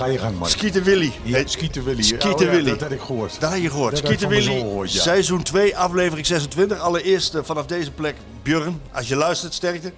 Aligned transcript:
Ga 0.00 0.06
je 0.06 0.18
gang, 0.18 0.38
Mark. 0.38 0.50
Skieten 0.50 0.82
Willy. 0.82 1.12
Ja, 1.22 1.42
Skieten 1.46 1.84
Willy. 1.84 2.02
Skieten 2.02 2.34
Oh 2.34 2.40
ja, 2.40 2.50
Willy. 2.50 2.70
Dat 2.70 2.80
had 2.80 2.90
ik 2.90 3.00
gehoord. 3.00 3.40
Dat 3.40 3.50
had 3.50 3.62
je 3.62 3.70
gehoord. 3.70 3.98
Skieten 3.98 4.18
van 4.20 4.28
Willy, 4.28 4.42
zoon 4.42 4.58
gehoord, 4.58 4.92
ja. 4.92 5.00
seizoen 5.00 5.42
2, 5.42 5.76
aflevering 5.76 6.26
26. 6.26 6.78
Allereerst 6.78 7.34
eh, 7.34 7.42
vanaf 7.44 7.66
deze 7.66 7.90
plek 7.90 8.16
Björn, 8.42 8.80
als 8.92 9.08
je 9.08 9.16
luistert, 9.16 9.54
sterkte. 9.54 9.92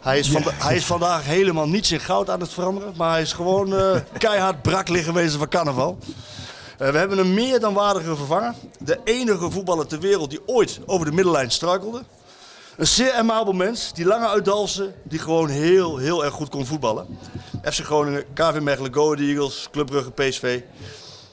Hij 0.00 0.18
is, 0.18 0.30
vanda- 0.30 0.52
hij 0.54 0.76
is 0.76 0.84
vandaag 0.84 1.24
helemaal 1.24 1.68
niets 1.68 1.92
in 1.92 2.00
goud 2.00 2.30
aan 2.30 2.40
het 2.40 2.52
veranderen. 2.52 2.92
Maar 2.96 3.10
hij 3.10 3.22
is 3.22 3.32
gewoon 3.32 3.74
eh, 3.76 3.96
keihard 4.18 4.62
brak 4.62 4.88
liggen 4.88 5.14
wezen 5.14 5.38
van 5.38 5.48
carnaval. 5.48 5.98
Eh, 6.78 6.88
we 6.90 6.98
hebben 6.98 7.18
een 7.18 7.34
meer 7.34 7.60
dan 7.60 7.74
waardige 7.74 8.16
vervanger. 8.16 8.54
De 8.78 8.98
enige 9.04 9.50
voetballer 9.50 9.86
ter 9.86 10.00
wereld 10.00 10.30
die 10.30 10.40
ooit 10.46 10.80
over 10.86 11.06
de 11.06 11.12
middellijn 11.12 11.50
struikelde. 11.50 12.02
Een 12.76 12.86
zeer 12.86 13.12
amabel 13.12 13.52
mens, 13.52 13.92
die 13.92 14.04
lange 14.04 14.26
uit 14.28 14.44
Dalfsen, 14.44 14.94
die 15.02 15.18
gewoon 15.18 15.48
heel, 15.48 15.96
heel 15.96 16.24
erg 16.24 16.34
goed 16.34 16.48
kon 16.48 16.66
voetballen. 16.66 17.06
FC 17.62 17.80
Groningen, 17.84 18.24
KV 18.34 18.58
Mechelen, 18.60 18.94
Go 18.94 19.04
Ahead 19.12 19.18
Eagles, 19.28 19.68
Club 19.72 19.86
Brugge, 19.86 20.10
PSV, 20.10 20.60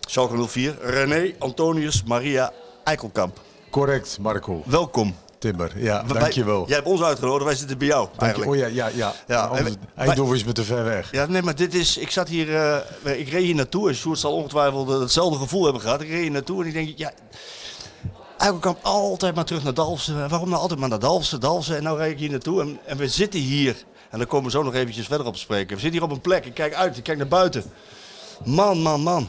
Schalke 0.08 0.48
04. 0.48 0.76
René 0.82 1.34
Antonius 1.40 2.04
Maria 2.04 2.52
Eikelkamp. 2.84 3.40
Correct, 3.70 4.18
Marco. 4.20 4.64
Welkom. 4.66 5.16
Timber, 5.40 5.72
ja, 5.76 6.06
Wij- 6.06 6.20
dankjewel. 6.20 6.64
Jij 6.68 6.76
hebt 6.76 6.88
ons 6.88 7.02
uitgenodigd, 7.02 7.46
wij 7.46 7.56
zitten 7.56 7.78
bij 7.78 7.88
jou 7.88 8.06
Dank 8.06 8.16
je. 8.20 8.22
eigenlijk. 8.26 8.52
Oh 8.52 8.58
ja, 8.58 8.66
ja, 8.68 8.88
ja. 8.96 9.14
Ja, 9.28 9.46
Anders- 9.46 9.76
Eindhoven 9.96 10.36
is 10.36 10.44
me 10.44 10.52
te 10.52 10.64
ver 10.64 10.84
weg. 10.84 11.12
Ja, 11.12 11.26
nee, 11.26 11.42
maar 11.42 11.56
dit 11.56 11.74
is. 11.74 11.98
Ik 11.98 12.12
zat 12.12 12.28
hier. 12.28 12.56
eh, 12.56 13.20
ik 13.20 13.30
reed 13.30 13.44
hier 13.44 13.56
naartoe. 13.56 13.90
En 13.90 13.96
Sjoerd 13.96 14.20
zal 14.20 14.34
ongetwijfeld 14.34 14.90
hetzelfde 14.90 15.40
gevoel 15.40 15.64
hebben 15.64 15.82
gehad. 15.82 16.02
Ik 16.02 16.10
reed 16.10 16.22
hier 16.22 16.32
naartoe 16.32 16.62
en 16.62 16.68
ik 16.68 16.74
denk. 16.74 16.98
Ja. 16.98 17.12
Eikelkamp 18.42 18.80
altijd 18.82 19.36
maar 19.36 19.46
terug 19.46 19.64
naar 19.64 19.74
Dalfsen. 19.74 20.30
Waarom 20.30 20.50
nou 20.50 20.62
altijd 20.62 20.80
maar 20.80 20.90
naar 20.90 21.00
Dalfsen, 21.00 21.40
Dalfsen? 21.40 21.78
En 21.78 21.84
nou 21.84 21.98
rijd 21.98 22.12
ik 22.12 22.20
hier 22.20 22.30
naartoe 22.30 22.62
en, 22.62 22.80
en 22.86 22.98
we 22.98 23.08
zitten 23.08 23.40
hier. 23.40 23.84
En 24.10 24.18
dan 24.18 24.28
komen 24.28 24.46
we 24.46 24.52
zo 24.52 24.64
nog 24.64 24.74
eventjes 24.74 25.08
verder 25.08 25.28
op 25.28 25.34
te 25.34 25.40
spreken. 25.40 25.76
We 25.76 25.82
zitten 25.82 26.00
hier 26.00 26.10
op 26.10 26.16
een 26.16 26.22
plek. 26.22 26.46
Ik 26.46 26.54
kijk 26.54 26.74
uit, 26.74 26.98
ik 26.98 27.04
kijk 27.04 27.18
naar 27.18 27.28
buiten. 27.28 27.64
Man, 28.44 28.82
man, 28.82 29.02
man. 29.02 29.28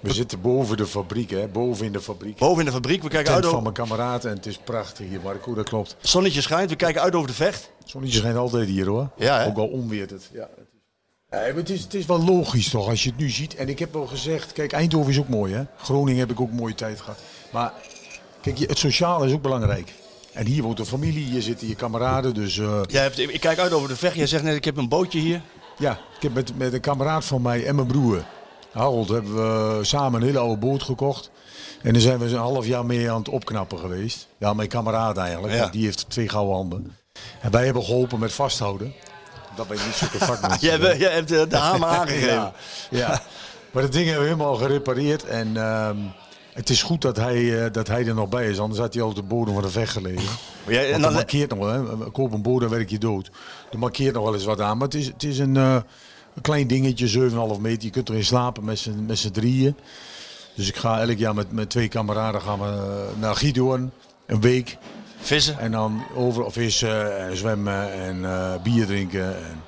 We 0.00 0.12
zitten 0.12 0.40
boven 0.40 0.76
de 0.76 0.86
fabriek, 0.86 1.30
hè? 1.30 1.46
Boven 1.46 1.86
in 1.86 1.92
de 1.92 2.00
fabriek. 2.00 2.38
Boven 2.38 2.58
in 2.58 2.64
de 2.64 2.72
fabriek. 2.72 3.02
We 3.02 3.08
kijken 3.08 3.24
Tent 3.32 3.36
uit 3.36 3.44
van 3.44 3.52
over. 3.52 3.62
mijn 3.62 3.88
kameraad 3.88 4.24
en 4.24 4.36
het 4.36 4.46
is 4.46 4.58
prachtig 4.58 5.08
hier, 5.08 5.20
Marco, 5.22 5.54
dat 5.54 5.68
klopt. 5.68 5.96
Zonnetje 6.00 6.40
schijnt. 6.40 6.70
We 6.70 6.76
kijken 6.76 7.02
uit 7.02 7.14
over 7.14 7.28
de 7.28 7.34
vecht. 7.34 7.70
Zonnetje 7.84 8.18
schijnt 8.18 8.36
altijd 8.36 8.68
hier, 8.68 8.86
hoor. 8.86 9.08
Ja, 9.16 9.38
hè? 9.38 9.46
Ook 9.46 9.56
al 9.56 9.68
onweert 9.68 10.10
het. 10.10 10.28
Ja, 10.32 10.40
het 10.40 10.58
is... 10.58 10.64
Ja, 11.30 11.38
het, 11.38 11.70
is, 11.70 11.82
het 11.82 11.94
is 11.94 12.06
wel 12.06 12.24
logisch 12.24 12.70
toch, 12.70 12.88
als 12.88 13.02
je 13.02 13.08
het 13.08 13.18
nu 13.18 13.30
ziet. 13.30 13.54
En 13.54 13.68
ik 13.68 13.78
heb 13.78 13.92
wel 13.92 14.06
gezegd, 14.06 14.52
kijk, 14.52 14.72
Eindhoven 14.72 15.10
is 15.10 15.18
ook 15.18 15.28
mooi, 15.28 15.54
hè? 15.54 15.62
Groningen 15.76 16.20
heb 16.20 16.30
ik 16.30 16.40
ook 16.40 16.50
een 16.50 16.56
mooie 16.56 16.74
tijd 16.74 17.00
gehad. 17.00 17.18
Maar 17.50 17.72
kijk, 18.42 18.58
je- 18.58 18.66
het 18.66 18.78
sociale 18.78 19.26
is 19.26 19.32
ook 19.32 19.42
belangrijk. 19.42 19.92
En 20.32 20.46
hier 20.46 20.62
woont 20.62 20.78
een 20.78 20.86
familie, 20.86 21.24
hier 21.24 21.42
zitten 21.42 21.68
je 21.68 21.74
kameraden, 21.74 22.34
dus... 22.34 22.58
eh, 22.58 22.80
Jij 22.86 23.02
hebt, 23.02 23.18
ik 23.18 23.40
kijk 23.40 23.58
uit 23.58 23.72
over 23.72 23.88
de 23.88 23.96
vecht. 23.96 24.14
Jij 24.16 24.26
zegt 24.26 24.42
net, 24.42 24.54
ik 24.56 24.64
heb 24.64 24.76
een 24.76 24.88
bootje 24.88 25.18
hier. 25.18 25.40
Ja, 25.78 25.92
ik 26.16 26.22
heb 26.22 26.34
met, 26.34 26.58
met 26.58 26.72
een 26.72 26.80
kameraad 26.80 27.24
van 27.24 27.42
mij 27.42 27.66
en 27.66 27.74
mijn 27.74 27.86
broer, 27.86 28.24
Harold, 28.72 29.08
hebben 29.08 29.34
we 29.78 29.84
samen 29.84 30.20
een 30.20 30.26
hele 30.26 30.38
oude 30.38 30.56
boot 30.56 30.82
gekocht. 30.82 31.30
En 31.82 31.92
daar 31.92 32.02
zijn 32.02 32.18
we 32.18 32.24
een 32.26 32.34
half 32.36 32.66
jaar 32.66 32.86
mee 32.86 33.10
aan 33.10 33.18
het 33.18 33.28
opknappen 33.28 33.78
geweest. 33.78 34.26
Ja, 34.38 34.52
mijn 34.54 34.68
kameraad 34.68 35.16
eigenlijk, 35.16 35.54
Ja. 35.54 35.66
die 35.68 35.84
heeft 35.84 36.04
twee 36.10 36.28
gouden 36.28 36.54
handen. 36.54 36.96
En 37.40 37.50
wij 37.50 37.64
hebben 37.64 37.84
geholpen 37.84 38.18
met 38.18 38.32
vasthouden. 38.32 38.92
Dat 39.56 39.68
ben 39.68 39.76
je 39.78 39.84
niet 39.84 39.94
zulke 39.94 40.18
vakmensen. 40.32 40.60
Jij, 40.68 40.78
hebt- 40.78 41.00
jij 41.00 41.12
hebt 41.12 41.28
de, 41.28 41.46
de 41.46 41.56
hamer 41.56 41.88
aangegeven. 41.98 42.28
ja, 42.34 42.52
ja. 42.90 43.22
Maar 43.72 43.82
dat 43.82 43.92
ding 43.92 44.04
hebben 44.06 44.22
we 44.24 44.30
helemaal 44.32 44.54
gerepareerd. 44.56 45.24
En 45.24 45.56
ehm, 45.56 45.96
het 46.52 46.70
is 46.70 46.82
goed 46.82 47.02
dat 47.02 47.16
hij, 47.16 47.64
eh, 47.64 47.72
dat 47.72 47.88
hij 47.88 48.06
er 48.06 48.14
nog 48.14 48.28
bij 48.28 48.48
is, 48.48 48.58
anders 48.58 48.80
had 48.80 48.94
hij 48.94 49.02
al 49.02 49.08
op 49.08 49.14
de 49.14 49.22
bodem 49.22 49.54
van 49.54 49.62
de 49.62 49.68
vecht 49.68 49.92
gelegen. 49.92 50.38
En 50.66 51.00
dat 51.00 51.12
markeert 51.12 51.50
nog 51.50 51.58
wel, 51.58 51.98
hè. 51.98 52.10
koop 52.10 52.32
een 52.32 52.42
dan 52.42 52.68
werk 52.68 52.90
je 52.90 52.98
dood. 52.98 53.30
Er 53.70 53.78
markeert 53.78 54.14
nog 54.14 54.24
wel 54.24 54.34
eens 54.34 54.44
wat 54.44 54.60
aan, 54.60 54.78
maar 54.78 54.86
het 54.86 54.96
is, 54.96 55.06
het 55.06 55.22
is 55.22 55.38
een, 55.38 55.56
eh, 55.56 55.74
een 56.34 56.42
klein 56.42 56.66
dingetje, 56.66 57.08
7,5 57.08 57.60
meter. 57.60 57.84
Je 57.84 57.90
kunt 57.90 58.08
erin 58.08 58.24
slapen 58.24 58.64
met 58.64 58.78
z'n 58.78 59.04
met 59.06 59.18
z'n 59.18 59.30
drieën. 59.30 59.76
Dus 60.54 60.68
ik 60.68 60.76
ga 60.76 61.00
elk 61.00 61.18
jaar 61.18 61.34
met, 61.34 61.52
met 61.52 61.70
twee 61.70 61.88
kameraden 61.88 62.40
gaan 62.40 62.58
we 62.58 62.66
eh, 62.66 63.20
naar 63.20 63.36
Gidoorn, 63.36 63.92
een 64.26 64.40
week. 64.40 64.76
Vissen. 65.20 65.58
En 65.58 65.70
dan 65.70 66.02
overal 66.14 66.50
vissen 66.50 67.18
en 67.18 67.36
zwemmen 67.36 67.92
en 67.92 68.60
bier 68.62 68.86
drinken. 68.86 69.36
En, 69.36 69.62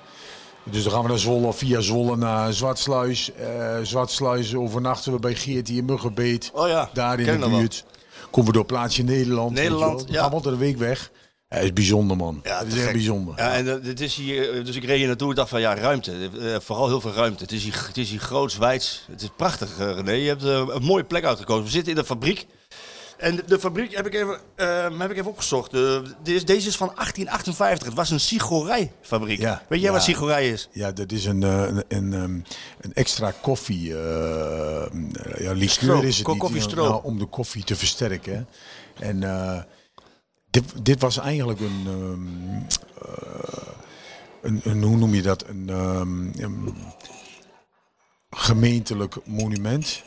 dus 0.65 0.83
dan 0.83 0.93
gaan 0.93 1.03
we 1.03 1.09
naar 1.09 1.19
Zwolle, 1.19 1.53
via 1.53 1.81
Zwolle 1.81 2.17
naar 2.17 2.53
Zwartsluis. 2.53 3.33
Eh 3.33 3.79
Zwartsluis 3.83 4.55
overnachten 4.55 5.13
we 5.13 5.19
bij 5.19 5.35
Geert 5.35 5.69
hier 5.69 5.79
in 5.79 5.85
Muggenbeet. 5.85 6.51
Oh 6.55 6.69
ja, 6.69 6.91
Daar 6.93 7.21
in 7.21 7.41
de 7.41 7.49
buurt. 7.49 7.85
Komen 8.31 8.51
we 8.51 8.57
door 8.57 8.67
plaatsje 8.67 9.03
Nederland. 9.03 9.53
Nederland, 9.53 10.05
ja. 10.09 10.23
gaan 10.23 10.33
altijd 10.33 10.55
een 10.55 10.61
week 10.61 10.77
weg. 10.77 11.11
Ja, 11.49 11.57
het 11.57 11.65
is 11.65 11.73
bijzonder 11.73 12.17
man. 12.17 12.41
Ja, 12.43 12.59
het 12.59 12.73
is 12.73 12.83
echt 12.83 12.93
bijzonder. 12.93 13.35
Ja, 13.37 13.53
en 13.53 13.69
eh, 13.69 13.85
dit 13.85 14.01
is 14.01 14.15
hier, 14.15 14.53
eh, 14.53 14.65
dus 14.65 14.77
ik 14.77 14.85
reed 14.85 14.97
hier 14.97 15.07
naartoe 15.07 15.31
en 15.31 15.35
dacht 15.35 15.49
van 15.49 15.61
ja, 15.61 15.75
ruimte. 15.75 16.31
Vooral 16.61 16.89
heel 16.89 17.01
veel 17.01 17.13
ruimte. 17.13 17.43
Het 17.43 17.53
is 17.53 17.65
hier, 17.65 17.85
het 17.87 17.97
is 17.97 18.11
hier 18.11 18.21
groots, 18.21 18.57
wijds. 18.57 19.05
Het 19.11 19.23
is 19.23 19.29
prachtig, 19.37 19.79
eh, 19.79 19.95
René. 19.95 20.13
Je 20.13 20.29
hebt 20.29 20.43
een 20.43 20.83
mooie 20.83 21.05
plek 21.05 21.25
uitgekozen. 21.25 21.65
We 21.65 21.71
zitten 21.71 21.93
in 21.93 21.99
de 21.99 22.05
fabriek. 22.05 22.47
En 23.19 23.37
de, 23.37 23.45
de 23.47 23.59
fabriek 23.59 23.97
heb 23.97 24.07
ik 24.07 24.15
even, 24.15 24.39
eh, 24.55 24.99
heb 24.99 25.11
ik 25.11 25.17
even 25.17 25.31
opgezocht. 25.31 25.71
Deze, 26.23 26.45
deze 26.45 26.69
is 26.69 26.77
van 26.77 26.93
1858. 26.95 27.87
Het 27.87 27.97
was 27.97 28.11
een 28.11 28.21
sigorijfabriek. 28.21 29.39
Ja, 29.41 29.63
Weet 29.69 29.81
jij 29.81 29.89
ja. 29.89 29.95
wat 29.95 30.05
sigorij 30.05 30.49
is? 30.51 30.69
Ja, 30.73 30.93
dat 30.93 31.13
is 31.13 31.25
een, 31.25 31.43
eh, 31.43 31.63
een, 31.63 31.85
een, 31.89 32.13
ehm, 32.13 32.41
een 32.81 32.95
extra 32.95 33.33
koffie. 33.41 33.97
eh, 33.99 34.87
ja, 35.39 35.53
liqueur 35.53 36.05
is 36.05 36.19
het 36.19 36.27
niet. 36.27 36.39
koffiestroop. 36.39 36.89
Nou, 36.89 37.05
om 37.05 37.19
de 37.19 37.27
koffie 37.27 37.65
te 37.65 37.77
versterken. 37.77 38.49
En 38.99 39.21
dit, 40.51 40.65
dit 40.83 41.01
was 41.01 41.19
eigenlijk 41.19 41.61
een, 41.61 41.83
ehm, 41.87 42.75
eh, 43.07 43.69
een, 44.43 44.61
een. 44.65 44.83
Hoe 44.83 44.97
noem 44.97 45.15
je 45.15 45.23
dat? 45.23 45.45
Een, 45.49 45.69
een 46.39 46.75
gemeentelijk 48.31 49.17
monument. 49.25 50.03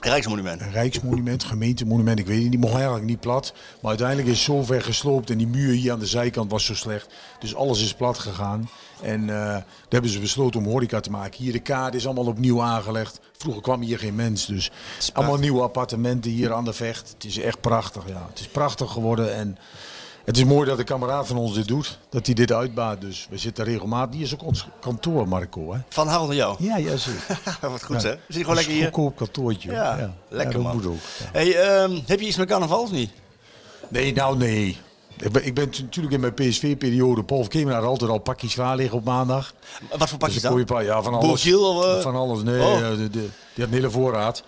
Rijksmonument. 0.00 0.60
Een 0.60 0.72
rijksmonument, 0.72 1.44
gemeentemonument, 1.44 2.18
ik 2.18 2.26
weet 2.26 2.42
het 2.42 2.50
niet, 2.50 2.60
mocht 2.60 2.74
eigenlijk 2.74 3.04
niet 3.04 3.20
plat. 3.20 3.52
Maar 3.80 3.90
uiteindelijk 3.90 4.28
is 4.28 4.42
zo 4.42 4.62
ver 4.62 4.82
gesloopt 4.82 5.30
en 5.30 5.38
die 5.38 5.46
muur 5.46 5.72
hier 5.72 5.92
aan 5.92 5.98
de 5.98 6.06
zijkant 6.06 6.50
was 6.50 6.64
zo 6.64 6.74
slecht. 6.74 7.08
Dus 7.38 7.54
alles 7.54 7.82
is 7.82 7.94
plat 7.94 8.18
gegaan. 8.18 8.70
En 9.02 9.20
eh 9.20 9.36
daar 9.36 9.64
hebben 9.88 10.10
ze 10.10 10.20
besloten 10.20 10.60
om 10.60 10.66
horeca 10.66 11.00
te 11.00 11.10
maken. 11.10 11.42
Hier 11.42 11.52
de 11.52 11.58
kaart 11.58 11.94
is 11.94 12.06
allemaal 12.06 12.26
opnieuw 12.26 12.62
aangelegd. 12.62 13.20
Vroeger 13.36 13.62
kwam 13.62 13.80
hier 13.80 13.98
geen 13.98 14.14
mens, 14.14 14.46
dus 14.46 14.70
allemaal 15.12 15.38
nieuwe 15.38 15.62
appartementen 15.62 16.30
hier 16.30 16.52
aan 16.52 16.64
de 16.64 16.72
vecht. 16.72 17.08
Het 17.08 17.24
is 17.24 17.38
echt 17.38 17.60
prachtig, 17.60 18.08
ja. 18.08 18.26
Het 18.28 18.40
is 18.40 18.48
prachtig 18.48 18.90
geworden 18.90 19.34
en 19.34 19.58
het 20.30 20.38
is 20.38 20.44
mooi 20.44 20.68
dat 20.68 20.78
een 20.78 20.84
kameraad 20.84 21.26
van 21.26 21.36
ons 21.36 21.54
dit 21.54 21.68
doet. 21.68 21.98
Dat 22.10 22.26
hij 22.26 22.34
dit 22.34 22.52
uitbaat, 22.52 23.00
dus 23.00 23.26
we 23.30 23.38
zitten 23.38 23.64
regelmatig. 23.64 24.14
Hier 24.14 24.24
is 24.24 24.34
ook 24.34 24.42
ons 24.44 24.66
kantoor, 24.80 25.28
Marco, 25.28 25.72
hè. 25.72 25.78
Van 25.88 26.06
Harold 26.08 26.30
en 26.30 26.36
jou. 26.36 26.56
Ja, 26.58 26.76
ja, 26.76 26.96
zeker. 26.96 27.38
Wat 27.70 27.82
goed 27.84 28.02
Ja. 28.02 28.08
hè? 28.08 28.14
We 28.14 28.20
zitten 28.26 28.40
gewoon 28.40 28.54
lekker 28.54 28.72
Een 28.72 28.78
hier. 28.80 28.84
goedkoop 28.92 29.16
kantoortje. 29.16 29.72
Ja, 29.72 30.14
lekker 30.28 30.54
dat 30.54 30.62
man. 30.62 30.74
moet 30.76 30.86
ook. 30.86 30.96
Hey, 31.32 31.54
ehm, 31.56 31.98
heb 32.06 32.20
je 32.20 32.26
iets 32.26 32.36
met 32.36 32.48
carnaval 32.48 32.80
of 32.82 32.90
niet? 32.90 33.10
Nee, 33.88 34.12
nou 34.12 34.36
nee. 34.36 34.76
Ik 35.16 35.32
ben, 35.32 35.46
ik 35.46 35.54
ben 35.54 35.70
t- 35.70 35.80
natuurlijk 35.80 36.14
in 36.14 36.20
mijn 36.20 36.34
PSV-periode. 36.34 37.24
Paul 37.24 37.46
Kemer 37.48 37.74
had 37.74 37.84
altijd 37.84 38.10
al 38.10 38.18
pakjes 38.18 38.54
klaar 38.54 38.76
liggen 38.76 38.98
op 38.98 39.04
maandag. 39.04 39.54
Wat 39.98 40.08
voor 40.08 40.18
pakjes 40.18 40.42
Dus 40.42 40.50
dan? 40.50 40.64
pa- 40.64 40.80
ja, 40.80 41.02
van 41.02 41.14
alles. 41.14 41.44
Eh? 41.46 42.00
Van 42.00 42.14
alles, 42.16 42.42
nee. 42.42 42.60
Oh. 42.62 42.74
eh, 42.80 42.88
de, 42.96 42.96
de- 42.96 43.10
die 43.10 43.28
had 43.54 43.66
een 43.66 43.72
hele 43.72 43.90
voorraad. 43.90 44.42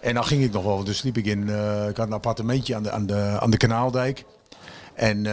En 0.00 0.14
dan 0.14 0.24
ging 0.24 0.42
ik 0.44 0.52
nog 0.52 0.64
wel, 0.64 0.82
toen 0.82 0.94
sliep 0.94 1.16
ik 1.16 1.26
in... 1.26 1.48
eh, 1.48 1.88
ik 1.88 1.96
had 1.96 2.06
een 2.06 2.12
appartementje 2.12 2.74
aan 2.76 2.82
de, 2.82 2.90
aan 2.90 3.06
de, 3.06 3.36
aan 3.40 3.50
de 3.50 3.56
Kanaaldijk. 3.56 4.24
En 5.02 5.26
eh, 5.26 5.32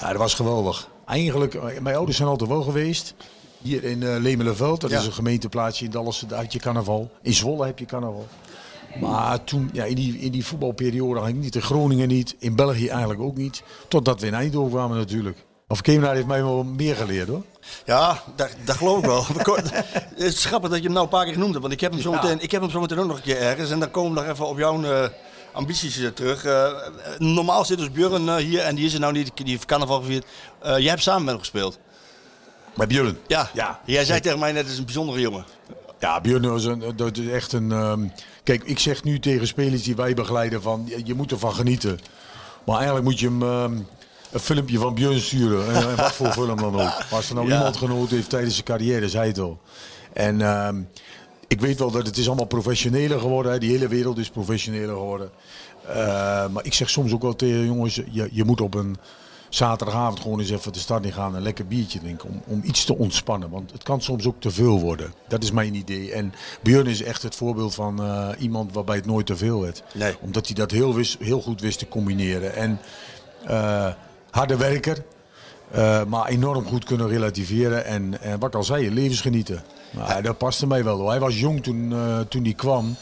ja, 0.00 0.08
dat 0.08 0.16
was 0.16 0.34
geweldig. 0.34 0.88
Eigenlijk, 1.06 1.54
eh, 1.54 1.62
mijn 1.80 1.96
ouders 1.96 2.16
zijn 2.16 2.28
altijd 2.28 2.50
wel 2.50 2.62
geweest. 2.62 3.14
Hier 3.62 3.84
in 3.84 4.18
Lemelenveld, 4.20 4.80
dat 4.80 4.90
Ja. 4.90 4.98
is 4.98 5.06
een 5.06 5.12
gemeenteplaatsje 5.12 5.84
in 5.84 5.90
Dallas, 5.90 6.24
daar 6.28 6.40
heb 6.40 6.52
je 6.52 6.58
carnaval. 6.58 7.10
In 7.22 7.34
Zwolle 7.34 7.66
heb 7.66 7.78
je 7.78 7.84
carnaval. 7.84 8.26
Maar 9.00 9.44
toen, 9.44 9.70
ja, 9.72 9.84
in 9.84 9.94
die, 9.94 10.18
in 10.18 10.32
die 10.32 10.46
voetbalperiode 10.46 11.20
ging 11.20 11.36
ik 11.36 11.42
niet. 11.42 11.54
In 11.54 11.62
Groningen 11.62 12.08
niet. 12.08 12.36
In 12.38 12.56
België 12.56 12.88
eigenlijk 12.88 13.20
ook 13.20 13.36
niet. 13.36 13.62
Totdat 13.88 14.20
we 14.20 14.26
in 14.26 14.34
Eindhoven 14.34 14.70
kwamen 14.72 14.96
natuurlijk. 14.96 15.44
Of 15.68 15.80
Kemenaar 15.80 16.14
heeft 16.14 16.26
mij 16.26 16.42
wel 16.42 16.64
meer 16.64 16.96
geleerd 16.96 17.28
hoor. 17.28 17.42
Ja, 17.84 18.22
dat, 18.36 18.50
dat 18.64 18.76
geloof 18.76 18.98
ik 18.98 19.04
wel. 19.04 19.24
Het 20.14 20.34
is 20.34 20.44
grappig 20.44 20.70
dat 20.70 20.78
je 20.78 20.84
hem 20.84 20.92
nou 20.92 21.04
een 21.04 21.10
paar 21.10 21.24
keer 21.24 21.32
genoemd 21.32 21.50
hebt. 21.50 21.62
Want 21.62 21.74
ik 21.74 21.80
heb 21.80 21.92
hem 21.92 22.00
zo 22.00 22.12
meteen, 22.12 22.40
ik 22.40 22.50
heb 22.50 22.60
hem 22.60 22.70
zo 22.70 22.80
meteen 22.80 22.98
ook 22.98 23.06
nog 23.06 23.16
een 23.16 23.22
keer 23.22 23.40
ergens. 23.40 23.70
En 23.70 23.80
dan 23.80 23.90
komen 23.90 24.14
we 24.14 24.20
nog 24.20 24.30
even 24.32 24.46
op 24.46 24.58
jouw 24.58 24.80
ambities 25.52 25.98
eh, 25.98 26.08
terug. 26.10 26.44
Eh, 26.44 26.72
normaal 27.18 27.64
zit 27.64 27.78
dus 27.78 27.90
Björn 27.92 28.28
eh, 28.28 28.34
hier 28.36 28.60
en 28.60 28.74
die 28.74 28.86
is 28.86 28.94
er 28.94 29.00
nou 29.00 29.12
niet. 29.12 29.30
Die 29.34 29.46
heeft 29.48 29.64
carnaval 29.64 30.00
gevierd. 30.00 30.24
Eh, 30.58 30.78
jij 30.78 30.88
hebt 30.88 31.02
samen 31.02 31.20
met 31.22 31.30
hem 31.30 31.38
gespeeld. 31.38 31.78
Bij 32.74 32.86
Björn. 32.86 33.18
Ja. 33.26 33.50
Ja. 33.54 33.80
Jij 33.84 34.04
zei 34.04 34.20
tegen 34.20 34.38
mij 34.38 34.52
net, 34.52 34.62
het 34.62 34.72
is 34.72 34.78
een 34.78 34.84
bijzondere 34.84 35.20
jongen. 35.20 35.44
Ja, 36.00 36.20
Björn 36.20 36.48
was 36.50 36.64
een, 36.64 36.92
dat 36.96 37.16
is 37.16 37.26
echt 37.28 37.52
een... 37.52 37.72
ehm, 37.72 38.00
kijk, 38.42 38.64
ik 38.64 38.78
zeg 38.78 39.04
nu 39.04 39.18
tegen 39.18 39.46
spelers 39.46 39.82
die 39.82 39.96
wij 39.96 40.14
begeleiden 40.14 40.62
van... 40.62 40.90
Je, 41.04 41.14
moet 41.14 41.30
ervan 41.32 41.54
genieten. 41.54 41.98
Maar 42.64 42.76
eigenlijk 42.76 43.04
moet 43.06 43.18
je 43.20 43.26
hem 43.26 43.42
ehm, 43.42 43.72
een 44.32 44.40
filmpje 44.40 44.78
van 44.78 44.94
Björn 44.94 45.20
sturen. 45.20 45.74
En, 45.74 45.96
wat 45.96 46.12
voor 46.12 46.32
film 46.32 46.56
dan 46.56 46.64
ook. 46.64 46.72
Maar 46.72 47.06
als 47.10 47.28
er 47.28 47.34
nou 47.34 47.48
Ja. 47.48 47.56
iemand 47.56 47.76
genoten 47.76 48.16
heeft 48.16 48.28
tijdens 48.30 48.54
zijn 48.54 48.66
carrière, 48.66 49.08
zei 49.08 49.28
het 49.28 49.38
al. 49.38 49.60
En 50.12 50.40
ehm, 50.40 50.80
ik 51.48 51.60
weet 51.60 51.78
wel 51.78 51.90
dat 51.90 52.06
het 52.06 52.16
is 52.16 52.26
allemaal 52.26 52.46
professioneler 52.46 53.20
geworden. 53.20 53.52
Hè. 53.52 53.58
Die 53.58 53.70
hele 53.70 53.88
wereld 53.88 54.18
is 54.18 54.30
professioneler 54.30 54.94
geworden. 54.94 55.30
Eh, 55.86 55.94
maar 56.48 56.64
ik 56.64 56.74
zeg 56.74 56.90
soms 56.90 57.12
ook 57.12 57.22
wel 57.22 57.36
tegen 57.36 57.64
jongens, 57.64 57.94
je, 58.10 58.28
je 58.32 58.44
moet 58.44 58.60
op 58.60 58.74
een 58.74 58.96
zaterdagavond 59.48 60.20
gewoon 60.20 60.40
eens 60.40 60.50
even 60.50 60.72
de 60.72 60.78
stad 60.78 61.04
in 61.04 61.12
gaan 61.12 61.30
en 61.30 61.36
een 61.36 61.42
lekker 61.42 61.66
biertje 61.66 61.98
drinken. 61.98 62.28
Om, 62.28 62.42
om 62.46 62.60
iets 62.64 62.84
te 62.84 62.96
ontspannen. 62.96 63.50
Want 63.50 63.72
het 63.72 63.82
kan 63.82 64.00
soms 64.00 64.26
ook 64.26 64.40
te 64.40 64.50
veel 64.50 64.80
worden. 64.80 65.12
Dat 65.28 65.42
is 65.42 65.50
mijn 65.50 65.74
idee. 65.74 66.12
En 66.12 66.32
Björn 66.62 66.86
is 66.86 67.02
echt 67.02 67.22
het 67.22 67.34
voorbeeld 67.34 67.74
van 67.74 68.02
eh, 68.02 68.28
iemand 68.38 68.72
waarbij 68.72 68.96
het 68.96 69.06
nooit 69.06 69.26
te 69.26 69.36
veel 69.36 69.60
werd. 69.60 69.82
Nee. 69.94 70.16
Omdat 70.20 70.46
hij 70.46 70.54
dat 70.54 70.70
heel, 70.70 70.94
wist, 70.94 71.16
heel 71.18 71.40
goed 71.40 71.60
wist 71.60 71.78
te 71.78 71.88
combineren. 71.88 72.54
En 72.54 72.80
eh, 73.46 73.88
harde 74.30 74.56
werker. 74.56 75.04
maar 76.08 76.26
enorm 76.26 76.66
goed 76.66 76.84
kunnen 76.84 77.08
relativeren. 77.08 77.84
En, 77.84 78.20
en 78.20 78.38
wat 78.38 78.48
ik 78.48 78.54
al 78.54 78.64
zei, 78.64 78.90
levensgenieten. 78.90 79.62
Nou, 79.90 80.22
dat 80.22 80.38
paste 80.38 80.66
mij 80.66 80.84
wel. 80.84 80.98
hoor. 80.98 81.10
Hij 81.10 81.20
was 81.20 81.38
jong 81.40 81.62
toen, 81.62 81.92
eh, 81.92 82.20
toen 82.20 82.42
hij 82.44 82.54
kwam. 82.54 82.96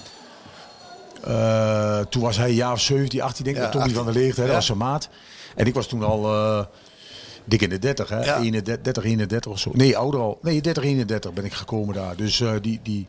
Eh, 1.24 1.98
toen 2.00 2.22
was 2.22 2.36
hij 2.36 2.48
een 2.48 2.54
jaar 2.54 2.72
of 2.72 2.80
17, 2.80 3.20
18 3.22 3.44
denk 3.44 3.56
ik. 3.56 3.62
Ja, 3.62 3.68
Tommy 3.68 3.86
18. 3.86 4.04
van 4.04 4.12
der 4.12 4.22
Leegte, 4.22 4.34
hè, 4.40 4.46
dat 4.46 4.50
Ja. 4.50 4.58
was 4.58 4.66
zijn 4.66 4.78
maat. 4.78 5.08
En 5.54 5.66
ik 5.66 5.74
was 5.74 5.86
toen 5.86 6.02
al 6.02 6.24
eh, 6.34 6.64
dik 7.44 7.62
in 7.62 7.68
de 7.68 7.78
30, 7.78 8.08
hè? 8.08 8.24
Ja. 8.24 8.38
31, 8.38 8.82
30, 8.82 9.04
31 9.04 9.52
of 9.52 9.58
zo. 9.58 9.70
Nee, 9.74 9.96
ouder 9.96 10.20
al. 10.20 10.38
Nee, 10.42 10.60
30, 10.60 10.84
31 10.84 11.32
ben 11.32 11.44
ik 11.44 11.52
gekomen 11.52 11.94
daar. 11.94 12.16
Dus 12.16 12.40
eh, 12.40 12.52
die, 12.62 12.80
die, 12.82 13.06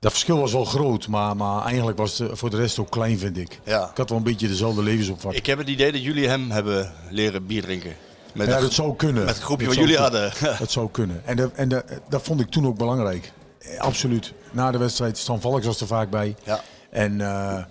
dat 0.00 0.10
verschil 0.12 0.38
was 0.38 0.52
wel 0.52 0.64
groot. 0.64 1.08
Maar, 1.08 1.36
maar 1.36 1.64
eigenlijk 1.64 1.98
was 1.98 2.18
het 2.18 2.30
voor 2.38 2.50
de 2.50 2.56
rest 2.56 2.78
ook 2.78 2.90
klein, 2.90 3.18
vind 3.18 3.36
ik. 3.36 3.58
Ja. 3.64 3.90
Ik 3.90 3.96
had 3.96 4.08
wel 4.08 4.18
een 4.18 4.24
beetje 4.24 4.48
dezelfde 4.48 4.82
levensopvatting. 4.82 5.34
Ik 5.42 5.46
heb 5.46 5.58
het 5.58 5.68
idee 5.68 5.92
dat 5.92 6.02
jullie 6.02 6.28
hem 6.28 6.50
hebben 6.50 6.92
leren 7.10 7.46
bier 7.46 7.62
drinken. 7.62 7.94
Met 8.34 8.46
ja, 8.46 8.60
dat 8.60 8.72
zou 8.72 8.96
kunnen. 8.96 9.24
met 9.24 9.34
het 9.34 9.42
groepje 9.42 9.66
Dat 9.66 9.74
wat 9.74 9.84
jullie 9.84 10.00
kunnen. 10.02 10.20
hadden. 10.22 10.58
Dat 10.58 10.70
zou 10.70 10.90
kunnen. 10.90 11.22
En, 11.24 11.36
dat, 11.36 11.52
en 11.52 11.68
dat, 11.68 11.84
dat 12.08 12.22
vond 12.22 12.40
ik 12.40 12.50
toen 12.50 12.66
ook 12.66 12.76
belangrijk. 12.76 13.32
Eh, 13.58 13.78
Absoluut. 13.78 14.32
Na 14.52 14.70
de 14.70 14.78
wedstrijd, 14.78 15.18
Stan 15.18 15.40
Valks 15.40 15.66
was 15.66 15.80
er 15.80 15.86
vaak 15.86 16.10
bij. 16.10 16.36
Ja. 16.44 16.60
En 16.90 17.20
eh, 17.20 17.64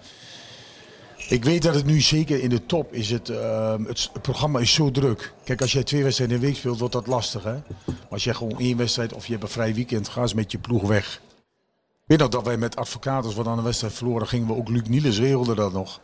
ik 1.27 1.43
weet 1.43 1.61
dat 1.61 1.75
het 1.75 1.85
nu 1.85 2.01
zeker 2.01 2.41
in 2.41 2.49
de 2.49 2.65
top 2.65 2.93
is. 2.93 3.09
Het, 3.09 3.29
eh, 3.29 3.75
het, 3.87 4.09
het 4.13 4.21
programma 4.21 4.59
is 4.59 4.73
zo 4.73 4.91
druk. 4.91 5.33
Kijk, 5.43 5.61
als 5.61 5.71
jij 5.71 5.83
twee 5.83 6.03
wedstrijden 6.03 6.35
in 6.35 6.41
de 6.41 6.47
week 6.47 6.57
speelt, 6.57 6.79
wordt 6.79 6.93
dat 6.93 7.07
lastig. 7.07 7.43
Hè? 7.43 7.53
Maar 7.85 7.95
als 8.09 8.23
jij 8.23 8.33
gewoon 8.33 8.59
één 8.59 8.77
wedstrijd 8.77 9.13
of 9.13 9.25
je 9.25 9.31
hebt 9.31 9.43
een 9.43 9.49
vrij 9.49 9.73
weekend, 9.73 10.09
ga 10.09 10.21
eens 10.21 10.33
met 10.33 10.51
je 10.51 10.57
ploeg 10.57 10.81
weg. 10.87 11.21
Ik 12.01 12.17
weet 12.17 12.19
nog 12.19 12.29
dat 12.29 12.45
wij 12.45 12.57
met 12.57 12.75
advocaten, 12.75 13.35
we 13.35 13.43
dan 13.43 13.57
een 13.57 13.63
wedstrijd 13.63 13.93
verloren, 13.93 14.27
gingen 14.27 14.47
we 14.47 14.55
ook, 14.55 14.69
Luc 14.69 14.81
Niels 14.87 15.19
regelde 15.19 15.55
dat 15.55 15.73
nog. 15.73 15.99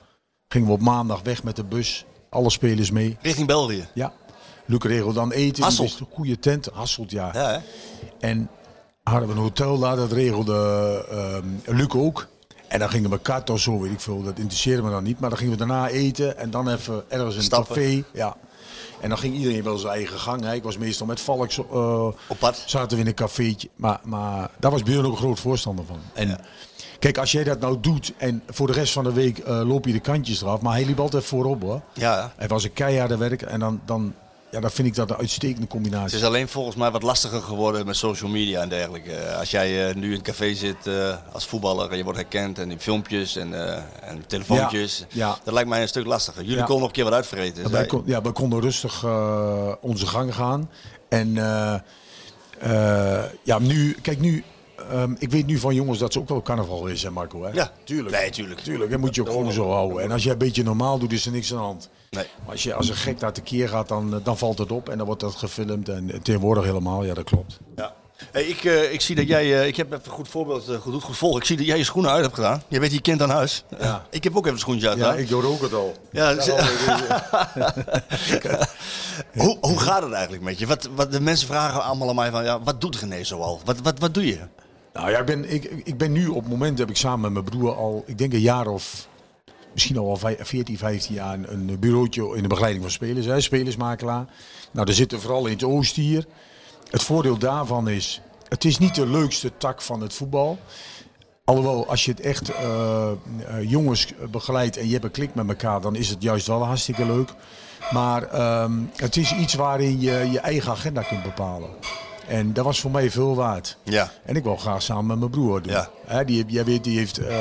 Gingen 0.48 0.68
we 0.68 0.74
op 0.74 0.82
maandag 0.82 1.22
weg 1.22 1.44
met 1.44 1.56
de 1.56 1.64
bus, 1.64 2.06
alle 2.30 2.50
spelers 2.50 2.92
mee. 2.92 3.18
Richting 3.22 3.48
België. 3.48 3.88
Ja. 3.94 4.14
Luc 4.68 4.84
regelde 4.84 5.14
dan 5.14 5.32
eten. 5.32 5.64
Hasselt. 5.64 5.88
Wist 5.88 6.00
een 6.00 6.08
goede 6.12 6.40
tent. 6.40 6.70
Hasselt, 6.74 7.12
ja. 7.12 7.30
Ja, 7.34 7.50
hè? 7.52 7.58
En 8.20 8.50
hadden 9.04 9.28
we 9.30 9.36
een 9.36 9.42
hotel 9.42 9.80
daar, 9.80 9.96
dat 9.96 10.12
regelde 10.12 10.54
ehm 11.12 11.76
Luc 11.78 11.90
ook. 11.96 12.28
En 12.68 12.80
dan 12.80 12.90
gingen 12.90 13.10
we 13.10 13.20
kat 13.20 13.50
of 13.50 13.60
zo, 13.60 13.80
weet 13.80 13.92
ik 13.92 14.00
veel. 14.00 14.24
Dat 14.24 14.38
interesseerde 14.38 14.82
me 14.82 14.90
dan 14.90 15.04
niet. 15.04 15.20
Maar 15.20 15.30
dan 15.30 15.38
gingen 15.38 15.54
we 15.54 15.60
daarna 15.60 15.88
eten 15.88 16.38
en 16.38 16.50
dan 16.52 16.70
even 16.70 17.04
ergens 17.08 17.36
in 17.36 17.42
een 17.42 17.50
café. 17.50 18.04
Ja. 18.14 18.36
En 19.02 19.10
dan 19.10 19.18
ging 19.18 19.36
iedereen 19.36 19.64
wel 19.64 19.78
zijn 19.78 19.94
eigen 19.94 20.20
gang. 20.20 20.44
Hè. 20.44 20.54
Ik 20.54 20.64
was 20.64 20.78
meestal 20.78 21.06
met 21.08 21.22
Valks. 21.22 21.58
eh 21.58 22.06
Op 22.28 22.38
pad. 22.40 22.64
zaten 22.66 22.98
we 22.98 23.04
in 23.04 23.08
een 23.10 23.14
cafeetje. 23.16 23.70
Maar, 23.76 24.00
maar 24.04 24.50
daar 24.60 24.72
was 24.72 24.84
Björn 24.84 25.06
ook 25.06 25.12
een 25.12 25.18
groot 25.18 25.40
voorstander 25.40 25.86
van. 25.86 26.00
En 26.14 26.40
kijk, 27.00 27.18
als 27.18 27.32
jij 27.32 27.44
dat 27.44 27.60
nou 27.60 27.78
doet 27.82 28.14
en 28.18 28.44
voor 28.50 28.68
de 28.68 28.74
rest 28.74 28.94
van 28.94 29.04
de 29.04 29.14
week 29.14 29.38
eh, 29.38 29.62
loop 29.68 29.86
je 29.86 29.92
de 29.92 30.00
kantjes 30.00 30.42
eraf. 30.42 30.62
Maar 30.62 30.74
hij 30.74 30.86
liep 30.86 31.00
altijd 31.00 31.24
voorop 31.24 31.62
hoor. 31.62 31.82
Ja. 31.94 32.34
Hij 32.36 32.48
was 32.48 32.64
een 32.64 32.74
keiharde 32.74 33.18
werk 33.18 33.42
en 33.42 33.60
dan, 33.60 33.82
dan, 33.86 34.14
ja, 34.52 34.60
dan 34.60 34.72
vind 34.72 34.88
ik 34.88 34.96
dat 34.96 35.10
een 35.10 35.16
uitstekende 35.18 35.62
Het 35.62 35.70
combinatie. 35.70 36.18
is 36.18 36.24
alleen 36.24 36.48
volgens 36.48 36.76
mij 36.76 36.92
wat 36.92 37.04
lastiger 37.04 37.42
geworden 37.42 37.86
met 37.86 37.96
social 37.96 38.30
media 38.30 38.62
en 38.62 38.70
dergelijke. 38.70 39.12
Eh, 39.14 39.40
Als 39.40 39.52
jij 39.52 39.90
eh, 39.90 39.96
nu 39.96 40.08
in 40.10 40.14
een 40.16 40.22
café 40.22 40.54
zit 40.54 40.88
eh, 40.88 41.16
als 41.32 41.46
voetballer 41.46 41.92
en 41.92 41.98
je 41.98 42.04
wordt 42.04 42.20
herkend 42.20 42.60
en 42.60 42.70
die 42.70 42.80
filmpjes 42.80 43.36
en, 43.36 43.54
en 44.02 44.24
telefoontjes. 44.28 44.98
Ja, 45.10 45.28
ja. 45.28 45.38
Dat 45.44 45.54
lijkt 45.54 45.70
mij 45.70 45.82
een 45.82 45.88
stuk 45.88 46.06
lastiger. 46.06 46.42
Jullie 46.42 46.58
Ja. 46.58 46.64
konden 46.64 46.80
nog 46.80 46.88
een 46.88 46.94
keer 46.96 47.04
wat 47.04 47.14
uitvreten. 47.14 47.62
wij, 47.64 47.72
Zij- 47.72 47.86
kon, 47.86 48.04
ja, 48.06 48.22
wij 48.22 48.32
konden 48.32 48.60
rustig 48.62 49.04
onze 49.82 50.08
gang 50.08 50.36
gaan. 50.36 50.70
En 51.10 51.34
ja, 53.44 53.60
nu, 53.60 53.96
kijk 54.02 54.20
nu, 54.20 54.44
ehm, 54.92 55.14
ik 55.20 55.32
weet 55.32 55.46
nu 55.46 55.58
van 55.58 55.76
jongens 55.76 56.00
dat 56.00 56.14
ze 56.14 56.20
ook 56.20 56.30
wel 56.30 56.42
carnaval 56.42 56.88
is, 56.88 57.04
hè 57.04 57.12
Marco? 57.12 57.44
Hè? 57.44 57.50
Ja, 57.52 57.72
tuurlijk. 57.84 58.16
Nee, 58.16 58.30
tuurlijk. 58.30 58.60
Tuurlijk, 58.60 58.92
dat 58.92 59.00
moet 59.00 59.16
je 59.16 59.22
ook 59.22 59.30
gewoon 59.30 59.52
zo 59.52 59.72
houden. 59.72 60.04
En 60.04 60.12
als 60.12 60.24
jij 60.24 60.32
een 60.32 60.38
beetje 60.38 60.64
normaal 60.64 61.00
doet, 61.00 61.12
is 61.12 61.26
er 61.26 61.32
niks 61.32 61.52
aan 61.52 61.58
de 61.58 61.64
hand. 61.64 61.90
Nee. 62.10 62.26
Maar 62.44 62.52
als 62.52 62.64
je 62.64 62.74
als 62.74 62.90
een 62.90 62.96
gek 62.96 63.20
naar 63.20 63.34
tekeer 63.34 63.70
gaat, 63.70 63.88
dan, 63.88 64.14
eh, 64.14 64.20
dan 64.24 64.38
valt 64.38 64.58
het 64.58 64.72
op 64.72 64.90
en 64.90 64.98
dan 64.98 65.06
wordt 65.06 65.22
dat 65.22 65.36
gefilmd. 65.36 65.90
En 65.90 66.22
tegenwoordig 66.22 66.64
helemaal, 66.64 67.04
ja 67.04 67.14
dat 67.14 67.24
klopt. 67.24 67.60
Ja. 67.76 67.96
Hey, 68.32 68.44
ik, 68.44 68.64
eh, 68.64 68.94
ik 68.94 69.02
zie 69.02 69.16
dat 69.16 69.28
jij, 69.28 69.60
eh, 69.60 69.68
ik 69.68 69.76
heb 69.76 69.92
even 69.92 70.06
een 70.06 70.12
goed 70.12 70.28
voorbeeld, 70.28 70.70
eh, 70.70 70.78
goed, 70.78 71.04
goed 71.04 71.18
volgen. 71.18 71.40
Ik 71.40 71.46
zie 71.46 71.58
dat 71.58 71.66
jij 71.66 71.78
je 71.78 71.84
schoenen 71.84 72.12
uit 72.12 72.22
hebt 72.22 72.36
gedaan. 72.36 72.64
Je 72.68 72.80
bent 72.80 72.92
hier 72.92 73.02
kind 73.02 73.22
aan 73.22 73.30
huis. 73.30 73.64
Ja. 73.80 74.06
ik 74.10 74.24
heb 74.24 74.38
ook 74.38 74.46
even 74.46 74.60
schoentjes 74.60 74.90
uit. 74.90 75.00
Ja, 75.00 75.14
ik 75.14 75.28
doe 75.28 75.46
ook 75.46 75.62
het 75.62 75.74
al. 75.74 75.96
Ja, 76.12 76.36
hoe, 79.44 79.58
hoe 79.62 79.80
gaat 79.80 80.02
het 80.02 80.12
eigenlijk 80.12 80.44
met 80.44 80.60
je? 80.60 80.68
Wat, 80.68 80.90
wat 80.96 81.12
de 81.12 81.20
mensen 81.20 81.48
vragen 81.48 81.84
allemaal 81.84 82.10
aan 82.10 82.16
mij 82.16 82.32
van, 82.32 82.44
ja, 82.44 82.62
wat 82.62 82.82
doet 82.82 82.96
René 82.96 83.24
zoal? 83.24 83.62
Wat, 83.66 83.80
wat, 83.84 84.00
wat 84.00 84.14
doe 84.14 84.26
je? 84.26 84.40
Nou 84.98 85.12
ja, 85.12 85.20
ik 85.20 85.26
ben, 85.26 85.54
ik, 85.86 85.98
ben 85.98 86.12
nu 86.12 86.28
op 86.28 86.42
het 86.42 86.50
moment 86.50 86.78
heb 86.78 86.90
ik 86.90 86.96
samen 86.96 87.20
met 87.22 87.32
mijn 87.32 87.46
broer 87.46 87.76
al, 87.76 88.04
ik 88.06 88.18
denk 88.18 88.34
een 88.34 88.40
jaar 88.40 88.68
of 88.68 89.08
misschien 89.74 89.98
al 89.98 90.06
wel 90.06 90.18
vij- 90.18 90.38
14, 90.40 90.78
15 90.78 91.16
jaar 91.16 91.34
een, 91.34 91.52
een 91.70 91.80
bureautje 91.80 92.36
in 92.36 92.42
de 92.42 92.48
begeleiding 92.48 92.84
van 92.84 92.94
spelers, 92.94 93.26
hè, 93.26 93.42
spelersmakelaar. 93.42 94.26
Nou, 94.72 94.86
daar 94.86 94.96
zitten 94.96 95.22
vooral 95.22 95.46
in 95.46 95.54
het 95.54 95.64
oosten 95.64 96.02
hier. 96.02 96.26
Het 96.90 97.04
voordeel 97.04 97.38
daarvan 97.38 97.90
is, 97.90 98.22
het 98.48 98.66
is 98.66 98.78
niet 98.78 98.96
de 98.96 99.08
leukste 99.08 99.52
tak 99.58 99.82
van 99.82 100.02
het 100.02 100.14
voetbal. 100.14 100.60
Alhoewel, 101.44 101.88
als 101.88 102.06
je 102.06 102.12
het 102.12 102.20
echt 102.20 102.50
eh, 102.50 103.12
eh, 103.12 103.16
jongens 103.70 104.14
begeleidt 104.32 104.78
en 104.78 104.86
je 104.86 104.92
hebt 104.92 105.04
een 105.04 105.12
klik 105.12 105.36
met 105.36 105.48
elkaar, 105.48 105.82
dan 105.82 105.96
is 105.96 106.10
het 106.10 106.22
juist 106.22 106.48
wel 106.48 106.66
hartstikke 106.66 107.06
leuk. 107.06 107.34
Maar 107.92 108.24
ehm, 108.24 108.74
het 108.96 109.16
is 109.16 109.36
iets 109.36 109.54
waarin 109.54 110.00
je 110.00 110.30
je 110.32 110.40
eigen 110.40 110.72
agenda 110.72 111.02
kunt 111.02 111.24
bepalen. 111.24 111.70
En 112.28 112.54
dat 112.54 112.66
was 112.66 112.80
voor 112.80 112.92
mij 112.92 113.12
veel 113.12 113.36
waard. 113.36 113.78
Ja. 113.84 114.12
En 114.26 114.36
ik 114.36 114.44
wil 114.44 114.58
graag 114.58 114.82
samen 114.82 115.06
met 115.06 115.20
mijn 115.20 115.32
broer 115.32 115.62
doen. 115.62 115.72
Ja. 115.72 115.90
Hè, 116.06 116.26
die, 116.26 116.46
jij 116.48 116.66
weet, 116.66 116.84
die 116.84 116.98
heeft 116.98 117.18
eh, 117.18 117.36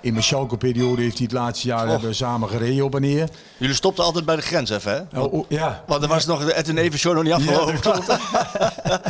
in 0.00 0.12
mijn 0.12 0.24
Schalke-periode 0.24 1.02
heeft 1.02 1.16
hij 1.16 1.26
het 1.26 1.34
laatste 1.34 1.66
jaar 1.66 1.88
hebben 1.88 2.14
samen 2.14 2.48
gereden 2.48 2.84
op 2.84 2.94
en 2.94 3.00
neer. 3.00 3.28
Jullie 3.58 3.74
stopten 3.74 4.04
altijd 4.04 4.24
bij 4.24 4.36
de 4.36 4.42
grens 4.42 4.70
even, 4.70 5.08
hè? 5.10 5.20
Oh, 5.20 5.32
oh, 5.32 5.44
ja. 5.48 5.84
Want 5.86 6.02
er 6.02 6.08
was 6.08 6.26
nog 6.26 6.44
de 6.44 6.52
Ed 6.52 6.68
en 6.68 6.78
Even 6.78 6.98
show 6.98 7.14
nog 7.14 7.22
niet 7.22 7.32
afgelopen. 7.32 7.72
Ja, 7.84 7.90
dat 7.94 7.94
klopt. 7.94 8.06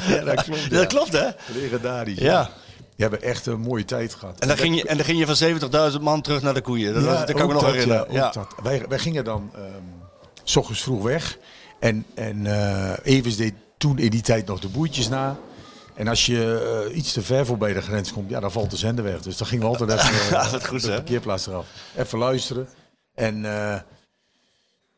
ja, 0.09 0.25
dat 0.25 0.45
klopt. 0.45 0.63
Ja, 0.63 0.77
dat 0.77 0.87
klopt, 0.87 1.13
hè? 1.13 1.27
Legendarisch. 1.55 2.19
Ja. 2.19 2.51
Die 2.77 3.07
hebben 3.09 3.23
echt 3.23 3.47
een 3.47 3.61
mooie 3.61 3.85
tijd 3.85 4.15
gehad. 4.15 4.39
En 4.39 4.49
dan 4.49 4.57
ging 4.57 4.77
je, 4.77 4.87
en 4.87 4.97
dan 4.97 5.07
ging 5.07 5.19
je 5.19 5.35
van 5.35 5.91
70.000 5.93 6.01
man 6.01 6.21
terug 6.21 6.43
naar 6.43 6.55
de 6.55 6.61
koeien. 6.61 6.95
Dat, 6.95 7.03
was, 7.03 7.19
dat 7.19 7.33
kan 7.33 7.41
ik 7.41 7.47
me 7.47 7.53
nog 7.53 7.63
dat, 7.63 7.73
herinneren. 7.73 8.07
ja. 8.13 8.33
Wij, 8.63 8.85
wij 8.89 8.99
gingen 8.99 9.25
dan 9.25 9.51
ehm, 9.55 9.65
s 10.45 10.57
ochtends 10.57 10.83
vroeg 10.83 11.03
weg. 11.03 11.39
En, 11.81 12.05
en 12.15 12.47
eh, 12.47 12.93
Evers 13.03 13.37
deed 13.37 13.55
toen 13.77 13.99
in 13.99 14.11
die 14.11 14.23
tijd 14.23 14.47
nog 14.47 14.61
de 14.61 14.69
boertjes 14.69 15.09
na. 15.09 15.37
En 15.95 16.09
als 16.09 16.27
je 16.27 16.61
eh, 16.89 16.97
iets 16.97 17.13
te 17.13 17.23
ver 17.23 17.47
voorbij 17.47 17.73
de 17.73 17.81
grens 17.81 18.13
komt, 18.13 18.31
ja, 18.31 18.41
dan 18.41 18.53
valt 18.53 18.71
de 18.71 18.77
zender 18.77 19.05
weg. 19.05 19.23
Dus 19.23 19.37
dan 19.37 19.47
gingen 19.47 19.71
we 19.71 19.79
altijd 19.79 19.91
even 20.01 20.31
Ja, 20.31 20.51
wat 20.51 20.67
goed, 20.67 20.83
de 20.83 20.89
hè? 20.89 20.95
parkeerplaats 20.95 21.47
eraf. 21.47 21.67
Even 21.97 22.19
luisteren. 22.19 22.69
En 23.15 23.45
eh, 23.45 23.81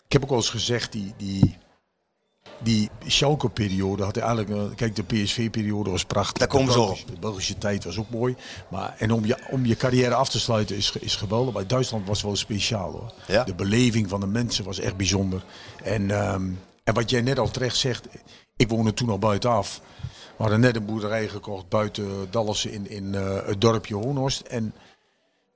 ik 0.06 0.12
heb 0.12 0.23
ook 0.23 0.30
al 0.30 0.37
eens 0.37 0.49
gezegd, 0.50 0.92
die, 0.92 1.14
die, 1.16 1.56
die 2.59 2.90
Schalke-periode 3.06 4.02
had 4.02 4.16
eigenlijk... 4.16 4.50
eh, 4.50 4.76
kijk, 4.76 4.97
de 4.97 5.02
PSV-periode 5.02 5.90
was 5.90 6.04
prachtig. 6.04 6.38
Daar 6.38 6.49
komen 6.49 6.73
ze 6.73 6.80
op. 6.80 6.99
De 7.06 7.18
Belgische 7.21 7.59
tijd 7.59 7.85
was 7.85 7.99
ook 7.99 8.11
mooi. 8.11 8.37
Maar, 8.71 8.95
en 8.99 9.11
om 9.12 9.25
je, 9.25 9.37
om 9.50 9.66
je 9.66 9.76
carrière 9.76 10.14
af 10.14 10.28
te 10.28 10.40
sluiten 10.40 10.76
is, 10.76 10.92
is 11.00 11.16
geweldig. 11.16 11.54
Maar 11.54 11.66
Duitsland 11.66 12.06
was 12.06 12.23
wel 12.23 12.37
speciaal 12.37 12.92
hoor. 12.92 13.12
Ja. 13.26 13.45
De 13.45 13.54
beleving 13.54 14.09
van 14.09 14.21
de 14.21 14.26
mensen 14.26 14.64
was 14.64 14.78
echt 14.78 14.97
bijzonder. 14.97 15.45
En, 15.83 16.11
ehm, 16.11 16.50
en 16.85 16.95
wat 16.95 17.11
jij 17.11 17.21
net 17.21 17.38
al 17.38 17.50
terecht 17.50 17.76
zegt, 17.76 18.06
ik 18.56 18.68
woonde 18.68 18.94
toen 18.94 19.10
al 19.10 19.18
buitenaf. 19.18 19.80
We 20.36 20.42
hadden 20.42 20.60
net 20.60 20.76
een 20.76 20.84
boerderij 20.84 21.28
gekocht 21.28 21.68
buiten 21.68 22.26
Dallassen 22.30 22.72
in, 22.72 22.90
in 22.90 23.14
eh, 23.14 23.46
het 23.46 23.60
dorpje 23.60 23.94
Hoornhorst. 23.94 24.40
En 24.40 24.75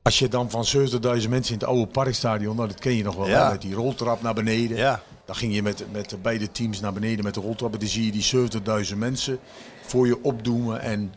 als 0.02 0.18
je 0.18 0.28
dan 0.28 0.50
van 0.50 0.64
70.000 0.76 0.98
mensen 1.28 1.30
in 1.54 1.58
het 1.58 1.64
oude 1.64 1.86
parkstadion, 1.86 2.56
nou, 2.56 2.68
dat 2.68 2.78
ken 2.80 2.96
je 2.96 3.02
nog 3.02 3.16
wel, 3.16 3.28
Ja. 3.28 3.44
hè, 3.44 3.50
met 3.52 3.60
die 3.62 3.74
roltrap 3.74 4.22
naar 4.22 4.34
beneden. 4.34 4.76
Ja. 4.76 5.02
Dan 5.24 5.34
ging 5.36 5.54
je 5.54 5.62
met, 5.62 5.84
met 5.92 6.10
de 6.10 6.16
beide 6.16 6.50
teams 6.52 6.80
naar 6.80 6.92
beneden 6.92 7.24
met 7.24 7.34
de 7.34 7.40
roltrap. 7.40 7.72
En 7.72 7.78
dan 7.78 7.88
zie 7.88 8.04
je 8.04 8.12
die 8.12 8.86
70.000 8.92 8.96
mensen 8.96 9.38
voor 9.86 10.06
je 10.06 10.22
opdoemen. 10.22 10.80
En 10.80 11.14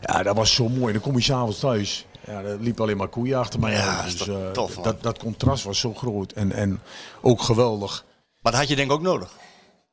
ja, 0.00 0.22
dat 0.22 0.36
was 0.36 0.54
zo 0.54 0.68
mooi. 0.68 0.86
En 0.86 0.92
dan 0.92 1.00
kom 1.02 1.14
je 1.14 1.20
s'avonds 1.22 1.58
thuis. 1.58 2.06
Ja, 2.26 2.40
er 2.42 2.60
liep 2.60 2.80
alleen 2.80 2.96
maar 2.96 3.08
koeien 3.08 3.38
achter 3.38 3.60
mij. 3.60 3.72
Ja, 3.72 4.02
dus, 4.02 4.28
eh, 4.28 4.50
tof, 4.50 4.74
man. 4.74 4.84
dat, 4.84 5.02
dat 5.02 5.18
contrast 5.18 5.64
was 5.64 5.78
zo 5.80 5.94
groot. 5.94 6.32
En, 6.32 6.52
en 6.52 6.80
ook 7.20 7.42
geweldig. 7.42 8.04
Maar 8.40 8.52
dat 8.52 8.60
had 8.60 8.70
je 8.70 8.76
denk 8.76 8.90
ik 8.90 8.96
ook 8.96 9.02
nodig. 9.02 9.36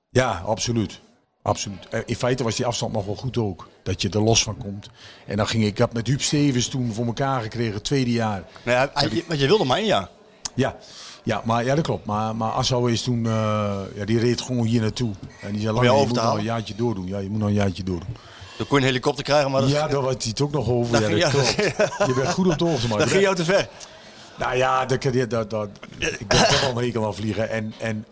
Ja, 0.09 0.41
absoluut. 0.45 0.99
Absoluut. 1.45 1.87
Eh, 1.89 1.99
In 2.05 2.15
feite 2.15 2.43
was 2.43 2.55
die 2.55 2.65
afstand 2.65 2.93
nog 2.93 3.05
wel 3.05 3.15
goed 3.15 3.37
ook. 3.37 3.67
Dat 3.83 4.01
je 4.01 4.09
er 4.09 4.21
los 4.21 4.43
van 4.43 4.57
komt. 4.57 4.89
En 5.25 5.37
dan 5.37 5.47
ging 5.47 5.63
ik, 5.63 5.69
ik 5.69 5.77
had 5.77 5.93
met 5.93 6.07
Huub 6.07 6.21
Stevens 6.21 6.67
toen 6.67 6.93
voor 6.93 7.05
elkaar 7.05 7.41
gekregen, 7.41 7.73
het 7.73 7.83
tweede 7.83 8.11
jaar. 8.11 8.43
Nou 8.63 8.77
ja, 8.77 9.09
want 9.27 9.39
je 9.39 9.47
wilde 9.47 9.65
maar 9.65 9.77
één 9.77 9.85
jaar. 9.85 10.09
Ja, 10.53 10.75
ja, 11.23 11.41
maar, 11.43 11.65
ja 11.65 11.75
dat 11.75 11.83
klopt. 11.83 12.05
Maar, 12.05 12.35
maar 12.35 12.51
Assau 12.51 12.91
is 12.91 13.01
toen, 13.01 13.25
eh, 13.25 13.31
ja, 13.95 14.05
die 14.05 14.19
reed 14.19 14.41
gewoon 14.41 14.65
hier 14.65 14.81
naartoe. 14.81 15.11
En 15.41 15.51
die 15.51 15.61
zei, 15.61 15.61
je 15.61 15.71
lang, 15.71 15.85
je, 15.85 15.91
over 15.91 16.07
moet 16.07 16.23
nog 16.23 16.37
een 16.37 16.43
jaartje 16.43 16.75
doordoen. 16.75 17.07
Ja, 17.07 17.17
je 17.17 17.29
moet 17.29 17.39
nog 17.39 17.47
een 17.47 17.53
jaartje 17.53 17.83
doordoen. 17.83 18.17
Dan 18.57 18.67
kon 18.67 18.77
je 18.77 18.83
een 18.83 18.89
helikopter 18.89 19.23
krijgen, 19.23 19.51
maar 19.51 19.61
dat, 19.61 19.69
Ja, 19.69 19.87
daar 19.87 20.01
had 20.01 20.21
hij 20.21 20.29
het 20.29 20.41
ook 20.41 20.51
nog 20.51 20.69
over. 20.69 21.01
Dat 21.01 21.09
Ja, 21.09 21.29
dat 21.29 21.31
klopt. 21.31 21.55
Je 22.07 22.13
bent 22.15 22.29
goed 22.29 22.47
op 22.47 22.57
de 22.57 22.65
hoogte, 22.65 22.87
man. 22.87 22.97
dat 22.97 23.09
ging 23.09 23.21
jou 23.21 23.35
te 23.35 23.45
ver. 23.45 23.67
Nou 24.37 24.55
ja, 24.55 24.85
dat, 24.85 25.01
dat, 25.01 25.29
dat, 25.29 25.49
dat, 25.49 25.69
ik 25.97 26.27
ben 26.27 26.37
toch 26.47 26.61
wel 26.61 26.69
een 26.69 26.83
hekel 26.83 27.05
aan 27.05 27.15
vliegen. 27.15 27.49
En, 27.49 27.73
en 27.79 28.05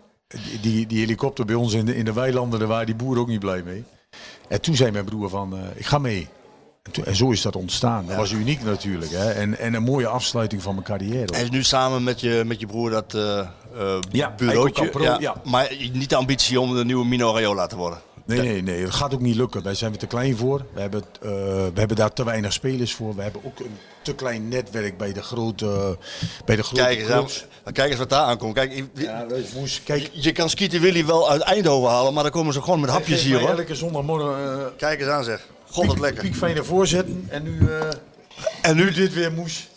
die, 0.60 0.86
die 0.86 0.98
helikopter 0.98 1.44
bij 1.44 1.54
ons 1.54 1.72
in 1.72 1.84
de, 1.84 1.96
in 1.96 2.04
de 2.04 2.12
weilanden, 2.12 2.58
daar 2.58 2.68
waren 2.68 2.86
die 2.86 2.94
boeren 2.94 3.22
ook 3.22 3.28
niet 3.28 3.40
blij 3.40 3.62
mee. 3.62 3.84
En 4.48 4.60
toen 4.60 4.76
zei 4.76 4.90
mijn 4.90 5.04
broer 5.04 5.28
van, 5.28 5.52
eh, 5.56 5.60
ik 5.74 5.86
ga 5.86 5.98
mee. 5.98 6.28
En, 6.82 6.92
toen- 6.92 7.04
en 7.04 7.16
zo 7.16 7.30
is 7.30 7.42
dat 7.42 7.56
ontstaan. 7.56 8.06
Dat 8.06 8.16
was 8.16 8.32
uniek 8.32 8.62
natuurlijk. 8.64 9.10
Hè? 9.12 9.30
En, 9.30 9.58
en 9.58 9.74
een 9.74 9.82
mooie 9.82 10.06
afsluiting 10.06 10.62
van 10.62 10.74
mijn 10.74 10.86
carrière. 10.86 11.34
Hij 11.34 11.42
is 11.42 11.50
nu 11.50 11.62
samen 11.62 12.02
met 12.02 12.20
je, 12.20 12.42
met 12.46 12.60
je 12.60 12.66
broer 12.66 12.90
dat 12.90 13.14
eh, 13.14 13.46
Ja, 14.10 14.34
bureautje. 14.36 14.84
Capro, 14.84 15.16
ja. 15.20 15.34
Maar 15.44 15.76
niet 15.92 16.08
de 16.10 16.16
ambitie 16.16 16.60
om 16.60 16.74
de 16.76 16.84
nieuwe 16.84 17.04
Mino 17.06 17.32
Raiola 17.32 17.66
te 17.66 17.76
worden. 17.76 17.98
Nee, 18.26 18.38
nee, 18.40 18.62
nee, 18.62 18.82
dat 18.82 18.94
gaat 18.94 19.14
ook 19.14 19.20
niet 19.20 19.36
lukken. 19.36 19.62
Daar 19.62 19.74
zijn 19.76 19.92
we 19.92 19.98
te 19.98 20.06
klein 20.06 20.36
voor. 20.36 20.66
We 20.74 20.80
hebben, 20.80 21.02
we 21.20 21.70
hebben 21.74 21.96
daar 21.96 22.12
te 22.12 22.24
weinig 22.24 22.52
spelers 22.52 22.94
voor. 22.94 23.14
We 23.16 23.22
hebben 23.22 23.40
ook 23.44 23.58
een 23.58 23.76
te 24.04 24.14
klein 24.14 24.48
netwerk 24.48 24.96
bij 24.98 25.12
de 25.12 25.22
grote, 25.22 25.98
bij 26.44 26.56
de 26.56 26.62
grote 26.62 26.82
Kijk 26.82 27.08
eens, 27.08 27.46
kijk 27.72 27.90
eens 27.90 27.98
wat 27.98 28.10
daar 28.10 28.24
aankomt. 28.24 28.54
Kijk, 28.54 28.84
Ja, 28.94 29.26
moes. 29.54 29.82
Kijk, 29.84 30.10
je 30.12 30.32
kan 30.32 30.50
Skeeter 30.50 30.80
Willy 30.80 31.06
wel 31.06 31.30
uit 31.30 31.40
Eindhoven 31.40 31.90
halen, 31.90 32.14
maar 32.14 32.22
dan 32.22 32.32
komen 32.32 32.52
ze 32.52 32.62
gewoon 32.62 32.80
met 32.80 32.90
hapjes 32.90 33.22
hier 33.22 33.40
hoor. 33.40 33.48
elke 33.58 33.74
zondagmorgen 33.74 34.60
eh, 34.60 34.66
Kijk 34.76 35.00
eens 35.00 35.08
aan 35.08 35.24
zeg. 35.24 35.46
God 35.70 35.86
wat 35.86 35.98
lekker. 35.98 36.22
piekfijne 36.22 36.64
voorzetten. 36.64 37.26
En 37.30 37.42
nu, 37.42 37.68
eh, 37.70 37.88
En 38.62 38.76
nu 38.76 38.90
dit 38.90 39.12
weer 39.14 39.32
moes. 39.32 39.68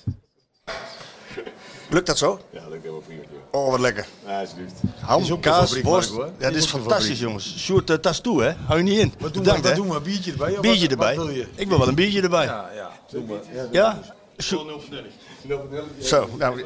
lukt 1.90 2.06
dat 2.08 2.18
zo? 2.18 2.40
Ja, 2.50 2.60
dat 2.60 2.72
helemaal 2.82 3.00
prima. 3.00 3.22
Oh, 3.52 3.70
wat 3.72 3.80
lekker. 3.80 4.08
Ja, 4.26 4.40
alsjeblieft. 4.40 4.74
Ham, 5.00 5.40
kaas, 5.40 5.66
fabriek, 5.66 5.84
worst. 5.84 6.12
Ja, 6.40 6.48
dit 6.50 6.56
Is 6.64 6.66
fantastisch 6.66 7.20
jongens. 7.20 7.56
Sjoerd, 7.58 7.90
uh, 7.90 7.96
tas 7.96 8.20
toe 8.20 8.44
hè. 8.44 8.54
Hou 8.66 8.78
je 8.78 8.84
niet 8.84 9.00
in. 9.00 9.14
Wat 9.20 9.34
doen 9.34 9.44
Bedankt 9.44 9.62
we? 9.64 9.68
Wat 9.68 9.78
doen 9.78 9.90
we? 9.90 10.02
Biertje 10.02 10.32
erbij? 10.32 10.58
Biertje 10.62 10.82
wat, 10.82 10.92
erbij. 10.92 11.16
Wat 11.16 11.26
wil 11.26 11.36
je? 11.36 11.48
Ik 11.56 11.68
wil 11.68 11.78
wel 11.80 11.88
een 11.88 11.96
biertje 11.96 12.22
erbij. 12.22 12.46
Ja, 12.46 12.70
ja. 12.76 12.92
Doe 13.12 13.24
maar. 13.24 13.38
Ja, 13.72 14.00
Ja? 14.38 15.58
Zo, 16.02 16.30
nou, 16.38 16.66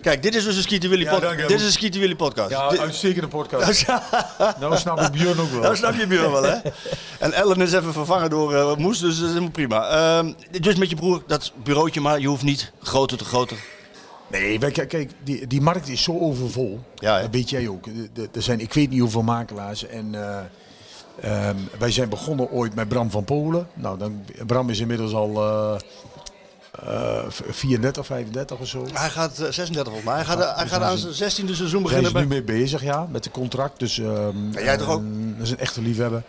kijk, 0.00 0.22
dit 0.22 0.34
is 0.34 0.44
dus 0.44 0.56
een 0.56 0.62
Skeeter 0.62 0.90
Willy 0.90 1.02
Ja, 1.02 1.10
podcast. 1.10 1.36
dank 1.36 1.42
je. 1.42 1.46
dit 1.46 1.60
is 1.60 1.66
een 1.66 1.72
Skeeter 1.72 2.00
Willy 2.00 2.16
podcast. 2.16 2.50
Ja, 2.50 2.76
uitstekende 2.76 3.28
podcast. 3.28 3.86
nou 4.60 4.76
snap 4.76 5.00
ik 5.00 5.10
Björn 5.12 5.40
ook 5.40 5.50
wel. 5.50 5.60
Nou 5.60 5.76
snap 5.76 5.94
je 5.94 6.06
Björn 6.06 6.32
wel, 6.32 6.42
hè? 6.42 6.56
En 7.18 7.32
Ellen 7.32 7.60
is 7.60 7.72
even 7.72 7.92
vervangen 7.92 8.30
door 8.30 8.54
eh, 8.54 8.76
Moes, 8.76 8.98
dus 8.98 9.14
dat 9.14 9.24
is 9.24 9.28
helemaal 9.28 9.50
prima. 9.50 9.88
Ehm, 9.88 10.32
dus 10.60 10.74
met 10.74 10.90
je 10.90 10.96
broer, 10.96 11.22
dat 11.26 11.52
bureautje 11.62 12.00
maar, 12.00 12.20
je 12.20 12.26
hoeft 12.26 12.42
niet 12.42 12.72
groter 12.82 13.18
te 13.18 13.24
groter. 13.24 13.56
Nee, 14.30 14.58
kijk, 14.58 14.88
kijk 14.88 15.10
die, 15.24 15.46
die 15.46 15.60
markt 15.60 15.88
is 15.88 16.02
zo 16.02 16.18
overvol. 16.18 16.80
Ja, 16.94 17.14
hè? 17.14 17.22
dat 17.22 17.30
weet 17.30 17.50
jij 17.50 17.68
ook. 17.68 17.86
Er 18.32 18.42
zijn, 18.42 18.60
ik 18.60 18.72
weet 18.74 18.90
niet 18.90 19.00
hoeveel 19.00 19.22
makelaars. 19.22 19.86
En 19.86 20.14
eh, 20.14 20.38
ehm, 21.20 21.56
wij 21.78 21.90
zijn 21.90 22.08
begonnen 22.08 22.50
ooit 22.50 22.74
met 22.74 22.88
Bram 22.88 23.10
van 23.10 23.24
Polen. 23.24 23.68
Nou, 23.74 23.98
dan, 23.98 24.24
Bram 24.46 24.70
is 24.70 24.80
inmiddels 24.80 25.12
al 25.12 25.34
eh, 25.36 25.80
eh, 26.86 27.24
34, 27.28 28.06
35 28.06 28.58
of 28.58 28.66
zo. 28.68 28.86
Hij 28.92 29.10
gaat 29.10 29.38
eh, 29.38 29.50
36 29.50 29.82
volgens 29.92 30.04
mij. 30.04 30.14
Hij 30.14 30.24
gaat, 30.24 30.38
Ja, 30.38 30.54
hij 30.54 30.62
dus 30.62 30.72
gaat 30.72 30.80
hij 30.80 30.88
aan 30.90 30.94
is- 30.96 31.16
zijn 31.16 31.30
16e 31.30 31.54
seizoen 31.54 31.82
Daar 31.82 31.92
is 31.92 31.98
beginnen. 32.00 32.22
nu 32.22 32.28
mee 32.28 32.42
bezig, 32.42 32.82
ja, 32.82 33.06
met 33.10 33.24
de 33.24 33.30
contract. 33.30 33.78
Dus, 33.78 33.98
En 33.98 34.50
jij 34.52 34.76
toch 34.76 34.88
ook? 34.88 35.00
ehm, 35.00 35.32
dat 35.36 35.46
is 35.46 35.50
een 35.50 35.58
echte 35.58 35.82
liefhebber. 35.82 36.22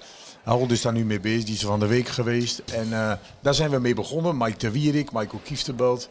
Harold 0.43 0.71
is 0.71 0.81
daar 0.81 0.93
nu 0.93 1.05
mee 1.05 1.19
bezig, 1.19 1.43
die 1.43 1.53
is 1.55 1.61
van 1.61 1.79
de 1.79 1.87
week 1.87 2.07
geweest. 2.07 2.61
En 2.73 2.93
eh, 2.93 3.11
daar 3.41 3.53
zijn 3.53 3.69
we 3.69 3.79
mee 3.79 3.93
begonnen. 3.93 4.37
Mike 4.37 4.57
de 4.57 4.71
Wierik, 4.71 5.11
Michael 5.11 5.41
Kieftenbelt. 5.43 6.09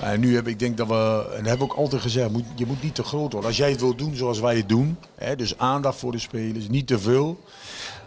En 0.00 0.20
nu 0.20 0.34
heb 0.34 0.46
ik 0.48 0.58
denk 0.58 0.76
dat 0.76 0.86
we, 0.86 0.94
en 1.30 1.36
dat 1.38 1.46
hebben 1.48 1.66
we 1.66 1.72
ook 1.72 1.78
altijd 1.78 2.02
gezegd, 2.02 2.30
moet, 2.30 2.44
je 2.56 2.66
moet 2.66 2.82
niet 2.82 2.94
te 2.94 3.02
groot 3.02 3.32
worden. 3.32 3.48
Als 3.50 3.56
jij 3.58 3.70
het 3.70 3.80
wil 3.80 3.94
doen 3.96 4.16
zoals 4.16 4.40
wij 4.40 4.56
het 4.56 4.68
doen, 4.68 4.98
hè, 5.14 5.36
dus 5.36 5.58
aandacht 5.58 5.98
voor 5.98 6.12
de 6.12 6.18
spelers, 6.18 6.68
niet 6.68 6.86
te 6.86 6.98
veel. 6.98 7.38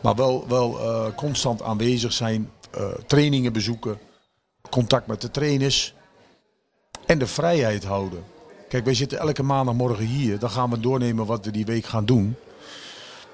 Maar 0.01 0.15
wel, 0.15 0.45
wel 0.47 0.79
eh, 0.79 1.05
constant 1.15 1.61
aanwezig 1.61 2.13
zijn, 2.13 2.49
eh, 2.71 2.83
trainingen 3.07 3.53
bezoeken, 3.53 3.97
contact 4.69 5.07
met 5.07 5.21
de 5.21 5.31
trainers 5.31 5.93
en 7.05 7.19
de 7.19 7.27
vrijheid 7.27 7.83
houden. 7.83 8.23
Kijk, 8.69 8.85
wij 8.85 8.93
zitten 8.93 9.19
elke 9.19 9.43
maandagmorgen 9.43 10.05
hier. 10.05 10.39
Dan 10.39 10.49
gaan 10.49 10.69
we 10.69 10.79
doornemen 10.79 11.25
wat 11.25 11.45
we 11.45 11.51
die 11.51 11.65
week 11.65 11.85
gaan 11.85 12.05
doen. 12.05 12.35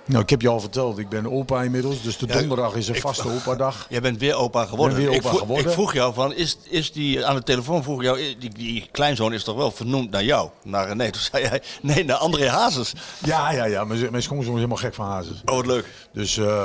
Nou, 0.05 0.23
ik 0.23 0.29
heb 0.29 0.41
je 0.41 0.47
al 0.50 0.59
verteld, 0.59 0.97
ik 0.97 1.09
ben 1.09 1.31
opa 1.31 1.63
inmiddels. 1.63 2.01
Dus 2.01 2.17
de 2.17 2.27
Ja, 2.27 2.38
donderdag 2.39 2.75
is 2.75 2.88
een 2.88 2.95
vaste 2.95 3.29
opa-dag. 3.29 3.85
Jij 3.89 4.01
bent 4.01 4.19
weer 4.19 4.35
opa 4.35 4.65
geworden. 4.65 4.97
Ben 4.97 5.05
weer 5.05 5.15
ik, 5.15 5.21
vroeg, 5.21 5.39
geworden. 5.39 5.65
ik 5.65 5.71
vroeg 5.71 5.93
jou 5.93 6.13
van, 6.13 6.33
is, 6.33 6.57
is 6.69 6.91
die 6.91 7.25
aan 7.25 7.35
de 7.35 7.43
telefoon 7.43 7.83
vroeg 7.83 8.01
jou, 8.01 8.17
die, 8.39 8.50
die 8.50 8.89
kleinzoon 8.91 9.33
is 9.33 9.43
toch 9.43 9.55
wel 9.55 9.71
vernoemd 9.71 10.11
naar 10.11 10.23
jou? 10.23 10.50
Naar 10.63 10.88
René. 10.88 11.11
Toen 11.11 11.21
zei 11.21 11.45
hij, 11.45 11.61
nee, 11.81 12.05
naar 12.05 12.17
André 12.17 12.50
Hazes. 12.50 12.93
Ja, 13.23 13.51
ja, 13.51 13.65
ja. 13.65 13.83
Mijn, 13.83 14.11
mijn 14.11 14.23
schoonzoon 14.23 14.53
is 14.53 14.59
helemaal 14.59 14.77
gek 14.77 14.93
van 14.93 15.05
hazes. 15.05 15.41
Oh, 15.45 15.55
wat 15.55 15.65
leuk. 15.65 15.85
Dus, 16.13 16.38
eh, 16.38 16.63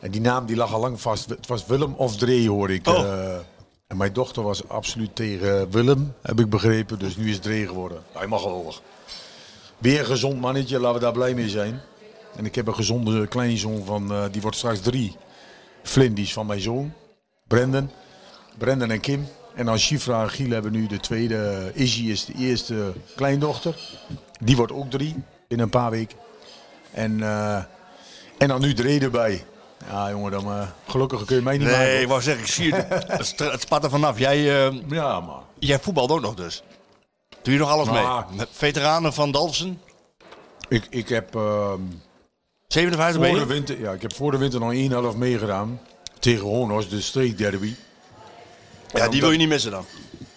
en 0.00 0.10
die 0.10 0.20
naam 0.20 0.46
die 0.46 0.56
lag 0.56 0.72
al 0.72 0.80
lang 0.80 1.00
vast. 1.00 1.28
Het 1.28 1.46
was 1.46 1.66
Willem 1.66 1.94
of 1.96 2.16
Dree, 2.16 2.48
hoor 2.48 2.70
ik. 2.70 2.88
Oh. 2.88 2.98
eh. 2.98 3.38
En 3.86 3.96
mijn 3.96 4.12
dochter 4.12 4.42
was 4.42 4.68
absoluut 4.68 5.16
tegen 5.16 5.70
Willem, 5.70 6.14
heb 6.22 6.40
ik 6.40 6.50
begrepen. 6.50 6.98
Dus 6.98 7.16
nu 7.16 7.28
is 7.28 7.34
het 7.34 7.42
Dree 7.42 7.66
geworden. 7.66 7.98
Nou, 7.98 8.18
Helemaal 8.18 8.38
geweldig. 8.38 8.82
Weer 9.78 10.00
een 10.00 10.06
gezond 10.06 10.40
mannetje, 10.40 10.78
laten 10.80 10.94
we 10.94 11.00
daar 11.00 11.12
blij 11.12 11.34
mee 11.34 11.48
zijn. 11.48 11.80
En 12.36 12.44
ik 12.44 12.54
heb 12.54 12.66
een 12.66 12.74
gezonde 12.74 13.26
kleinzoon 13.26 13.84
van, 13.84 14.12
eh, 14.12 14.24
die 14.30 14.40
wordt 14.42 14.56
straks 14.56 14.80
drie. 14.80 15.16
Flynn, 15.82 16.14
die 16.14 16.24
is 16.24 16.32
van 16.32 16.46
mijn 16.46 16.60
zoon. 16.60 16.92
Brendan. 17.46 17.90
Brendan 18.58 18.90
en 18.90 19.00
Kim. 19.00 19.26
En 19.54 19.66
dan 19.66 19.78
Shifra 19.78 20.22
en 20.22 20.30
Giel 20.30 20.50
hebben 20.50 20.72
nu 20.72 20.86
de 20.86 21.00
tweede. 21.00 21.70
Izzy 21.74 22.02
is 22.02 22.24
de 22.24 22.34
eerste 22.34 22.92
kleindochter. 23.14 23.98
Die 24.40 24.56
wordt 24.56 24.72
ook 24.72 24.90
drie 24.90 25.14
in 25.48 25.60
een 25.60 25.70
paar 25.70 25.90
weken. 25.90 26.18
En, 26.90 27.22
eh, 27.22 27.56
en 28.38 28.48
dan 28.48 28.60
nu 28.60 28.74
Dree 28.74 29.00
erbij. 29.00 29.44
Ja, 29.90 30.10
jongen, 30.10 30.30
dan, 30.30 30.44
eh, 30.44 30.68
gelukkig 30.86 31.24
kun 31.24 31.36
je 31.36 31.42
mij 31.42 31.58
niet 31.58 31.66
Nee, 31.66 31.76
maken. 31.76 32.00
ik 32.00 32.08
wou 32.08 32.22
zeggen, 32.22 32.42
ik 32.44 32.50
zie 32.50 32.74
het. 32.74 33.38
Het 33.38 33.60
spat 33.60 33.84
er 33.84 33.90
vanaf. 33.90 34.18
Jij, 34.18 34.66
eh, 34.66 34.74
Ja, 34.88 35.22
jij 35.58 35.78
voetbalt 35.80 36.10
ook 36.10 36.20
nog 36.20 36.34
dus. 36.34 36.62
Doe 37.42 37.52
je 37.54 37.60
nog 37.60 37.70
alles 37.70 37.86
Nou. 37.86 38.24
mee? 38.28 38.36
Met 38.36 38.48
veteranen 38.52 39.12
van 39.12 39.30
Dalsen? 39.30 39.80
Ik, 40.68 40.86
ik 40.90 41.08
heb 41.08 41.34
ehm, 41.34 41.80
57 42.68 43.20
ben 43.20 43.30
voor 43.30 43.38
de 43.38 43.46
winter, 43.54 43.80
ja, 43.80 43.92
ik 43.92 44.02
heb 44.02 44.14
voor 44.14 44.30
de 44.30 44.38
winter 44.38 44.60
nog 44.60 44.72
één 44.72 44.90
helft 44.90 45.16
meegedaan. 45.16 45.80
Tegen 46.18 46.46
Honos, 46.46 46.88
de 46.88 47.00
streekderby. 47.00 47.74
Ja, 48.92 49.08
die 49.08 49.20
wil 49.20 49.30
je 49.30 49.38
niet 49.38 49.48
missen 49.48 49.70
dan. 49.70 49.84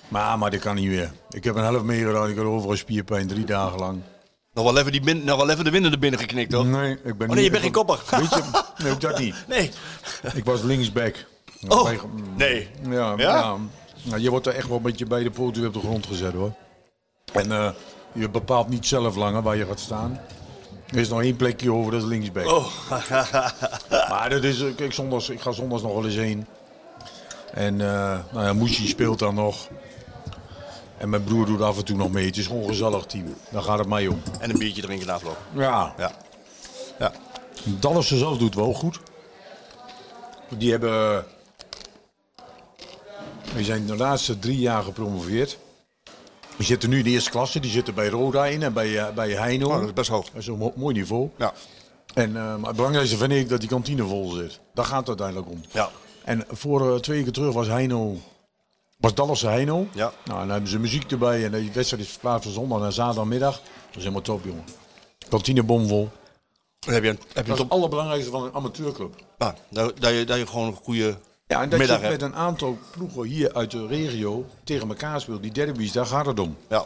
Maar, 0.08 0.38
maar 0.38 0.52
dat 0.52 0.60
kan 0.60 0.76
niet 0.76 0.88
meer. 0.90 1.12
Ik 1.30 1.44
heb 1.44 1.56
een 1.56 1.64
helft 1.64 1.84
meegedaan. 1.84 2.30
Ik 2.30 2.36
had 2.38 2.46
overal 2.46 2.76
spierpijn 2.76 3.28
drie 3.28 3.46
dagen 3.46 3.80
lang. 3.80 4.02
Nog 4.54 4.64
wel 4.66 4.78
even, 4.78 4.92
die 4.92 5.02
bin, 5.02 5.24
nog 5.24 5.38
wel 5.38 5.50
even 5.50 5.64
de 5.64 5.70
wind 5.70 5.86
er 5.86 6.00
binnen 6.00 6.20
geknikt, 6.20 6.52
toch? 6.52 6.66
Nee, 6.66 6.98
ik 7.04 7.18
ben 7.18 7.30
Oh 7.30 7.36
nee, 7.36 7.44
je 7.44 7.50
bent 7.50 7.64
geen 7.64 7.72
kopper. 7.72 8.00
Weet 8.10 8.30
je? 8.30 8.42
Nee, 8.84 8.92
ook 8.92 9.02
dat 9.02 9.20
niet. 9.20 9.36
Nee. 9.48 9.72
Ik 10.34 10.46
was 10.46 10.62
linksback. 10.62 11.26
Oh, 11.68 11.84
Bij- 11.84 12.00
nee. 12.36 12.68
Ja, 12.90 13.14
Ja? 13.18 13.38
ja? 13.38 13.56
Nou, 14.04 14.22
je 14.22 14.30
wordt 14.30 14.48
er 14.48 14.56
echt 14.56 14.68
wel 14.68 14.80
met 14.80 15.00
je 15.00 15.06
beide 15.06 15.32
poten 15.32 15.60
weer 15.62 15.68
op 15.68 15.74
de 15.74 15.80
grond 15.88 16.06
gezet 16.06 16.34
hoor. 16.34 16.54
En 17.34 17.52
eh, 17.52 17.70
je 18.14 18.30
bepaalt 18.30 18.70
niet 18.70 18.86
zelf 18.86 19.16
langer 19.16 19.42
waar 19.42 19.56
je 19.58 19.66
gaat 19.66 19.80
staan. 19.80 20.20
Er 20.88 20.98
is 20.98 21.10
nog 21.10 21.22
één 21.22 21.36
plekje 21.36 21.74
over, 21.74 21.92
dat 21.92 22.02
is 22.02 22.08
linksback. 22.08 22.46
Oh. 22.46 22.66
maar 24.10 24.30
dat 24.30 24.44
is, 24.44 24.62
eh, 24.62 24.92
zondags, 24.92 25.30
ik 25.30 25.42
ga 25.42 25.52
zondags 25.52 25.82
nog 25.82 25.94
wel 25.94 26.06
eens 26.06 26.16
heen. 26.16 26.46
En 27.54 27.82
eh 27.82 28.20
nou 28.32 28.60
ja, 28.68 28.88
speelt 28.88 29.20
dan 29.20 29.36
nog. 29.36 29.68
En 31.00 31.10
mijn 31.10 31.24
broer 31.24 31.46
doet 31.46 31.62
af 31.62 31.78
en 31.78 31.86
toe 31.86 31.98
nog 31.98 32.12
mee. 32.12 32.26
Het 32.26 32.38
is 32.38 32.48
gewoon 32.48 32.62
een 32.62 32.68
gezellig 32.68 33.06
team. 33.06 33.36
Daar 33.50 33.62
gaat 33.62 33.80
het 33.80 33.88
mij 33.88 34.08
om. 34.08 34.22
En 34.40 34.50
een 34.50 34.58
biertje 34.58 34.82
drinken 34.82 35.08
na 35.08 35.14
afloop. 35.14 35.38
Ja. 35.54 35.94
Ja. 35.98 36.12
Ja. 37.00 37.12
Dallas 37.64 38.08
zelf 38.08 38.38
doet 38.38 38.56
wel 38.56 38.74
goed. 38.74 39.00
Die 40.58 40.72
hebben. 40.72 41.26
We 43.54 43.64
zijn 43.64 43.86
de 43.86 43.96
laatste 43.96 44.40
drie 44.40 44.60
jaar 44.60 44.84
gepromoveerd. 44.84 45.58
We 46.56 46.64
zitten 46.64 46.90
nu 46.90 46.98
in 46.98 47.04
de 47.04 47.10
eerste 47.10 47.30
klasse. 47.30 47.60
Die 47.60 47.72
zitten 47.72 47.94
bij 47.94 48.10
Roda 48.10 48.46
in 48.46 48.64
en 48.64 48.74
bij, 48.74 48.98
eh, 49.00 49.14
bij 49.14 49.30
Heino. 49.32 49.68
Oh, 49.68 49.74
dat 49.74 49.84
is 49.84 49.94
best 49.94 50.10
hoog. 50.10 50.26
Dat 50.26 50.42
is 50.42 50.48
een 50.48 50.58
mo- 50.58 50.74
mooi 50.76 50.96
niveau. 50.96 51.30
Ja. 51.38 51.54
En, 52.14 52.36
eh, 52.38 52.56
maar 52.56 52.68
het 52.68 52.76
belangrijkste 52.76 53.18
vind 53.18 53.32
ik 53.32 53.50
dat 53.50 53.60
die 53.60 53.70
kantine 53.70 54.04
vol 54.06 54.30
zit. 54.30 54.60
Daar 54.74 54.86
gaat 54.86 55.00
het 55.00 55.08
uiteindelijk 55.08 55.50
om. 55.50 55.62
Ja. 55.72 55.90
En 56.24 56.46
voor 56.52 56.94
eh, 56.94 57.00
twee 57.00 57.24
keer 57.24 57.32
terug 57.32 57.54
was 57.54 57.68
Heino. 57.68 58.18
Was 59.00 59.14
Dallas 59.14 59.42
Heino. 59.42 59.88
Ja. 59.94 60.14
Nou, 60.26 60.40
dan 60.40 60.50
hebben 60.50 60.70
ze 60.70 60.80
muziek 60.80 61.12
erbij. 61.12 61.46
En 61.46 61.52
die 61.52 61.72
wedstrijd 61.72 62.04
is 62.04 62.10
verplaatst 62.10 62.44
van 62.44 62.54
zondag 62.54 62.80
naar 62.80 62.92
zaterdagmiddag. 62.92 63.56
Dat 63.56 63.96
is 63.96 64.02
helemaal 64.02 64.22
top, 64.22 64.44
jongen. 64.46 64.64
Kantine 65.30 65.64
bomvol. 65.64 66.10
Dan 66.80 66.94
heb 66.94 67.04
je 67.04 67.10
een, 67.10 67.20
heb 67.34 67.46
je 67.46 67.52
Dat 67.52 67.58
is 67.58 67.64
het 67.64 67.72
allerbelangrijkste 67.72 68.32
van 68.32 68.44
een 68.44 68.54
amateurclub. 68.54 69.16
Ah, 69.38 69.54
dat, 69.70 70.00
dat, 70.00 70.14
je, 70.14 70.24
dat 70.24 70.38
je 70.38 70.48
gewoon 70.48 70.68
een 70.68 70.74
goede 70.84 71.18
Ja, 71.48 71.62
en 71.62 71.70
dat 71.70 71.80
middag 71.80 72.00
je 72.00 72.06
hebt. 72.06 72.22
met 72.22 72.32
een 72.32 72.38
aantal 72.38 72.78
ploegen 72.92 73.24
hier 73.24 73.54
uit 73.54 73.72
de 73.72 73.88
regio 73.88 74.46
tegen 74.64 74.88
elkaar 74.90 75.22
speelt. 75.22 75.42
Die 75.42 75.52
derbies, 75.52 75.92
daar 75.92 76.06
gaat 76.06 76.26
het 76.26 76.40
om. 76.40 76.58
Ja. 76.70 76.86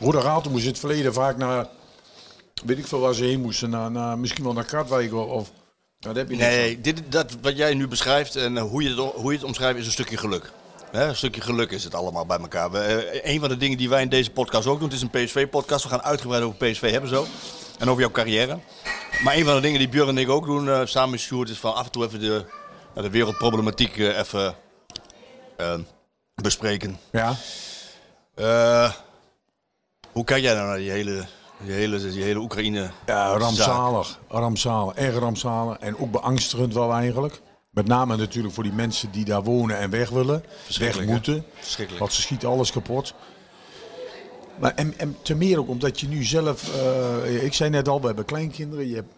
Roda 0.00 0.20
Raalte 0.20 0.50
moest 0.50 0.62
in 0.62 0.70
het 0.70 0.78
verleden 0.78 1.12
vaak 1.12 1.36
naar, 1.36 1.68
weet 2.64 2.78
ik 2.78 2.86
veel 2.86 3.00
waar 3.00 3.14
ze 3.14 3.24
heen 3.24 3.40
moesten. 3.40 3.70
Naar, 3.70 3.90
naar, 3.90 4.18
misschien 4.18 4.44
wel 4.44 4.52
naar 4.52 4.64
Katwijk 4.64 5.14
of 5.14 5.52
dat 5.98 6.16
heb 6.16 6.28
je 6.28 6.36
niet. 6.36 6.44
Nee, 6.44 6.80
dit, 6.80 7.02
dat, 7.08 7.36
wat 7.40 7.56
jij 7.56 7.74
nu 7.74 7.88
beschrijft 7.88 8.36
en 8.36 8.56
eh, 8.56 8.62
hoe, 8.62 8.82
je 8.82 8.88
het, 8.88 8.98
hoe 8.98 9.32
je 9.32 9.38
het 9.38 9.46
omschrijft 9.46 9.78
is 9.78 9.86
een 9.86 9.92
stukje 9.92 10.16
geluk. 10.16 10.52
Hè, 10.94 11.08
een 11.08 11.16
stukje 11.16 11.40
geluk 11.40 11.70
is 11.70 11.84
het 11.84 11.94
allemaal 11.94 12.26
bij 12.26 12.38
elkaar. 12.38 12.70
We, 12.70 12.78
eh, 12.78 13.32
een 13.32 13.40
van 13.40 13.48
de 13.48 13.56
dingen 13.56 13.78
die 13.78 13.88
wij 13.88 14.02
in 14.02 14.08
deze 14.08 14.30
podcast 14.30 14.66
ook 14.66 14.78
doen, 14.78 14.88
het 14.88 14.96
is 14.96 15.02
een 15.02 15.10
PSV-podcast. 15.10 15.82
We 15.82 15.90
gaan 15.90 16.02
uitgebreid 16.02 16.42
over 16.42 16.56
PSV 16.70 16.90
hebben 16.90 17.10
zo. 17.10 17.26
En 17.78 17.88
over 17.88 18.00
jouw 18.00 18.10
carrière. 18.10 18.58
Maar 19.24 19.36
een 19.36 19.44
van 19.44 19.54
de 19.54 19.60
dingen 19.60 19.78
die 19.78 19.88
Björn 19.88 20.08
en 20.08 20.18
ik 20.18 20.28
ook 20.28 20.46
doen, 20.46 20.68
eh, 20.68 20.80
samen 20.84 21.10
met 21.10 21.20
Sjoerd, 21.20 21.48
is 21.48 21.58
van 21.58 21.74
af 21.74 21.84
en 21.84 21.90
toe 21.90 22.04
even 22.04 22.20
de, 22.20 22.44
de 22.94 23.10
wereldproblematiek 23.10 23.98
eh, 23.98 24.18
even 24.18 24.54
bespreken. 26.34 26.98
Ja. 27.12 27.36
Hoe 30.12 30.24
kijk 30.24 30.42
jij 30.42 30.54
nou 30.54 30.66
naar 30.66 30.78
die 30.78 30.90
hele, 30.90 31.26
die 31.60 31.72
hele, 31.72 32.10
die 32.10 32.22
hele 32.22 32.38
Oekraïne? 32.38 32.90
Ja, 33.06 33.30
zaak? 33.30 33.40
rampzalig. 33.40 34.18
Rampzalig. 34.28 34.94
Erg 34.94 35.18
rampzalig. 35.18 35.78
En 35.78 35.98
ook 35.98 36.10
beangstigend 36.10 36.74
wel 36.74 36.92
eigenlijk. 36.92 37.40
Met 37.74 37.86
name 37.86 38.16
natuurlijk 38.16 38.54
voor 38.54 38.62
die 38.62 38.72
mensen 38.72 39.10
die 39.10 39.24
daar 39.24 39.42
wonen 39.42 39.78
en 39.78 39.90
weg 39.90 40.10
willen. 40.10 40.44
Weg 40.78 41.04
moeten. 41.04 41.44
Verschrikkelijk. 41.54 42.00
Want 42.00 42.12
ze 42.12 42.20
schieten 42.20 42.48
alles 42.48 42.72
kapot. 42.72 43.14
Maar 44.58 44.74
en, 44.74 44.98
en 44.98 45.16
te 45.22 45.34
meer 45.34 45.58
ook 45.58 45.68
omdat 45.68 46.00
je 46.00 46.08
nu 46.08 46.24
zelf... 46.24 46.74
eh, 46.74 47.44
ik 47.44 47.52
zei 47.52 47.70
net 47.70 47.88
al, 47.88 48.00
we 48.00 48.06
hebben 48.06 48.24
kleinkinderen. 48.24 48.88
Je 48.88 48.94
hebt, 48.94 49.14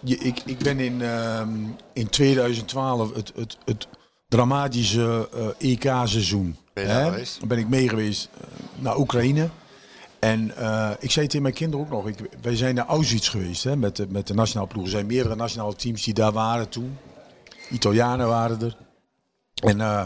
je, 0.00 0.18
ik, 0.18 0.42
ik 0.44 0.58
ben 0.58 0.80
in, 0.80 1.02
ehm, 1.02 1.50
in 1.92 2.08
2012 2.08 3.14
het, 3.14 3.32
het, 3.34 3.58
het 3.64 3.88
dramatische 4.28 5.28
eh, 5.58 5.70
EK-seizoen. 5.70 6.56
Ben 6.72 6.84
je 6.84 6.90
daar 6.90 7.10
geweest? 7.10 7.46
ben 7.46 7.58
ik 7.58 7.68
mee 7.68 7.88
geweest 7.88 8.28
eh, 8.34 8.46
naar 8.78 8.98
Oekraïne. 8.98 9.48
En 10.18 10.56
eh, 10.56 10.90
ik 10.98 11.10
zei 11.10 11.26
tegen 11.26 11.42
mijn 11.42 11.54
kinderen 11.54 11.86
ook 11.86 11.92
nog, 11.92 12.08
ik, 12.08 12.18
wij 12.42 12.56
zijn 12.56 12.74
naar 12.74 12.86
Auschwitz 12.86 13.30
geweest 13.30 13.64
hè, 13.64 13.76
met, 13.76 13.96
de, 13.96 14.06
met 14.08 14.26
de 14.26 14.34
nationale 14.34 14.68
ploeg. 14.68 14.84
Er 14.84 14.90
zijn 14.90 15.06
meerdere 15.06 15.36
nationale 15.36 15.74
teams 15.74 16.04
die 16.04 16.14
daar 16.14 16.32
waren 16.32 16.68
toen. 16.68 16.98
Italianen 17.70 18.28
waren 18.28 18.60
er. 18.60 18.76
En 19.54 19.80
eh, 19.80 20.02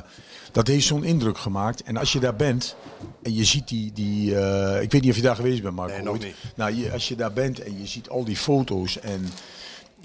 dat 0.53 0.67
heeft 0.67 0.87
zo'n 0.87 1.05
indruk 1.05 1.39
gemaakt. 1.39 1.83
En 1.83 1.97
als 1.97 2.13
je 2.13 2.21
daar 2.21 2.37
bent 2.37 2.77
en 3.23 3.35
je 3.35 3.45
ziet 3.45 3.69
die... 3.69 3.93
die 3.93 4.37
eh, 4.37 4.83
ik 4.83 4.93
weet 4.93 5.01
niet 5.03 5.11
of 5.11 5.17
je 5.17 5.23
daar 5.23 5.37
geweest 5.37 5.63
bent, 5.63 5.75
Marco. 5.75 5.93
Nee, 5.93 6.03
nog 6.03 6.19
niet. 6.19 6.35
Nou, 6.57 6.75
je, 6.75 6.93
als 6.93 7.09
je 7.09 7.17
daar 7.17 7.33
bent 7.33 7.61
en 7.61 7.79
je 7.79 7.87
ziet 7.87 8.09
al 8.09 8.25
die 8.25 8.37
foto's 8.37 9.01
en 9.01 9.29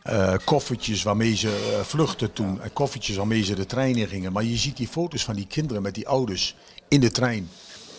eh, 0.04 0.34
koffertjes 0.44 1.04
waarmee 1.04 1.36
ze 1.36 1.82
vluchten 1.84 2.34
toen. 2.34 2.62
En 2.62 2.74
koffertjes 2.74 3.16
waarmee 3.16 3.44
ze 3.44 3.56
de 3.56 3.66
trein 3.66 3.96
in 3.96 4.08
gingen. 4.08 4.32
Maar 4.32 4.44
je 4.44 4.58
ziet 4.58 4.78
die 4.78 4.88
foto's 4.88 5.24
van 5.24 5.36
die 5.36 5.48
kinderen 5.48 5.82
met 5.82 5.96
die 5.96 6.08
ouders 6.08 6.56
in 6.88 7.00
de 7.00 7.12
trein. 7.12 7.50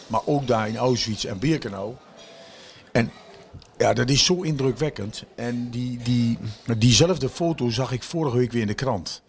Maar 0.07 0.21
ook 0.25 0.47
daar 0.47 0.69
in 0.69 0.77
Auschwitz 0.77 1.25
en 1.25 1.39
Birkenau. 1.39 1.95
En 2.93 3.11
ja, 3.79 3.93
dat 3.93 4.11
is 4.11 4.25
zo 4.25 4.43
indrukwekkend. 4.43 5.25
En 5.35 5.71
die, 5.71 5.99
die, 6.03 6.39
diezelfde 6.79 7.29
foto 7.29 7.71
zag 7.71 7.93
ik 7.93 8.03
vorige 8.03 8.37
week 8.37 8.53
weer 8.53 8.61
in 8.61 8.67
de 8.67 8.75
krant. 8.75 9.23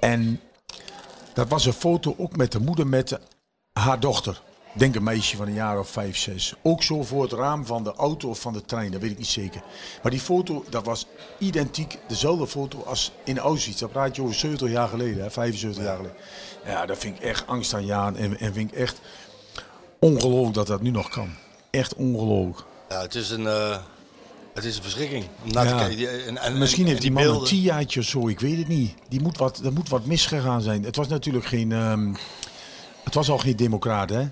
En 0.00 0.40
dat 1.34 1.48
was 1.48 1.66
een 1.66 1.72
foto 1.72 2.14
ook 2.18 2.36
met 2.36 2.52
de 2.52 2.60
moeder 2.60 2.86
met 2.86 3.18
haar 3.72 4.00
dochter. 4.00 4.42
Denk 4.72 4.94
een 4.94 5.02
meisje 5.02 5.36
van 5.36 5.46
een 5.46 5.54
jaar 5.54 5.78
of 5.78 5.88
vijf, 5.88 6.16
zes. 6.16 6.54
Ook 6.62 6.82
zo 6.82 7.02
voor 7.02 7.22
het 7.22 7.32
raam 7.32 7.66
van 7.66 7.84
de 7.84 7.92
auto 7.94 8.28
of 8.28 8.40
van 8.40 8.52
de 8.52 8.64
trein, 8.64 8.90
dat 8.90 9.00
weet 9.00 9.10
ik 9.10 9.18
niet 9.18 9.26
zeker. 9.26 9.62
Maar 10.02 10.10
die 10.10 10.20
foto, 10.20 10.64
dat 10.68 10.84
was 10.84 11.06
identiek 11.38 11.98
dezelfde 12.08 12.46
foto 12.46 12.82
als 12.86 13.12
in 13.24 13.38
Auschwitz. 13.38 13.80
Dat 13.80 13.92
praat 13.92 14.16
je 14.16 14.22
over 14.22 14.34
70 14.34 14.70
jaar 14.70 14.88
geleden, 14.88 15.22
hè, 15.22 15.30
75 15.30 15.84
jaar 15.84 15.96
geleden. 15.96 16.16
Ja, 16.64 16.86
dat 16.86 16.98
vind 16.98 17.16
ik 17.16 17.22
echt 17.22 17.46
angst 17.46 17.74
aan 17.74 17.86
Jaan. 17.86 18.16
En, 18.16 18.38
en 18.38 18.52
vind 18.52 18.72
ik 18.72 18.78
echt 18.78 19.00
ongelooflijk 19.98 20.54
dat 20.54 20.66
dat 20.66 20.80
nu 20.80 20.90
nog 20.90 21.08
kan. 21.08 21.30
Echt 21.70 21.94
ongelooflijk. 21.94 22.64
Ja, 22.88 23.00
het 23.00 23.14
is 23.14 23.30
een, 23.30 23.46
eh, 23.46 23.78
het 24.58 24.66
is 24.66 24.76
een 24.76 24.82
verschrikking. 24.82 25.24
Om 25.44 25.52
naar 25.52 25.66
te 25.66 25.70
Ja. 25.72 25.78
kijken. 25.78 25.96
Die- 25.96 26.08
En, 26.08 26.38
en, 26.38 26.58
Misschien 26.58 26.82
en 26.82 26.88
heeft 26.88 27.02
die 27.02 27.14
die 27.14 27.24
man 27.26 27.34
een 27.36 27.44
tiaatje 27.44 28.00
of 28.00 28.06
zo, 28.06 28.28
ik 28.28 28.40
weet 28.40 28.58
het 28.58 28.68
niet. 28.68 28.94
Die 29.08 29.20
moet 29.20 29.38
wat, 29.38 29.58
er 29.64 29.72
moet 29.72 29.88
wat 29.88 30.04
misgegaan 30.06 30.62
zijn. 30.62 30.84
Het 30.84 30.96
was 30.96 31.08
natuurlijk 31.08 31.46
geen... 31.46 31.72
ehm, 31.72 32.14
het 33.04 33.14
was 33.14 33.30
al 33.30 33.38
geen 33.38 33.56
democraat, 33.56 34.10
hè? 34.10 34.28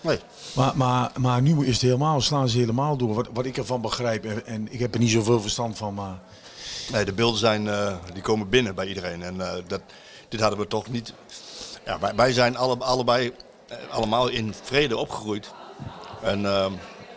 Nee. 0.00 0.18
Maar, 0.54 0.72
maar, 0.76 1.10
maar 1.18 1.42
nu 1.42 1.66
is 1.66 1.72
het 1.72 1.82
helemaal, 1.82 2.20
slaan 2.20 2.48
ze 2.48 2.58
helemaal 2.58 2.96
door. 2.96 3.14
Wat, 3.14 3.28
wat 3.32 3.46
ik 3.46 3.56
ervan 3.56 3.80
begrijp, 3.80 4.24
en, 4.24 4.46
en 4.46 4.72
ik 4.72 4.78
heb 4.78 4.94
er 4.94 5.00
niet 5.00 5.10
zoveel 5.10 5.40
verstand 5.40 5.76
van, 5.76 5.94
maar... 5.94 6.18
Nee, 6.92 7.04
de 7.04 7.12
beelden 7.12 7.38
zijn, 7.38 7.68
eh, 7.68 7.94
die 8.12 8.22
komen 8.22 8.48
binnen 8.48 8.74
bij 8.74 8.86
iedereen. 8.86 9.22
En 9.22 9.40
eh, 9.40 9.52
dat, 9.66 9.80
dit 10.28 10.40
hadden 10.40 10.58
we 10.58 10.66
toch 10.66 10.88
niet. 10.90 11.12
Ja, 11.84 11.98
wij, 11.98 12.14
wij 12.14 12.32
zijn 12.32 12.56
alle, 12.56 12.76
allebei 12.78 13.32
eh, 13.68 13.76
allemaal 13.90 14.28
in 14.28 14.54
vrede 14.62 14.96
opgegroeid. 14.96 15.50
En 16.22 16.46
eh, 16.46 16.66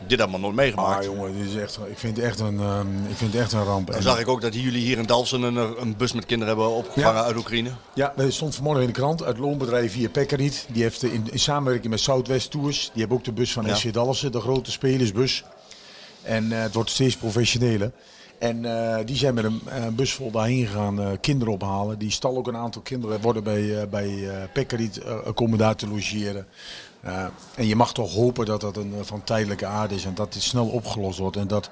dit 0.07 0.31
we 0.31 0.37
nooit 0.37 0.55
meegemaakt. 0.55 0.97
Ah 0.97 1.03
jongen, 1.03 1.37
dit 1.37 1.47
is 1.47 1.55
echt, 1.55 1.79
ik 1.89 1.97
vind 1.97 2.15
het 2.17 2.25
echt 2.25 2.39
een, 2.39 2.59
ehm, 2.59 2.87
ik 3.09 3.15
vind 3.15 3.33
het 3.33 3.41
echt 3.41 3.51
een 3.53 3.63
ramp. 3.63 3.87
Dan 3.87 3.95
En- 3.95 4.01
zag 4.03 4.19
ik 4.19 4.27
ook 4.27 4.41
dat 4.41 4.53
jullie 4.53 4.81
hier 4.81 4.97
in 4.97 5.05
Dalfsen 5.05 5.41
een, 5.41 5.57
eh, 5.57 5.69
een 5.79 5.97
bus 5.97 6.13
met 6.13 6.25
kinderen 6.25 6.55
hebben 6.55 6.75
opgevangen 6.75 7.19
Ja. 7.21 7.25
uit 7.25 7.35
Oekraïne. 7.37 7.69
Ja, 7.93 8.13
dat 8.15 8.33
stond 8.33 8.55
vanmorgen 8.55 8.81
in 8.81 8.87
de 8.87 8.93
krant. 8.93 9.19
Het 9.19 9.37
loonbedrijf 9.37 9.91
via 9.91 10.09
Pekkerit. 10.09 10.65
Die 10.71 10.83
heeft 10.83 11.03
in, 11.03 11.27
in 11.31 11.39
samenwerking 11.39 11.89
met 11.91 11.99
Southwest 11.99 12.51
Tours. 12.51 12.89
Die 12.91 12.99
hebben 12.99 13.17
ook 13.17 13.23
de 13.23 13.31
bus 13.31 13.51
van 13.53 13.65
Ja. 13.65 13.75
SC 13.75 13.93
Dalfsen, 13.93 14.31
de 14.31 14.39
grote 14.39 14.71
spelersbus. 14.71 15.43
En 16.21 16.51
eh, 16.51 16.61
het 16.61 16.73
wordt 16.73 16.89
steeds 16.89 17.15
professioneler. 17.17 17.91
En 18.39 18.65
eh, 18.65 19.05
die 19.05 19.15
zijn 19.15 19.33
met 19.33 19.43
een, 19.43 19.61
eh, 19.65 19.87
bus 19.87 20.13
vol 20.13 20.31
daarheen 20.31 20.65
gegaan 20.67 21.17
kinderen 21.21 21.53
ophalen. 21.53 21.97
Die 21.99 22.11
stal 22.11 22.37
ook 22.37 22.47
een 22.47 22.55
aantal 22.57 22.81
kinderen 22.81 23.21
worden 23.21 23.43
bij, 23.43 23.89
bij 23.89 24.29
Pekkerit 24.53 25.01
te 25.77 25.87
logeren. 25.87 26.47
Eh, 27.01 27.25
en 27.55 27.65
je 27.67 27.75
mag 27.75 27.93
toch 27.93 28.13
hopen 28.13 28.45
dat 28.45 28.61
dat 28.61 28.77
een 28.77 28.93
eh, 28.93 28.99
van 29.03 29.23
tijdelijke 29.23 29.65
aard 29.65 29.91
is 29.91 30.05
en 30.05 30.15
dat 30.15 30.33
dit 30.33 30.41
snel 30.43 30.67
opgelost 30.67 31.19
wordt. 31.19 31.37
En 31.37 31.47
dat 31.47 31.69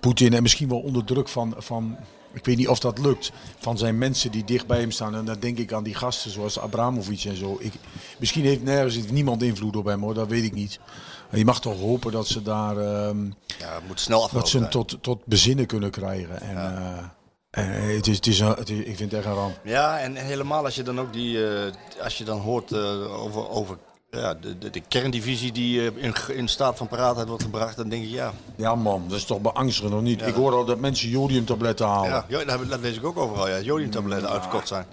Poetin 0.00 0.34
en 0.34 0.42
misschien 0.42 0.68
wel 0.68 0.78
onder 0.80 1.04
druk 1.04 1.28
van, 1.28 1.54
van, 1.58 1.96
ik 2.32 2.44
weet 2.44 2.56
niet 2.56 2.68
of 2.68 2.78
dat 2.78 2.98
lukt, 2.98 3.32
van 3.58 3.78
zijn 3.78 3.98
mensen 3.98 4.30
die 4.30 4.44
dicht 4.44 4.66
bij 4.66 4.80
hem 4.80 4.90
staan. 4.90 5.14
En 5.14 5.24
dan 5.24 5.36
denk 5.40 5.58
ik 5.58 5.72
aan 5.72 5.82
die 5.82 5.94
gasten 5.94 6.30
zoals 6.30 6.58
Abramovic 6.58 7.24
en 7.24 7.36
zo. 7.36 7.56
Ik, 7.60 7.72
misschien 8.18 8.44
heeft 8.44 8.62
nergens 8.62 8.94
heeft 8.94 9.10
niemand 9.12 9.42
invloed 9.42 9.76
op 9.76 9.84
hem 9.84 10.02
hoor, 10.02 10.14
dat 10.14 10.28
weet 10.28 10.44
ik 10.44 10.52
niet. 10.54 10.78
Maar 11.30 11.38
je 11.38 11.44
mag 11.44 11.60
toch 11.60 11.78
hopen 11.80 12.12
dat 12.12 12.26
ze 12.26 12.42
daar 12.42 12.76
ehm, 12.78 13.24
Ja, 13.58 13.74
het 13.74 13.86
moet 13.86 14.00
snel 14.00 14.28
dat 14.32 14.48
ze 14.48 14.58
hem 14.58 14.70
tot, 14.70 14.98
tot 15.00 15.24
bezinnen 15.26 15.66
kunnen 15.66 15.90
krijgen. 15.90 16.40
En, 16.40 16.56
eh, 16.56 16.98
en 17.64 17.94
het 17.94 18.06
is, 18.06 18.16
het 18.16 18.26
is, 18.26 18.40
een- 18.40 18.48
het 18.48 18.68
is, 18.70 18.78
ik 18.78 18.96
vind 18.96 19.10
het 19.10 19.14
echt 19.20 19.24
een 19.24 19.34
ramp. 19.34 19.60
Ja, 19.64 19.98
en 19.98 20.14
helemaal 20.16 20.64
als 20.64 20.74
je 20.74 20.82
dan 20.82 21.00
ook 21.00 21.12
die, 21.12 21.46
eh, 21.48 21.72
als 22.02 22.18
je 22.18 22.24
dan 22.24 22.38
hoort 22.38 22.72
eh, 22.72 23.22
over, 23.22 23.48
over 23.48 23.78
ja, 24.10 24.34
de, 24.34 24.58
de, 24.58 24.70
de 24.70 24.82
kerndivisie 24.88 25.52
die 25.52 25.80
eh, 25.80 26.04
in, 26.04 26.14
in 26.28 26.48
staat 26.48 26.76
van 26.76 26.88
paraatheid 26.88 27.28
wordt 27.28 27.42
gebracht, 27.42 27.76
dan 27.76 27.88
denk 27.88 28.04
ik 28.04 28.10
ja, 28.10 28.32
Ja 28.56 28.74
man, 28.74 29.04
dat 29.08 29.18
is 29.18 29.24
toch 29.24 29.40
beangstigend 29.40 29.94
of 29.94 30.00
niet? 30.00 30.26
Ik 30.26 30.34
hoor 30.34 30.52
al 30.54 30.64
dat 30.64 30.78
mensen 30.78 31.08
jodiumtabletten 31.08 31.86
halen. 31.86 32.10
ja, 32.10 32.24
ja 32.28 32.44
dat, 32.44 32.68
dat 32.68 32.80
lees 32.80 32.96
ik 32.96 33.04
ook 33.04 33.18
overal, 33.18 33.48
ja, 33.48 33.60
jodiumtabletten 33.60 34.30
uitverkocht 34.30 34.68
zijn. 34.68 34.86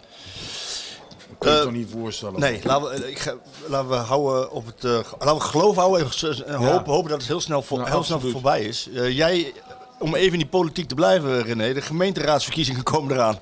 kan 1.37 1.51
je 1.51 1.57
eh, 1.57 1.63
toch 1.63 1.71
niet 1.71 1.89
voorstellen? 1.91 2.39
Nee, 2.39 2.59
laten 2.63 2.89
we, 2.89 3.03
eh, 3.03 3.09
ik 3.09 3.35
laten 3.67 3.89
we 3.89 3.95
houden 3.95 4.51
op 4.51 4.65
het, 4.65 4.83
laten 5.19 5.35
we 5.35 5.39
geloof 5.39 5.75
houden 5.75 6.07
en 6.21 6.45
en 6.45 6.55
hopen, 6.55 6.91
hopen 6.93 7.09
dat 7.09 7.19
het 7.19 7.27
heel 7.27 7.41
snel, 7.41 7.61
voor, 7.61 7.79
Ja, 7.79 7.85
heel 7.85 8.03
snel 8.03 8.19
voorbij 8.19 8.61
is. 8.61 8.89
Jij, 8.91 9.53
om 9.99 10.15
even 10.15 10.31
in 10.31 10.39
die 10.39 10.47
politiek 10.47 10.87
te 10.87 10.95
blijven, 10.95 11.43
René, 11.43 11.73
de 11.73 11.81
gemeenteraadsverkiezingen 11.81 12.83
komen 12.83 13.13
eraan. 13.13 13.39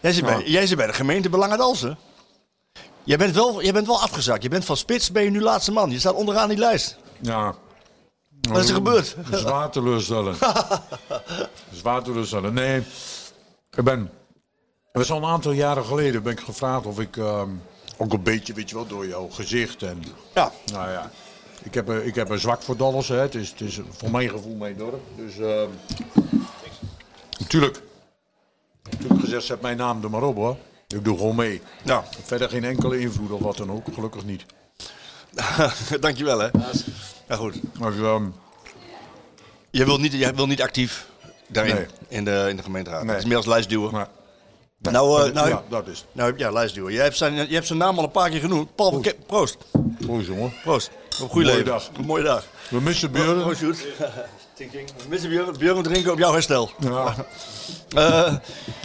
Jij 0.00 0.12
zit, 0.12 0.24
bij, 0.24 0.42
jij 0.44 0.66
zit 0.66 0.76
bij 0.76 0.86
de 0.86 0.92
gemeente 0.92 1.28
Belangen 1.28 1.58
Dalsen. 1.58 1.98
Jij 3.04 3.16
bent, 3.18 3.34
wel, 3.34 3.62
jij 3.62 3.72
bent 3.72 3.86
wel 3.86 4.00
afgezakt. 4.00 4.42
Je 4.42 4.48
bent 4.48 4.64
van 4.64 4.76
spits, 4.76 5.10
ben 5.12 5.22
je 5.22 5.30
nu 5.30 5.40
laatste 5.40 5.72
man. 5.72 5.90
Je 5.90 5.98
staat 5.98 6.14
onderaan 6.14 6.48
die 6.48 6.58
lijst. 6.58 6.96
Ja. 7.20 7.54
Wat 8.50 8.62
is 8.62 8.68
er 8.68 8.74
gebeurd? 8.74 9.16
Zwaar 9.30 9.70
teleurstellend. 9.70 10.36
Zwaar 11.80 12.02
teleurstellend. 12.02 12.54
Nee, 12.54 12.82
ik 13.76 13.84
ben... 13.84 14.10
Dat 14.92 15.02
is 15.02 15.10
al 15.10 15.16
een 15.16 15.24
aantal 15.24 15.52
jaren 15.52 15.84
geleden 15.84 16.22
ben 16.22 16.32
ik 16.32 16.40
gevraagd 16.40 16.86
of 16.86 17.00
ik... 17.00 17.16
ehm, 17.16 17.48
ook 17.96 18.12
een 18.12 18.22
beetje, 18.22 18.52
weet 18.52 18.68
je 18.68 18.74
wel, 18.74 18.86
door 18.86 19.06
jouw 19.06 19.28
gezicht 19.28 19.82
en... 19.82 20.02
Ja. 20.34 20.52
Nou 20.72 20.90
ja, 20.90 21.10
ik 21.62 21.74
heb, 21.74 21.88
een- 21.88 22.06
ik 22.06 22.14
heb 22.14 22.30
een 22.30 22.38
zwak 22.38 22.62
voor 22.62 22.76
Dallas. 22.76 23.08
Hè. 23.08 23.16
Het, 23.16 23.34
is, 23.34 23.50
het 23.50 23.60
is 23.60 23.80
voor 23.96 24.10
mijn 24.10 24.28
gevoel 24.30 24.54
mijn 24.56 24.76
dorp. 24.76 25.00
Dus 25.16 25.38
ehm 25.38 25.68
natuurlijk. 27.38 27.82
Natuurlijk 28.90 29.20
gezegd, 29.20 29.44
zet 29.44 29.60
mijn 29.60 29.76
naam 29.76 30.02
er 30.02 30.10
maar 30.10 30.22
op 30.22 30.36
hoor. 30.36 30.56
Ik 30.94 31.04
doe 31.04 31.16
gewoon 31.16 31.36
mee. 31.36 31.62
Nou, 31.82 32.04
Verder 32.22 32.48
geen 32.48 32.64
enkele 32.64 32.98
invloed 33.00 33.30
of 33.30 33.40
wat 33.40 33.56
dan 33.56 33.70
ook. 33.72 33.86
Gelukkig 33.94 34.24
niet. 34.24 34.44
dankjewel 36.00 36.38
hè. 36.38 36.48
Ja 37.28 37.36
goed. 37.36 37.78
Maar 37.78 37.92
ehm, 37.92 38.24
Je 39.70 39.84
wilt 39.84 40.00
niet, 40.00 40.12
jij 40.12 40.34
wil 40.34 40.46
niet 40.46 40.62
actief 40.62 41.06
daarin, 41.46 41.74
Nee. 41.74 41.86
in, 42.08 42.24
de, 42.24 42.46
in 42.48 42.56
de 42.56 42.62
gemeenteraad. 42.62 43.02
Nee. 43.02 43.10
Het 43.14 43.22
is 43.22 43.28
meer 43.28 43.36
als 43.36 43.46
lijstduwer. 43.46 43.90
maar, 43.90 44.08
nou, 44.78 45.26
eh, 45.28 45.32
nou, 45.34 45.48
ja, 45.48 45.62
dat 45.68 45.86
is. 45.86 46.04
nou, 46.12 46.32
ja, 46.36 46.50
lijstduwer. 46.50 46.92
Je 46.92 47.00
hebt, 47.00 47.16
zijn, 47.16 47.34
je 47.34 47.54
hebt 47.54 47.66
zijn 47.66 47.78
naam 47.78 47.98
al 47.98 48.04
een 48.04 48.10
paar 48.10 48.30
keer 48.30 48.40
genoemd. 48.40 48.74
Paul 48.74 48.90
van 48.92 49.02
Ke- 49.02 49.16
Proost. 49.26 49.56
Mooi 50.06 50.24
jongen. 50.24 50.52
Proost. 50.62 50.90
Een 51.20 51.28
goede 51.28 51.34
Mooie 51.34 51.46
leven. 51.46 51.64
dag. 51.64 51.90
Een 51.98 52.04
mooie 52.04 52.22
dag. 52.22 52.46
We 52.70 52.80
missen. 52.80 53.10
Proost, 53.10 53.58
Sjoerd. 53.58 53.84
We 54.56 54.84
missen 55.08 55.28
Björn, 55.30 55.56
Björn 55.58 55.82
drinken 55.82 56.12
op 56.12 56.18
jouw 56.18 56.32
herstel. 56.32 56.70
Ja. 56.78 57.14
Eh, 57.94 58.34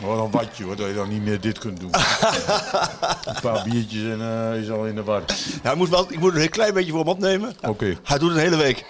Wat 0.04 0.18
een 0.26 0.32
watje 0.32 0.64
hoor, 0.64 0.76
dat 0.76 0.88
je 0.88 0.94
dan 0.94 1.10
niet 1.10 1.22
meer 1.24 1.42
dit 1.42 1.58
kunt 1.58 1.80
doen. 1.80 1.90
een 3.26 3.42
paar 3.42 3.64
biertjes 3.70 4.02
en 4.04 4.22
eh 4.22 4.62
is 4.62 4.70
al 4.70 4.86
in 4.86 4.96
de 4.96 5.04
war. 5.04 5.22
hij 5.62 5.76
moet 5.76 5.90
wel, 5.90 6.06
ik 6.12 6.20
moet 6.20 6.34
een 6.34 6.40
heel 6.40 6.50
klein 6.50 6.74
beetje 6.74 6.92
voor 6.92 7.00
hem 7.00 7.08
opnemen. 7.10 7.56
Oké. 7.68 7.98
Hij 8.04 8.18
doet 8.18 8.30
het 8.30 8.38
een 8.38 8.44
hele 8.44 8.56
week. 8.56 8.86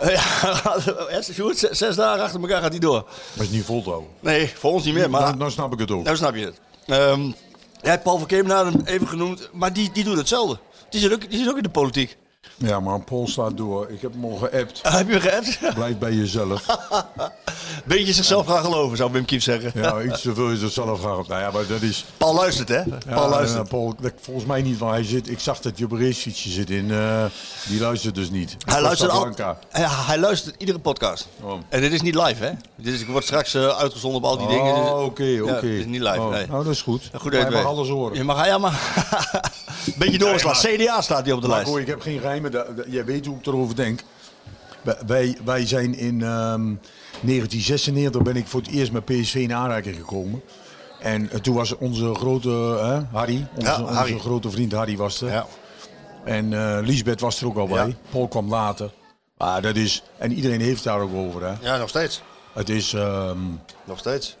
Ja, 1.10 1.22
Sjoerd, 1.22 1.58
zes, 1.58 1.78
zes 1.78 1.96
dagen 1.96 2.22
achter 2.24 2.40
elkaar 2.40 2.60
gaat 2.62 2.70
hij 2.70 2.78
door. 2.80 3.04
Dat 3.34 3.44
is 3.44 3.50
niet 3.50 3.64
vol 3.64 3.82
te 3.82 3.88
houden. 3.88 4.10
Nee, 4.20 4.52
voor 4.56 4.72
ons 4.72 4.84
niet 4.84 4.94
meer, 4.94 5.10
maar 5.10 5.36
nou 5.36 5.50
snap 5.50 5.72
ik 5.72 5.78
het 5.78 5.90
ook. 5.90 6.04
nou 6.04 6.16
snap 6.16 6.34
je 6.34 6.44
het. 6.44 6.60
Ehm 6.86 7.20
jij 7.80 7.90
hebt 7.90 8.02
Paul 8.02 8.18
van 8.18 8.26
Kemenaar 8.26 8.64
hem 8.64 8.80
even 8.84 9.08
genoemd, 9.08 9.48
maar 9.52 9.72
die, 9.72 9.90
die 9.92 10.04
doet 10.04 10.16
hetzelfde. 10.16 10.58
Die 10.90 11.00
zit, 11.00 11.12
ook, 11.12 11.30
die 11.30 11.38
zit 11.38 11.48
ook 11.48 11.56
in 11.56 11.62
de 11.62 11.68
politiek. 11.68 12.16
Ja, 12.62 12.80
maar 12.80 13.00
Paul 13.00 13.28
staat 13.28 13.56
door. 13.56 13.90
Ik 13.90 14.00
heb 14.02 14.12
hem 14.12 14.24
al 14.24 14.36
geappt. 14.36 14.80
Ah, 14.82 14.92
heb 14.94 15.08
je 15.10 15.20
geappt? 15.20 15.74
Blijf 15.74 15.98
bij 15.98 16.12
jezelf. 16.12 16.66
Beetje 17.84 18.12
zichzelf 18.12 18.46
gaan 18.46 18.64
geloven, 18.64 18.96
zou 18.96 19.12
Wim 19.12 19.24
Kiep 19.24 19.42
zeggen. 19.42 19.70
Ja, 19.74 20.02
iets 20.02 20.20
te 20.22 20.34
veel 20.34 20.50
is 20.50 20.62
het 20.62 20.72
zelf 20.72 21.00
gaan. 21.00 21.24
Nou 21.28 21.40
ja, 21.40 21.50
maar 21.50 21.66
dat 21.66 21.82
is... 21.82 22.04
Paul 22.16 22.34
luistert, 22.34 22.68
hè? 22.68 22.76
Ja, 22.76 22.84
Paul 23.08 23.28
luistert. 23.28 23.62
ja, 23.62 23.68
Paul, 23.68 23.94
volgens 24.20 24.46
mij 24.46 24.62
niet, 24.62 24.78
want 24.78 24.92
hij 24.92 25.04
zit... 25.04 25.30
Ik 25.30 25.40
zag 25.40 25.60
dat 25.60 25.78
Jubbereesfietsje 25.78 26.48
zit 26.50 26.70
in. 26.70 26.90
eh, 26.90 27.24
die 27.68 27.80
luistert 27.80 28.14
dus 28.14 28.30
niet. 28.30 28.56
Hij 28.64 28.80
luistert, 28.82 29.10
al, 29.10 29.20
Blanca. 29.20 29.58
hij, 29.68 29.86
hij 29.88 30.18
luistert 30.18 30.54
iedere 30.58 30.78
podcast. 30.78 31.28
Oh. 31.40 31.52
En 31.68 31.80
dit 31.80 31.92
is 31.92 32.02
niet 32.02 32.14
live, 32.14 32.44
hè? 32.44 32.50
Dit 32.76 32.94
is, 32.94 33.06
wordt 33.06 33.26
straks 33.26 33.54
eh, 33.54 33.66
uitgezonden 33.78 34.20
op 34.22 34.26
al 34.26 34.36
die 34.38 34.46
dingen. 34.48 34.74
Oh, 34.74 35.04
oké, 35.04 35.22
Ja, 35.24 35.42
oké. 35.42 35.60
dit 35.60 35.78
is 35.78 35.84
niet 35.86 36.00
live, 36.02 36.20
Oh, 36.20 36.30
nee. 36.30 36.46
Nou, 36.46 36.64
dat 36.64 36.72
is 36.72 36.82
goed. 36.82 37.10
Goed 37.14 37.32
Hij 37.32 37.50
mag 37.50 37.64
alles 37.64 37.88
horen. 37.88 38.16
Je 38.16 38.24
mag, 38.24 38.46
ja, 38.46 38.58
maar... 38.58 38.80
Beetje 39.98 40.18
doorslaan. 40.18 40.54
CDA 40.54 41.00
staat 41.00 41.24
hier 41.24 41.34
op 41.34 41.40
de 41.42 41.48
lijst. 41.48 41.64
Marco, 41.64 41.80
ik 41.80 41.86
heb 41.86 42.00
geen 42.00 42.20
geheimen. 42.20 42.51
Jij 42.86 43.04
weet 43.04 43.26
hoe 43.26 43.38
ik 43.38 43.46
erover 43.46 43.76
denk. 43.76 44.00
Wij- 45.06 45.36
Wij, 45.44 45.66
zijn 45.66 45.94
in 45.94 46.22
ehm 46.22 46.74
1996 47.20 48.22
ben 48.22 48.36
ik 48.36 48.46
voor 48.46 48.60
het 48.60 48.70
eerst 48.70 48.92
met 48.92 49.04
PSV 49.04 49.34
in 49.34 49.54
aanraking 49.54 49.96
gekomen. 49.96 50.42
En 51.00 51.30
eh, 51.30 51.38
toen 51.38 51.54
was 51.54 51.76
onze 51.76 52.14
grote 52.14 52.78
eh, 52.80 52.98
Harry, 53.12 53.46
onze, 53.54 53.66
Ja, 53.70 53.82
Harry. 53.84 54.12
onze 54.12 54.24
grote 54.24 54.50
vriend 54.50 54.72
Harry 54.72 54.96
was 54.96 55.20
er. 55.20 55.30
Ja. 55.30 55.46
En 56.24 56.52
eh 56.52 56.78
Lisbeth 56.86 57.20
was 57.20 57.40
er 57.40 57.46
ook 57.46 57.56
al 57.56 57.66
bij. 57.66 57.86
Ja. 57.86 57.94
Paul 58.10 58.28
kwam 58.28 58.48
later. 58.48 58.90
Maar 59.38 59.62
dat 59.62 59.76
is, 59.76 60.02
en 60.18 60.32
iedereen 60.32 60.60
heeft 60.60 60.84
daar 60.84 61.00
ook 61.00 61.14
over. 61.14 61.44
Hè. 61.44 61.52
ja, 61.60 61.76
nog 61.76 61.88
steeds. 61.88 62.22
Het 62.52 62.68
is, 62.68 62.92
ehm, 62.92 63.38
Nog 63.84 63.98
steeds. 63.98 64.36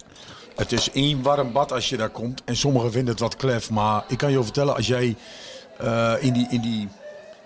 het 0.56 0.72
is 0.72 0.90
één 0.90 1.22
warm 1.22 1.52
bad 1.52 1.72
als 1.72 1.88
je 1.88 1.96
daar 1.96 2.08
komt. 2.10 2.42
En 2.44 2.56
sommigen 2.56 2.92
vinden 2.92 3.10
het 3.10 3.20
wat 3.22 3.36
klef. 3.36 3.70
Maar 3.70 4.04
ik 4.08 4.18
kan 4.18 4.30
je 4.30 4.42
vertellen, 4.42 4.74
als 4.76 4.86
jij 4.86 5.16
in, 6.20 6.32
die, 6.32 6.46
in, 6.50 6.60
die, 6.60 6.88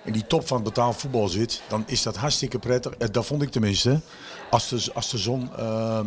in 0.07 0.13
die 0.13 0.27
top 0.27 0.47
van 0.47 0.63
betaald 0.63 0.97
voetbal 0.97 1.29
zit, 1.29 1.63
dan 1.69 1.85
is 1.87 2.03
dat 2.03 2.17
hartstikke 2.17 2.59
prettig. 2.59 2.93
Eh, 2.93 3.09
Dat 3.13 3.27
vond 3.27 3.43
ik 3.43 3.51
tenminste. 3.51 4.01
Als 4.51 4.69
de, 4.69 4.91
als 4.95 5.11
de 5.11 5.19
zon, 5.19 5.51
ehm, 5.57 6.07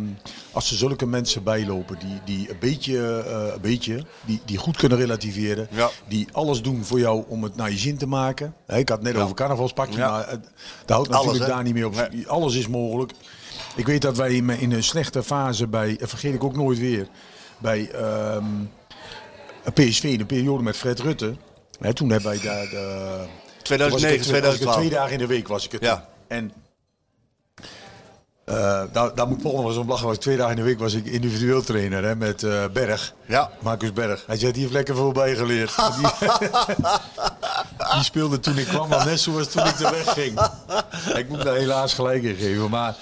als 0.52 0.70
er 0.70 0.76
zulke 0.76 1.06
mensen 1.06 1.42
bijlopen 1.42 1.98
die, 1.98 2.20
die 2.36 2.50
een 2.50 2.58
beetje, 2.60 3.22
eh, 3.26 3.54
een 3.54 3.60
beetje 3.60 4.04
die, 4.24 4.40
die 4.44 4.58
goed 4.58 4.76
kunnen 4.76 4.98
relativeren. 4.98 5.68
Ja. 5.70 5.90
Die 6.08 6.28
alles 6.32 6.62
doen 6.62 6.84
voor 6.84 6.98
jou 6.98 7.24
om 7.28 7.42
het 7.42 7.56
naar 7.56 7.70
je 7.70 7.76
zin 7.78 7.96
te 7.98 8.06
maken. 8.06 8.54
Ik 8.66 8.88
had 8.88 8.98
het 8.98 9.02
net 9.12 9.22
over 9.22 9.34
carnavalspakje, 9.34 9.98
Ja. 9.98 10.10
maar 10.10 10.28
het, 10.30 10.44
dat 10.86 10.96
houdt 10.96 11.08
Alles, 11.12 11.24
natuurlijk 11.26 11.52
daar 11.52 11.62
niet 11.62 11.74
meer 11.74 11.86
op. 11.86 12.08
Alles 12.26 12.54
is 12.54 12.68
mogelijk. 12.68 13.12
Ik 13.76 13.86
weet 13.86 14.02
dat 14.02 14.16
wij 14.16 14.34
in 14.34 14.72
een 14.72 14.82
slechte 14.84 15.22
fase 15.22 15.66
bij, 15.66 15.96
vergeet 16.00 16.34
ik 16.34 16.44
ook 16.44 16.56
nooit 16.56 16.78
weer, 16.78 17.08
bij 17.58 17.90
ehm, 17.90 18.44
PSV 19.74 20.02
in 20.04 20.18
de 20.18 20.26
periode 20.26 20.62
met 20.62 20.76
Fred 20.76 21.00
Rutte. 21.00 21.34
Hè, 21.80 21.94
toen 21.94 22.10
hebben 22.10 22.30
wij 22.30 22.40
daar 22.40 22.68
de, 22.68 23.24
2009, 23.62 24.18
was 24.18 24.26
ik 24.26 24.34
het- 24.34 24.44
was 24.44 24.54
ik 24.54 24.60
het 24.60 24.68
2012. 24.70 24.76
twee 24.76 24.90
dagen 24.90 25.12
in 25.12 25.18
de 25.18 25.26
week 25.26 25.48
was 25.48 25.64
ik 25.64 25.72
het. 25.72 25.82
Ja. 25.82 26.08
En 26.28 26.52
eh, 28.44 28.82
daar, 28.92 29.14
daar 29.14 29.26
moet 29.28 29.42
Paul 29.42 29.56
nog 29.56 29.66
eens 29.66 29.76
om 29.76 29.88
lachen. 29.88 30.06
Was 30.06 30.18
twee 30.18 30.36
dagen 30.36 30.50
in 30.50 30.56
de 30.56 30.62
week 30.62 30.78
was 30.78 30.94
ik 30.94 31.06
individueel 31.06 31.62
trainer 31.62 32.04
hè, 32.04 32.16
met 32.16 32.42
eh, 32.42 32.64
Berg. 32.72 33.14
Ja. 33.26 33.50
Marcus 33.60 33.92
Berg. 33.92 34.24
Hij 34.26 34.36
zei, 34.38 34.52
die 34.52 34.60
heeft 34.62 34.72
lekker 34.74 34.94
veel 34.94 35.12
bijgeleerd. 35.12 35.74
die, 35.98 36.08
die 37.94 38.02
speelde 38.02 38.40
toen 38.40 38.58
ik 38.58 38.66
kwam 38.66 38.92
al 38.92 39.04
net 39.04 39.20
zoals 39.20 39.48
toen 39.48 39.66
ik 39.66 39.78
er 39.80 39.90
wegging. 39.90 40.40
Ik 41.14 41.28
moet 41.28 41.42
daar 41.44 41.54
helaas 41.56 41.94
gelijk 41.94 42.22
in 42.22 42.36
geven. 42.36 42.70
Maar 42.70 42.96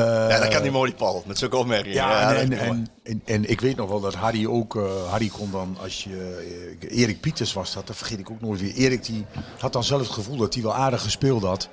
Ja, 0.00 0.38
dat 0.40 0.48
kan 0.48 0.62
niet 0.62 0.72
mooi, 0.72 0.94
Paul. 0.94 1.22
Met 1.26 1.38
zulke 1.38 1.56
opmerkingen. 1.56 1.96
ja, 1.96 2.34
en, 2.34 2.52
en, 2.52 2.58
en, 2.58 2.88
en, 3.02 3.22
en 3.24 3.50
ik 3.50 3.60
weet 3.60 3.76
nog 3.76 3.88
wel 3.88 4.00
dat 4.00 4.14
Harry 4.14 4.46
ook, 4.46 4.76
eh, 4.76 4.82
Harry 5.10 5.28
kon 5.28 5.50
dan, 5.50 5.76
als 5.82 6.04
je, 6.04 6.44
eh, 6.80 6.98
Erik 7.00 7.20
Pieters 7.20 7.52
was 7.52 7.72
dat, 7.74 7.86
dat 7.86 7.96
vergeet 7.96 8.18
ik 8.18 8.30
ook 8.30 8.40
nooit 8.40 8.60
weer. 8.60 8.74
Erik 8.74 9.04
die 9.04 9.24
had 9.58 9.72
dan 9.72 9.84
zelf 9.84 10.00
het 10.00 10.10
gevoel 10.10 10.36
dat 10.36 10.54
hij 10.54 10.62
wel 10.62 10.74
aardig 10.74 11.02
gespeeld 11.02 11.42
had. 11.42 11.68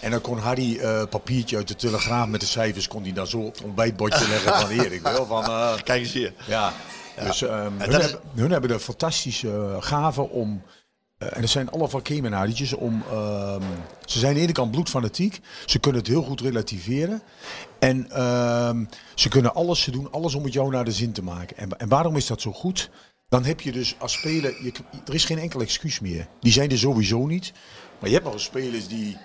En 0.00 0.10
dan 0.10 0.20
kon 0.20 0.38
Harry 0.38 0.78
eh 0.78 1.02
papiertje 1.10 1.56
uit 1.56 1.68
de 1.68 1.76
telegraaf 1.76 2.26
met 2.26 2.40
de 2.40 2.46
cijfers, 2.46 2.88
kon 2.88 3.02
hij 3.02 3.12
dan 3.12 3.26
zo 3.26 3.38
op 3.38 3.54
het 3.54 3.62
ontbijtbordje 3.64 4.28
leggen 4.32 4.54
van 4.60 4.70
Erik. 4.70 5.02
Wel, 5.02 5.26
van, 5.26 5.44
eh, 5.44 5.72
Kijk 5.84 6.00
eens 6.00 6.12
hier. 6.12 6.32
ja. 6.46 6.72
Dus 7.24 7.42
ehm, 7.42 7.72
hun, 7.78 7.88
is- 7.88 7.96
hebben, 7.96 8.20
hun 8.34 8.50
hebben 8.50 8.70
de 8.70 8.80
fantastische 8.80 9.48
eh, 9.48 9.76
gave 9.82 10.20
om. 10.28 10.62
Eh, 11.20 11.28
en 11.36 11.40
dat 11.40 11.50
zijn 11.50 11.70
alle 11.70 11.88
van 11.88 12.02
Kemenadetjes 12.02 12.72
om. 12.72 13.02
ehm, 13.10 13.62
ze 14.04 14.18
zijn 14.18 14.30
aan 14.30 14.36
de 14.36 14.42
ene 14.44 14.52
kant 14.52 14.70
bloedfanatiek. 14.70 15.40
Ze 15.66 15.78
kunnen 15.78 16.00
het 16.00 16.10
heel 16.10 16.22
goed 16.22 16.40
relativeren. 16.40 17.22
En 17.78 18.10
ehm, 18.10 18.84
ze 19.14 19.28
kunnen 19.28 19.54
alles, 19.54 19.82
ze 19.82 19.90
doen 19.90 20.12
alles 20.12 20.34
om 20.34 20.44
het 20.44 20.52
jou 20.52 20.70
naar 20.70 20.84
de 20.84 20.92
zin 20.92 21.12
te 21.12 21.22
maken. 21.22 21.56
En, 21.56 21.78
en 21.78 21.88
waarom 21.88 22.16
is 22.16 22.26
dat 22.26 22.40
zo 22.40 22.52
goed? 22.52 22.90
Dan 23.28 23.44
heb 23.44 23.60
je 23.60 23.72
dus 23.72 23.94
als 23.98 24.12
speler, 24.12 24.54
je, 24.64 24.72
er 25.06 25.14
is 25.14 25.24
geen 25.24 25.38
enkel 25.38 25.60
excuus 25.60 26.00
meer. 26.00 26.26
Die 26.40 26.52
zijn 26.52 26.70
er 26.70 26.78
sowieso 26.78 27.26
niet. 27.26 27.52
Maar 27.98 28.08
je 28.08 28.14
hebt 28.14 28.26
nog 28.30 28.40
spelers 28.40 28.88
die, 28.88 29.16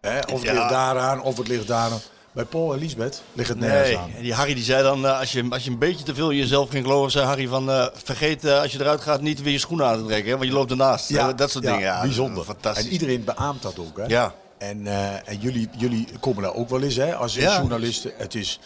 hè, 0.00 0.18
of 0.18 0.30
het 0.30 0.42
Ja. 0.42 0.52
ligt 0.52 0.68
daaraan, 0.68 1.22
of 1.22 1.36
het 1.36 1.48
ligt 1.48 1.66
daaraan. 1.66 2.00
Bij 2.36 2.44
Paul 2.44 2.72
en 2.72 2.78
Lisbeth 2.78 3.22
ligt 3.32 3.48
het 3.48 3.58
nergens 3.58 3.88
Nee, 3.88 3.98
aan. 3.98 4.10
en 4.16 4.22
die 4.22 4.34
Harry 4.34 4.54
die 4.54 4.64
zei 4.64 4.82
dan, 4.82 5.06
eh, 5.06 5.18
als, 5.18 5.32
je, 5.32 5.46
als 5.50 5.64
je 5.64 5.70
een 5.70 5.78
beetje 5.78 6.04
te 6.04 6.14
veel 6.14 6.30
in 6.30 6.36
jezelf 6.36 6.70
ging 6.70 6.84
geloven, 6.84 7.10
zei 7.10 7.26
Harry 7.26 7.46
van, 7.48 7.70
eh, 7.70 7.86
vergeet 8.04 8.44
eh, 8.44 8.60
als 8.60 8.72
je 8.72 8.80
eruit 8.80 9.00
gaat 9.00 9.20
niet 9.20 9.42
weer 9.42 9.52
je 9.52 9.58
schoenen 9.58 9.86
aan 9.86 9.98
te 9.98 10.04
trekken, 10.06 10.30
hè, 10.30 10.36
want 10.36 10.48
je 10.48 10.54
loopt 10.56 10.70
ernaast. 10.70 11.10
Eh, 11.10 11.28
dat 11.36 11.50
soort 11.50 11.64
dingen. 11.64 11.80
Ja, 11.80 12.00
bijzonder. 12.02 12.44
Fantastisch. 12.44 12.84
En 12.86 12.92
iedereen 12.92 13.24
beaamt 13.24 13.62
dat 13.62 13.78
ook. 13.78 13.96
Hè? 13.96 14.04
Ja. 14.06 14.34
En, 14.58 14.86
en 15.26 15.38
jullie, 15.38 15.68
jullie 15.76 16.08
komen 16.20 16.42
daar 16.42 16.54
ook 16.54 16.68
wel 16.68 16.82
eens 16.82 16.96
hè, 16.96 17.14
als 17.14 17.34
Ja. 17.34 17.56
journalisten. 17.58 18.12
Het 18.16 18.34
is, 18.34 18.60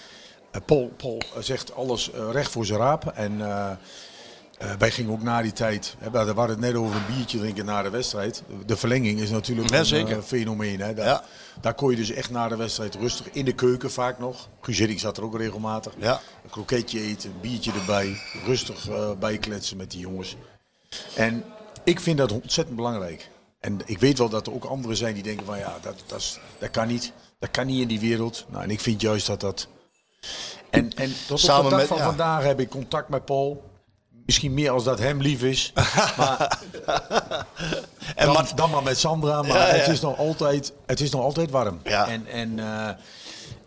Paul, 0.66 0.92
Paul 0.96 1.22
zegt 1.40 1.74
alles 1.74 2.10
recht 2.32 2.50
voor 2.50 2.66
zijn 2.66 2.78
raap. 2.78 3.06
En 3.14 3.40
eh, 4.60 4.70
wij 4.78 4.90
gingen 4.90 5.12
ook 5.12 5.22
na 5.22 5.42
die 5.42 5.52
tijd, 5.52 5.94
hè, 5.98 6.10
we 6.10 6.18
hadden 6.18 6.46
het 6.48 6.58
net 6.58 6.74
over 6.74 6.96
een 6.96 7.14
biertje 7.16 7.38
drinken 7.38 7.64
na 7.64 7.82
de 7.82 7.90
wedstrijd. 7.90 8.42
De 8.66 8.76
verlenging 8.76 9.20
is 9.20 9.30
natuurlijk 9.30 9.70
Ja, 9.70 9.78
een 9.78 9.84
zeker. 9.84 10.16
eh, 10.16 10.22
fenomeen. 10.22 10.80
Hè? 10.80 10.94
Daar, 10.94 11.06
Ja. 11.06 11.24
daar 11.60 11.74
kon 11.74 11.90
je 11.90 11.96
dus 11.96 12.10
echt 12.10 12.30
na 12.30 12.48
de 12.48 12.56
wedstrijd 12.56 12.94
rustig 12.94 13.30
in 13.30 13.44
de 13.44 13.52
keuken 13.52 13.90
vaak 13.90 14.18
nog. 14.18 14.48
Hiddink 14.64 14.98
zat 14.98 15.16
er 15.16 15.24
ook 15.24 15.36
regelmatig. 15.36 15.92
Ja. 15.98 16.20
Een 16.44 16.50
kroketje 16.50 17.00
eten, 17.00 17.30
een 17.30 17.40
biertje 17.40 17.72
erbij. 17.72 18.16
Rustig 18.44 18.88
eh, 18.88 19.10
bijkletsen 19.18 19.76
met 19.76 19.90
die 19.90 20.00
jongens. 20.00 20.36
En 21.14 21.44
ik 21.84 22.00
vind 22.00 22.18
dat 22.18 22.32
ontzettend 22.32 22.76
belangrijk. 22.76 23.28
En 23.60 23.78
ik 23.84 23.98
weet 23.98 24.18
wel 24.18 24.28
dat 24.28 24.46
er 24.46 24.52
ook 24.52 24.64
anderen 24.64 24.96
zijn 24.96 25.14
die 25.14 25.22
denken 25.22 25.46
van 25.46 25.58
ja, 25.58 25.78
dat, 25.82 26.02
dat, 26.06 26.18
is, 26.18 26.38
dat 26.58 26.70
kan 26.70 26.88
niet. 26.88 27.12
Dat 27.38 27.50
kan 27.50 27.66
niet 27.66 27.80
in 27.80 27.88
die 27.88 28.00
wereld. 28.00 28.44
Nou, 28.48 28.62
en 28.62 28.70
ik 28.70 28.80
vind 28.80 29.00
juist 29.00 29.26
dat 29.26 29.40
dat... 29.40 29.68
En, 30.70 30.92
en 30.94 31.12
tot 31.26 31.40
Samen 31.40 31.64
op 31.64 31.70
de 31.70 31.76
dag 31.76 31.78
met- 31.78 31.88
van 31.88 32.06
vandaag 32.06 32.42
heb 32.42 32.60
ik 32.60 32.68
contact 32.68 33.08
met 33.08 33.24
Paul. 33.24 33.69
Misschien 34.30 34.54
meer 34.54 34.70
als 34.70 34.84
dat 34.84 34.98
hem 34.98 35.20
lief 35.20 35.42
is. 35.42 35.72
maar 36.18 36.58
En 38.14 38.26
dan, 38.26 38.34
Mart- 38.34 38.56
dan 38.56 38.70
maar 38.70 38.82
met 38.82 38.98
Sandra. 38.98 39.42
Maar 39.42 39.50
Ja, 39.56 39.66
ja. 39.66 39.72
Het, 39.74 39.88
is 39.88 40.00
nog 40.00 40.18
altijd, 40.18 40.72
het 40.86 41.00
is 41.00 41.10
nog 41.10 41.22
altijd 41.22 41.50
warm. 41.50 41.80
Ja. 41.84 42.08
En, 42.08 42.26
en, 42.26 42.58
eh, 42.58 42.88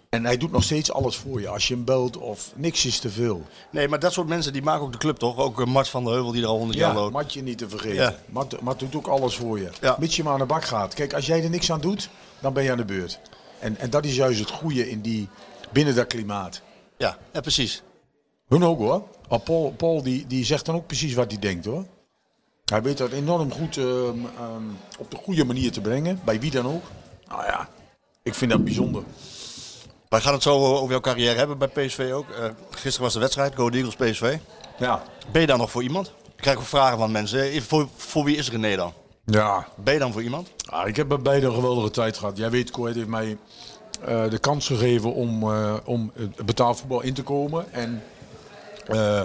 en 0.10 0.26
hij 0.26 0.38
doet 0.38 0.52
nog 0.52 0.64
steeds 0.64 0.92
alles 0.92 1.16
voor 1.16 1.42
je. 1.42 1.48
Als 1.48 1.68
je 1.68 1.74
hem 1.74 1.86
belt 1.86 2.18
of 2.18 2.52
niks 2.56 2.86
is 2.86 3.00
te 3.00 3.10
veel. 3.10 3.44
Nee, 3.72 3.88
maar 3.88 4.00
dat 4.00 4.14
soort 4.14 4.28
mensen 4.28 4.54
die 4.54 4.62
maken 4.62 4.82
ook 4.82 4.92
de 4.92 4.98
club 4.98 5.18
toch? 5.18 5.38
Ook 5.38 5.60
eh, 5.60 5.66
Mart 5.66 5.90
van 5.90 6.04
der 6.04 6.14
Heuvel 6.14 6.32
die 6.32 6.42
er 6.42 6.48
al 6.48 6.58
100 6.58 6.80
jaar 6.80 6.94
Ja, 6.94 7.00
loopt. 7.00 7.14
Matje 7.14 7.42
niet 7.42 7.58
te 7.58 7.70
vergeten. 7.70 7.96
Ja. 7.96 8.16
Mat 8.62 8.80
doet 8.80 8.96
ook 8.96 9.08
alles 9.08 9.36
voor 9.36 9.60
je. 9.60 9.70
Ja. 9.82 9.96
Mits 10.00 10.16
je 10.16 10.24
maar 10.24 10.34
aan 10.34 10.40
de 10.40 10.46
bak 10.46 10.64
gaat. 10.66 10.94
Kijk, 10.94 11.14
als 11.14 11.26
jij 11.26 11.44
er 11.44 11.50
niks 11.50 11.72
aan 11.72 11.82
doet, 11.82 12.10
dan 12.40 12.54
ben 12.54 12.64
je 12.64 12.72
aan 12.72 12.78
de 12.78 12.86
beurt. 12.86 13.20
En, 13.60 13.78
en 13.78 13.90
dat 13.90 14.06
is 14.06 14.16
juist 14.16 14.40
het 14.40 14.50
goede 14.50 14.90
in 14.90 15.02
die, 15.02 15.30
binnen 15.72 15.96
dat 15.96 16.08
klimaat. 16.08 16.62
Ja, 16.98 17.18
ja, 17.34 17.42
precies. 17.42 17.84
Hun 18.48 18.64
ook 18.64 18.80
hoor. 18.80 19.04
Maar 19.34 19.42
Paul, 19.42 19.74
Paul 19.78 20.04
die, 20.04 20.28
die 20.28 20.46
zegt 20.46 20.66
dan 20.66 20.76
ook 20.76 20.88
precies 20.88 21.14
wat 21.14 21.32
hij 21.32 21.40
denkt 21.40 21.66
hoor. 21.66 21.86
Hij 22.66 22.82
weet 22.82 22.98
dat 22.98 23.12
enorm 23.12 23.52
goed 23.52 23.78
ehm, 23.78 23.86
ehm, 24.38 24.64
op 25.00 25.12
de 25.12 25.18
goede 25.18 25.46
manier 25.46 25.72
te 25.72 25.82
brengen. 25.82 26.20
Bij 26.24 26.40
wie 26.40 26.52
dan 26.52 26.66
ook. 26.66 26.84
Nou 27.28 27.44
ja, 27.44 27.70
ik 28.24 28.34
vind 28.34 28.52
dat 28.52 28.64
bijzonder. 28.64 29.04
Wij 30.10 30.22
gaan 30.22 30.34
het 30.34 30.44
zo 30.44 30.66
over 30.76 30.90
jouw 30.90 31.00
carrière 31.00 31.38
hebben 31.38 31.58
bij 31.58 31.68
PSV 31.68 32.12
ook. 32.14 32.30
Eh, 32.30 32.46
gisteren 32.70 33.02
was 33.02 33.14
de 33.14 33.20
wedstrijd, 33.20 33.56
Go 33.56 33.70
Eagles 33.70 33.96
PSV. 33.96 34.38
Ja. 34.78 35.04
Ben 35.32 35.42
je 35.42 35.48
dan 35.48 35.58
nog 35.58 35.72
voor 35.72 35.84
iemand? 35.84 36.08
Ik 36.08 36.42
krijg 36.42 36.58
ook 36.58 36.64
vragen 36.64 36.98
van 36.98 37.12
mensen. 37.12 37.42
Eh, 37.52 37.62
Voor, 37.62 37.88
voor 37.96 38.24
wie 38.24 38.38
is 38.38 38.52
René 38.52 38.76
dan? 38.76 38.94
Ja, 39.26 39.68
Ben 39.84 39.94
je 39.94 40.00
dan 40.00 40.12
voor 40.12 40.24
iemand? 40.24 40.52
Ah, 40.66 40.88
ik 40.88 40.96
heb 40.96 41.08
bij 41.08 41.20
beide 41.20 41.46
een 41.46 41.54
geweldige 41.54 41.92
tijd 41.92 42.18
gehad. 42.18 42.38
Jij 42.38 42.50
weet, 42.50 42.72
Koet 42.72 42.96
heeft 42.96 43.08
mij 43.08 43.38
eh, 44.06 44.30
de 44.30 44.38
kans 44.38 44.68
gegeven 44.68 45.14
om, 45.14 45.44
eh, 45.44 45.76
om 45.86 46.12
het 46.14 46.46
betaalvoetbal 46.46 47.02
in 47.02 47.14
te 47.14 47.24
komen. 47.24 47.74
En 47.74 48.04
eh, 48.88 49.22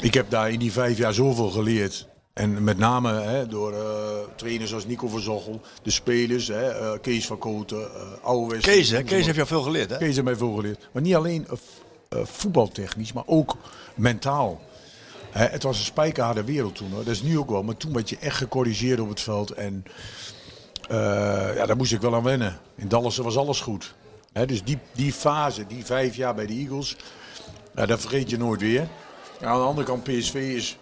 ik 0.00 0.14
heb 0.14 0.30
daar 0.30 0.50
in 0.50 0.58
die 0.58 0.72
vijf 0.72 0.98
jaar 0.98 1.14
zoveel 1.14 1.50
geleerd. 1.50 2.06
En 2.32 2.64
met 2.64 2.78
name 2.78 3.12
hè, 3.12 3.46
door 3.46 3.72
eh, 3.72 3.80
trainers 4.36 4.74
als 4.74 4.86
Nico 4.86 5.08
van 5.08 5.20
Zochel, 5.20 5.60
de 5.82 5.90
spelers, 5.90 6.48
hè, 6.48 6.68
eh, 6.68 7.00
Kees 7.00 7.26
van 7.26 7.38
Koten, 7.38 7.88
uh. 8.24 8.60
Kees, 8.60 8.90
hè? 8.90 9.02
Kees 9.02 9.24
heeft 9.24 9.36
jou 9.36 9.48
veel 9.48 9.62
geleerd, 9.62 9.90
hè? 9.90 9.96
Kees 9.96 10.14
heeft 10.14 10.24
mij 10.24 10.36
veel 10.36 10.54
geleerd. 10.54 10.88
Maar 10.92 11.02
niet 11.02 11.14
alleen 11.14 11.46
voetbaltechnisch, 12.10 13.12
maar 13.12 13.22
ook 13.26 13.56
mentaal. 13.94 14.60
Hè, 15.30 15.46
het 15.46 15.62
was 15.62 15.78
een 15.78 15.84
spijkerharde 15.84 16.44
wereld 16.44 16.74
toen. 16.74 16.90
Hoor. 16.90 17.04
Dat 17.04 17.14
is 17.14 17.22
nu 17.22 17.38
ook 17.38 17.50
wel. 17.50 17.62
Maar 17.62 17.76
toen 17.76 17.92
werd 17.92 18.08
je 18.08 18.18
echt 18.18 18.36
gecorrigeerd 18.36 19.00
op 19.00 19.08
het 19.08 19.20
veld. 19.20 19.50
En 19.50 19.84
ja, 21.54 21.66
daar 21.66 21.76
moest 21.76 21.92
ik 21.92 22.00
wel 22.00 22.14
aan 22.14 22.22
wennen. 22.22 22.58
In 22.76 22.88
Dallas 22.88 23.16
was 23.16 23.36
alles 23.36 23.60
goed. 23.60 23.94
Hè, 24.32 24.46
dus 24.46 24.62
die, 24.64 24.78
die 24.92 25.12
fase, 25.12 25.66
die 25.66 25.84
vijf 25.84 26.16
jaar 26.16 26.34
bij 26.34 26.46
de 26.46 26.52
Eagles, 26.52 26.96
ja, 27.76 27.86
dat 27.86 28.00
vergeet 28.00 28.30
je 28.30 28.36
nooit 28.38 28.60
weer. 28.60 28.88
Aan 29.40 29.58
de 29.58 29.64
andere 29.66 29.86
kant, 29.86 30.02
PSV 30.02 30.34
is 30.34 30.76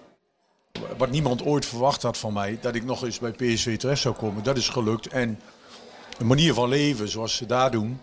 wat 0.96 1.11
niemand 1.11 1.44
ooit 1.44 1.66
verwacht 1.66 2.02
had 2.02 2.18
van 2.18 2.33
mij, 2.33 2.59
dat 2.61 2.74
ik 2.74 2.85
nog 2.85 3.05
eens 3.05 3.18
bij 3.18 3.31
PSV 3.31 3.78
terecht 3.78 4.00
zou 4.00 4.14
komen. 4.14 4.42
Dat 4.42 4.57
is 4.57 4.68
gelukt. 4.68 5.07
En 5.07 5.40
een 6.18 6.26
manier 6.26 6.55
van 6.55 6.68
leven 6.68 7.09
zoals 7.09 7.37
ze 7.37 7.46
daar 7.46 7.70
doen. 7.70 8.00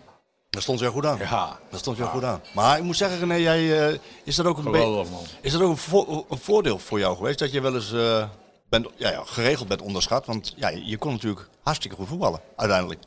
Dat 0.50 0.62
stond 0.62 0.78
jou 0.78 0.92
goed 0.92 1.06
aan. 1.06 1.18
Ja, 1.18 1.58
Dat 1.70 1.80
stond 1.80 1.96
jou 1.96 2.10
goed 2.10 2.24
aan. 2.24 2.40
Maar 2.54 2.78
ik 2.78 2.84
moet 2.84 2.96
zeggen, 2.96 3.18
René, 3.18 3.34
jij, 3.34 3.88
eh, 3.92 3.98
is 4.24 4.36
dat 4.36 4.46
ook 4.46 4.56
een, 4.58 4.64
be- 4.64 4.70
geweldig 4.70 5.10
man. 5.10 5.22
is 5.40 5.52
dat 5.52 5.60
ook 5.62 5.70
een, 5.70 5.76
vo- 5.76 6.26
een 6.30 6.38
voordeel 6.38 6.78
voor 6.78 6.98
jou 6.98 7.16
geweest? 7.16 7.38
Dat 7.38 7.52
je 7.52 7.60
wel 7.60 7.74
eens 7.74 7.92
eh, 7.92 8.28
bent, 8.68 8.86
ja, 8.96 9.10
ja, 9.10 9.22
geregeld 9.24 9.68
bent 9.68 9.82
onderschat? 9.82 10.26
Want 10.26 10.52
ja, 10.56 10.68
je 10.68 10.96
kon 10.96 11.12
natuurlijk 11.12 11.48
hartstikke 11.62 11.96
goed 11.96 12.08
voetballen, 12.08 12.40
uiteindelijk. 12.56 13.00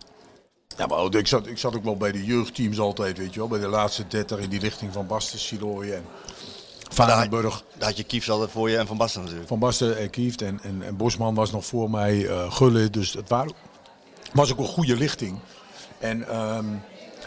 Ja, 0.77 0.85
maar 0.85 1.15
ik 1.15 1.27
zat, 1.27 1.47
ik 1.47 1.57
zat 1.57 1.75
ook 1.75 1.83
wel 1.83 1.97
bij 1.97 2.11
de 2.11 2.25
jeugdteams 2.25 2.79
altijd, 2.79 3.17
weet 3.17 3.33
je 3.33 3.39
wel. 3.39 3.47
Bij 3.49 3.59
de 3.59 3.67
laatste 3.67 4.07
30 4.07 4.39
in 4.39 4.49
die 4.49 4.59
richting 4.59 4.93
van 4.93 5.07
Basten, 5.07 5.39
Siloy 5.39 5.91
en 5.91 6.03
Varenburg. 6.91 7.63
Daar 7.77 7.87
had 7.87 7.97
je 7.97 8.03
Kiefs 8.03 8.29
altijd 8.29 8.51
voor 8.51 8.69
je 8.69 8.77
en 8.77 8.87
Van 8.87 8.97
Basten 8.97 9.21
natuurlijk. 9.21 9.47
Van 9.47 9.59
Basten 9.59 9.97
en 9.97 10.09
Kieft 10.09 10.41
en, 10.41 10.59
en, 10.63 10.81
en 10.83 10.97
Bosman 10.97 11.35
was 11.35 11.51
nog 11.51 11.65
voor 11.65 11.89
mij, 11.89 12.27
eh 12.27 12.51
Gulle. 12.51 12.89
Dus 12.89 13.13
het 13.13 13.29
waren, 13.29 13.53
was 14.33 14.51
ook 14.51 14.57
een 14.59 14.65
goede 14.65 14.95
lichting. 14.95 15.39
En, 15.99 16.27
ehm, 16.27 16.65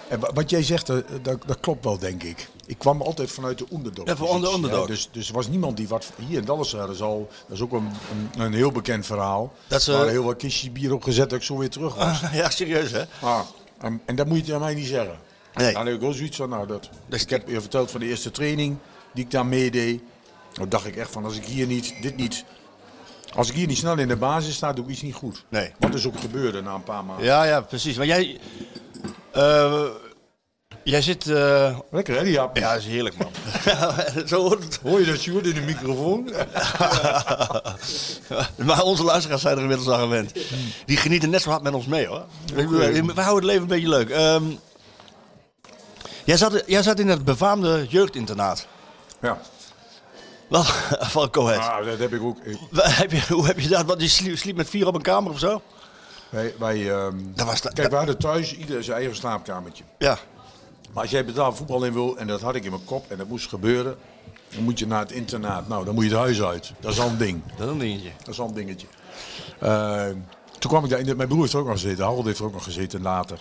en 0.08 0.20
wa- 0.20 0.30
wat 0.34 0.50
jij 0.50 0.62
zegt, 0.62 0.88
eh, 0.88 0.96
dat, 1.22 1.38
dat 1.46 1.60
klopt 1.60 1.84
wel, 1.84 1.98
denk 1.98 2.22
ik. 2.22 2.48
Ik 2.66 2.78
kwam 2.78 3.02
altijd 3.02 3.30
vanuit 3.30 3.58
de 3.58 3.66
underdog. 3.72 4.06
Ja, 4.06 4.16
van 4.16 4.40
de 4.40 4.52
underdog. 4.52 4.86
dus, 4.86 5.08
dus 5.12 5.28
er 5.28 5.34
was 5.34 5.48
niemand 5.48 5.76
die 5.76 5.88
wat... 5.88 6.12
Hier 6.28 6.38
in 6.38 6.44
Dallas 6.44 6.72
hadden 6.72 6.96
ze 6.96 7.04
al... 7.04 7.28
Dat 7.46 7.56
is 7.56 7.62
ook 7.62 7.72
een, 7.72 7.90
een, 8.34 8.40
een 8.40 8.52
heel 8.54 8.72
bekend 8.72 9.06
verhaal. 9.06 9.52
Dat 9.68 9.82
ze- 9.82 9.92
Er 9.92 10.08
heel 10.08 10.22
wat 10.24 10.36
kistjes 10.36 10.72
bier 10.72 10.94
opgezet 10.94 11.30
dat 11.30 11.38
ik 11.38 11.44
zo 11.44 11.56
weer 11.58 11.70
terug 11.70 11.94
was. 11.94 12.20
ja, 12.32 12.50
serieus 12.50 12.90
hè? 12.90 13.04
Ah, 13.20 13.40
en, 13.78 14.00
en 14.06 14.16
dat 14.16 14.26
moet 14.26 14.46
je 14.46 14.54
aan 14.54 14.60
mij 14.60 14.74
niet 14.74 14.86
zeggen. 14.86 15.18
Nee. 15.54 15.72
Dan 15.72 15.86
heb 15.86 15.94
ik 15.94 16.00
wel 16.00 16.12
zoiets 16.12 16.36
van, 16.36 16.48
nou, 16.48 16.66
dat, 16.66 16.88
Dus- 17.06 17.22
ik 17.22 17.30
heb 17.30 17.48
je 17.48 17.60
verteld 17.60 17.90
van 17.90 18.00
de 18.00 18.06
eerste 18.06 18.30
training 18.30 18.76
die 19.14 19.24
ik 19.24 19.30
daar 19.30 19.46
meedeed. 19.46 20.00
Dan 20.52 20.68
dacht 20.68 20.86
ik 20.86 20.96
echt 20.96 21.10
van, 21.10 21.24
als 21.24 21.36
ik 21.36 21.44
hier 21.44 21.66
niet, 21.66 21.94
dit 22.02 22.16
niet, 22.16 22.44
als 23.34 23.48
ik 23.48 23.54
hier 23.54 23.66
niet 23.66 23.76
snel 23.78 23.98
in 23.98 24.08
de 24.08 24.16
basis 24.16 24.54
sta, 24.54 24.72
doe 24.72 24.84
ik 24.84 24.90
iets 24.90 25.02
niet 25.02 25.14
goed. 25.14 25.44
Nee. 25.48 25.72
Wat 25.78 25.92
dus 25.92 26.06
ook 26.06 26.20
gebeurde 26.20 26.62
na 26.62 26.74
een 26.74 26.82
paar 26.82 27.04
maanden. 27.04 27.24
Ja, 27.24 27.44
ja, 27.44 27.60
precies. 27.60 27.96
Maar 27.96 28.06
jij, 28.06 28.38
eh, 29.32 29.82
jij 30.90 31.02
zit... 31.02 31.26
eh, 31.26 31.78
Lekker 31.90 32.16
hè, 32.16 32.24
die 32.24 32.38
hap. 32.38 32.56
ja, 32.56 32.72
dat 32.72 32.80
is 32.80 32.86
heerlijk 32.86 33.16
man. 33.18 33.30
Zo 34.28 34.40
hoort 34.42 34.62
het. 34.64 34.78
Hoor 34.82 35.00
je 35.00 35.06
dat, 35.06 35.18
Sjoerd, 35.18 35.46
in 35.46 35.54
de 35.54 35.60
microfoon? 35.60 36.24
maar 38.66 38.82
onze 38.82 39.04
luisteraars 39.04 39.42
zijn 39.42 39.56
er 39.56 39.62
inmiddels 39.62 39.88
aan 39.90 40.00
gewend. 40.00 40.32
Die 40.86 40.96
genieten 40.96 41.30
net 41.30 41.42
zo 41.42 41.50
hard 41.50 41.62
met 41.62 41.74
ons 41.74 41.86
mee 41.86 42.06
hoor. 42.06 42.24
We, 42.54 43.12
houden 43.14 43.34
het 43.34 43.44
leven 43.44 43.62
een 43.62 43.66
beetje 43.68 43.88
leuk. 43.88 44.10
Ehm, 44.10 44.44
jij, 46.24 46.36
zat, 46.36 46.62
jij 46.66 46.82
zat 46.82 46.98
in 46.98 47.08
het 47.08 47.24
befaamde 47.24 47.86
jeugdinternaat. 47.88 48.66
ja. 49.22 49.38
Wat, 50.48 50.66
van 51.14 51.30
Coët. 51.30 51.58
Ah, 51.58 51.84
dat 51.84 51.98
heb 51.98 52.12
ik 52.12 52.22
ook. 52.22 52.38
Ik- 52.44 52.58
Heb 52.72 53.10
je, 53.12 53.20
hoe 53.34 53.46
heb 53.46 53.60
je 53.60 53.68
dat? 53.68 53.84
Want 53.84 54.00
je 54.00 54.08
sliep, 54.08 54.36
sliep 54.38 54.56
met 54.56 54.68
vier 54.68 54.86
op 54.86 54.94
een 54.94 55.02
kamer 55.02 55.30
of 55.32 55.38
zo? 55.38 55.62
Wij, 56.28 56.54
wij, 56.58 56.90
ehm, 56.92 57.16
Dat 57.34 57.46
was 57.46 57.60
kijk, 57.60 57.90
we 57.90 57.96
hadden 57.96 58.18
thuis 58.18 58.54
ieder 58.56 58.84
zijn 58.84 58.96
eigen 58.96 59.16
slaapkamertje. 59.16 59.84
Ja. 59.98 60.18
Maar 60.96 61.04
als 61.04 61.14
jij 61.14 61.24
betaald 61.24 61.56
voetbal 61.56 61.84
in 61.84 61.92
wil, 61.92 62.16
en 62.18 62.26
dat 62.26 62.40
had 62.40 62.54
ik 62.54 62.64
in 62.64 62.70
mijn 62.70 62.84
kop, 62.84 63.10
en 63.10 63.18
dat 63.18 63.28
moest 63.28 63.48
gebeuren, 63.48 63.96
dan 64.54 64.64
moet 64.64 64.78
je 64.78 64.86
naar 64.86 65.00
het 65.00 65.12
internaat. 65.12 65.68
Nou, 65.68 65.84
dan 65.84 65.94
moet 65.94 66.04
je 66.04 66.10
het 66.10 66.18
huis 66.18 66.42
uit. 66.42 66.72
Dat 66.80 66.92
is 66.92 67.00
al 67.00 67.08
een 67.08 67.18
ding. 67.18 67.42
Dat 67.56 67.66
is 67.66 67.72
een 67.72 67.78
dingetje. 67.78 68.10
Dat 68.18 68.28
is 68.28 68.36
wel 68.36 68.48
een 68.48 68.54
dingetje. 68.54 68.86
Eh, 69.60 70.08
toen 70.58 70.70
kwam 70.70 70.84
ik 70.84 70.90
daar, 70.90 71.16
mijn 71.16 71.28
broer 71.28 71.40
heeft 71.40 71.52
er 71.52 71.58
ook 71.58 71.66
nog 71.66 71.80
gezeten, 71.80 72.04
Harold 72.04 72.24
heeft 72.24 72.38
er 72.38 72.44
ook 72.44 72.52
nog 72.52 72.64
gezeten 72.64 73.02
later. 73.02 73.40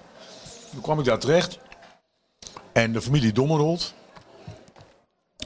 Toen 0.72 0.82
kwam 0.82 1.00
ik 1.00 1.06
daar 1.06 1.20
terecht. 1.20 1.60
En 2.72 2.94
de 2.94 3.02
familie 3.02 3.32
Dommerold, 3.32 3.94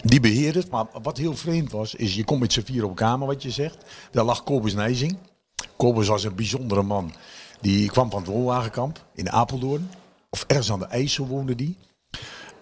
die 0.04 0.20
beheerde 0.20 0.60
het. 0.60 0.70
Maar 0.70 0.86
wat 1.02 1.18
heel 1.18 1.36
vreemd 1.36 1.72
was, 1.72 1.96
is 1.96 2.16
je 2.16 2.24
komt 2.24 2.40
met 2.40 2.54
z'n 2.54 2.62
vier 2.62 2.86
op 2.86 2.96
kamer, 2.96 3.28
wat 3.28 3.44
je 3.44 3.52
zegt. 3.52 3.78
Daar 4.12 4.26
lag 4.26 4.44
Kobus 4.44 4.74
Nijzing. 4.74 5.18
Kobus 5.78 6.08
was 6.08 6.24
een 6.24 6.36
bijzondere 6.36 6.84
man. 6.84 7.14
Die 7.62 7.90
kwam 7.90 8.10
van 8.12 8.22
het 8.22 8.30
woonwagenkamp 8.30 9.06
in 9.14 9.32
Apeldoorn. 9.32 9.90
Of 10.30 10.44
ergens 10.48 10.72
aan 10.72 10.80
de 10.80 10.86
IJssel 10.86 11.28
woonde 11.28 11.56
die. 11.56 11.78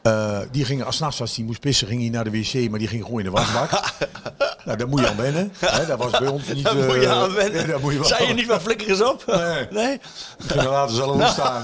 Eh, 0.08 0.39
die 0.52 0.65
ging, 0.65 0.84
als 0.84 1.00
nachts 1.00 1.22
als 1.22 1.36
hij 1.36 1.46
moest 1.46 1.60
pissen, 1.60 1.88
ging 1.88 2.02
hij 2.02 2.10
naar 2.10 2.24
de 2.24 2.30
wc, 2.32 2.70
maar 2.70 2.80
die 2.80 2.88
ging 2.88 3.04
gewoon 3.04 3.20
in 3.20 3.26
de 3.26 3.32
wasbak. 3.32 3.72
nou, 4.65 4.78
daar 4.78 4.88
moet 4.88 5.00
je 5.00 5.08
aan 5.10 5.15
wennen. 5.17 5.52
Hè? 5.60 5.86
Dat 5.86 5.98
was 5.98 6.12
bij 6.20 6.28
ons 6.28 6.48
niet... 6.54 6.63
Daar 6.63 6.76
moet 6.76 6.86
je 6.93 7.06
eh, 7.06 7.12
aan 7.12 7.34
wennen. 7.34 7.54
nee, 7.58 7.65
daar 7.72 7.80
moet 7.80 7.91
je 7.93 8.00
wel 8.00 8.08
Zei 8.08 8.28
je 8.28 8.34
niet 8.34 8.48
maar 8.48 8.60
flikker 8.60 8.89
eens 8.89 9.02
op? 9.04 9.24
Nee. 9.38 9.67
Nee? 9.70 10.00
Ging 10.48 10.62
er 10.62 10.70
later 10.70 10.96
zelf 10.96 11.30
staan. 11.32 11.63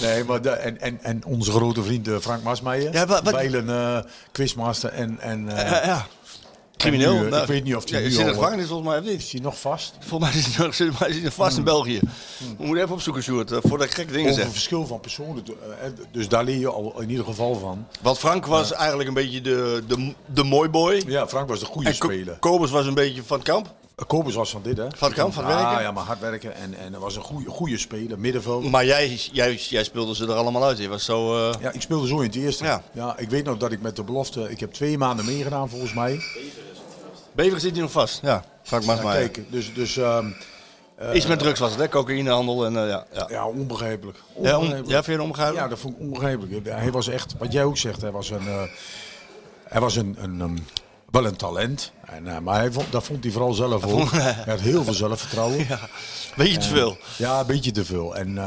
nee, 0.00 0.24
maar 0.24 0.42
de, 0.42 0.50
en, 0.50 0.80
en, 0.80 0.98
en 1.02 1.24
onze 1.24 1.50
grote 1.50 1.82
vriend 1.82 2.08
eh, 2.08 2.14
Frank 2.20 2.42
Masmeijer. 2.42 2.92
Ja, 2.92 3.06
wat- 3.06 3.22
wat- 3.22 3.34
Bijlen 3.34 4.04
quizmaster 4.32 4.90
en... 4.92 5.20
en 5.20 5.46
Ja, 5.48 5.84
ja. 5.84 6.06
Crimineel. 6.76 7.12
nu, 7.14 7.24
eh, 7.24 7.30
Nou, 7.30 7.42
ik 7.42 7.48
weet 7.48 7.64
niet 7.64 7.76
of 7.76 7.90
hij 7.90 7.98
ja, 7.98 8.04
nu 8.04 8.10
zit 8.12 8.20
in 8.20 8.26
de 8.26 8.32
gevangenis 8.34 8.66
volgens 8.66 8.88
mij 8.88 8.98
of 8.98 9.04
niet? 9.04 9.22
Is 9.22 9.32
hij 9.32 9.40
nog 9.40 9.60
vast? 9.60 9.94
Volgens 10.00 10.30
mij 10.30 10.40
is 10.40 10.46
hij 10.46 10.66
nog, 10.66 10.76
volgens 10.76 10.98
mij 10.98 11.08
is 11.08 11.14
hij 11.14 11.24
nog 11.24 11.34
vast 11.34 11.56
in 11.56 11.64
België. 11.64 12.00
We 12.38 12.64
moeten 12.64 12.82
even 12.82 12.94
opzoeken, 12.94 13.22
Sjoerd, 13.22 13.52
eh, 13.52 13.58
voordat 13.62 13.86
ik 13.86 13.94
gekke 13.94 14.12
dingen 14.12 14.30
Over 14.30 14.42
zeg. 14.42 14.52
verschil 14.52 14.86
van 14.86 15.00
personen. 15.00 15.44
eh, 15.46 15.88
Dus 16.12 16.28
daar 16.28 16.44
leer 16.44 16.58
je 16.58 16.68
al 16.68 17.00
in 17.00 17.10
ieder 17.10 17.24
geval 17.24 17.54
van. 17.54 17.86
Want 18.00 18.18
Frank 18.18 18.46
was 18.46 18.72
eigenlijk 18.72 19.08
een 19.08 19.14
beetje 19.14 19.40
de, 19.40 19.82
de, 19.86 20.12
de 20.26 20.42
mooi 20.44 20.68
boy. 20.68 21.02
Ja, 21.06 21.28
Frank 21.28 21.48
was 21.48 21.60
de 21.60 21.66
goede 21.66 21.88
En 21.88 21.94
speler. 21.94 22.36
Kobus 22.40 22.70
was 22.70 22.86
een 22.86 22.94
beetje 22.94 23.22
van 23.22 23.36
het 23.38 23.46
kamp. 23.46 23.72
Kobus 24.06 24.34
was 24.34 24.50
van 24.50 24.62
dit, 24.62 24.76
hè? 24.76 24.86
Van 24.96 25.08
het 25.08 25.16
kamp, 25.18 25.32
van 25.32 25.44
Ah, 25.44 25.56
werken. 25.62 25.82
ja, 25.82 25.92
maar 25.92 26.04
hard 26.04 26.20
werken. 26.20 26.54
En, 26.56 26.74
en 26.78 27.00
was 27.00 27.16
een 27.16 27.22
goede, 27.22 27.50
goede 27.50 27.78
speler, 27.78 28.18
middenveld. 28.18 28.70
Maar 28.70 28.84
jij, 28.84 29.18
jij, 29.32 29.54
jij 29.54 29.84
speelde 29.84 30.14
ze 30.14 30.24
er 30.24 30.32
allemaal 30.34 30.64
uit. 30.64 30.78
Je 30.78 30.88
was 30.88 31.04
zo... 31.04 31.48
eh, 31.50 31.54
Ja, 31.60 31.70
ik 31.72 31.80
speelde 31.80 32.06
zo 32.06 32.16
in 32.20 32.26
het 32.26 32.34
eerste. 32.36 32.64
Ja. 32.64 32.82
Ja. 32.92 33.18
ik 33.18 33.30
weet 33.30 33.44
nog 33.44 33.56
dat 33.58 33.72
ik 33.72 33.80
met 33.80 33.96
de 33.96 34.02
belofte... 34.02 34.50
Ik 34.50 34.60
heb 34.60 34.72
twee 34.72 34.98
maanden 34.98 35.24
meegedaan, 35.24 35.68
volgens 35.68 35.92
mij. 35.94 36.20
Bever 37.34 37.60
zit 37.60 37.72
hier 37.72 37.82
nog 37.82 37.90
vast. 37.90 38.20
Ja, 38.22 38.44
Frank 38.62 38.82
Ja, 38.82 38.88
Masmaier. 38.94 39.28
kijk, 39.30 39.52
dus... 39.52 39.74
dus 39.74 39.96
ehm, 39.96 40.26
Iets 41.14 41.26
met 41.26 41.38
drugs 41.38 41.60
was 41.60 41.70
het, 41.70 41.80
hè? 41.80 41.88
Cocaïnehandel 41.88 42.64
en 42.64 42.76
eh, 42.82 42.88
ja. 42.88 43.06
ja. 43.12 43.26
ja, 43.28 43.46
onbegrijpelijk. 43.46 44.18
Ja, 44.18 44.54
Onbegrijpelijk. 44.54 44.88
ja, 44.88 45.02
vind 45.02 45.16
je 45.16 45.22
onbegrijpelijk? 45.22 45.64
Ja, 45.64 45.70
dat 45.70 45.78
vond 45.78 45.94
ik 45.94 46.00
onbegrijpelijk. 46.00 46.66
Hij 46.66 46.90
was 46.90 47.08
echt, 47.08 47.34
wat 47.38 47.52
jij 47.52 47.64
ook 47.64 47.76
zegt, 47.76 48.00
hij 48.00 48.10
was 48.10 48.30
een, 48.30 48.48
eh, 48.48 48.62
hij 49.68 49.80
was 49.80 49.96
een, 49.96 50.16
een, 50.20 50.66
wel 51.10 51.26
een 51.26 51.36
talent. 51.36 51.92
En, 52.06 52.42
maar 52.42 52.54
hij 52.58 52.72
vond, 52.72 52.92
dat 52.92 53.04
vond 53.04 53.24
hij 53.24 53.32
vooral 53.32 53.52
zelf 53.52 53.84
ook. 53.86 54.10
Hij 54.10 54.44
had 54.46 54.60
heel 54.60 54.84
veel 54.84 54.92
zelfvertrouwen. 54.92 55.66
Ja, 55.68 55.78
Beetje 56.36 56.58
te 56.58 56.68
veel. 56.68 56.96
een 57.18 57.46
beetje 57.46 57.70
te 57.70 57.84
veel. 57.84 58.16
En, 58.16 58.38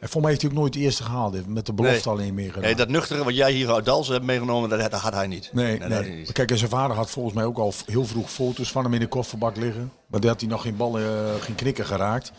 en 0.00 0.08
voor 0.08 0.20
mij 0.20 0.30
heeft 0.30 0.42
hij 0.42 0.50
ook 0.50 0.56
nooit 0.56 0.72
de 0.72 0.78
eerste 0.78 1.02
gehaald. 1.02 1.46
Met 1.48 1.66
de 1.66 1.72
belofte 1.72 2.08
Nee. 2.08 2.18
alleen 2.18 2.34
meegedaan. 2.34 2.62
Nee, 2.62 2.74
dat 2.74 2.88
nuchtere 2.88 3.24
wat 3.24 3.34
jij 3.36 3.52
hier 3.52 3.72
uit 3.72 3.84
Dalsen 3.84 4.12
hebt 4.12 4.24
meegenomen, 4.24 4.68
dat, 4.68 4.90
dat 4.90 5.00
had 5.00 5.14
hij 5.14 5.26
niet. 5.26 5.50
Nee, 5.52 5.78
nee. 5.78 6.10
niet. 6.16 6.32
Kijk, 6.32 6.50
en 6.50 6.58
zijn 6.58 6.70
vader 6.70 6.96
had 6.96 7.10
volgens 7.10 7.34
mij 7.34 7.44
ook 7.44 7.58
al 7.58 7.72
heel 7.86 8.04
vroeg 8.06 8.30
foto's 8.30 8.70
van 8.72 8.84
hem 8.84 8.94
in 8.94 9.00
de 9.00 9.06
kofferbak 9.08 9.56
liggen. 9.56 9.92
Maar 10.06 10.20
daar 10.20 10.30
had 10.30 10.40
hij 10.40 10.50
nog 10.50 10.62
geen 10.62 10.76
ballen, 10.76 11.02
eh, 11.26 11.42
geen 11.42 11.54
knikken 11.54 11.86
geraakt. 11.86 12.32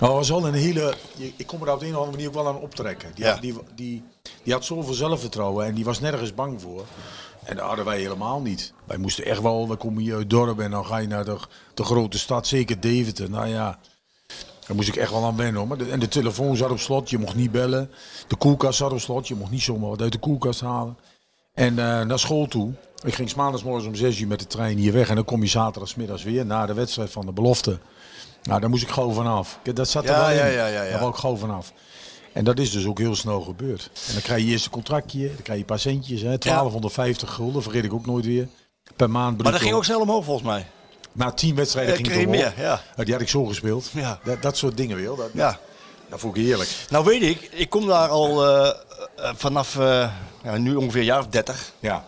Maar 0.00 0.08
het 0.08 0.18
was 0.18 0.28
wel 0.28 0.46
een 0.46 0.54
hele... 0.54 0.94
je- 1.16 1.32
Ik 1.36 1.46
kom 1.46 1.62
er 1.62 1.72
op 1.72 1.80
de 1.80 1.86
een 1.86 1.92
of 1.92 1.96
andere 1.98 2.16
manier 2.16 2.28
ook 2.28 2.34
wel 2.44 2.48
aan 2.48 2.60
optrekken. 2.60 3.10
Die, 3.14 3.24
Ja. 3.24 3.30
had, 3.32 3.40
die, 3.40 3.54
die, 3.74 4.02
die 4.42 4.52
had 4.52 4.64
zoveel 4.64 4.94
zelfvertrouwen 4.94 5.66
en 5.66 5.74
die 5.74 5.84
was 5.84 6.00
nergens 6.00 6.34
bang 6.34 6.60
voor. 6.60 6.84
En 7.44 7.56
dat 7.56 7.66
hadden 7.66 7.84
wij 7.84 7.98
helemaal 8.00 8.40
niet. 8.40 8.72
Wij 8.84 8.96
moesten 8.96 9.24
echt 9.24 9.40
wel... 9.42 9.68
We 9.68 9.76
komen 9.76 10.02
hier 10.02 10.14
uit 10.16 10.30
dorp 10.30 10.60
en 10.60 10.70
dan 10.70 10.86
ga 10.86 10.96
je 10.98 11.06
naar 11.06 11.24
de, 11.24 11.36
de 11.74 11.84
grote 11.84 12.18
stad. 12.18 12.46
Zeker 12.46 12.80
Deventer. 12.80 13.30
Nou 13.30 13.46
ja... 13.48 13.78
Daar 14.68 14.76
moest 14.76 14.88
ik 14.88 14.96
echt 14.96 15.10
wel 15.10 15.24
aan 15.24 15.36
wennen 15.36 15.66
hoor. 15.66 15.78
En 15.90 16.00
de 16.00 16.08
telefoon 16.08 16.56
zat 16.56 16.70
op 16.70 16.78
slot, 16.78 17.10
je 17.10 17.18
mocht 17.18 17.34
niet 17.34 17.52
bellen. 17.52 17.90
De 18.28 18.36
koelkast 18.36 18.78
zat 18.78 18.92
op 18.92 19.00
slot, 19.00 19.28
je 19.28 19.34
mocht 19.34 19.50
niet 19.50 19.62
zomaar 19.62 19.88
wat 19.90 20.00
uit 20.02 20.12
de 20.12 20.18
koelkast 20.18 20.60
halen. 20.60 20.96
En 21.54 21.78
eh, 21.78 22.04
naar 22.06 22.18
school 22.18 22.46
toe. 22.46 22.72
Ik 23.04 23.14
ging 23.14 23.30
's 23.30 23.34
maandags 23.34 23.62
morgens 23.64 23.86
om 23.86 23.94
6 23.94 24.18
uur 24.20 24.26
met 24.28 24.38
de 24.38 24.46
trein 24.46 24.78
hier 24.78 24.92
weg. 24.92 25.08
En 25.08 25.14
dan 25.14 25.24
kom 25.24 25.42
je 25.42 25.48
zaterdagsmiddags 25.48 26.22
weer 26.22 26.46
na 26.46 26.66
de 26.66 26.74
wedstrijd 26.74 27.10
van 27.10 27.26
de 27.26 27.32
belofte. 27.32 27.78
Nou, 28.42 28.60
daar 28.60 28.70
moest 28.70 28.82
ik 28.82 28.88
gauw 28.88 29.10
vanaf. 29.10 29.58
Dat 29.74 29.88
zat 29.88 30.04
er 30.04 30.10
Ja, 30.10 30.18
wel 30.20 30.30
in. 30.30 30.36
ja, 30.36 30.46
ja, 30.46 30.66
ja, 30.66 30.82
ja. 30.82 30.90
Daar 30.90 30.98
wou 30.98 31.10
ik 31.12 31.16
gauw 31.18 31.36
vanaf. 31.36 31.72
En 32.32 32.44
dat 32.44 32.58
is 32.58 32.70
dus 32.70 32.86
ook 32.86 32.98
heel 32.98 33.14
snel 33.14 33.40
gebeurd. 33.40 33.90
En 34.06 34.12
dan 34.12 34.22
krijg 34.22 34.42
je 34.44 34.50
eerst 34.50 34.64
een 34.64 34.70
contractje, 34.70 35.26
dan 35.26 35.34
krijg 35.42 35.46
je 35.48 35.54
een 35.58 35.64
paar 35.64 35.78
centjes. 35.78 36.20
Hè, 36.20 36.38
1250 36.38 37.32
gulden, 37.34 37.62
vergeet 37.62 37.84
ik 37.84 37.92
ook 37.92 38.06
nooit 38.06 38.24
weer. 38.24 38.48
Per 38.96 39.10
maand 39.10 39.34
Maar 39.34 39.36
dat 39.36 39.46
bruto. 39.46 39.64
ging 39.64 39.74
ook 39.76 39.84
snel 39.84 40.00
omhoog 40.00 40.24
volgens 40.24 40.46
mij. 40.46 40.66
Na 41.12 41.30
tien 41.32 41.54
wedstrijden 41.54 41.94
Eh, 41.94 42.04
ging 42.04 42.20
het 42.20 42.28
meer, 42.28 42.52
ja. 42.56 42.82
Nou, 42.92 43.04
Die 43.04 43.12
had 43.12 43.22
ik 43.22 43.28
zo 43.28 43.44
gespeeld. 43.44 43.90
Ja. 43.92 44.18
Dat, 44.24 44.42
dat 44.42 44.56
soort 44.56 44.76
dingen 44.76 44.96
wil. 44.96 45.16
Dat, 45.16 45.28
Ja. 45.32 45.58
dat 46.08 46.20
vond 46.20 46.36
ik 46.36 46.44
heerlijk. 46.44 46.70
Nou 46.90 47.04
weet 47.04 47.22
ik, 47.22 47.48
ik 47.52 47.70
kom 47.70 47.86
daar 47.86 48.08
al 48.08 48.46
eh, 48.46 48.68
eh, 49.16 49.30
vanaf 49.36 49.78
eh, 49.78 50.10
ja, 50.42 50.56
nu 50.56 50.74
ongeveer 50.74 51.00
een 51.00 51.06
jaar 51.06 51.18
of 51.20 51.26
30. 51.26 51.72
Ja. 51.78 52.04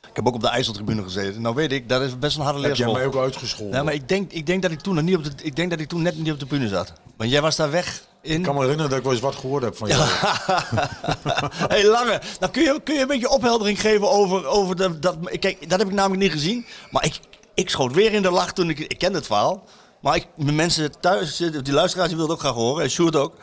Ik 0.00 0.22
heb 0.24 0.26
ook 0.26 0.34
op 0.34 0.40
de 0.40 0.48
IJsseltribune 0.48 1.02
gezeten. 1.02 1.42
Nou 1.42 1.54
weet 1.54 1.72
ik, 1.72 1.88
dat 1.88 2.02
is 2.02 2.18
best 2.18 2.36
een 2.36 2.42
harde 2.42 2.58
Heb 2.60 2.76
jij 2.76 2.86
leerschool. 2.86 3.10
mij 3.10 3.20
ook 3.20 3.24
uitgescholden? 3.24 3.76
Ja, 3.76 3.82
maar 3.82 3.94
ik 3.94 4.08
denk, 4.08 4.32
ik 4.32 4.46
denk 4.46 4.62
dat 4.62 4.70
ik 4.70 4.80
toen 4.80 4.94
nog 4.94 5.04
niet 5.04 5.16
op 5.16 5.24
de, 5.24 5.30
ik 5.42 5.56
denk 5.56 5.70
dat 5.70 5.80
ik 5.80 5.88
toen 5.88 6.02
net 6.02 6.16
niet 6.18 6.32
op 6.32 6.38
de 6.38 6.46
bühne 6.46 6.68
zat. 6.68 6.92
Want 7.16 7.30
jij 7.30 7.40
was 7.40 7.56
daar 7.56 7.70
weg 7.70 8.02
in. 8.22 8.36
Ik 8.36 8.42
kan 8.42 8.54
me 8.54 8.60
herinneren 8.60 8.88
dat 8.90 8.98
ik 8.98 9.04
wel 9.04 9.12
eens 9.14 9.22
wat 9.22 9.34
gehoord 9.34 9.62
heb 9.62 9.76
van 9.76 9.88
jou. 9.88 10.02
hey, 11.72 11.84
Lange, 11.86 12.20
nou 12.40 12.52
kun 12.52 12.62
je, 12.62 12.80
kun 12.84 12.94
je 12.94 13.00
een 13.00 13.06
beetje 13.06 13.28
opheldering 13.28 13.80
geven 13.80 14.10
over, 14.10 14.46
over 14.46 14.76
de, 14.76 14.98
dat... 14.98 15.16
Kijk, 15.38 15.68
dat 15.68 15.78
heb 15.78 15.88
ik 15.88 15.94
namelijk 15.94 16.22
niet 16.22 16.32
gezien. 16.32 16.66
Maar 16.90 17.04
ik, 17.04 17.18
ik 17.56 17.70
schoot 17.70 17.92
weer 17.94 18.12
in 18.12 18.22
de 18.22 18.30
lach 18.30 18.52
toen 18.52 18.70
ik... 18.70 18.78
Ik 18.78 18.98
ken 18.98 19.14
het 19.14 19.26
verhaal. 19.26 19.64
Maar 20.00 20.16
ik, 20.16 20.26
de 20.36 20.52
mensen 20.52 21.00
thuis, 21.00 21.36
zitten, 21.36 21.64
die 21.64 21.72
luisteraars, 21.72 22.08
die 22.08 22.16
willen 22.16 22.32
het 22.32 22.40
ook 22.42 22.46
graag 22.46 22.62
horen. 22.62 22.82
En 22.82 22.90
Sjoerd 22.90 23.16
ook. 23.16 23.34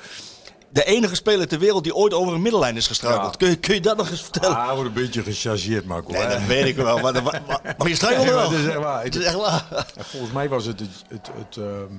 De 0.70 0.84
enige 0.84 1.16
speler 1.16 1.48
ter 1.48 1.60
wereld 1.60 1.84
die 1.84 1.96
ooit 1.96 2.14
over 2.14 2.34
een 2.34 2.42
middellijn 2.42 2.78
is 2.78 2.88
gestruikeld. 2.88 3.32
Ja. 3.32 3.38
Kun, 3.38 3.50
je, 3.50 3.56
kun 3.56 3.74
je 3.74 3.82
dat 3.82 3.98
nog 3.98 4.10
eens 4.10 4.22
vertellen? 4.22 4.58
Ah, 4.58 4.74
wordt 4.74 4.88
een 4.88 4.94
beetje 4.94 5.24
gechargeerd, 5.24 5.86
Marco. 5.86 6.12
nee, 6.12 6.28
dat 6.28 6.46
weet 6.46 6.66
ik 6.66 6.76
wel. 6.76 7.00
Maar, 7.00 7.14
maar, 7.14 7.42
maar, 7.48 7.76
maar 7.78 7.88
je 7.88 7.96
struikelde 7.96 8.32
wel. 8.32 8.52
het 8.52 8.60
is 8.60 8.68
echt 8.68 8.78
waar. 8.78 9.04
Het 9.04 9.16
is 9.16 9.24
echt 9.24 9.36
waar. 9.36 9.86
En 9.96 10.06
Volgens 10.06 10.32
mij 10.32 10.50
was 10.50 10.66
het, 10.66 10.80
het, 10.80 10.90
het, 11.08 11.30
het, 11.38 11.58
ehm, 11.58 11.94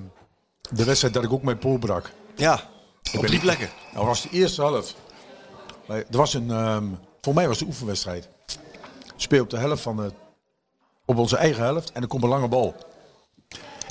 de 0.70 0.84
wedstrijd 0.84 1.14
dat 1.14 1.24
ik 1.24 1.32
ook 1.32 1.42
mijn 1.42 1.58
pool 1.58 1.78
brak. 1.78 2.10
Ja, 2.36 2.54
op 3.12 3.20
ben- 3.20 3.26
drie 3.26 3.40
plekken. 3.40 3.70
Dat 3.94 4.04
was 4.04 4.22
de 4.22 4.28
eerste 4.30 4.62
helft. 4.62 4.94
Er 5.86 6.04
was 6.10 6.34
een, 6.34 6.50
ehm, 6.50 6.84
voor 7.20 7.34
mij 7.34 7.46
was 7.46 7.54
het 7.58 7.64
een 7.64 7.72
oefenwedstrijd. 7.72 8.28
Speel 9.16 9.42
op 9.42 9.50
de 9.50 9.58
helft 9.58 9.82
van 9.82 9.98
het, 9.98 10.14
op 11.04 11.16
onze 11.18 11.36
eigen 11.36 11.62
helft 11.62 11.92
en 11.92 12.02
er 12.02 12.08
komt 12.08 12.22
een 12.22 12.28
lange 12.28 12.48
bal. 12.48 12.74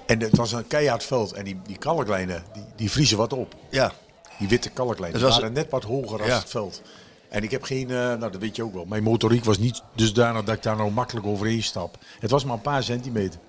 En 0.06 0.19
het 0.21 0.36
was 0.38 0.52
een 0.52 0.67
keihard 0.67 1.04
veld 1.04 1.34
en 1.34 1.43
die, 1.43 1.60
die 1.67 1.78
kalklijnen 1.78 2.43
die, 2.54 2.63
die 2.76 2.91
vriezen 2.91 3.17
wat 3.17 3.34
op. 3.34 3.56
Ja. 3.69 3.91
Die 4.39 4.47
witte 4.47 4.69
kalklijnen 4.69 5.21
waren 5.21 5.54
net 5.54 5.69
wat 5.69 5.84
hoger 5.84 6.17
dan 6.17 6.28
Ja. 6.28 6.38
het 6.39 6.49
veld. 6.49 6.82
En 7.30 7.43
ik 7.43 7.52
heb 7.52 7.63
geen, 7.63 7.89
eh, 7.89 7.95
nou 7.95 8.19
dat 8.19 8.38
weet 8.38 8.56
je 8.56 8.63
ook 8.63 8.73
wel, 8.73 8.86
mijn 8.86 9.04
motoriek 9.04 9.43
was 9.43 9.58
niet 9.58 9.82
dusdanig 9.95 10.43
dat 10.43 10.56
ik 10.56 10.63
daar 10.63 10.76
nou 10.76 10.91
makkelijk 10.91 11.26
overheen 11.26 11.63
stap. 11.63 11.97
Het 12.19 12.32
was 12.32 12.43
maar 12.45 12.56
een 12.56 12.62
paar 12.62 12.84
centimeter. 12.84 13.39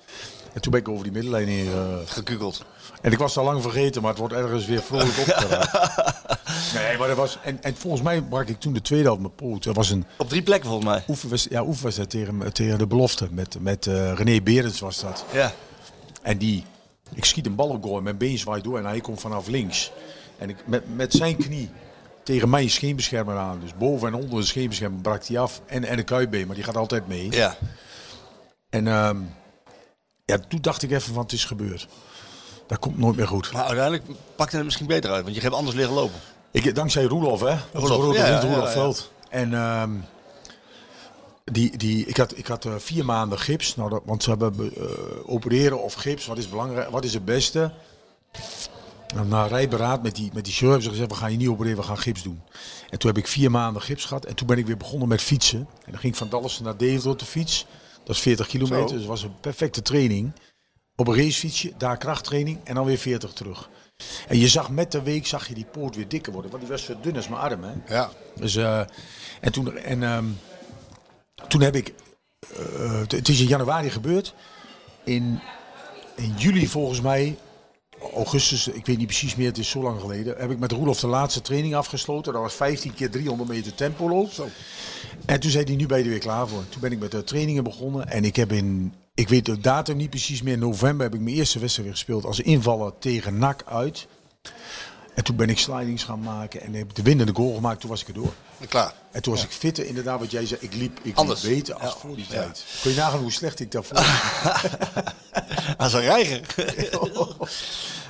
En 0.53 0.61
toen 0.61 0.73
ben 0.73 0.81
ik 0.81 0.89
over 0.89 1.03
die 1.03 1.13
middenlijn 1.13 1.49
heen. 1.49 1.67
eh, 1.73 1.97
Gekukeld. 2.05 2.65
En 3.05 3.13
ik 3.13 3.19
was 3.19 3.37
al 3.39 3.45
lang 3.45 3.63
vergeten, 3.63 4.01
maar 4.03 4.11
het 4.11 4.19
wordt 4.19 4.35
ergens 4.35 4.67
weer 4.67 4.83
vrolijk 4.83 5.19
opgeraakt. 5.27 5.73
nee, 6.75 6.99
maar 6.99 7.09
dat 7.09 7.17
was. 7.17 7.39
En, 7.43 7.63
en 7.63 7.77
volgens 7.77 8.03
mij 8.03 8.23
brak 8.23 8.49
ik 8.49 8.61
toen 8.61 8.73
de 8.73 8.81
tweede 8.81 9.05
helft 9.05 9.21
mijn 9.21 9.35
poot. 9.35 9.65
Dat 9.65 9.77
was 9.77 9.91
een 9.91 10.05
Op 10.19 10.29
drie 10.29 10.43
plekken 10.43 10.69
volgens 10.69 10.91
mij. 10.91 11.05
oefenwedstrijd, 11.09 11.63
ja, 11.63 11.69
oefenwedstrijd 11.69 12.11
tegen, 12.11 12.53
tegen 12.53 12.79
de 12.79 12.87
belofte. 12.87 13.29
Met, 13.31 13.57
met 13.61 13.87
eh, 13.87 14.13
René 14.13 14.41
Berends 14.43 14.81
was 14.81 15.01
dat. 15.01 15.25
Ja. 15.33 15.53
En 16.23 16.39
die, 16.39 16.65
ik 17.15 17.25
schiet 17.25 17.47
een 17.47 17.55
bal 17.55 17.69
op 17.69 17.83
goal 17.83 17.97
en 17.97 18.03
mijn 18.03 18.17
been 18.17 18.39
zwaait 18.39 18.65
door 18.65 18.79
en 18.79 18.85
hij 18.85 19.01
komt 19.01 19.21
vanaf 19.21 19.47
links. 19.47 19.93
En 20.39 20.49
ik, 20.49 20.57
met, 20.67 20.97
met 20.97 21.13
zijn 21.13 21.37
knie 21.37 21.71
tegen 22.23 22.51
mijn 22.51 22.71
scheenbeschermer 22.71 23.37
aan. 23.37 23.61
Dus 23.61 23.77
boven 23.77 24.09
en 24.09 24.15
onder 24.15 24.39
de 24.41 24.47
scheenbeschermer 24.47 25.01
brak 25.01 25.25
hij 25.25 25.39
af. 25.39 25.61
En, 25.67 25.85
en 25.85 25.97
de 25.97 26.03
kuitbeen, 26.03 26.47
maar 26.47 26.55
die 26.57 26.65
gaat 26.65 26.77
altijd 26.77 27.07
mee. 27.09 27.31
Ja. 27.31 27.57
En 28.71 28.87
ehm, 28.87 29.17
ja, 30.25 30.39
toen 30.49 30.61
dacht 30.61 30.83
ik 30.83 30.91
even 30.91 31.15
van 31.15 31.23
het 31.23 31.33
is 31.33 31.45
gebeurd. 31.45 31.89
Dat 32.67 32.79
komt 32.79 32.99
nooit 32.99 33.17
meer 33.17 33.29
goed. 33.29 33.53
Maar 33.53 33.65
uiteindelijk 33.65 34.05
pakte 34.37 34.57
het 34.57 34.65
misschien 34.65 34.87
beter 34.87 35.11
uit. 35.11 35.23
Want 35.23 35.35
je 35.35 35.43
hebt 35.43 35.55
anders 35.55 35.77
liggen 35.77 35.95
lopen. 35.95 36.21
Ik, 36.51 36.75
dankzij 36.75 37.05
Roelof, 37.05 37.41
hè? 37.41 37.57
Roelof, 37.73 38.17
ja, 38.17 38.27
ja. 38.27 38.67
Veld. 38.67 39.13
En 39.29 39.55
ehm, 39.55 39.91
die, 41.45 41.77
die, 41.77 42.07
ik 42.07 42.17
had, 42.17 42.37
ik 42.37 42.47
had 42.47 42.65
eh, 42.65 42.73
vier 42.79 43.05
maanden 43.05 43.39
gips. 43.39 43.77
Nou, 43.77 43.91
dat, 43.91 44.03
want 44.05 44.23
ze 44.23 44.31
hebben 44.31 44.75
eh, 44.77 44.87
opereren 45.27 45.83
of 45.83 45.95
gips. 45.95 46.27
Wat 46.27 46.39
is 46.39 46.49
belangrijk? 46.49 46.91
Wat 46.91 47.05
is 47.05 47.15
het 47.15 47.25
beste? 47.25 47.73
En 49.15 49.29
na 49.29 49.47
rijberaad 49.47 50.03
met 50.03 50.15
die, 50.15 50.31
met 50.35 50.45
die 50.45 50.53
chirurg 50.53 50.73
hebben 50.73 50.83
ze 50.83 50.91
gezegd, 50.91 51.11
we 51.11 51.17
gaan 51.17 51.31
je 51.31 51.37
niet 51.37 51.49
opereren, 51.49 51.79
we 51.79 51.85
gaan 51.85 51.99
gips 51.99 52.23
doen. 52.23 52.43
En 52.91 52.99
toen 52.99 53.11
heb 53.11 53.19
ik 53.19 53.29
vier 53.29 53.51
maanden 53.51 53.83
gips 53.83 54.05
gehad. 54.05 54.25
En 54.25 54.35
toen 54.35 54.47
ben 54.47 54.59
ik 54.59 54.67
weer 54.67 54.77
begonnen 54.77 55.09
met 55.09 55.23
fietsen. 55.23 55.59
En 55.59 55.91
dan 55.91 56.01
ging 56.01 56.13
ik 56.13 56.19
van 56.19 56.29
Dallas 56.29 56.61
naar 56.61 56.77
Deventer 56.77 57.11
op 57.11 57.19
de 57.19 57.25
fiets. 57.25 57.67
Dat 58.05 58.17
is 58.17 58.23
40 58.23 58.47
kilometer, 58.47 58.89
Zo. 58.89 58.93
dus 58.95 58.99
het 58.99 59.11
was 59.11 59.23
een 59.23 59.41
perfecte 59.41 59.83
training. 59.83 60.33
Op 60.97 61.09
een 61.09 61.17
racefietsje, 61.17 61.73
daar 61.79 61.97
krachttraining 61.97 62.59
en 62.65 62.75
dan 62.75 62.85
weer 62.85 62.99
40 62.99 63.33
terug. 63.33 63.71
En 64.29 64.39
je 64.39 64.49
zag 64.49 64.71
met 64.71 64.93
de 64.93 65.03
week 65.03 65.27
zag 65.27 65.49
je 65.49 65.55
die 65.55 65.65
poort 65.65 65.97
weer 65.97 66.09
dikker 66.09 66.33
worden. 66.33 66.51
Want 66.51 66.63
die 66.63 66.73
was 66.73 66.85
zo 66.85 66.95
dun 67.03 67.17
als 67.17 67.29
mijn 67.29 67.41
arm. 67.41 67.63
Hè? 67.65 67.73
Ja. 67.95 68.11
Dus, 68.35 68.57
eh, 68.57 68.81
en 69.41 69.53
toen, 69.53 69.77
en, 69.77 70.03
ehm, 70.03 70.25
toen 71.49 71.61
heb 71.61 71.75
ik, 71.77 71.95
eh, 72.57 72.99
het- 73.01 73.13
het 73.13 73.29
is 73.29 73.41
in 73.41 73.47
januari 73.47 73.91
gebeurd. 73.91 74.35
In, 75.05 75.41
in 76.15 76.35
juli 76.37 76.67
volgens 76.67 77.01
mij, 77.01 77.37
augustus, 78.15 78.69
ik 78.69 78.87
weet 78.87 78.97
niet 78.99 79.07
precies 79.07 79.35
meer, 79.37 79.47
het 79.47 79.59
is 79.59 79.69
zo 79.71 79.83
lang 79.83 80.01
geleden, 80.01 80.37
heb 80.39 80.51
ik 80.51 80.59
met 80.59 80.73
Roelof 80.73 81.01
de 81.01 81.07
laatste 81.07 81.41
training 81.41 81.75
afgesloten. 81.75 82.33
Dat 82.33 82.43
was 82.43 82.55
15 82.55 82.95
keer 82.95 83.11
300 83.11 83.49
meter 83.51 83.75
tempo 83.75 84.09
loop. 84.09 84.31
En 85.27 85.41
toen 85.41 85.51
zei 85.51 85.65
hij, 85.65 85.77
nu 85.77 85.87
ben 85.87 85.99
je 85.99 86.05
er 86.05 86.11
weer 86.11 86.19
klaar 86.19 86.49
voor. 86.49 86.69
Toen 86.69 86.81
ben 86.81 86.93
ik 86.93 86.99
met 86.99 87.11
de 87.11 87.25
trainingen 87.25 87.65
begonnen 87.65 88.09
en 88.09 88.25
ik 88.25 88.37
heb 88.37 88.53
in, 88.53 88.95
ik 89.15 89.29
weet 89.29 89.45
de 89.47 89.59
datum 89.61 89.97
niet 89.97 90.11
precies 90.11 90.43
meer, 90.43 90.59
november 90.59 91.07
heb 91.07 91.15
ik 91.15 91.21
mijn 91.21 91.37
eerste 91.37 91.59
wedstrijd 91.59 91.89
weer 91.89 91.97
gespeeld 91.97 92.25
als 92.25 92.41
invaller 92.41 92.93
tegen 92.99 93.39
NAC 93.39 93.63
uit. 93.67 94.07
En 95.15 95.25
toen 95.25 95.37
ben 95.37 95.49
ik 95.51 95.59
slidings 95.59 96.05
gaan 96.05 96.21
maken 96.21 96.61
en 96.61 96.75
heb 96.75 96.95
de 96.95 97.03
winnende 97.03 97.33
goal 97.35 97.55
gemaakt, 97.55 97.81
toen 97.81 97.91
was 97.91 98.01
ik 98.01 98.09
er 98.09 98.15
door. 98.15 98.33
Klaar. 98.69 98.93
En 99.13 99.23
toen 99.23 99.35
was 99.35 99.45
ik 99.45 99.51
fitter, 99.51 99.87
inderdaad, 99.87 100.19
wat 100.19 100.31
jij 100.31 100.47
zei. 100.47 100.61
Ik 100.63 100.75
liep, 100.75 100.99
ik 101.03 101.17
Anders. 101.17 101.43
liep 101.43 101.55
beter 101.55 101.75
als 101.75 101.93
Ja. 101.93 101.99
voor 101.99 102.17
die 102.17 102.25
Ja. 102.29 102.35
tijd. 102.35 102.65
Kun 102.83 102.91
je 102.91 102.97
nagaan 102.97 103.21
hoe 103.21 103.33
slecht 103.33 103.61
ik 103.61 103.71
daarvoor 103.71 103.97
Als 105.77 105.93
een 105.93 106.01
reiger. 106.01 106.41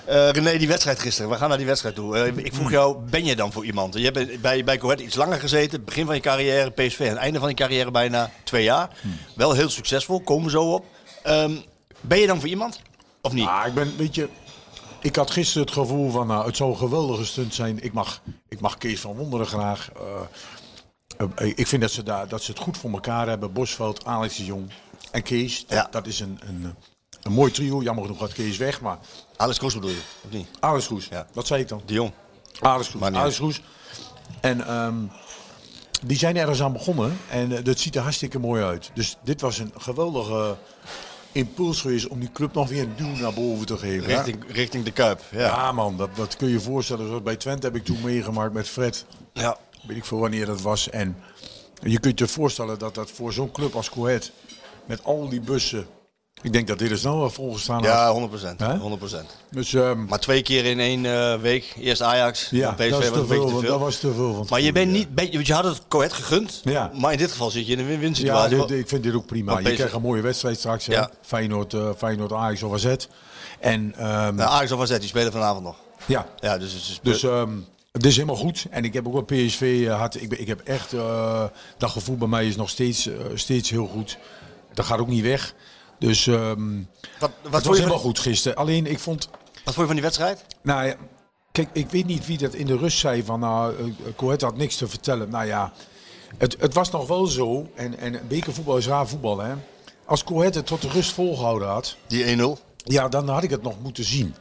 Eh, 0.04 0.28
René, 0.30 0.58
die 0.58 0.68
wedstrijd 0.68 0.98
gisteren. 0.98 1.30
We 1.30 1.36
gaan 1.36 1.48
naar 1.48 1.56
die 1.58 1.66
wedstrijd 1.66 1.94
toe. 1.94 2.16
Eh, 2.18 2.36
ik 2.44 2.54
vroeg 2.54 2.70
jou, 2.70 2.96
ben 3.10 3.24
je 3.24 3.36
dan 3.36 3.52
voor 3.52 3.64
iemand? 3.64 3.94
Je 3.94 4.10
hebt 4.10 4.40
bij, 4.40 4.64
bij 4.64 4.78
Coët 4.78 5.00
iets 5.00 5.14
langer 5.14 5.40
gezeten. 5.40 5.84
Begin 5.84 6.06
van 6.06 6.14
je 6.14 6.20
carrière, 6.20 6.70
PSV. 6.70 6.98
En 7.00 7.08
het 7.08 7.16
einde 7.18 7.38
van 7.38 7.48
je 7.48 7.54
carrière 7.54 7.90
bijna 7.90 8.30
twee 8.44 8.64
jaar. 8.64 8.90
Wel 9.34 9.52
heel 9.52 9.68
succesvol, 9.70 10.20
komen 10.20 10.44
we 10.44 10.50
zo 10.50 10.72
op. 10.72 10.84
Ehm, 11.24 11.56
ben 12.00 12.18
je 12.18 12.26
dan 12.26 12.40
voor 12.40 12.48
iemand? 12.48 12.80
Of 13.20 13.32
niet? 13.32 13.46
Ah, 13.46 13.66
ik 13.66 13.74
ben, 13.74 13.96
weet 13.96 14.14
je, 14.14 14.28
ik 15.00 15.16
had 15.16 15.30
gisteren 15.30 15.62
het 15.66 15.72
gevoel 15.76 16.10
van, 16.10 16.26
nou, 16.26 16.46
het 16.46 16.56
zou 16.56 16.70
een 16.70 16.76
geweldige 16.76 17.24
stunt 17.24 17.54
zijn. 17.54 17.82
Ik 17.82 17.92
mag, 17.92 18.20
ik 18.48 18.60
mag 18.60 18.78
Kees 18.78 19.00
van 19.00 19.16
Wonderen 19.16 19.46
graag. 19.46 19.90
Eh, 21.16 21.26
eh, 21.36 21.52
ik 21.56 21.66
vind 21.66 21.82
dat 21.82 21.90
ze, 21.90 22.02
daar, 22.02 22.28
dat 22.28 22.42
ze 22.42 22.50
het 22.50 22.60
goed 22.60 22.78
voor 22.78 22.90
elkaar 22.90 23.28
hebben. 23.28 23.52
Bosveld, 23.52 24.04
Alex 24.04 24.36
de 24.36 24.44
Jong 24.44 24.70
en 25.10 25.22
Kees. 25.22 25.66
Dat, 25.66 25.78
Ja. 25.78 25.88
dat 25.90 26.06
is 26.06 26.20
een, 26.20 26.38
een, 26.42 26.74
een 27.22 27.32
mooi 27.32 27.50
trio. 27.50 27.82
Jammer 27.82 28.04
genoeg 28.04 28.18
gaat 28.20 28.32
Kees 28.32 28.56
weg, 28.56 28.80
maar 28.80 28.98
Alex 29.36 29.58
Kroes 29.58 29.74
bedoel 29.74 29.90
je, 29.90 30.02
of 30.24 30.30
niet? 30.30 30.48
Alex 30.60 30.86
Roes. 30.86 31.06
Ja. 31.10 31.26
Dat 31.32 31.46
zei 31.46 31.60
ik 31.62 31.68
dan. 31.68 31.82
De 31.86 31.94
Jong. 31.94 32.12
Alex 32.60 32.94
niet 32.94 33.02
Alex 33.02 33.38
Roes. 33.38 33.60
En 34.40 34.66
ehm, 34.66 34.94
die 36.02 36.18
zijn 36.18 36.36
ergens 36.36 36.62
aan 36.62 36.72
begonnen. 36.72 37.18
En 37.30 37.56
eh, 37.56 37.64
dat 37.64 37.78
ziet 37.78 37.96
er 37.96 38.02
hartstikke 38.02 38.38
mooi 38.38 38.62
uit. 38.62 38.90
Dus 38.94 39.16
dit 39.22 39.40
was 39.40 39.58
een 39.58 39.72
geweldige 39.76 40.56
impuls 41.34 41.80
geweest 41.80 42.08
om 42.08 42.20
die 42.20 42.32
club 42.32 42.54
nog 42.54 42.68
weer 42.68 42.82
een 42.82 42.96
duw 42.96 43.16
naar 43.20 43.34
boven 43.34 43.66
te 43.66 43.78
geven. 43.78 44.06
Richting, 44.06 44.44
richting 44.48 44.84
de 44.84 44.92
Kuip. 44.92 45.20
Ja. 45.30 45.38
Ja, 45.38 45.72
man, 45.72 45.96
dat, 45.96 46.16
dat 46.16 46.36
kun 46.36 46.46
je 46.46 46.52
je 46.52 46.60
voorstellen. 46.60 47.06
Zoals 47.06 47.22
bij 47.22 47.36
Twente 47.36 47.66
heb 47.66 47.76
ik 47.76 47.84
toen 47.84 48.00
meegemaakt 48.02 48.52
met 48.52 48.68
Fred. 48.68 49.06
ja. 49.32 49.56
Weet 49.86 49.96
ik 49.96 50.04
veel 50.04 50.18
wanneer 50.18 50.46
dat 50.46 50.60
was. 50.60 50.90
En 50.90 51.16
je 51.82 52.00
kunt 52.00 52.18
je 52.18 52.26
voorstellen 52.26 52.78
dat 52.78 52.94
dat 52.94 53.10
voor 53.10 53.32
zo'n 53.32 53.50
club 53.50 53.74
als 53.74 53.90
Coët, 53.90 54.32
met 54.86 55.04
al 55.04 55.28
die 55.28 55.40
bussen. 55.40 55.86
Ik 56.44 56.52
denk 56.52 56.66
dat 56.66 56.78
dit 56.78 56.90
is 56.90 57.02
nou 57.02 57.18
wel 57.18 57.30
volgestaan. 57.30 57.82
Ja, 57.82 58.10
100 58.10 58.30
procent. 58.32 58.60
Hè? 58.60 58.76
100 58.76 58.98
procent. 58.98 59.36
Dus 59.50 59.74
ehm, 59.74 60.04
Maar 60.04 60.18
twee 60.20 60.42
keer 60.42 60.64
in 60.64 60.80
één 60.80 61.06
eh, 61.06 61.40
week. 61.40 61.74
Eerst 61.78 62.02
Ajax, 62.02 62.48
ja, 62.50 62.72
PSV 62.72 62.90
dat, 62.90 62.98
was 62.98 63.06
te 63.08 63.12
veel, 63.26 63.46
te 63.46 63.50
want 63.52 63.60
veel. 63.60 63.70
dat 63.70 63.80
was 63.80 63.96
te 63.98 64.12
veel. 64.14 64.34
Van 64.34 64.46
Maar 64.50 64.60
je 64.60 64.72
bent 64.72 64.90
niet, 64.92 65.14
ben- 65.14 65.44
je 65.44 65.52
had 65.54 65.64
het 65.64 65.80
Coët 65.88 66.12
gegund. 66.12 66.60
Ja. 66.64 66.90
Maar 66.94 67.12
in 67.12 67.18
dit 67.18 67.30
geval 67.30 67.50
zit 67.50 67.66
je 67.66 67.72
in 67.72 67.78
een 67.78 67.86
win-win 67.86 68.08
Ja, 68.08 68.14
situatie. 68.14 68.56
dit- 68.66 68.70
ik 68.78 68.88
vind 68.88 69.02
dit 69.02 69.14
ook 69.14 69.26
prima. 69.26 69.58
Je 69.58 69.72
krijgt 69.72 69.94
een 69.94 70.02
mooie 70.02 70.22
wedstrijd 70.22 70.58
straks. 70.58 70.84
Ja. 70.86 71.10
Feyenoord, 71.22 71.74
eh 71.74 71.88
Feyenoord, 71.96 72.32
Ajax 72.32 72.62
of 72.62 72.72
AZ. 72.74 72.94
En 73.60 73.94
Nou, 73.98 74.40
Ajax 74.40 74.72
of 74.72 74.80
AZ, 74.80 74.98
die 74.98 75.08
spelen 75.08 75.32
vanavond 75.32 75.64
nog. 75.64 75.76
ja, 76.06 76.26
Ja, 76.40 76.58
dus, 76.58 76.72
het 76.72 76.82
is- 76.82 77.00
Dus 77.02 77.22
ehm, 77.22 77.50
het 77.92 78.06
is 78.06 78.14
helemaal 78.14 78.36
goed. 78.36 78.66
En 78.70 78.84
ik 78.84 78.92
heb 78.94 79.06
ook 79.06 79.12
wel 79.12 79.22
PSV 79.46 79.84
eh, 79.88 79.98
had. 80.00 80.14
Ik, 80.14 80.32
ik 80.32 80.46
heb 80.46 80.60
echt 80.60 80.90
dat 81.78 81.90
gevoel 81.90 82.16
bij 82.16 82.28
mij 82.28 82.46
is 82.46 82.56
nog 82.56 82.68
steeds, 82.70 83.08
steeds 83.34 83.70
heel 83.70 83.86
goed. 83.86 84.18
Dat 84.74 84.84
gaat 84.86 84.98
ook 84.98 85.08
niet 85.08 85.22
weg. 85.22 85.54
Dus 86.06 86.26
ehm 86.26 86.82
wat, 87.18 87.30
wat, 87.42 87.52
het 87.52 87.64
was 87.64 87.80
van, 87.80 87.98
goed 87.98 88.18
gisteren. 88.18 88.58
Alleen 88.58 88.86
ik 88.86 88.98
vond. 88.98 89.28
wat 89.64 89.74
vond 89.74 89.76
je 89.76 89.84
van 89.84 89.94
die 89.94 90.02
wedstrijd? 90.02 90.44
Nou 90.62 90.86
ja, 90.86 90.96
kijk, 91.52 91.68
ik 91.72 91.90
weet 91.90 92.06
niet 92.06 92.26
wie 92.26 92.38
dat 92.38 92.54
in 92.54 92.66
de 92.66 92.76
rust 92.76 92.98
zei 92.98 93.24
van. 93.24 93.40
Nou, 93.40 93.74
uh, 93.78 93.94
Coët 94.16 94.40
had 94.40 94.56
niks 94.56 94.76
te 94.76 94.88
vertellen. 94.88 95.30
Nou 95.30 95.46
ja, 95.46 95.72
het, 96.38 96.56
het 96.60 96.74
was 96.74 96.90
nog 96.90 97.06
wel 97.06 97.26
zo. 97.26 97.68
En, 97.74 97.98
en 97.98 98.20
bekervoetbal 98.28 98.76
is 98.76 98.86
raar 98.86 99.08
voetbal, 99.08 99.38
hè? 99.38 99.54
Als 100.04 100.24
Coët 100.24 100.54
het 100.54 100.66
tot 100.66 100.82
de 100.82 100.88
rust 100.88 101.12
volgehouden 101.12 101.68
had. 101.68 101.96
Die 102.06 102.36
1-0. 102.36 102.42
Ja, 102.76 103.08
dan 103.08 103.28
had 103.28 103.42
ik 103.42 103.50
het 103.50 103.62
nog 103.62 103.80
moeten 103.82 104.04
zien. 104.04 104.34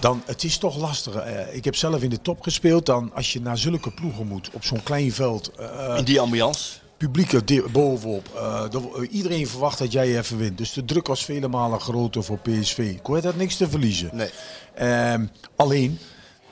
Dan, 0.00 0.22
het 0.26 0.44
is 0.44 0.58
toch 0.58 0.76
lastig. 0.76 1.14
Eh, 1.14 1.54
ik 1.56 1.64
heb 1.64 1.76
zelf 1.76 2.02
in 2.02 2.10
de 2.10 2.20
top 2.20 2.42
gespeeld. 2.42 2.86
Dan 2.86 3.14
als 3.14 3.32
je 3.32 3.40
naar 3.40 3.58
zulke 3.58 3.90
ploegen 3.90 4.26
moet, 4.26 4.50
op 4.52 4.64
zo'n 4.64 4.82
klein 4.82 5.12
veld, 5.12 5.50
In 5.96 6.04
die 6.04 6.20
ambiance. 6.20 6.78
Publiek 6.98 7.32
er 7.32 7.70
bovenop. 7.70 8.28
eh, 8.36 8.70
de- 8.70 8.90
eh, 8.96 9.12
iedereen 9.14 9.46
verwacht 9.48 9.78
dat 9.78 9.92
jij 9.92 10.18
even 10.18 10.38
wint. 10.38 10.58
Dus 10.58 10.72
de 10.72 10.84
druk 10.84 11.06
was 11.06 11.24
vele 11.24 11.48
malen 11.48 11.80
groter 11.80 12.24
voor 12.24 12.38
PSV. 12.38 13.00
Coët 13.02 13.24
had 13.24 13.36
niks 13.36 13.56
te 13.56 13.68
verliezen. 13.68 14.10
Nee. 14.12 14.30
Ehm, 14.74 15.26
alleen, 15.56 15.98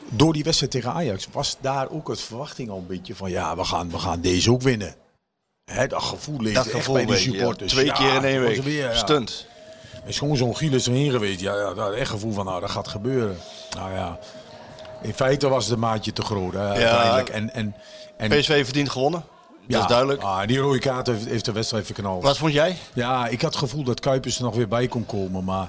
door 0.09 0.33
die 0.33 0.45
wedstrijd 0.45 0.73
tegen 0.73 0.93
Ajax 0.93 1.29
was 1.33 1.57
daar 1.61 1.91
ook 1.91 2.09
het 2.09 2.21
verwachting 2.21 2.71
al 2.71 2.79
een 2.79 2.87
beetje 2.87 3.15
van... 3.15 3.31
ja, 3.31 3.57
we 3.57 3.65
gaan, 3.65 3.91
we 3.91 3.99
gaan 3.99 4.21
deze 4.21 4.51
ook 4.51 4.63
winnen. 4.63 4.95
Hè, 5.65 5.87
dat 5.87 6.03
gevoel 6.03 6.41
leefde 6.41 6.55
Dat 6.55 6.67
echt 6.67 6.75
gevoel 6.75 6.95
bij 6.95 7.05
de 7.07 7.13
ja. 7.13 7.19
supporters. 7.19 7.73
Twee 7.73 7.93
keer 7.93 8.15
in 8.15 8.25
één 8.25 8.41
week. 8.41 8.57
er 8.57 8.63
weer, 8.63 8.85
ja. 8.91 8.95
Stunt. 8.95 9.47
Er 10.03 10.09
is 10.09 10.19
gewoon 10.19 10.37
zo'n 10.37 10.57
Gielis 10.57 10.87
erheen 10.87 11.11
geweest. 11.11 11.41
Ja, 11.41 11.57
ja, 11.57 11.75
dat 11.75 11.95
echt 11.95 12.11
gevoel 12.11 12.33
van, 12.33 12.45
nou, 12.45 12.61
dat 12.61 12.71
gaat 12.71 12.89
gebeuren. 12.89 13.37
Nou 13.77 13.93
ja, 13.93 14.19
in 15.03 15.15
feite 15.15 15.49
was 15.49 15.69
de 15.69 15.77
maatje 15.77 16.13
te 16.13 16.23
groot, 16.23 16.53
hè, 16.53 16.69
uiteindelijk. 16.69 17.29
En, 17.29 17.55
en, 17.55 17.75
en, 18.17 18.29
PSV 18.31 18.65
verdient 18.65 18.91
gewonnen. 18.91 19.25
Dat 19.69 19.81
is 19.83 19.87
duidelijk. 19.89 20.23
Ah, 20.23 20.47
die 20.47 20.59
rode 20.59 20.79
kaart 20.79 21.07
heeft, 21.07 21.27
heeft 21.27 21.45
de 21.45 21.53
wedstrijd 21.53 21.85
verknald. 21.87 22.23
Wat 22.23 22.39
vond 22.39 22.53
jij? 22.53 22.77
Ja, 22.95 23.27
ik 23.29 23.41
had 23.43 23.51
het 23.51 23.63
gevoel 23.63 23.85
dat 23.85 24.01
Kuipers 24.01 24.37
er 24.39 24.43
nog 24.45 24.55
weer 24.57 24.69
bij 24.69 24.87
kon 24.89 25.07
komen. 25.07 25.45
Maar 25.45 25.69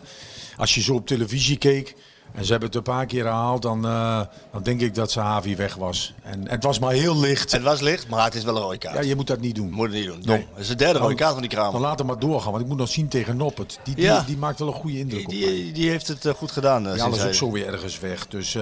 als 0.58 0.76
je 0.76 0.82
zo 0.82 0.93
op 0.93 1.08
televisie 1.08 1.58
keek 1.58 1.95
en 2.34 2.45
ze 2.45 2.52
hebben 2.52 2.68
het 2.70 2.78
een 2.78 2.84
paar 2.84 3.06
keer 3.06 3.24
herhaald, 3.24 3.62
dan, 3.62 3.86
eh, 3.86 4.22
dan 4.52 4.64
denk 4.64 4.82
ik 4.82 4.95
dat 4.95 5.12
Sahavi 5.12 5.56
weg 5.56 5.76
was. 5.76 6.14
En 6.24 6.50
het 6.50 6.64
was 6.64 6.80
maar 6.80 6.91
heel 6.91 7.20
licht. 7.20 7.52
Het 7.52 7.62
was 7.62 7.80
licht, 7.82 8.08
maar 8.08 8.24
het 8.24 8.36
is 8.36 8.43
wel 8.43 8.56
een 8.56 8.62
rode 8.62 8.78
kaart. 8.78 8.95
Ja, 8.95 9.02
je 9.02 9.16
moet 9.16 9.28
dat 9.28 9.39
niet 9.39 9.56
doen. 9.56 9.72
Moet 9.72 9.86
het 9.88 9.95
niet 9.95 10.06
doen. 10.08 10.22
Dom. 10.22 10.36
Het 10.36 10.45
is 10.58 10.68
de 10.68 10.76
derde 10.76 11.00
rode 11.00 11.16
kaart 11.16 11.32
van 11.34 11.41
die 11.41 11.50
Dan 11.50 11.60
Kramer. 11.60 11.82
laat 11.82 11.98
hem 11.98 12.08
maar 12.08 12.20
doorgaan, 12.20 12.52
want 12.52 12.64
ik 12.64 12.70
moet 12.70 12.78
nog 12.78 12.89
zien 12.89 13.08
tegen 13.08 13.38
Noppert. 13.38 13.80
Die, 13.84 13.95
die, 13.95 14.04
Ja. 14.04 14.24
die 14.28 14.38
maakt 14.38 14.60
wel 14.60 14.68
een 14.68 14.74
goede 14.74 14.98
indruk 15.00 15.30
Die, 15.30 15.45
op 15.45 15.52
die, 15.52 15.72
die 15.72 15.89
heeft 15.89 16.08
het 16.08 16.26
eh, 16.26 16.34
goed 16.34 16.52
gedaan. 16.52 16.88
eh, 16.88 16.95
Ja, 16.95 17.10
dat 17.10 17.18
is 17.18 17.24
ook 17.26 17.34
zo 17.34 17.52
weer 17.52 17.68
ergens 17.68 18.00
weg. 18.00 18.28
Dus 18.28 18.58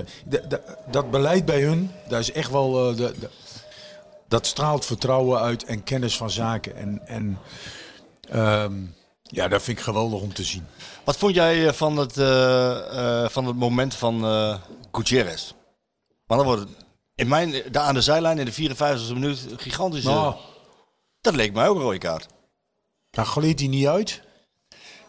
dat 0.92 1.12
beleid 1.12 1.46
bij 1.46 1.62
hun, 1.62 1.92
daar 2.10 2.20
is 2.20 2.32
echt 2.32 2.52
wel. 2.52 2.72
de, 2.72 2.96
de- 3.20 3.30
dat 4.28 4.48
straalt 4.48 4.86
vertrouwen 4.86 5.40
uit 5.40 5.64
en 5.64 5.84
kennis 5.84 6.18
van 6.18 6.30
zaken. 6.30 6.76
En, 6.76 7.08
en 7.08 7.40
ehm, 8.30 8.74
ja, 9.22 9.48
dat 9.48 9.62
vind 9.62 9.78
ik 9.78 9.84
geweldig 9.84 10.22
om 10.22 10.34
te 10.34 10.44
zien. 10.44 10.68
Wat 11.04 11.18
vond 11.18 11.36
jij 11.36 11.68
eh, 11.68 11.74
van 11.74 11.98
het, 11.98 12.18
eh, 12.18 13.24
eh, 13.24 13.30
van 13.30 13.46
het 13.46 13.56
moment 13.56 13.96
van 13.96 14.26
eh 14.26 14.56
Gutierrez? 14.92 15.54
Maar 16.28 16.38
dan 16.38 16.46
wordt 16.48 16.62
het 16.62 16.70
in 17.16 17.28
mijn, 17.28 17.64
daar 17.72 17.84
aan 17.84 17.94
de 17.94 18.02
zijlijn 18.02 18.40
in 18.40 18.46
de 18.46 18.54
54e 18.54 19.14
minuut 19.14 19.52
een 19.52 19.60
gigantische... 19.60 20.10
Nou, 20.10 20.36
Dat 21.22 21.36
leek 21.36 21.54
mij 21.54 21.68
ook 21.68 21.76
een 21.76 21.82
rode 21.82 21.98
kaart. 21.98 22.28
daar 23.10 23.26
gleed 23.26 23.60
hij 23.60 23.68
niet 23.68 23.88
uit. 23.88 24.22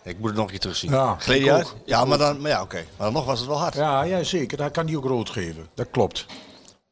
Ik 0.02 0.18
moet 0.18 0.26
het 0.28 0.34
nog 0.36 0.44
een 0.44 0.50
keer 0.50 0.60
terugzien. 0.60 0.90
Ja, 0.90 1.16
Gleed 1.18 1.42
hij 1.42 1.52
uit? 1.52 1.66
ook. 1.66 1.74
Ja, 1.84 2.04
maar 2.04 2.18
dan, 2.18 2.40
maar 2.40 2.50
ja, 2.50 2.62
oké. 2.62 2.76
Maar 2.76 3.06
dan 3.06 3.12
nog 3.12 3.24
was 3.24 3.38
het 3.38 3.48
wel 3.48 3.58
hard. 3.58 3.74
Ja, 3.74 4.02
ja, 4.02 4.22
zeker. 4.22 4.56
Daar 4.56 4.70
kan 4.70 4.86
hij 4.86 4.96
ook 4.96 5.04
rood 5.04 5.30
geven. 5.30 5.68
Dat 5.74 5.90
klopt. 5.90 6.26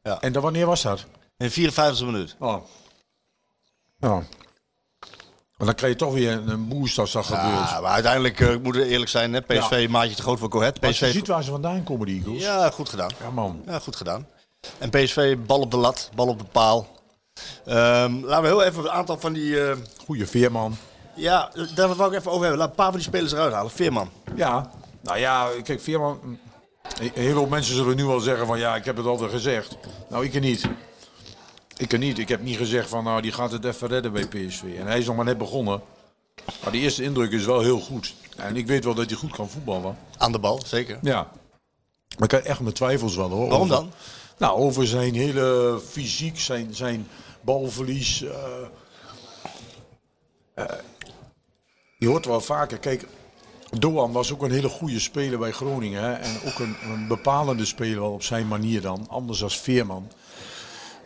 Ja. 0.01 0.21
En 0.21 0.33
dan, 0.33 0.41
wanneer 0.41 0.65
was 0.65 0.81
dat? 0.81 1.05
In 1.37 1.47
de 1.47 1.71
54e 1.71 2.05
minuut. 2.05 2.35
Oh. 2.39 2.63
Ja. 3.97 4.23
Maar 5.57 5.67
dan 5.67 5.75
krijg 5.75 5.93
je 5.93 5.99
toch 5.99 6.13
weer 6.13 6.31
een- 6.31 6.47
een 6.49 6.67
boost 6.67 6.97
als 6.99 7.11
dat 7.11 7.25
gebeurt. 7.25 7.69
Ja, 7.69 7.79
maar 7.81 7.91
uiteindelijk 7.91 8.39
eh, 8.39 8.47
moeten 8.61 8.81
we 8.81 8.87
eerlijk 8.87 9.09
zijn. 9.11 9.33
Hè? 9.33 9.41
PSV 9.41 9.87
maatje 9.89 10.15
te 10.15 10.21
groot 10.21 10.39
voor 10.39 10.49
Cohet. 10.49 10.81
Als 10.85 10.99
je 10.99 11.05
PSV... 11.05 11.13
ziet 11.15 11.27
waar 11.27 11.43
ze 11.43 11.51
vandaan 11.51 11.83
komen, 11.83 12.05
die 12.07 12.19
Eagles. 12.23 12.41
Ja, 12.41 12.69
goed 12.69 12.89
gedaan. 12.89 13.11
Ja, 13.21 13.29
man. 13.29 13.63
Ja, 13.65 13.79
goed 13.79 13.95
gedaan. 13.95 14.27
En 14.77 14.89
PSV, 14.89 15.37
bal 15.45 15.59
op 15.59 15.71
de 15.71 15.77
lat, 15.77 16.09
bal 16.15 16.27
op 16.27 16.39
de 16.39 16.45
paal. 16.45 16.87
Ehm, 17.65 18.19
laten 18.23 18.41
we 18.41 18.47
heel 18.47 18.63
even 18.63 18.83
een 18.83 18.89
aantal 18.91 19.17
van 19.19 19.33
die... 19.33 19.63
eh, 19.69 19.77
Goeie 20.05 20.27
veerman. 20.27 20.77
ja, 21.15 21.51
daar 21.75 21.95
wou 21.95 22.11
ik 22.13 22.19
even 22.19 22.31
over 22.31 22.41
hebben. 22.41 22.59
Laat 22.59 22.69
een 22.69 22.75
paar 22.75 22.85
van 22.91 22.95
die 22.95 23.03
spelers 23.07 23.31
eruit 23.31 23.53
halen. 23.53 23.71
Veerman. 23.71 24.09
Ja, 24.35 24.71
nou 25.01 25.17
ja, 25.17 25.49
kijk, 25.63 25.81
Veerman. 25.81 26.19
Een 26.99 27.11
heleboel 27.13 27.47
mensen 27.47 27.75
zullen 27.75 27.95
nu 27.95 28.05
wel 28.05 28.19
zeggen 28.19 28.47
van 28.47 28.59
ja, 28.59 28.75
ik 28.75 28.85
heb 28.85 28.97
het 28.97 29.05
altijd 29.05 29.31
gezegd. 29.31 29.77
Nou, 30.09 30.25
ik 30.25 30.33
er 30.33 30.39
niet. 30.39 30.67
Ik 31.77 31.91
er 31.93 31.97
niet. 31.99 32.19
Ik 32.19 32.27
heb 32.29 32.41
niet 32.41 32.57
gezegd 32.57 32.89
van 32.89 33.03
nou, 33.03 33.21
die 33.21 33.31
gaat 33.31 33.51
het 33.51 33.65
even 33.65 33.87
redden 33.87 34.11
bij 34.11 34.27
PSV. 34.27 34.63
En 34.77 34.85
hij 34.87 34.99
is 34.99 35.05
nog 35.05 35.15
maar 35.15 35.25
net 35.25 35.37
begonnen. 35.37 35.81
Maar 36.63 36.71
die 36.71 36.81
eerste 36.81 37.03
indruk 37.03 37.31
is 37.31 37.45
wel 37.45 37.61
heel 37.61 37.79
goed. 37.79 38.13
En 38.37 38.55
ik 38.55 38.67
weet 38.67 38.83
wel 38.83 38.93
dat 38.93 39.09
hij 39.09 39.17
goed 39.19 39.31
kan 39.31 39.49
voetballen. 39.49 39.97
Aan 40.17 40.31
de 40.31 40.39
bal, 40.39 40.61
zeker. 40.65 40.99
Ja. 41.01 41.31
Maar 42.17 42.23
ik 42.23 42.31
heb 42.31 42.43
echt 42.43 42.59
mijn 42.59 42.73
twijfels 42.73 43.15
wel 43.15 43.29
hoor. 43.29 43.49
Waarom 43.49 43.71
Over- 43.71 43.75
dan? 43.75 43.91
Nou, 44.37 44.57
over 44.59 44.87
zijn 44.87 45.13
hele 45.15 45.79
fysiek, 45.89 46.39
zijn, 46.39 46.75
zijn 46.75 47.07
balverlies. 47.41 48.23
eh, 48.23 48.33
eh, 50.53 50.65
je 51.97 52.07
hoort 52.07 52.25
wel 52.25 52.41
vaker, 52.41 52.77
kijk, 52.77 53.07
Doan 53.79 54.11
was 54.11 54.33
ook 54.33 54.43
een 54.43 54.51
hele 54.51 54.69
goede 54.69 54.99
speler 54.99 55.39
bij 55.39 55.51
Groningen. 55.51 56.03
Hè? 56.03 56.13
En 56.13 56.35
ook 56.45 56.59
een, 56.59 56.75
een 56.83 57.07
bepalende 57.07 57.65
speler 57.65 58.01
op 58.01 58.23
zijn 58.23 58.47
manier 58.47 58.81
dan. 58.81 59.05
Anders 59.09 59.43
als 59.43 59.59
Veerman. 59.59 60.11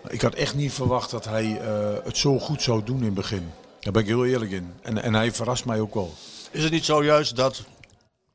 Ik 0.07 0.21
had 0.21 0.33
echt 0.33 0.55
niet 0.55 0.73
verwacht 0.73 1.11
dat 1.11 1.25
hij 1.25 1.59
eh, 1.61 2.03
het 2.03 2.17
zo 2.17 2.39
goed 2.39 2.61
zou 2.61 2.83
doen 2.83 2.99
in 2.99 3.05
het 3.05 3.13
begin. 3.13 3.51
Daar 3.79 3.93
ben 3.93 4.01
ik 4.01 4.07
heel 4.07 4.25
eerlijk 4.25 4.51
in. 4.51 4.73
En, 4.81 5.03
en 5.03 5.13
hij 5.13 5.31
verrast 5.31 5.65
mij 5.65 5.79
ook 5.79 5.93
wel. 5.93 6.13
Is 6.51 6.63
het 6.63 6.71
niet 6.71 6.85
zo 6.85 7.03
juist 7.03 7.35
dat 7.35 7.63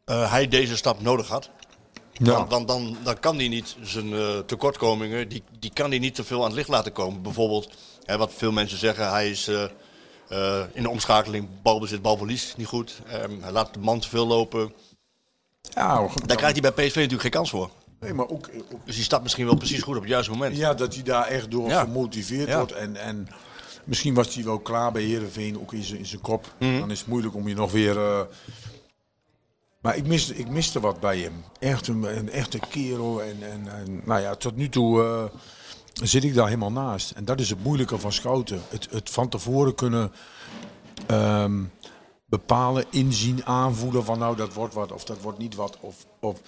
eh, 0.04 0.30
hij 0.30 0.48
deze 0.48 0.76
stap 0.76 1.00
nodig 1.00 1.28
had? 1.28 1.50
Want 2.18 2.50
dan, 2.50 2.66
dan, 2.66 2.96
dan 3.02 3.20
kan 3.20 3.36
hij 3.36 3.48
niet 3.48 3.76
zijn 3.82 4.12
eh, 4.12 4.38
tekortkomingen, 4.38 5.28
die, 5.28 5.42
die 5.58 5.70
kan 5.72 5.90
hij 5.90 5.98
niet 5.98 6.14
te 6.14 6.24
veel 6.24 6.38
aan 6.38 6.46
het 6.46 6.54
licht 6.54 6.68
laten 6.68 6.92
komen. 6.92 7.22
Bijvoorbeeld, 7.22 7.72
hè, 8.04 8.16
wat 8.16 8.32
veel 8.34 8.52
mensen 8.52 8.78
zeggen, 8.78 9.10
hij 9.10 9.30
is 9.30 9.48
in 10.72 10.82
de 10.82 10.90
omschakeling 10.90 11.48
balbezit, 11.62 12.02
balverlies 12.02 12.54
niet 12.56 12.66
goed. 12.66 13.00
Ehm, 13.06 13.40
hij 13.40 13.52
laat 13.52 13.74
de 13.74 13.80
man 13.80 14.00
te 14.00 14.08
veel 14.08 14.26
lopen. 14.26 14.72
Ja, 15.62 16.08
Daar 16.26 16.36
krijgt 16.36 16.60
hij 16.60 16.72
bij 16.72 16.84
PSV 16.84 16.94
natuurlijk 16.94 17.22
geen 17.22 17.30
kans 17.30 17.50
voor. 17.50 17.70
Nee, 18.00 18.12
maar 18.12 18.28
ook, 18.28 18.50
ook 18.72 18.86
Dus 18.86 18.94
die 18.94 19.04
stapt 19.04 19.22
misschien 19.22 19.46
wel 19.46 19.56
precies 19.56 19.82
goed 19.82 19.94
op 19.96 20.00
het 20.02 20.10
juiste 20.10 20.30
moment. 20.30 20.56
Ja, 20.56 20.74
dat 20.74 20.94
hij 20.94 21.02
daar 21.02 21.26
echt 21.26 21.50
door 21.50 21.68
Ja. 21.68 21.80
gemotiveerd 21.80 22.48
Ja. 22.48 22.56
wordt. 22.56 22.72
En, 22.72 22.96
en 22.96 23.28
misschien 23.84 24.14
was 24.14 24.34
hij 24.34 24.44
wel 24.44 24.58
klaar 24.58 24.92
bij 24.92 25.02
Heerenveen, 25.02 25.60
ook 25.60 25.72
in 25.72 25.82
zijn, 25.82 25.98
in 25.98 26.06
zijn 26.06 26.20
kop. 26.20 26.52
Mhm. 26.58 26.78
Dan 26.78 26.90
is 26.90 26.98
het 26.98 27.08
moeilijk 27.08 27.34
om 27.34 27.48
je 27.48 27.54
nog 27.54 27.72
weer... 27.72 27.98
eh, 27.98 28.20
Maar 29.80 29.96
ik 29.96 30.06
miste, 30.06 30.36
ik 30.36 30.48
miste 30.48 30.80
wat 30.80 31.00
bij 31.00 31.18
hem. 31.18 31.44
Echt 31.58 31.86
een, 31.88 32.16
een 32.18 32.30
echte 32.30 32.58
kerel. 32.70 33.22
En, 33.22 33.36
en, 33.50 33.68
en 33.74 34.00
nou 34.04 34.20
ja, 34.20 34.34
tot 34.34 34.56
nu 34.56 34.68
toe 34.68 35.02
eh, 35.04 35.24
zit 36.02 36.24
ik 36.24 36.34
daar 36.34 36.46
helemaal 36.46 36.72
naast. 36.72 37.10
En 37.10 37.24
dat 37.24 37.40
is 37.40 37.50
het 37.50 37.62
moeilijke 37.64 37.98
van 37.98 38.12
scouten. 38.12 38.60
Het, 38.68 38.88
het 38.90 39.10
van 39.10 39.28
tevoren 39.28 39.74
kunnen 39.74 40.12
ehm, 41.06 41.62
bepalen, 42.26 42.84
inzien, 42.90 43.44
aanvoelen 43.46 44.04
van 44.04 44.18
nou 44.18 44.36
dat 44.36 44.52
wordt 44.54 44.74
wat 44.74 44.92
of 44.92 45.04
dat 45.04 45.20
wordt 45.20 45.38
niet 45.38 45.54
wat. 45.54 45.78
Of, 45.80 46.06
of, 46.20 46.40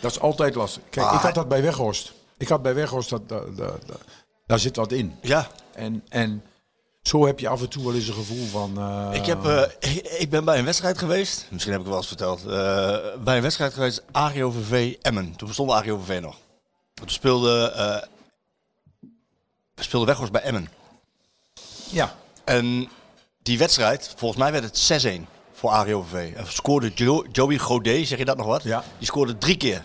dat 0.00 0.10
is 0.10 0.20
altijd 0.20 0.54
lastig. 0.54 0.82
Kijk, 0.90 1.06
Ah, 1.06 1.14
ik 1.14 1.20
had 1.20 1.34
dat 1.34 1.48
bij 1.48 1.62
Weghorst. 1.62 2.12
Ik 2.38 2.48
had 2.48 2.62
bij 2.62 2.74
Weghorst, 2.74 3.08
dat, 3.10 3.28
dat, 3.28 3.56
dat- 3.56 3.86
dat- 3.86 4.00
daar 4.46 4.58
zit 4.58 4.76
wat 4.76 4.92
in. 4.92 5.16
Ja, 5.22 5.46
En, 5.72 6.04
en 6.08 6.44
zo 7.02 7.26
heb 7.26 7.38
je 7.38 7.48
af 7.48 7.60
en 7.60 7.68
toe 7.68 7.84
wel 7.84 7.94
eens 7.94 8.08
een 8.08 8.14
gevoel 8.14 8.46
van... 8.46 8.78
eh, 8.78 9.08
ik, 9.20 9.26
heb, 9.26 9.44
eh, 9.44 9.62
ik, 9.78 10.06
ik 10.06 10.30
ben 10.30 10.44
bij 10.44 10.58
een 10.58 10.64
wedstrijd 10.64 10.98
geweest, 10.98 11.46
misschien 11.50 11.72
heb 11.72 11.80
ik 11.82 11.86
het 11.86 11.94
wel 11.94 11.96
eens 11.96 12.06
verteld, 12.06 12.40
eh, 12.46 13.22
bij 13.24 13.36
een 13.36 13.42
wedstrijd 13.42 13.72
geweest, 13.74 14.02
AGOVV 14.12 14.94
Emmen. 15.02 15.36
Toen 15.36 15.48
bestond 15.48 15.70
AGOVV 15.70 16.18
nog. 16.22 16.36
Toen 16.94 17.08
speelde, 17.10 17.70
eh 17.70 18.08
speelde 19.74 20.06
Weghorst 20.06 20.32
bij 20.32 20.42
Emmen. 20.42 20.68
ja, 21.90 22.16
En 22.44 22.88
die 23.42 23.58
wedstrijd, 23.58 24.12
volgens 24.16 24.40
mij 24.40 24.52
werd 24.52 24.64
het 24.64 24.76
6-1 24.76 25.26
voor 25.62 25.70
AGOVV. 25.70 26.32
En 26.36 26.46
scoorde 26.46 26.90
Jo- 26.94 27.24
Joey 27.32 27.58
Godet, 27.58 28.06
zeg 28.08 28.18
je 28.18 28.24
dat 28.24 28.36
nog 28.36 28.46
wat? 28.46 28.62
Ja. 28.62 28.84
Die 28.98 29.06
scoorde 29.06 29.38
drie 29.38 29.56
keer. 29.56 29.82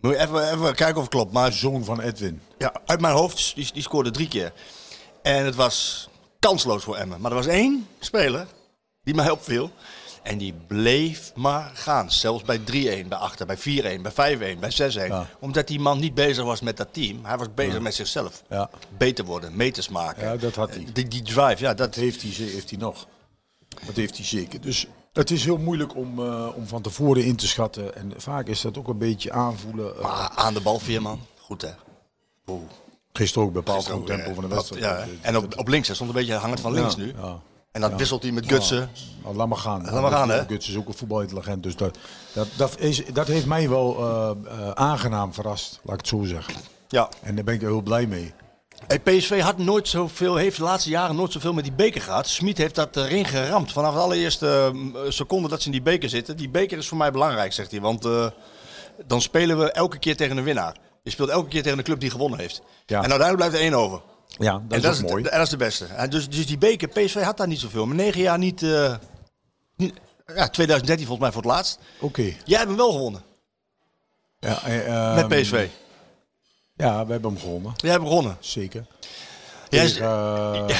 Moet 0.00 0.12
je 0.12 0.18
even, 0.18 0.52
even 0.52 0.74
kijken 0.74 0.96
of 0.96 1.02
het 1.02 1.10
klopt. 1.10 1.32
Maar 1.32 1.52
zoon 1.52 1.84
van 1.84 2.00
Edwin. 2.00 2.40
ja, 2.58 2.72
uit 2.86 3.00
mijn 3.00 3.14
hoofd, 3.14 3.54
die, 3.54 3.70
die 3.72 3.82
scoorde 3.82 4.10
drie 4.10 4.28
keer. 4.28 4.52
En 5.22 5.44
het 5.44 5.54
was 5.54 6.08
kansloos 6.38 6.82
voor 6.84 6.96
Emmen. 6.96 7.20
Maar 7.20 7.30
er 7.30 7.36
was 7.36 7.46
één 7.46 7.86
speler 8.00 8.46
die 9.02 9.14
mij 9.14 9.30
opviel. 9.30 9.70
En 10.22 10.38
die 10.38 10.54
bleef 10.66 11.32
maar 11.34 11.70
gaan. 11.74 12.10
Zelfs 12.10 12.42
bij 12.42 12.58
3-1, 12.58 12.62
bij 13.08 13.18
8, 13.18 13.46
bij 13.46 13.58
4-1, 13.58 13.62
bij 14.02 14.36
5-1, 14.56 14.58
bij 14.60 14.70
6-1. 14.92 15.06
Ja. 15.08 15.26
Omdat 15.38 15.66
die 15.68 15.80
man 15.80 15.98
niet 15.98 16.14
bezig 16.14 16.44
was 16.44 16.60
met 16.60 16.76
dat 16.76 16.88
team. 16.90 17.24
Hij 17.24 17.36
was 17.38 17.46
bezig 17.54 17.80
met 17.80 17.94
zichzelf. 17.94 18.42
Ja. 18.48 18.70
Beter 18.98 19.24
worden, 19.24 19.56
meters 19.56 19.88
maken. 19.88 20.24
Ja, 20.24 20.36
dat 20.36 20.54
had 20.54 20.74
hij. 20.74 20.86
Die, 20.92 21.08
die 21.08 21.22
drive, 21.22 21.56
ja, 21.62 21.68
dat 21.74 21.78
Dat 21.78 21.94
heeft 21.94 22.22
hij, 22.22 22.30
heeft 22.30 22.70
hij 22.70 22.78
nog. 22.78 23.06
Dat 23.86 23.96
heeft 23.96 24.16
hij 24.16 24.26
zeker. 24.26 24.60
Dus 24.60 24.86
het 25.12 25.30
is 25.30 25.44
heel 25.44 25.56
moeilijk 25.56 25.96
om, 25.96 26.18
eh, 26.26 26.48
om 26.54 26.66
van 26.66 26.82
tevoren 26.82 27.24
in 27.24 27.36
te 27.36 27.46
schatten. 27.46 27.96
En 27.96 28.12
vaak 28.16 28.46
is 28.46 28.60
dat 28.60 28.78
ook 28.78 28.88
een 28.88 28.98
beetje 28.98 29.32
aanvoelen. 29.32 29.96
eh, 29.96 30.02
Maar 30.02 30.30
aan 30.34 30.54
de 30.54 30.60
bal, 30.60 30.78
Veerman. 30.78 31.20
Goed 31.40 31.62
hè. 31.62 31.70
Oeh. 32.46 32.60
gisteren 33.12 33.46
ook 33.48 33.52
bepaald 33.54 33.90
ook, 33.90 34.06
tempo 34.06 34.34
van 34.34 34.42
de 34.48 34.54
wedstrijd. 34.54 34.82
Ja, 34.82 34.96
Dat- 34.96 35.06
en 35.20 35.36
op, 35.36 35.58
op 35.58 35.68
links, 35.68 35.86
hij 35.86 35.96
stond 35.96 36.10
een 36.10 36.16
beetje 36.16 36.34
hangend 36.34 36.60
van 36.60 36.72
links 36.72 36.94
ja, 36.94 37.00
nu. 37.00 37.12
Ja. 37.20 37.40
En 37.72 37.80
dan 37.80 37.90
Ja. 37.90 37.96
wisselt 37.96 38.22
hij 38.22 38.32
met 38.32 38.46
Gutsen. 38.46 38.90
Nou, 39.22 39.36
laat 39.36 39.48
maar 39.48 39.58
gaan. 39.58 39.82
Laat 39.84 40.02
maar 40.02 40.10
gaan, 40.10 40.28
hè? 40.30 40.44
Guts 40.46 40.68
is 40.68 40.76
ook 40.76 40.88
een 40.88 40.94
voetbalintelligent. 40.94 41.62
Dus 41.62 41.76
dat, 41.76 41.98
dat, 42.32 42.48
dat, 42.56 42.78
is, 42.78 43.02
dat 43.12 43.26
heeft 43.26 43.46
mij 43.46 43.68
wel 43.68 43.96
eh, 43.98 44.70
aangenaam 44.70 45.34
verrast, 45.34 45.80
laat 45.82 45.94
ik 45.94 46.00
het 46.00 46.08
zo 46.08 46.24
zeggen. 46.24 46.54
Ja. 46.88 47.08
En 47.22 47.34
daar 47.34 47.44
ben 47.44 47.54
ik 47.54 47.60
heel 47.60 47.80
blij 47.82 48.06
mee. 48.06 48.32
Hey, 48.86 49.00
PSV 49.00 49.40
had 49.40 49.58
nooit 49.58 49.88
zoveel, 49.88 50.36
heeft 50.36 50.56
de 50.56 50.62
laatste 50.62 50.90
jaren 50.90 51.16
nooit 51.16 51.32
zoveel 51.32 51.52
met 51.52 51.64
die 51.64 51.72
beker 51.72 52.00
gehad. 52.00 52.28
Smit 52.28 52.58
heeft 52.58 52.74
dat 52.74 52.96
erin 52.96 53.24
geramd. 53.24 53.72
Vanaf 53.72 53.94
de 53.94 54.00
allereerste 54.00 54.72
eh, 54.94 55.00
seconde 55.08 55.48
dat 55.48 55.60
ze 55.60 55.66
in 55.66 55.72
die 55.72 55.82
beker 55.82 56.08
zitten. 56.08 56.36
Die 56.36 56.48
beker 56.48 56.78
is 56.78 56.88
voor 56.88 56.98
mij 56.98 57.10
belangrijk, 57.10 57.52
zegt 57.52 57.70
hij. 57.70 57.80
Want 57.80 58.04
eh, 58.04 58.26
dan 59.06 59.20
spelen 59.22 59.58
we 59.58 59.70
elke 59.72 59.98
keer 59.98 60.16
tegen 60.16 60.36
een 60.36 60.44
winnaar. 60.44 60.76
Je 61.02 61.10
speelt 61.10 61.28
elke 61.28 61.48
keer 61.48 61.62
tegen 61.62 61.78
een 61.78 61.84
club 61.84 62.00
die 62.00 62.10
gewonnen 62.10 62.38
heeft. 62.38 62.62
Ja. 62.86 63.02
En 63.02 63.10
uiteindelijk 63.10 63.36
blijft 63.36 63.54
er 63.54 63.60
één 63.60 63.74
over. 63.74 64.02
Ja, 64.38 64.52
dat 64.52 64.62
en 64.68 64.76
is 64.76 64.82
dat 64.82 64.94
is, 64.94 65.00
mooi. 65.02 65.24
En 65.24 65.30
dat 65.30 65.42
is 65.42 65.48
de 65.48 65.56
beste. 65.56 65.84
En 65.84 66.10
dus, 66.10 66.28
dus 66.28 66.46
die 66.46 66.58
beker, 66.58 66.88
PSV 66.88 67.22
had 67.22 67.36
daar 67.36 67.46
niet 67.48 67.60
zoveel. 67.60 67.86
Maar 67.86 67.96
negen 67.96 68.20
jaar 68.20 68.38
niet, 68.38 68.62
eh, 68.62 68.94
niet- 69.76 69.94
Ja, 70.34 70.48
2013 70.48 71.06
volgens 71.06 71.18
mij 71.18 71.32
voor 71.32 71.42
het 71.42 71.50
laatst. 71.50 71.78
Oké. 72.00 72.22
Jij 72.22 72.56
hebt 72.58 72.68
hem 72.68 72.76
wel 72.76 72.92
gewonnen. 72.92 73.22
Ja, 74.40 74.62
eh, 74.62 75.14
Met 75.14 75.32
ehm, 75.32 75.40
PSV. 75.42 75.68
Ja, 76.76 77.06
we 77.06 77.12
hebben 77.12 77.30
hem 77.32 77.40
gewonnen. 77.40 77.72
Jij 77.76 77.90
hebt 77.90 78.02
gewonnen. 78.02 78.36
Zeker. 78.40 78.86
Jij 79.68 79.86
Tegen, 79.86 80.04
eh, 80.06 80.76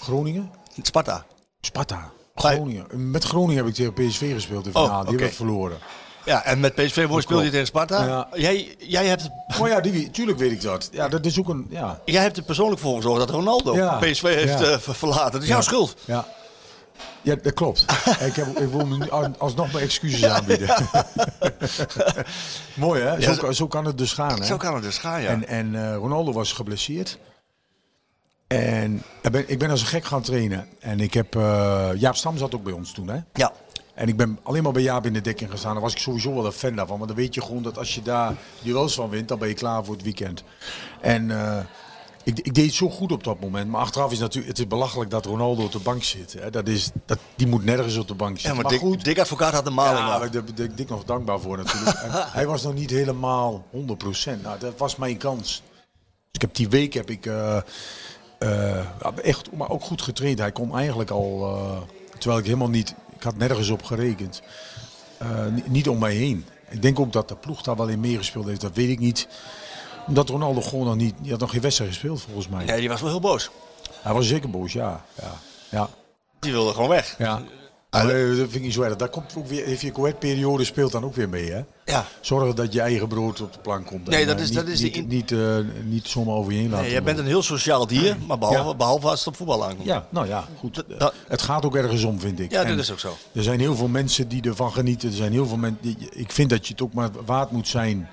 Groningen? 0.00 0.50
Sparta. 0.82 1.24
Sparta. 1.60 2.10
Ga 2.34 2.50
je- 2.50 2.56
Groningen. 2.56 3.10
Met 3.10 3.24
Groningen 3.24 3.56
heb 3.56 3.66
ik 3.66 3.74
tegen 3.74 3.92
PSV 3.92 4.32
gespeeld 4.32 4.66
in 4.66 4.72
de 4.72 4.78
Oh, 4.78 4.84
finale. 4.84 5.04
Die 5.04 5.14
oké. 5.14 5.22
hebben 5.24 5.46
we 5.46 5.52
verloren. 5.52 5.78
Ja, 6.24 6.44
en 6.44 6.60
met 6.60 6.74
PSV 6.74 7.06
speelde 7.18 7.44
je 7.44 7.50
tegen 7.50 7.66
Sparta. 7.66 8.04
Ja. 8.04 8.28
Jij, 8.32 8.76
jij, 8.78 9.06
hebt, 9.06 9.28
Oh 9.60 9.68
ja, 9.68 9.80
die, 9.80 10.10
tuurlijk 10.10 10.38
weet 10.38 10.52
ik 10.52 10.60
dat. 10.62 10.88
Ja, 10.92 11.08
dat 11.08 11.24
is 11.26 11.38
ook 11.38 11.48
een... 11.48 11.66
Ja. 11.70 12.00
jij 12.04 12.22
hebt 12.22 12.36
er 12.36 12.42
persoonlijk 12.42 12.80
voor 12.80 12.96
gezorgd 12.96 13.18
dat 13.18 13.30
Ronaldo 13.30 13.74
Ja. 13.74 13.96
PSV 13.98 14.22
heeft 14.22 14.58
Ja. 14.58 14.66
eh, 14.66 14.78
ver- 14.78 14.94
verlaten. 14.94 15.32
Dat 15.32 15.42
is 15.42 15.48
jouw 15.48 15.60
schuld. 15.60 15.96
Ja. 16.04 16.26
Ja, 17.22 17.34
dat 17.42 17.52
klopt. 17.54 17.82
ik, 18.28 18.34
heb, 18.34 18.46
ik 18.58 18.68
wil 18.68 18.86
nu 18.86 19.10
alsnog 19.38 19.72
mijn 19.72 19.84
excuses 19.84 20.24
aanbieden. 20.24 20.68
Mooi 22.74 23.02
hè? 23.02 23.20
Zo, 23.20 23.32
zo- 23.32 23.52
zo 23.52 23.66
kan 23.66 23.84
het 23.84 23.98
dus 23.98 24.12
gaan. 24.12 24.38
Hè? 24.40 24.44
Zo 24.46 24.56
kan 24.56 24.74
het 24.74 24.82
dus 24.82 24.98
gaan, 24.98 25.22
ja. 25.22 25.28
En, 25.28 25.46
en 25.48 25.74
eh, 25.74 25.94
Ronaldo 25.96 26.32
was 26.32 26.52
geblesseerd. 26.52 27.18
En 28.46 29.02
ik 29.22 29.30
ben, 29.30 29.44
ik 29.50 29.58
ben 29.58 29.70
als 29.70 29.80
een 29.80 29.86
gek 29.86 30.04
gaan 30.04 30.22
trainen. 30.22 30.66
En 30.80 31.00
ik 31.00 31.14
heb... 31.14 31.36
eh, 31.36 31.88
Jaap 31.96 32.16
Stam 32.16 32.38
zat 32.38 32.54
ook 32.54 32.62
bij 32.64 32.72
ons 32.72 32.92
toen 32.92 33.08
hè? 33.08 33.18
ja. 33.32 33.52
En 33.94 34.08
ik 34.08 34.16
ben 34.16 34.38
alleen 34.42 34.62
maar 34.62 34.72
bij 34.72 34.82
Jaap 34.82 35.06
in 35.06 35.12
de 35.12 35.20
dekking 35.20 35.50
gestaan. 35.50 35.72
Daar 35.72 35.82
was 35.82 35.92
ik 35.92 35.98
sowieso 35.98 36.34
wel 36.34 36.46
een 36.46 36.52
fan 36.52 36.74
daarvan. 36.74 36.98
Maar 36.98 37.06
dan 37.06 37.16
weet 37.16 37.34
je 37.34 37.42
gewoon 37.42 37.62
dat 37.62 37.78
als 37.78 37.94
je 37.94 38.02
daar 38.02 38.32
duels 38.62 38.94
van 38.94 39.08
wint, 39.08 39.28
dan 39.28 39.38
ben 39.38 39.48
je 39.48 39.54
klaar 39.54 39.84
voor 39.84 39.94
het 39.94 40.02
weekend. 40.04 40.42
En 41.00 41.30
eh, 41.30 41.58
ik, 42.28 42.38
ik 42.38 42.54
deed 42.54 42.66
het 42.66 42.74
zo 42.74 42.90
goed 42.90 43.12
op 43.12 43.24
dat 43.24 43.40
moment. 43.40 43.70
Maar 43.70 43.80
achteraf 43.80 44.12
is 44.12 44.18
natuurlijk, 44.18 44.48
het 44.48 44.58
is 44.58 44.66
belachelijk 44.66 45.10
dat 45.10 45.24
Ronaldo 45.24 45.64
op 45.64 45.72
de 45.72 45.78
bank 45.78 46.02
zit. 46.02 46.32
Hè. 46.32 46.50
Dat 46.50 46.68
is, 46.68 46.90
dat, 47.06 47.18
die 47.36 47.46
moet 47.46 47.64
nergens 47.64 47.96
op 47.96 48.08
de 48.08 48.14
bank 48.14 48.38
zitten. 48.38 48.50
ja, 48.50 48.54
maar, 48.54 48.62
maar 48.62 48.72
Dick, 48.80 48.88
goed, 48.88 49.04
Dick 49.04 49.18
Advocaat 49.18 49.52
had 49.52 49.64
de 49.64 49.70
maling. 49.70 49.98
ja, 50.08 50.18
daar 50.28 50.44
ben 50.44 50.64
ik 50.64 50.76
dik 50.76 50.88
nog 50.88 51.04
dankbaar 51.04 51.40
voor 51.40 51.56
natuurlijk. 51.56 51.96
Hij 52.38 52.46
was 52.46 52.62
nog 52.62 52.74
niet 52.74 52.90
helemaal 52.90 53.64
100%. 53.72 53.76
Nou, 54.42 54.58
dat 54.58 54.72
was 54.76 54.96
mijn 54.96 55.16
kans. 55.16 55.62
Dus 55.72 56.32
ik 56.32 56.40
heb 56.40 56.54
die 56.54 56.68
week 56.68 56.94
heb 56.94 57.10
ik 57.10 57.26
eh, 57.26 57.56
eh, 58.38 58.84
echt, 59.22 59.52
maar 59.52 59.70
ook 59.70 59.82
goed 59.82 60.02
getraind. 60.02 60.38
Hij 60.38 60.52
kon 60.52 60.76
eigenlijk 60.76 61.10
al, 61.10 61.56
eh, 61.56 61.80
terwijl 62.18 62.40
ik 62.40 62.46
helemaal 62.46 62.68
niet, 62.68 62.94
ik 63.16 63.22
had 63.22 63.36
nergens 63.36 63.68
op 63.68 63.82
gerekend, 63.82 64.42
ni- 65.50 65.62
niet 65.66 65.88
om 65.88 65.98
mij 65.98 66.14
heen. 66.14 66.44
Ik 66.68 66.82
denk 66.82 67.00
ook 67.00 67.12
dat 67.12 67.28
de 67.28 67.36
ploeg 67.36 67.62
daar 67.62 67.76
wel 67.76 67.88
in 67.88 68.00
meegespeeld 68.00 68.46
heeft. 68.46 68.60
Dat 68.60 68.74
weet 68.74 68.88
ik 68.88 68.98
niet. 68.98 69.28
Omdat 70.08 70.28
Ronaldo 70.28 70.60
gewoon 70.60 70.84
nog 70.86 70.96
niet, 70.96 71.14
die 71.20 71.30
had 71.30 71.40
nog 71.40 71.50
geen 71.50 71.60
wedstrijd 71.60 71.90
gespeeld 71.90 72.20
volgens 72.20 72.48
mij. 72.48 72.64
Nee, 72.64 72.80
die 72.80 72.88
was 72.88 73.00
wel 73.00 73.10
heel 73.10 73.20
boos. 73.20 73.50
Hij 74.02 74.12
was 74.12 74.26
zeker 74.26 74.50
boos, 74.50 74.72
ja. 74.72 75.04
ja, 75.22 75.32
ja. 75.70 75.88
Die 76.38 76.52
wilde 76.52 76.72
gewoon 76.72 76.88
weg. 76.88 77.14
Ja. 77.18 77.42
Dat 77.90 78.02
vind 78.10 78.54
ik 78.54 78.60
niet 78.62 78.72
zo 78.72 78.82
erg. 78.82 78.96
Daar 78.96 79.08
komt 79.08 79.34
ook 79.36 79.46
weer, 79.46 79.64
heeft 79.64 79.80
je 79.80 79.92
COVID-periode 79.92 80.64
speelt 80.64 80.92
dan 80.92 81.04
ook 81.04 81.14
weer 81.14 81.28
mee, 81.28 81.50
hè? 81.52 81.62
Ja. 81.84 82.04
Zorgen 82.20 82.56
dat 82.56 82.72
je 82.72 82.80
eigen 82.80 83.08
brood 83.08 83.40
op 83.40 83.52
de 83.52 83.58
plank 83.58 83.86
komt. 83.86 84.06
Nee, 84.08 84.20
En, 84.20 84.26
dat 84.26 84.36
eh, 84.36 84.42
is- 84.42 84.48
niet, 84.48 84.58
dat 84.58 84.66
is 84.68 84.80
niet, 84.80 84.92
de 84.94 84.98
in- 85.00 85.06
niet, 85.08 85.32
eh, 85.32 85.56
niet 85.84 86.06
zomaar 86.08 86.34
over 86.34 86.52
je 86.52 86.58
heen 86.58 86.68
laten. 86.68 86.82
Nee, 86.84 86.92
jij 86.92 87.02
bent 87.02 87.18
een 87.18 87.26
heel 87.26 87.42
sociaal 87.42 87.86
dier, 87.86 88.16
maar 88.26 88.38
behalve, 88.38 88.68
Ja. 88.68 88.74
behalve 88.74 89.08
als 89.08 89.18
het 89.18 89.28
op 89.28 89.36
voetbal 89.36 89.64
aankomt. 89.64 89.86
Ja, 89.86 90.06
nou 90.10 90.26
ja, 90.26 90.44
goed. 90.58 90.74
Dat- 90.74 90.98
dat- 90.98 91.14
het 91.28 91.42
gaat 91.42 91.64
ook 91.64 91.76
ergens 91.76 92.04
om, 92.04 92.20
vind 92.20 92.40
ik. 92.40 92.50
Ja, 92.50 92.62
En 92.62 92.68
dat 92.68 92.78
is 92.78 92.92
ook 92.92 92.98
zo. 92.98 93.16
Er 93.32 93.42
zijn 93.42 93.60
heel 93.60 93.76
veel 93.76 93.88
mensen 93.88 94.28
die 94.28 94.42
ervan 94.42 94.72
genieten. 94.72 95.08
Er 95.08 95.14
zijn 95.16 95.32
heel 95.32 95.46
veel 95.46 95.56
mensen. 95.56 95.82
Die, 95.82 95.96
ik 96.10 96.32
vind 96.32 96.50
dat 96.50 96.66
je 96.66 96.72
het 96.72 96.82
ook 96.82 96.92
maar 96.92 97.10
waard 97.26 97.50
moet 97.50 97.68
zijn. 97.68 98.08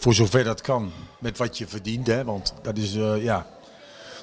Voor 0.00 0.14
zover 0.14 0.44
dat 0.44 0.60
kan. 0.60 0.92
Met 1.18 1.38
wat 1.38 1.58
je 1.58 1.66
verdient. 1.66 2.06
Hè? 2.06 2.24
Want 2.24 2.54
dat 2.62 2.76
is, 2.76 2.94
eh, 2.96 3.22
ja. 3.22 3.46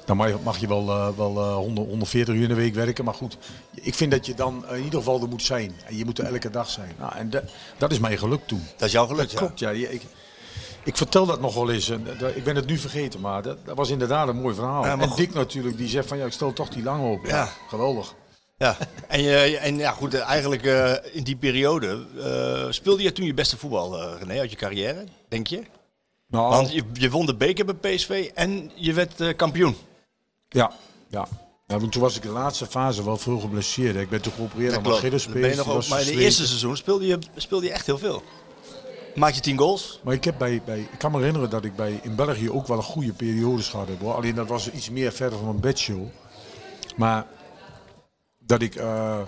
Dan 0.04 0.16
mag 0.16 0.28
je, 0.28 0.36
mag 0.42 0.58
je 0.58 0.66
wel, 0.68 0.88
eh, 0.90 1.08
wel 1.16 1.36
eh, 1.36 1.54
100, 1.54 1.88
140 1.88 2.34
uur 2.34 2.42
in 2.42 2.48
de 2.48 2.54
week 2.54 2.74
werken. 2.74 3.04
Maar 3.04 3.14
goed, 3.14 3.36
ik 3.74 3.94
vind 3.94 4.10
dat 4.10 4.26
je 4.26 4.34
dan 4.34 4.64
in 4.70 4.82
ieder 4.84 4.98
geval 4.98 5.20
er 5.20 5.28
moet 5.28 5.42
zijn. 5.42 5.72
En 5.86 5.96
je 5.96 6.04
moet 6.04 6.18
er 6.18 6.24
elke 6.24 6.50
dag 6.50 6.70
zijn. 6.70 6.92
Nou, 6.98 7.12
en 7.14 7.30
dat, 7.30 7.42
dat 7.78 7.90
is 7.92 7.98
mijn 7.98 8.18
geluk 8.18 8.46
toen. 8.46 8.66
Dat 8.76 8.86
is 8.86 8.92
jouw 8.92 9.06
geluk, 9.06 9.30
ja. 9.30 9.38
Klopt, 9.38 9.58
ja. 9.58 9.70
Ik, 9.70 10.02
ik 10.84 10.96
vertel 10.96 11.26
dat 11.26 11.40
nog 11.40 11.54
wel 11.54 11.70
eens. 11.70 11.88
En 11.90 12.06
dat- 12.18 12.36
ik 12.36 12.44
ben 12.44 12.56
het 12.56 12.66
nu 12.66 12.78
vergeten, 12.78 13.20
maar 13.20 13.42
dat, 13.42 13.56
dat 13.64 13.76
was 13.76 13.90
inderdaad 13.90 14.28
een 14.28 14.40
mooi 14.40 14.54
verhaal. 14.54 14.84
Ja, 14.84 14.98
en. 14.98 15.10
Dick 15.16 15.34
natuurlijk, 15.34 15.76
die 15.76 15.88
zegt 15.88 16.08
van 16.08 16.18
ja, 16.18 16.24
ik 16.26 16.32
stel 16.32 16.52
toch 16.52 16.68
die 16.68 16.82
lang 16.82 17.12
op. 17.12 17.26
Ja. 17.26 17.48
Geweldig. 17.68 18.14
Ja, 18.58 18.76
en, 19.08 19.22
je, 19.22 19.56
en 19.56 19.76
ja, 19.78 19.90
goed, 19.90 20.14
eh, 20.14 20.20
eigenlijk 20.20 20.64
eh, 20.64 20.92
in 21.12 21.24
die 21.24 21.36
periode 21.36 22.06
eh, 22.18 22.72
speelde 22.72 23.02
je 23.02 23.12
toen 23.12 23.26
je 23.26 23.34
beste 23.34 23.56
voetbal, 23.56 24.02
eh, 24.02 24.20
René, 24.20 24.40
uit 24.40 24.50
je 24.50 24.56
carrière, 24.56 25.04
denk 25.28 25.46
je? 25.46 25.62
Nou, 26.28 26.48
Want 26.48 26.72
je, 26.72 26.82
je 26.92 27.10
won 27.10 27.26
de 27.26 27.34
beker 27.34 27.64
bij 27.64 27.74
PSV 27.74 28.30
en 28.34 28.70
je 28.74 28.92
werd 28.92 29.20
eh, 29.20 29.36
kampioen. 29.36 29.76
Ja, 30.48 30.72
ja. 31.08 31.28
ja 31.66 31.78
want 31.78 31.92
toen 31.92 32.02
was 32.02 32.16
ik 32.16 32.24
in 32.24 32.28
de 32.28 32.34
laatste 32.34 32.66
fase 32.66 33.04
wel 33.04 33.16
veel 33.16 33.38
geblesseerd. 33.38 33.96
Ik 33.96 34.08
ben 34.08 34.22
toen 34.22 34.32
geopereerd 34.32 34.74
aan 34.74 34.82
mijn 34.82 34.94
Achillespees. 34.94 35.34
maar 35.34 35.50
in 35.50 35.56
de 35.56 35.64
versleten. 35.64 36.18
eerste 36.18 36.46
seizoen 36.46 36.76
speelde 36.76 37.06
je, 37.06 37.18
speelde 37.36 37.66
je 37.66 37.72
echt 37.72 37.86
heel 37.86 37.98
veel. 37.98 38.22
Maak 39.14 39.34
je 39.34 39.40
tien 39.40 39.58
goals? 39.58 40.00
Maar 40.02 40.14
ik, 40.14 40.24
heb 40.24 40.38
bij, 40.38 40.62
bij, 40.64 40.78
ik 40.78 40.98
kan 40.98 41.10
me 41.10 41.18
herinneren 41.18 41.50
dat 41.50 41.64
ik 41.64 41.76
bij, 41.76 42.00
in 42.02 42.14
België 42.14 42.50
ook 42.50 42.66
wel 42.66 42.76
een 42.76 42.82
goede 42.82 43.12
periodes 43.12 43.68
gehad 43.68 43.88
heb. 43.88 44.00
Hoor. 44.00 44.14
Alleen 44.14 44.34
dat 44.34 44.48
was 44.48 44.70
iets 44.70 44.90
meer 44.90 45.12
verder 45.12 45.38
van 45.38 45.48
mijn 45.48 45.60
bedshow. 45.60 46.06
Maar 46.96 47.26
dat 48.46 48.62
ik 48.62 48.74
eh, 48.74 49.18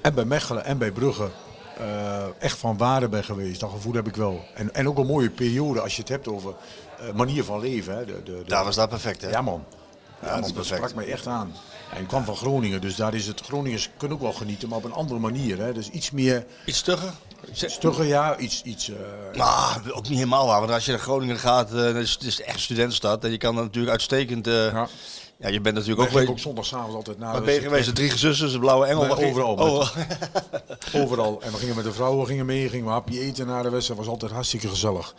en 0.00 0.14
bij 0.14 0.24
Mechelen 0.24 0.64
en 0.64 0.78
bij 0.78 0.90
Brugge 0.90 1.30
eh, 1.78 2.24
echt 2.38 2.58
van 2.58 2.76
waarde 2.76 3.08
ben 3.08 3.24
geweest. 3.24 3.60
Dat 3.60 3.70
gevoel 3.70 3.94
heb 3.94 4.06
ik 4.06 4.16
wel. 4.16 4.44
En, 4.54 4.74
en 4.74 4.88
ook 4.88 4.98
een 4.98 5.06
mooie 5.06 5.30
periode 5.30 5.80
als 5.80 5.94
je 5.94 6.00
het 6.00 6.10
hebt 6.10 6.28
over 6.28 6.54
eh, 6.98 7.12
manier 7.14 7.44
van 7.44 7.60
leven. 7.60 7.96
Hè. 7.96 8.04
De, 8.04 8.22
de, 8.22 8.32
de, 8.32 8.44
Daar 8.46 8.64
was 8.64 8.76
dat 8.76 8.88
perfect, 8.88 9.22
hè? 9.22 9.28
Ja 9.28 9.42
man. 9.42 9.64
Ja, 10.22 10.30
man, 10.32 10.40
dat 10.40 10.52
perfect. 10.52 10.76
sprak 10.80 10.94
mij 10.94 11.12
echt 11.12 11.26
aan. 11.26 11.52
En 11.94 12.02
ik 12.02 12.08
kwam 12.08 12.24
van 12.24 12.36
Groningen, 12.36 12.80
dus 12.80 12.96
daar 12.96 13.14
is 13.14 13.26
het. 13.26 13.40
Groningers 13.40 13.90
kunnen 13.96 14.16
ook 14.16 14.22
wel 14.22 14.32
genieten, 14.32 14.68
maar 14.68 14.78
op 14.78 14.84
een 14.84 14.92
andere 14.92 15.20
manier. 15.20 15.58
Hè. 15.58 15.72
Dus 15.72 15.88
iets 15.88 16.10
meer 16.10 16.46
Iets 16.64 16.78
stugger? 16.78 17.12
stugger, 17.52 18.04
ja, 18.04 18.38
iets. 18.38 18.62
iets 18.62 18.90
eh, 18.90 18.96
Nou, 19.32 19.90
ook 19.92 20.08
niet 20.08 20.18
helemaal 20.18 20.46
waar. 20.46 20.60
Want 20.60 20.72
als 20.72 20.84
je 20.84 20.90
naar 20.90 21.00
Groningen 21.00 21.38
gaat, 21.38 21.74
eh, 21.74 21.82
het 21.82 21.96
is 21.96 22.12
het 22.12 22.40
echt 22.40 22.54
een 22.54 22.60
studentenstad. 22.60 23.24
En 23.24 23.30
je 23.30 23.38
kan 23.38 23.54
natuurlijk 23.54 23.90
uitstekend... 23.92 24.46
ja. 24.46 24.88
Ja. 25.40 25.48
je 25.48 25.60
bent 25.60 25.74
natuurlijk 25.74 26.00
ook... 26.00 26.08
gingen 26.08 26.28
Ook 26.28 26.38
zondagavond 26.38 26.94
altijd 26.94 27.18
naar. 27.18 27.32
waar 27.32 27.42
ben 27.42 27.54
je 27.54 27.60
geweest? 27.60 27.86
De 27.86 27.92
drie 27.92 28.10
gezussen, 28.10 28.52
de 28.52 28.58
blauwe 28.58 28.86
engel. 28.86 29.02
Ging- 29.14 29.30
overal. 29.30 29.54
Oh, 29.54 29.96
Overal. 31.02 31.42
En 31.42 31.52
we 31.52 31.58
gingen 31.58 31.74
met 31.76 31.84
de 31.84 31.92
vrouwen 31.92 32.26
gingen 32.26 32.46
mee, 32.46 32.68
gingen 32.68 32.86
we 32.86 32.92
hapje 32.92 33.20
eten 33.20 33.46
na 33.46 33.62
de 33.62 33.70
wedstrijd. 33.70 34.00
was 34.00 34.08
altijd 34.08 34.32
hartstikke 34.32 34.68
gezellig. 34.68 35.14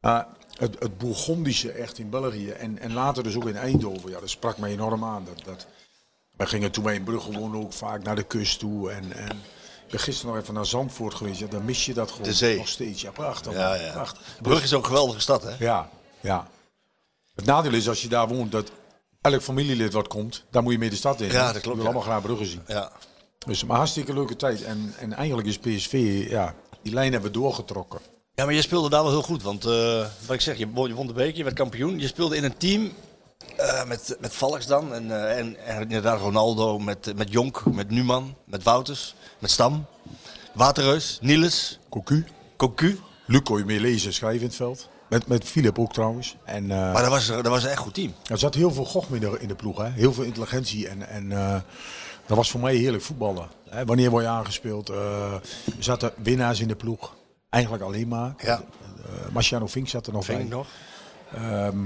Uh, 0.00 0.20
het, 0.58 0.76
het 0.78 0.98
Bourgondische 0.98 1.70
echt 1.70 1.98
in 1.98 2.10
België. 2.10 2.50
En, 2.50 2.78
en 2.78 2.92
later 2.92 3.22
dus 3.22 3.36
ook 3.36 3.48
in 3.48 3.56
Eindhoven. 3.56 4.10
Ja, 4.10 4.20
dat 4.20 4.30
sprak 4.30 4.58
mij 4.58 4.70
enorm 4.70 5.04
aan. 5.04 5.24
Dat, 5.24 5.44
dat, 5.44 5.66
wij 6.36 6.46
gingen 6.46 6.70
toen 6.70 6.84
wij 6.84 6.94
in 6.94 7.04
Brugge 7.04 7.32
woonden 7.32 7.60
ook 7.60 7.72
vaak 7.72 8.02
naar 8.02 8.16
de 8.16 8.22
kust 8.22 8.58
toe. 8.58 8.90
En, 8.90 9.12
en 9.12 9.30
ik 9.84 9.90
ben 9.90 10.00
gisteren 10.00 10.34
nog 10.34 10.42
even 10.42 10.54
naar 10.54 10.66
Zandvoort 10.66 11.14
geweest. 11.14 11.38
Ja, 11.40 11.46
dan 11.46 11.64
mis 11.64 11.86
je 11.86 11.94
dat 11.94 12.10
gewoon 12.10 12.26
De 12.26 12.32
zee. 12.34 12.56
nog 12.56 12.68
steeds. 12.68 13.00
Ja, 13.00 13.10
prachtig. 13.10 13.52
ja, 13.52 13.74
ja. 13.74 13.92
Prachtig. 13.92 14.22
Brugge 14.42 14.64
is 14.64 14.72
ook 14.74 14.82
een 14.82 14.88
geweldige 14.88 15.20
stad, 15.20 15.42
hè? 15.42 15.54
Ja, 15.58 15.90
ja. 16.20 16.48
Het 17.34 17.44
nadeel 17.44 17.72
is 17.72 17.88
als 17.88 18.02
je 18.02 18.08
daar 18.08 18.28
woont 18.28 18.52
dat 18.52 18.70
elk 19.20 19.42
familielid 19.42 19.92
wat 19.92 20.08
komt, 20.08 20.44
daar 20.50 20.62
moet 20.62 20.72
je 20.72 20.78
mee 20.78 20.90
de 20.90 20.96
stad 20.96 21.20
in. 21.20 21.30
Ja, 21.30 21.52
dat 21.52 21.62
klopt, 21.62 21.64
Je 21.64 21.70
wil 21.74 21.76
ja. 21.82 21.84
allemaal 21.84 22.02
graag 22.02 22.22
Brugge 22.22 22.44
zien. 22.44 22.62
Ja. 22.66 22.92
Dus, 23.46 23.64
maar 23.64 23.76
hartstikke 23.76 24.12
leuke 24.14 24.36
tijd. 24.36 24.62
En, 24.62 24.94
en 24.98 25.12
eigenlijk 25.12 25.48
is 25.48 25.58
PSV, 25.58 26.26
ja, 26.28 26.54
die 26.82 26.92
lijn 26.92 27.12
hebben 27.12 27.32
we 27.32 27.38
doorgetrokken. 27.38 28.00
Ja, 28.34 28.44
maar 28.44 28.54
je 28.54 28.62
speelde 28.62 28.88
daar 28.90 29.02
wel 29.02 29.10
heel 29.12 29.22
goed. 29.22 29.42
Want 29.42 29.64
eh, 29.64 30.06
wat 30.26 30.34
ik 30.34 30.40
zeg, 30.40 30.58
je, 30.58 30.68
won- 30.70 30.88
je 30.88 30.94
won 30.94 31.06
de 31.06 31.12
beker, 31.12 31.36
je 31.36 31.44
werd 31.44 31.56
kampioen. 31.56 31.98
Je 31.98 32.06
speelde 32.06 32.36
in 32.36 32.44
een 32.44 32.56
team 32.56 32.92
eh, 33.56 33.84
met, 33.84 34.16
met 34.20 34.34
Valks 34.34 34.66
dan. 34.66 34.92
En, 34.94 35.10
eh, 35.10 35.38
en, 35.38 35.56
en 35.66 35.80
inderdaad 35.82 36.20
Ronaldo, 36.20 36.78
met, 36.78 37.12
met 37.16 37.30
Jonk, 37.32 37.64
met 37.72 37.90
Numan, 37.90 38.36
met 38.44 38.62
Wouters, 38.62 39.14
met 39.38 39.50
Stam. 39.50 39.86
Waterreus, 40.54 41.18
Niels, 41.22 41.78
Cocu. 41.88 42.24
Cocu. 42.56 43.00
Luc 43.26 43.40
kon 43.42 43.58
je 43.58 43.64
mee 43.64 43.80
lezen, 43.80 44.12
schrijven 44.12 44.40
in 44.40 44.46
het 44.46 44.56
veld. 44.56 44.88
Met, 45.08 45.26
met 45.26 45.44
Philip 45.44 45.78
ook 45.78 45.92
trouwens. 45.92 46.36
En 46.44 46.70
eh, 46.70 46.92
Maar 46.92 47.02
dat 47.02 47.10
was, 47.10 47.26
dat 47.26 47.46
was 47.46 47.64
een 47.64 47.70
echt 47.70 47.78
goed 47.78 47.94
team. 47.94 48.14
er 48.26 48.38
zat 48.38 48.54
heel 48.54 48.72
veel 48.72 48.84
goch 48.84 49.10
in 49.10 49.20
de, 49.20 49.36
in 49.40 49.48
de 49.48 49.54
ploeg. 49.54 49.78
Hè? 49.78 49.88
Heel 49.88 50.12
veel 50.12 50.24
intelligentie. 50.24 50.88
En, 50.88 51.08
en 51.08 51.32
eh, 51.32 51.60
dat 52.26 52.36
was 52.36 52.50
voor 52.50 52.60
mij 52.60 52.74
heerlijk 52.74 53.02
voetballen. 53.02 53.48
Hè? 53.68 53.84
Wanneer 53.84 54.10
word 54.10 54.22
je 54.24 54.28
aangespeeld? 54.30 54.88
Eh, 54.90 55.32
er 55.32 55.40
zaten 55.78 56.12
winnaars 56.16 56.60
in 56.60 56.68
de 56.68 56.76
ploeg. 56.76 57.14
Eigenlijk 57.50 57.82
alleen 57.84 58.08
maar. 58.08 58.34
Ja. 58.38 58.62
Marciano 59.32 59.66
Vink 59.66 59.88
zat 59.88 60.06
er 60.06 60.12
nog 60.12 60.26
bij. 60.26 60.40
ik 60.40 60.48
nog. 60.48 60.66
Ehm 61.34 61.78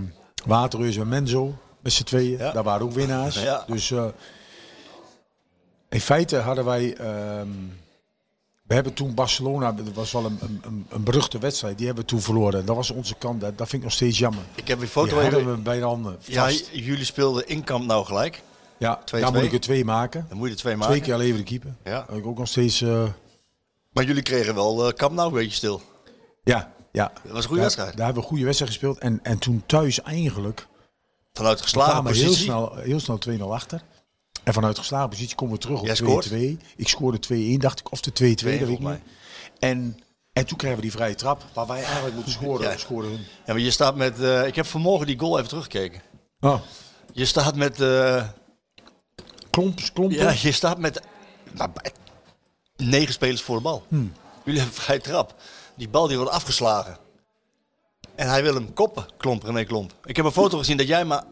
Waterreus 0.46 0.96
en 0.96 1.08
Menzo, 1.08 1.54
met 1.80 1.92
z'n 1.92 2.02
tweeën. 2.04 2.38
Ja. 2.38 2.52
Daar 2.52 2.62
waren 2.62 2.86
ook 2.86 2.92
winnaars. 2.92 3.42
Ja. 3.42 3.64
Dus 3.66 3.90
in 5.88 6.00
feite 6.00 6.36
hadden 6.36 6.64
wij... 6.64 6.96
ehm, 6.96 7.48
we 8.72 8.78
hebben 8.78 8.94
toen 8.94 9.14
Barcelona, 9.14 9.72
dat 9.72 9.92
was 9.94 10.12
wel 10.12 10.24
een, 10.24 10.38
een, 10.40 10.86
een, 10.90 11.02
beruchte 11.02 11.38
wedstrijd, 11.38 11.76
die 11.78 11.86
hebben 11.86 12.04
we 12.04 12.10
toen 12.10 12.20
verloren. 12.20 12.66
Dat 12.66 12.76
was 12.76 12.90
onze 12.90 13.14
kant, 13.14 13.40
dat, 13.40 13.58
dat 13.58 13.68
vind 13.68 13.82
ik 13.82 13.88
nog 13.88 13.96
steeds 13.96 14.18
jammer. 14.18 14.42
Ik 14.54 14.68
heb 14.68 14.76
een 14.76 14.82
Die 14.84 14.92
foto 14.92 15.20
hadden 15.20 15.38
even. 15.40 15.54
we 15.54 15.58
bij 15.60 15.78
de 15.78 15.84
handen 15.84 16.16
Ja, 16.24 16.44
vast. 16.44 16.68
jullie 16.72 17.04
speelden 17.04 17.48
in 17.48 17.64
kamp 17.64 17.86
nou 17.86 18.04
gelijk. 18.04 18.42
Ja, 18.78 19.00
twee, 19.04 19.20
daar 19.20 19.30
twee. 19.30 19.42
moet 19.42 19.52
ik 19.52 19.58
er 19.58 19.64
twee 19.64 19.84
maken. 19.84 20.26
Dan 20.28 20.38
moet 20.38 20.46
je 20.46 20.52
er 20.54 20.60
twee 20.60 20.76
maken. 20.76 20.92
Twee 20.94 21.04
keer 21.06 21.16
leven 21.16 21.36
de 21.36 21.42
keeper. 21.44 21.74
Ja. 21.84 22.04
Dat 22.08 22.16
ik 22.16 22.26
ook 22.26 22.38
nog 22.38 22.48
steeds... 22.48 22.80
eh, 22.80 23.04
Maar 23.92 24.04
jullie 24.04 24.22
kregen 24.22 24.54
wel 24.54 24.86
eh 24.88 24.94
kamp 24.96 25.14
nou 25.14 25.28
een 25.28 25.34
beetje 25.34 25.56
stil. 25.56 25.80
ja, 26.44 26.72
ja. 26.92 27.12
Dat 27.22 27.32
was 27.32 27.42
een 27.42 27.48
goede 27.48 27.48
Daar- 27.48 27.60
wedstrijd. 27.62 27.96
Daar 27.96 28.04
hebben 28.04 28.14
we 28.14 28.20
een 28.22 28.28
goede 28.28 28.44
wedstrijd 28.44 28.72
gespeeld. 28.72 28.98
En, 28.98 29.20
en 29.22 29.38
toen 29.38 29.62
thuis 29.66 30.02
eigenlijk 30.02 30.66
Vanuit 31.32 31.56
We 31.58 31.62
geslagen 31.62 31.90
kwamen 31.92 32.12
heel 32.12 32.22
positie. 32.24 32.44
snel, 32.44 32.74
heel 32.76 33.00
snel 33.00 33.18
2-0 33.28 33.40
achter. 33.42 33.82
En 34.44 34.52
vanuit 34.52 34.78
geslagen 34.78 35.08
positie 35.08 35.34
komen 35.36 35.54
we 35.54 35.60
terug 35.60 35.80
op 35.80 35.88
scoort? 35.92 36.28
2-2. 36.28 36.32
Ik 36.76 36.88
scoorde 36.88 37.18
2-1, 37.56 37.58
dacht 37.58 37.78
ik. 37.80 37.92
Of 37.92 38.00
de 38.00 38.10
2-2, 38.10 38.14
dat 38.34 38.40
weet 38.40 38.68
ik 38.68 38.78
niet. 38.78 38.98
En, 39.58 39.98
en 40.32 40.46
toen 40.46 40.56
kregen 40.58 40.76
we 40.76 40.82
die 40.82 40.90
vrije 40.92 41.14
trap. 41.14 41.44
Waar 41.54 41.66
wij 41.66 41.82
eigenlijk 41.84 42.14
moeten 42.14 42.32
scoren. 42.40 42.70
Ja. 42.70 42.76
scoorden 42.76 43.10
hun. 43.10 43.20
Ja, 43.20 43.52
maar 43.52 43.58
je 43.62 43.70
staat 43.70 43.96
met. 43.96 44.20
eh, 44.20 44.46
ik 44.46 44.54
heb 44.54 44.66
vanmorgen 44.66 45.06
die 45.06 45.18
goal 45.18 45.36
even 45.36 45.48
teruggekeken. 45.48 46.02
Oh, 46.40 46.60
Je 47.12 47.24
staat 47.24 47.56
met. 47.56 47.80
eh, 47.80 48.28
klomps, 49.50 49.92
klompen. 49.92 50.18
ja, 50.18 50.34
je 50.42 50.52
staat 50.52 50.78
met. 50.78 51.00
nou, 51.52 51.70
negen 52.76 53.12
spelers 53.12 53.42
voor 53.42 53.56
de 53.56 53.62
bal. 53.62 53.84
Hmm. 53.88 54.12
Jullie 54.44 54.60
hebben 54.60 54.78
vrij 54.78 54.98
trap. 54.98 55.34
Die 55.76 55.88
bal 55.88 56.06
die 56.06 56.16
wordt 56.16 56.32
afgeslagen. 56.32 56.98
En 58.14 58.28
hij 58.28 58.42
wil 58.42 58.54
hem 58.54 58.72
koppen, 58.72 59.06
klomp, 59.16 59.42
René 59.42 59.64
Klomp. 59.64 59.92
Ik 60.04 60.16
heb 60.16 60.24
een 60.24 60.32
foto 60.32 60.58
gezien 60.58 60.76
dat 60.76 60.86
jij 60.86 61.04
maar 61.04 61.24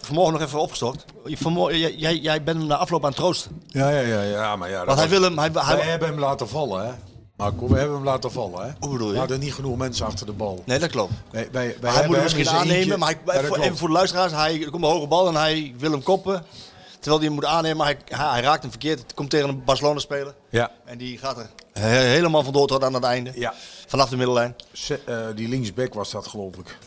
vanmorgen 0.00 0.32
nog 0.32 0.42
even 0.42 0.58
opgestokt. 0.60 1.04
Vanmorgen, 1.24 1.78
jij, 1.98 2.16
jij, 2.16 2.42
bent 2.42 2.58
hem 2.58 2.66
na 2.66 2.76
afloop 2.76 3.02
aan 3.02 3.08
het 3.08 3.18
troosten. 3.18 3.62
Ja, 3.66 3.88
ja, 3.88 4.00
ja, 4.00 4.22
ja, 4.22 4.56
maar 4.56 4.70
ja. 4.70 4.84
Want 4.84 4.98
hij 4.98 5.08
wil 5.08 5.22
hem... 5.22 5.38
Hij, 5.38 5.50
hij, 5.52 5.76
Wij 5.76 5.86
hebben 5.86 6.08
hem 6.08 6.18
laten 6.18 6.48
vallen, 6.48 6.86
hè? 6.86 6.92
Marco, 7.36 7.68
we 7.68 7.78
hebben 7.78 7.96
hem 7.96 8.04
laten 8.04 8.32
vallen, 8.32 8.64
hè? 8.66 8.70
Hoe 8.80 8.90
bedoel 8.92 9.06
je? 9.06 9.12
We 9.12 9.18
hadden 9.18 9.40
niet 9.40 9.54
genoeg 9.54 9.76
mensen 9.76 10.06
achter 10.06 10.26
de 10.26 10.32
bal. 10.32 10.62
nee, 10.66 10.78
dat 10.78 10.90
klopt. 10.90 11.12
Wij, 11.30 11.48
wij, 11.52 11.76
wij 11.80 11.92
hij 11.92 12.06
moet 12.06 12.14
hem 12.14 12.22
misschien 12.24 12.48
aannemen, 12.48 12.76
eentje- 12.76 12.96
maar 12.96 13.08
hij, 13.08 13.34
Ja, 13.34 13.40
dat 13.40 13.44
voor, 13.46 13.58
even 13.64 13.76
voor 13.76 13.88
de 13.88 13.94
luisteraars. 13.94 14.32
Hij 14.32 14.62
er 14.64 14.70
komt 14.70 14.84
een 14.84 14.90
hoge 14.90 15.06
bal 15.06 15.28
en 15.28 15.34
hij 15.34 15.74
wil 15.78 15.90
hem 15.90 16.02
koppen. 16.02 16.44
Terwijl 16.92 17.16
hij 17.16 17.26
hem 17.26 17.34
moet 17.34 17.44
aannemen, 17.44 17.76
maar 17.76 17.86
hij, 17.86 18.18
hij, 18.18 18.40
raakt 18.40 18.62
hem 18.62 18.70
verkeerd. 18.70 18.98
Het 18.98 19.14
komt 19.14 19.30
tegen 19.30 19.48
een 19.48 19.64
Barcelona-speler. 19.64 20.34
Ja. 20.50 20.70
En 20.84 20.98
die 20.98 21.18
gaat 21.18 21.38
er 21.38 21.50
he- 21.72 21.88
helemaal 21.88 22.42
vandoor 22.42 22.66
tot 22.66 22.84
aan 22.84 22.94
het 22.94 23.04
einde. 23.04 23.32
Ja. 23.34 23.54
Vanaf 23.86 24.08
de 24.08 24.16
middellijn. 24.16 24.56
Se- 24.72 25.00
eh, 25.06 25.16
die 25.34 25.48
linksback 25.48 25.94
was 25.94 26.10
dat, 26.10 26.26
geloof 26.26 26.56
ik. 26.56 26.78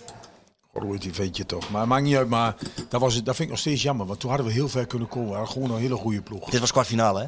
Heet 0.84 1.02
die 1.02 1.14
ventje 1.14 1.46
toch. 1.46 1.70
Maar 1.70 1.88
maakt 1.88 2.04
niet 2.04 2.16
uit, 2.16 2.30
maar 2.30 2.56
dat, 2.90 3.02
was, 3.02 3.14
het- 3.16 3.26
dat 3.26 3.36
vind 3.36 3.48
ik 3.48 3.54
nog 3.54 3.60
steeds 3.64 3.82
jammer. 3.82 4.06
Want 4.06 4.20
toen 4.20 4.30
hadden 4.30 4.48
we 4.48 4.54
heel 4.54 4.70
ver 4.70 4.86
kunnen 4.86 5.08
komen. 5.08 5.30
We 5.30 5.36
hadden 5.36 5.54
gewoon 5.54 5.72
een 5.72 5.78
hele 5.82 5.96
goede 5.96 6.22
ploeg. 6.22 6.50
Dit 6.50 6.60
was 6.60 6.72
kwartfinale, 6.72 7.20
hè? 7.20 7.28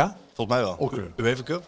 Ja? 0.00 0.16
Volgens 0.34 0.56
mij 0.56 0.66
wel. 0.66 0.76
Oké. 0.78 1.12
UEFA 1.16 1.42
Cup. 1.42 1.64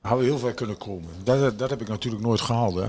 Hadden 0.00 0.20
we 0.20 0.24
heel 0.24 0.38
ver 0.38 0.54
kunnen 0.54 0.76
komen. 0.76 1.08
Dat, 1.24 1.58
dat 1.58 1.70
heb 1.70 1.80
ik 1.80 1.88
natuurlijk 1.88 2.22
nooit 2.22 2.40
gehaald, 2.40 2.74
hè? 2.74 2.86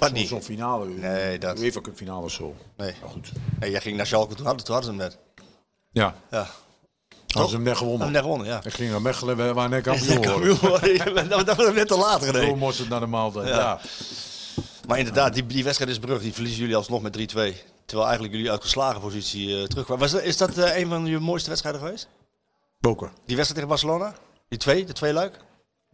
Zo'n 0.00 0.12
niet. 0.12 0.28
zo'n 0.28 0.42
finale. 0.42 0.86
Nee, 0.88 1.38
dat- 1.38 1.58
UEFA 1.58 1.80
Cup 1.80 1.96
finale 1.96 2.30
zo. 2.30 2.54
Nee. 2.76 2.94
Maar 3.00 3.10
goed. 3.10 3.32
Nee, 3.60 3.70
jij 3.70 3.80
ging 3.80 3.96
naar 3.96 4.06
Schalke, 4.06 4.34
toen 4.34 4.46
hadden, 4.46 4.64
toen 4.64 4.74
hadden 4.74 4.94
ze 4.94 5.00
hem 5.00 5.08
net. 5.10 5.18
Ja. 5.90 6.14
Ja. 6.30 6.46
Hadden 7.26 7.50
ze 7.50 7.56
hem 7.56 7.64
net 7.64 7.76
gewonnen. 7.76 8.02
hem 8.02 8.12
net 8.12 8.22
gewonnen, 8.22 8.46
ja. 8.46 8.60
Ik 8.64 8.72
ging 8.72 8.90
naar 8.90 9.02
Mechelen, 9.02 9.36
we 9.36 9.52
waren 9.52 9.70
net 9.70 9.82
kampioen. 9.88 10.24
geworden. 10.56 11.28
Dat 11.28 11.46
dat 11.46 11.56
was 11.56 11.72
net 11.74 11.88
te 11.88 11.96
laat 11.98 12.20
Zo 12.20 12.26
gereden. 12.26 12.58
moest 12.58 12.78
het 12.78 12.88
naar 12.88 13.00
de 13.00 13.06
maaltijd. 13.06 13.48
Ja. 13.48 13.54
Ja. 13.56 13.80
Maar 14.86 14.98
inderdaad, 14.98 15.34
die, 15.34 15.46
die 15.46 15.64
wedstrijd 15.64 15.90
is 15.90 15.98
brug. 15.98 16.22
Die 16.22 16.32
verliezen 16.32 16.60
jullie 16.60 16.76
alsnog 16.76 17.02
met 17.02 17.18
3-2. 17.18 17.20
Terwijl 17.84 18.06
eigenlijk 18.08 18.34
jullie 18.34 18.50
uit 18.50 18.62
geslagen 18.62 19.00
positie 19.00 19.60
eh 19.60 19.64
terugkwamen. 19.64 20.10
Was, 20.10 20.22
is 20.22 20.36
dat 20.36 20.58
eh, 20.58 20.78
een 20.78 20.88
van 20.88 21.06
je 21.06 21.18
mooiste 21.18 21.48
wedstrijden 21.48 21.80
geweest? 21.80 22.08
Boker. 22.78 23.12
Die 23.24 23.36
wedstrijd 23.36 23.54
tegen 23.54 23.68
Barcelona? 23.68 24.14
Die 24.48 24.58
twee, 24.58 24.84
de 24.84 24.92
twee 24.92 25.12
luik? 25.12 25.38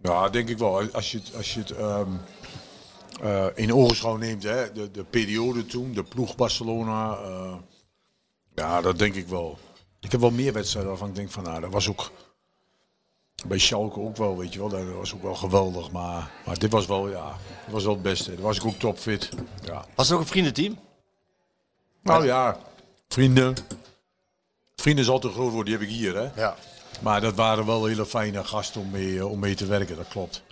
Ja, 0.03 0.29
denk 0.29 0.49
ik 0.49 0.59
wel. 0.59 0.91
Als 0.93 1.11
je 1.13 1.19
het, 1.19 1.37
als 1.37 1.55
je 1.55 1.61
het 1.61 1.71
ehm, 1.71 2.11
eh, 3.21 3.47
in 3.55 3.75
ogenschouw 3.75 4.17
neemt, 4.17 4.43
hè, 4.43 4.73
de, 4.73 4.91
de 4.91 5.05
periode 5.05 5.67
toen, 5.67 5.93
de 5.93 6.03
ploeg 6.03 6.37
Barcelona. 6.37 7.19
ja, 8.55 8.81
dat 8.81 8.99
denk 8.99 9.15
ik 9.15 9.29
wel. 9.29 9.59
Ik 10.01 10.13
heb 10.13 10.21
wel 10.21 10.31
meer 10.31 10.53
wedstrijden 10.53 10.91
waarvan 10.91 11.09
ik 11.09 11.15
denk 11.15 11.31
van, 11.31 11.43
nou, 11.43 11.61
dat 11.61 11.73
was 11.73 11.89
ook 11.89 12.11
bij 13.47 13.59
Schalke 13.59 14.01
ook 14.01 14.17
wel, 14.17 14.39
weet 14.39 14.53
je 14.53 14.59
wel. 14.59 14.69
Dat 14.69 14.85
was 14.85 15.15
ook 15.15 15.23
wel 15.23 15.35
geweldig, 15.35 15.91
maar, 15.91 16.31
maar 16.47 16.59
dit 16.59 16.71
was 16.71 16.87
wel, 16.87 17.09
ja, 17.09 17.37
dit 17.65 17.73
was 17.73 17.85
wel 17.85 17.93
het 17.93 18.03
beste. 18.03 18.35
Daar 18.35 18.43
was 18.43 18.57
ik 18.57 18.65
ook 18.65 18.79
topfit. 18.79 19.29
Ja. 19.65 19.85
Was 19.95 20.07
het 20.07 20.17
ook 20.17 20.23
een 20.23 20.29
vriendenteam? 20.29 20.79
Nou 22.03 22.25
ja, 22.25 22.59
vrienden. 23.09 23.57
Vrienden 24.77 25.05
is 25.05 25.11
altijd 25.11 25.33
groot 25.33 25.53
woord, 25.53 25.67
die 25.67 25.75
heb 25.75 25.85
ik 25.85 25.91
hier, 25.91 26.15
hè. 26.15 26.41
Ja. 26.41 26.57
Maar 27.01 27.21
dat 27.21 27.35
waren 27.35 27.67
wel 27.67 27.85
hele 27.85 28.07
fijne 28.07 28.45
gasten 28.45 28.81
om 28.81 28.91
mee, 28.91 29.19
eh, 29.19 29.31
om 29.31 29.39
mee 29.39 29.55
te 29.55 29.67
werken, 29.67 29.97
dat 29.97 30.09
klopt. 30.09 30.43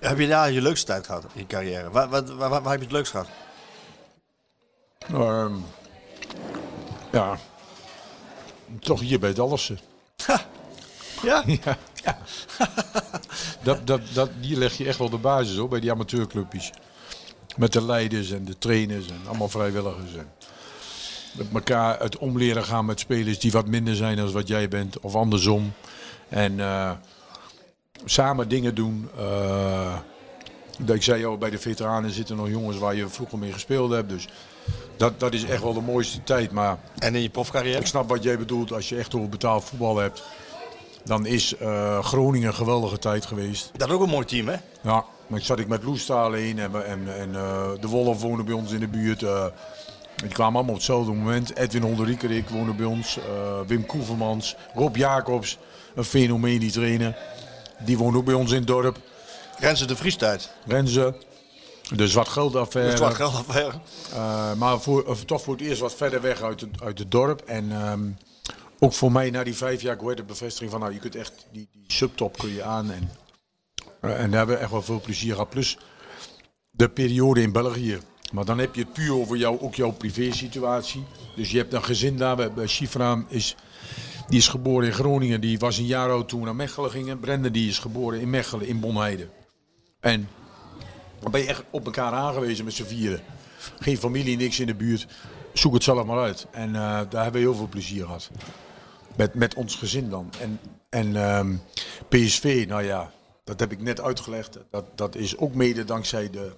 Heb 0.00 0.18
je 0.18 0.26
daar 0.26 0.52
je 0.52 0.62
leukste 0.62 0.86
tijd 0.86 1.06
gehad 1.06 1.24
in 1.24 1.40
je 1.40 1.46
carrière? 1.46 1.90
Waar, 1.90 2.08
waar, 2.08 2.36
waar, 2.36 2.48
waar 2.48 2.70
heb 2.70 2.78
je 2.78 2.84
het 2.86 2.92
leukst 2.92 3.10
gehad? 3.10 3.28
Ehm, 4.98 5.54
ja, 7.12 7.38
toch 8.78 9.00
hier 9.00 9.18
bij 9.18 9.32
Dallassen. 9.34 9.78
Ja? 11.22 11.44
Ja, 11.46 11.76
ja. 12.04 12.18
dat, 13.62 13.86
dat, 13.86 14.00
dat, 14.12 14.30
hier 14.40 14.56
leg 14.56 14.76
je 14.76 14.86
echt 14.86 14.98
wel 14.98 15.10
de 15.10 15.18
basis 15.18 15.56
hoor, 15.56 15.68
bij 15.68 15.80
die 15.80 15.90
amateurclubjes. 15.90 16.70
Met 17.56 17.72
de 17.72 17.84
leiders 17.84 18.30
en 18.30 18.44
de 18.44 18.58
trainers 18.58 19.06
en 19.08 19.20
allemaal 19.26 19.48
vrijwilligers. 19.48 20.14
En 20.14 20.32
met 21.32 21.46
elkaar 21.52 22.00
het 22.00 22.18
omleren 22.18 22.64
gaan 22.64 22.84
met 22.84 23.00
spelers 23.00 23.38
die 23.38 23.52
wat 23.52 23.66
minder 23.66 23.96
zijn 23.96 24.16
dan 24.16 24.32
wat 24.32 24.48
jij 24.48 24.68
bent, 24.68 25.00
of 25.00 25.14
andersom. 25.14 25.72
En 26.28 26.60
eh, 26.60 26.92
samen 28.04 28.48
dingen 28.48 28.74
doen. 28.74 29.10
eh, 29.16 29.98
dat 30.86 30.96
ik 30.96 31.02
zei, 31.02 31.26
oh, 31.26 31.38
bij 31.38 31.50
de 31.50 31.58
veteranen 31.58 32.10
zitten 32.10 32.36
nog 32.36 32.48
jongens 32.48 32.78
waar 32.78 32.94
je 32.94 33.08
vroeger 33.08 33.38
mee 33.38 33.52
gespeeld 33.52 33.90
hebt. 33.90 34.08
Dus 34.08 34.28
dat, 34.96 35.20
dat 35.20 35.32
is 35.32 35.44
echt 35.44 35.62
wel 35.62 35.72
de 35.72 35.80
mooiste 35.80 36.22
tijd. 36.22 36.50
Maar 36.50 36.78
En 36.98 37.14
in 37.14 37.22
je 37.22 37.30
profcarrière? 37.30 37.78
ik 37.80 37.86
snap 37.86 38.08
wat 38.08 38.22
jij 38.22 38.38
bedoelt. 38.38 38.72
Als 38.72 38.88
je 38.88 38.96
echt 38.96 39.14
over 39.14 39.28
betaald 39.28 39.64
voetbal 39.64 39.96
hebt, 39.96 40.22
dan 41.04 41.26
is 41.26 41.56
eh, 41.56 42.04
Groningen 42.04 42.48
een 42.48 42.54
geweldige 42.54 42.98
tijd 42.98 43.26
geweest. 43.26 43.70
Dat 43.76 43.88
is 43.88 43.94
ook 43.94 44.02
een 44.02 44.08
mooi 44.08 44.26
team, 44.26 44.48
hè? 44.48 44.56
Ja, 44.82 45.04
maar 45.26 45.38
ik 45.38 45.44
zat 45.44 45.58
ik 45.58 45.68
met 45.68 45.82
Loes 45.82 46.10
alleen 46.10 46.58
en, 46.58 46.86
en, 46.86 47.18
en 47.18 47.34
eh, 47.34 47.70
de 47.80 47.88
Wolf 47.88 48.20
woonde 48.20 48.42
bij 48.42 48.54
ons 48.54 48.72
in 48.72 48.80
de 48.80 48.88
buurt. 48.88 49.22
eh, 49.22 49.44
die 50.16 50.28
kwamen 50.28 50.54
allemaal 50.54 50.72
op 50.72 50.78
hetzelfde 50.78 51.12
moment. 51.12 51.56
Edwin 51.56 51.82
Holderiekerik 51.82 52.48
woonde 52.48 52.72
bij 52.72 52.86
ons. 52.86 53.18
Wim 53.66 53.86
Koevermans, 53.86 54.56
Rob 54.74 54.96
Jacobs, 54.96 55.58
een 55.94 56.04
fenomeen 56.04 56.58
die 56.58 56.70
trainer. 56.70 57.16
Die 57.84 57.98
woonde 57.98 58.18
ook 58.18 58.24
bij 58.24 58.34
ons 58.34 58.50
in 58.50 58.56
het 58.58 58.66
dorp. 58.66 58.98
Renze 59.60 59.86
de 59.86 59.96
Vries 59.96 60.16
tijd. 60.16 60.50
Renze, 60.66 61.14
de 61.94 62.08
zwart 62.08 62.28
geld 62.28 62.56
affaire. 62.56 62.90
De 62.90 62.96
zwart 62.96 63.14
geld 63.14 63.34
affaire. 63.34 63.78
Eh, 64.12 64.54
maar 64.54 64.80
voor, 64.80 65.04
of 65.04 65.24
toch 65.24 65.42
voor 65.42 65.54
het 65.54 65.62
eerst 65.62 65.80
wat 65.80 65.94
verder 65.94 66.20
weg 66.20 66.42
uit 66.42 66.60
het, 66.60 66.82
uit 66.82 66.98
het 66.98 67.10
dorp. 67.10 67.40
En 67.40 67.72
ehm, 67.72 68.00
ook 68.78 68.92
voor 68.92 69.12
mij 69.12 69.30
na 69.30 69.44
die 69.44 69.54
vijf 69.54 69.82
jaar 69.82 69.96
hoorde 69.96 70.16
de 70.16 70.24
bevestiging 70.24 70.70
van 70.70 70.80
nou, 70.80 70.92
je 70.92 70.98
kunt 70.98 71.14
echt 71.14 71.46
die, 71.52 71.68
die 71.72 71.84
subtop 71.86 72.38
kun 72.38 72.54
je 72.54 72.62
aan. 72.62 72.90
En, 72.90 73.10
eh, 74.00 74.20
en 74.20 74.30
daar 74.30 74.38
hebben 74.38 74.56
we 74.56 74.62
echt 74.62 74.70
wel 74.70 74.82
veel 74.82 75.00
plezier 75.00 75.32
gehad. 75.32 75.50
Plus 75.50 75.78
de 76.70 76.88
periode 76.88 77.42
in 77.42 77.52
België. 77.52 77.98
Maar 78.32 78.44
dan 78.44 78.58
heb 78.58 78.74
je 78.74 78.80
het 78.80 78.92
puur 78.92 79.14
over 79.14 79.36
jou, 79.36 79.60
ook 79.60 79.74
jouw 79.74 79.92
privésituatie. 79.92 81.04
Dus 81.36 81.50
je 81.50 81.58
hebt 81.58 81.72
een 81.72 81.84
gezin 81.84 82.16
daar. 82.16 82.52
Bij 82.52 82.66
Shifra 82.66 83.24
is, 83.28 83.56
die 84.28 84.38
is 84.38 84.48
geboren 84.48 84.86
in 84.86 84.94
Groningen. 84.94 85.40
Die 85.40 85.58
was 85.58 85.78
een 85.78 85.86
jaar 85.86 86.10
oud 86.10 86.28
toen 86.28 86.40
we 86.40 86.46
naar 86.46 86.56
Mechelen 86.56 86.90
gingen. 86.90 87.20
Brenda 87.20 87.48
die 87.48 87.68
is 87.68 87.78
geboren 87.78 88.20
in 88.20 88.30
Mechelen, 88.30 88.66
in 88.66 88.80
Bonheide. 88.80 89.28
En 90.00 90.28
dan 91.20 91.30
ben 91.30 91.40
je 91.40 91.46
echt 91.46 91.62
op 91.70 91.84
elkaar 91.84 92.12
aangewezen 92.12 92.64
met 92.64 92.74
z'n 92.74 92.84
vieren. 92.84 93.20
Geen 93.78 93.98
familie, 93.98 94.36
niks 94.36 94.60
in 94.60 94.66
de 94.66 94.74
buurt. 94.74 95.06
Zoek 95.52 95.74
het 95.74 95.82
zelf 95.82 96.04
maar 96.04 96.18
uit. 96.18 96.46
En 96.50 96.68
eh, 96.68 96.80
daar 96.82 97.22
hebben 97.22 97.32
we 97.32 97.38
heel 97.38 97.54
veel 97.54 97.68
plezier 97.68 98.04
gehad. 98.04 98.30
Met, 99.16 99.34
met 99.34 99.54
ons 99.54 99.74
gezin 99.74 100.10
dan. 100.10 100.30
En, 100.40 100.60
en 100.88 101.16
ehm, 101.16 101.54
PSV, 102.08 102.64
nou 102.68 102.82
ja, 102.82 103.12
dat 103.44 103.60
heb 103.60 103.72
ik 103.72 103.80
net 103.80 104.00
uitgelegd. 104.00 104.58
Dat, 104.70 104.84
dat 104.94 105.14
is 105.14 105.36
ook 105.36 105.54
mede 105.54 105.84
dankzij 105.84 106.30
de 106.30 106.52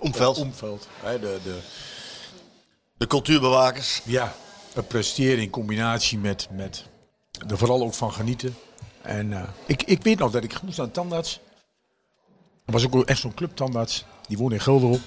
Omveld. 0.00 0.38
omveld. 0.38 0.88
Hè, 1.00 1.18
de, 1.18 1.38
de, 1.44 1.58
De 2.96 3.06
cultuurbewakers. 3.06 4.00
ja, 4.04 4.34
het 4.72 4.88
presteren 4.88 5.42
in 5.42 5.50
combinatie 5.50 6.18
met, 6.18 6.48
met 6.50 6.84
er 7.48 7.58
vooral 7.58 7.82
ook 7.82 7.94
van 7.94 8.12
genieten. 8.12 8.54
En 9.02 9.32
eh, 9.32 9.48
ik, 9.66 9.82
ik 9.82 10.02
weet 10.02 10.18
nog 10.18 10.30
dat 10.30 10.44
ik 10.44 10.62
moest 10.62 10.78
een 10.78 10.90
tandarts. 10.90 11.40
Er 12.66 12.72
was 12.72 12.86
ook 12.86 13.04
echt 13.04 13.20
zo'n 13.20 13.34
clubtandarts. 13.34 14.04
Die 14.28 14.36
woonde 14.36 14.54
in 14.54 14.60
Gelderop. 14.60 15.00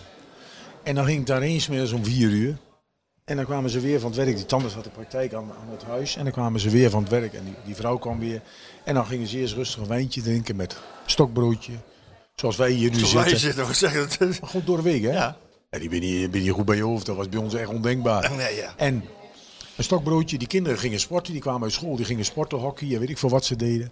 En 0.84 0.95
dan 0.95 1.05
ging 1.05 1.20
ik 1.20 1.26
daarheen 1.26 1.62
smiddags 1.62 1.91
om 1.91 2.03
vier 2.05 2.30
uur. 2.30 2.57
En 3.26 3.36
dan 3.36 3.45
kwamen 3.45 3.70
ze 3.70 3.80
weer 3.80 3.99
van 3.99 4.10
het 4.10 4.20
werk. 4.20 4.36
Die 4.36 4.45
tandarts 4.45 4.76
had 4.76 4.84
de 4.84 4.89
praktijk 4.89 5.34
aan, 5.34 5.43
aan 5.43 5.72
het 5.72 5.84
huis. 5.84 6.16
En 6.16 6.24
dan 6.24 6.34
kwamen 6.34 6.60
ze 6.60 6.70
weer 6.70 6.89
van 6.89 7.01
het 7.01 7.12
werk. 7.12 7.34
En 7.34 7.43
die, 7.43 7.53
die 7.66 7.76
vrouw 7.76 7.97
kwam 7.97 8.20
weer. 8.20 8.41
En 8.84 8.93
dan 8.93 9.05
gingen 9.05 9.28
ze 9.28 9.38
eerst 9.38 9.53
rustig 9.53 9.82
een 9.82 9.88
wijntje 9.88 10.22
drinken 10.22 10.55
met 10.55 10.78
stokbroodje. 11.05 11.74
Zoals 12.36 12.55
wij 12.55 12.72
hier 12.72 12.91
nu 12.91 12.99
Waar 12.99 13.07
zitten. 13.07 13.32
je 13.32 13.38
zit, 13.38 13.68
we 13.68 13.74
zeggen. 13.74 14.07
Maar 14.41 14.49
Goed 14.49 14.66
door 14.66 14.78
de 14.78 14.84
week, 14.84 15.01
hè? 15.01 15.12
Ja. 15.12 15.38
Ja, 15.70 15.80
die 15.80 15.89
ben 15.89 16.01
je, 16.01 16.30
ben 16.30 16.43
je 16.43 16.51
goed 16.51 16.66
bij 16.66 16.76
je 16.76 16.84
hoofd. 16.84 17.05
Dat 17.05 17.16
was 17.16 17.30
bij 17.30 17.39
ons 17.39 17.53
echt 17.53 17.70
ondenkbaar. 17.70 18.32
Nee, 18.36 18.55
ja. 18.55 18.74
En 18.78 19.03
een 19.80 19.86
stokbroodje, 19.86 20.38
die 20.38 20.48
kinderen 20.48 20.78
gingen 20.78 21.00
sporten. 21.00 21.34
Die 21.34 21.42
kwamen 21.42 21.64
uit 21.64 21.72
school, 21.72 21.96
die 21.96 22.06
gingen 22.06 22.26
sporten, 22.26 22.58
hockey 22.58 22.94
en 22.94 23.00
weet 23.00 23.10
ik 23.10 23.18
veel 23.18 23.30
wat 23.30 23.46
ze 23.46 23.56
deden. 23.56 23.92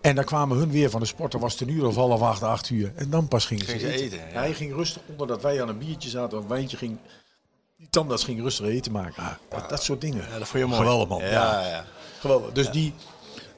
En 0.00 0.14
dan 0.14 0.24
kwamen 0.24 0.56
hun 0.58 0.70
weer 0.70 0.90
van 0.90 1.00
de 1.00 1.06
sport. 1.06 1.32
Dan 1.32 1.40
was 1.40 1.52
het 1.52 1.60
een 1.60 1.68
uur 1.74 1.86
of 1.86 1.94
half 1.94 2.20
acht, 2.20 2.42
acht 2.42 2.70
uur. 2.70 2.92
En 2.96 3.10
dan 3.10 3.28
pas 3.28 3.44
gingen, 3.44 3.64
Gingen 3.64 3.80
ze 3.80 3.86
eten. 3.92 4.04
eten, 4.04 4.18
ja. 4.32 4.38
Hij 4.40 4.54
ging 4.54 4.74
rustig, 4.74 5.02
onder 5.10 5.26
dat 5.26 5.42
wij 5.42 5.62
aan 5.62 5.68
een 5.68 5.78
biertje 5.78 6.08
zaten, 6.08 6.38
een 6.38 6.48
wijntje 6.48 6.76
ging... 6.76 6.96
Die 7.76 7.86
tandarts 7.90 8.24
ging 8.24 8.40
rustig 8.40 8.66
eten 8.66 8.92
maken. 8.92 9.22
Ah, 9.22 9.30
dat, 9.48 9.68
dat 9.68 9.82
soort 9.82 10.00
dingen. 10.00 10.24
Ja, 10.30 10.38
dat 10.38 10.48
vond 10.48 10.62
je 10.62 10.68
mooi. 10.68 10.80
Geweldig, 10.80 11.08
man. 11.08 11.20
Ja, 11.20 11.30
Ja. 11.30 11.66
ja. 11.68 11.84
Geweldig. 12.20 12.52
Dus 12.52 12.70
die... 12.70 12.92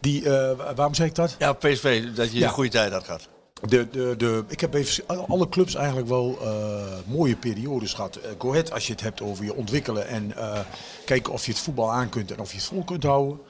die 0.00 0.30
eh, 0.30 0.56
waarom 0.74 0.94
zeg 0.94 1.06
ik 1.06 1.14
dat? 1.14 1.36
Ja, 1.38 1.52
PSV, 1.52 2.04
dat 2.14 2.32
je 2.32 2.38
Ja. 2.38 2.46
een 2.46 2.52
goede 2.52 2.70
tijd 2.70 2.92
had 2.92 3.04
gehad. 3.04 3.28
De, 3.66 3.88
de, 3.90 4.14
de, 4.16 4.44
ik 4.48 4.60
heb 4.60 4.74
even 4.74 5.06
alle 5.28 5.48
clubs 5.48 5.74
eigenlijk 5.74 6.08
wel 6.08 6.38
eh, 6.42 6.98
mooie 7.06 7.36
periodes 7.36 7.92
gehad. 7.92 8.18
Uh, 8.18 8.24
Go 8.38 8.50
Ahead, 8.50 8.72
als 8.72 8.86
je 8.86 8.92
het 8.92 9.00
hebt 9.00 9.20
over 9.20 9.44
je 9.44 9.54
ontwikkelen 9.54 10.08
en 10.08 10.36
eh, 10.36 10.60
kijken 11.04 11.32
of 11.32 11.44
je 11.46 11.52
het 11.52 11.60
voetbal 11.60 11.92
aan 11.92 12.08
kunt 12.08 12.32
en 12.32 12.38
of 12.38 12.50
je 12.50 12.56
het 12.56 12.66
vol 12.66 12.84
kunt 12.84 13.02
houden. 13.02 13.40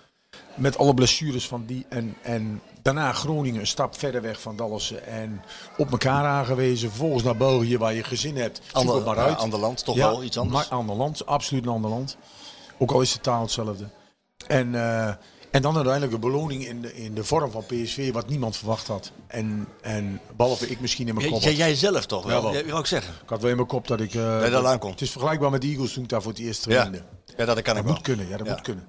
Met 0.54 0.78
alle 0.78 0.94
blessures 0.94 1.48
van 1.48 1.64
die. 1.66 1.86
En, 1.88 2.16
en 2.22 2.62
daarna 2.82 3.12
Groningen 3.12 3.60
een 3.60 3.66
stap 3.66 3.98
verder 3.98 4.22
weg 4.22 4.40
van 4.40 4.56
Dallassen 4.56 5.06
en 5.06 5.42
op 5.76 5.90
elkaar 5.90 6.24
aangewezen. 6.24 6.88
Vervolgens 6.88 7.22
naar 7.22 7.36
België 7.36 7.78
waar 7.78 7.94
je 7.94 8.04
gezin 8.04 8.36
hebt. 8.36 8.60
Ander, 8.72 9.02
maar 9.02 9.18
uit. 9.18 9.36
ander 9.38 9.58
land, 9.60 9.84
toch 9.84 9.96
Ja, 9.96 10.10
wel 10.10 10.22
iets 10.22 10.38
anders. 10.38 10.68
Maar 10.68 10.78
ander 10.78 10.96
land, 10.96 11.26
absoluut 11.26 11.64
een 11.64 11.72
ander 11.72 11.90
land. 11.90 12.16
Ook 12.78 12.90
al 12.90 13.00
is 13.00 13.12
de 13.12 13.20
taal 13.20 13.42
hetzelfde. 13.42 13.88
En 14.46 14.74
En 15.50 15.62
dan 15.62 15.74
uiteindelijk 15.74 16.12
een 16.14 16.20
beloning 16.20 16.66
in 16.66 16.80
de, 16.80 16.94
in 16.94 17.14
de 17.14 17.24
vorm 17.24 17.50
van 17.50 17.64
PSV, 17.66 18.12
wat 18.12 18.28
niemand 18.28 18.56
verwacht 18.56 18.86
had. 18.86 19.10
En, 19.26 19.68
en 19.80 20.20
behalve 20.36 20.66
ik 20.68 20.80
misschien 20.80 21.08
in 21.08 21.14
mijn 21.14 21.30
kop. 21.30 21.40
Jij, 21.42 21.54
jij 21.54 21.74
zelf 21.74 22.06
toch 22.06 22.24
wel? 22.24 22.52
Ja, 22.54 22.64
wil 22.64 22.78
ik 22.78 22.86
zeggen. 22.86 23.14
Ik 23.22 23.28
had 23.28 23.40
wel 23.40 23.50
in 23.50 23.56
mijn 23.56 23.68
kop 23.68 23.86
dat 23.88 24.00
ik... 24.00 24.14
eh, 24.14 24.50
dat. 24.50 24.82
Het 24.82 25.00
is 25.00 25.10
vergelijkbaar 25.10 25.50
met 25.50 25.60
de 25.60 25.66
Eagles 25.68 25.92
toen 25.92 26.02
ik 26.02 26.08
daar 26.08 26.22
voor 26.22 26.30
het 26.32 26.40
eerst 26.40 26.64
Ja. 26.64 26.70
trainde. 26.70 27.02
ja, 27.36 27.44
dat 27.44 27.46
kan 27.46 27.56
ik 27.56 27.64
Dat 27.64 27.74
wel. 27.84 27.84
moet 27.92 28.02
kunnen, 28.02 28.28
ja, 28.28 28.36
dat 28.36 28.46
Ja. 28.46 28.52
moet 28.52 28.62
kunnen. 28.62 28.86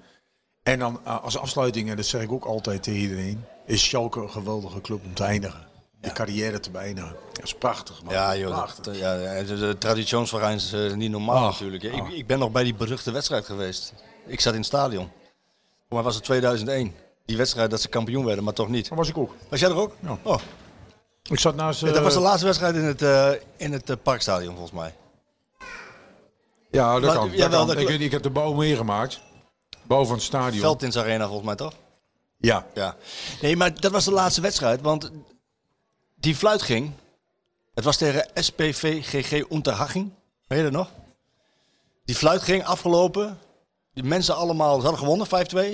En 0.64 0.80
dan 0.80 1.00
eh, 1.06 1.24
als 1.24 1.38
afsluiting, 1.38 1.90
en 1.90 1.96
dat 1.96 2.06
zeg 2.06 2.22
ik 2.22 2.32
ook 2.32 2.46
altijd 2.46 2.84
tegen 2.84 3.00
iedereen, 3.00 3.44
is 3.66 3.84
Schalke 3.84 4.20
een 4.22 4.30
geweldige 4.32 4.82
club 4.82 5.04
om 5.06 5.14
te 5.14 5.24
eindigen. 5.24 5.68
Je 6.02 6.12
carrière 6.12 6.60
te 6.60 6.72
beëindigen. 6.72 7.16
Dat 7.34 7.44
is 7.44 7.54
prachtig, 7.54 8.04
man. 8.04 8.14
Ja, 8.14 8.38
joh. 8.38 8.50
Prachtig. 8.52 8.84
Dat, 8.84 8.98
ja, 8.98 9.14
ja, 9.16 9.44
de, 9.44 9.58
de 9.60 9.78
traditionsverein 9.78 10.56
is 10.56 10.74
eh, 10.74 10.94
niet 10.94 11.12
normaal 11.12 11.44
natuurlijk. 11.44 11.84
Ik, 11.84 12.08
ik 12.08 12.28
ben 12.28 12.40
nog 12.40 12.52
bij 12.52 12.64
die 12.64 12.74
beruchte 12.74 13.12
wedstrijd 13.12 13.46
geweest. 13.46 13.94
Ik 14.28 14.40
zat 14.40 14.52
in 14.54 14.60
het 14.60 14.68
stadion. 14.68 15.10
Mij 15.90 16.02
was 16.02 16.16
het 16.16 16.24
2001. 16.24 16.96
Die 17.26 17.38
wedstrijd 17.38 17.70
dat 17.70 17.82
ze 17.82 17.88
kampioen 17.88 18.26
werden, 18.26 18.44
maar 18.44 18.54
toch 18.54 18.70
niet. 18.70 18.90
Dat 18.90 18.98
was 18.98 19.10
ik 19.10 19.18
ook. 19.18 19.36
Was 19.50 19.60
jij 19.60 19.70
er 19.70 19.76
ook? 19.76 19.96
Ja. 20.00 20.18
Oh, 20.24 20.40
Ik 21.24 21.40
zat 21.40 21.56
naast... 21.56 21.82
dat 21.86 22.00
was 22.00 22.14
de 22.14 22.20
eh, 22.20 22.26
laatste 22.26 22.46
wedstrijd 22.46 22.76
in 22.76 22.84
het, 22.84 23.02
eh, 23.02 23.32
in 23.58 23.72
het 23.72 23.90
eh, 23.90 23.96
Parkstadion 24.04 24.52
volgens 24.56 24.72
mij. 24.80 24.96
Ja, 26.72 26.94
dat 26.94 27.02
Maar- 27.02 27.14
kan. 27.16 27.32
jawel, 27.32 27.66
dat 27.66 27.84
kan. 27.84 27.94
ik 27.94 28.12
heb 28.12 28.24
de 28.24 28.30
bouw 28.30 28.54
meegemaakt. 28.54 29.20
Bouw 29.84 30.06
van 30.06 30.16
het 30.16 30.24
stadion. 30.24 30.60
Veldins 30.62 30.98
Arena 30.98 31.26
volgens 31.26 31.46
mij 31.46 31.56
toch? 31.56 31.74
Ja. 32.38 32.66
Ja. 32.74 32.96
Nee, 33.42 33.56
maar 33.56 33.80
dat 33.80 33.92
was 33.92 34.06
de 34.06 34.12
laatste 34.12 34.42
wedstrijd, 34.42 34.82
want 34.82 35.12
die 36.16 36.36
fluit 36.36 36.62
ging. 36.62 36.92
Het 37.74 37.84
was 37.84 37.98
tegen 37.98 38.30
SPV 38.34 39.04
GG 39.06 39.52
Unterhaching. 39.52 40.12
Weet 40.48 40.58
je 40.58 40.64
dat 40.64 40.74
nog? 40.74 40.90
Die 42.06 42.16
fluit 42.16 42.42
ging 42.42 42.66
afgelopen. 42.66 43.38
Die 44.00 44.08
mensen 44.08 44.36
allemaal, 44.36 44.76
ze 44.76 44.82
hadden 44.82 45.00
gewonnen, 45.00 45.28
5-2. 45.28 45.30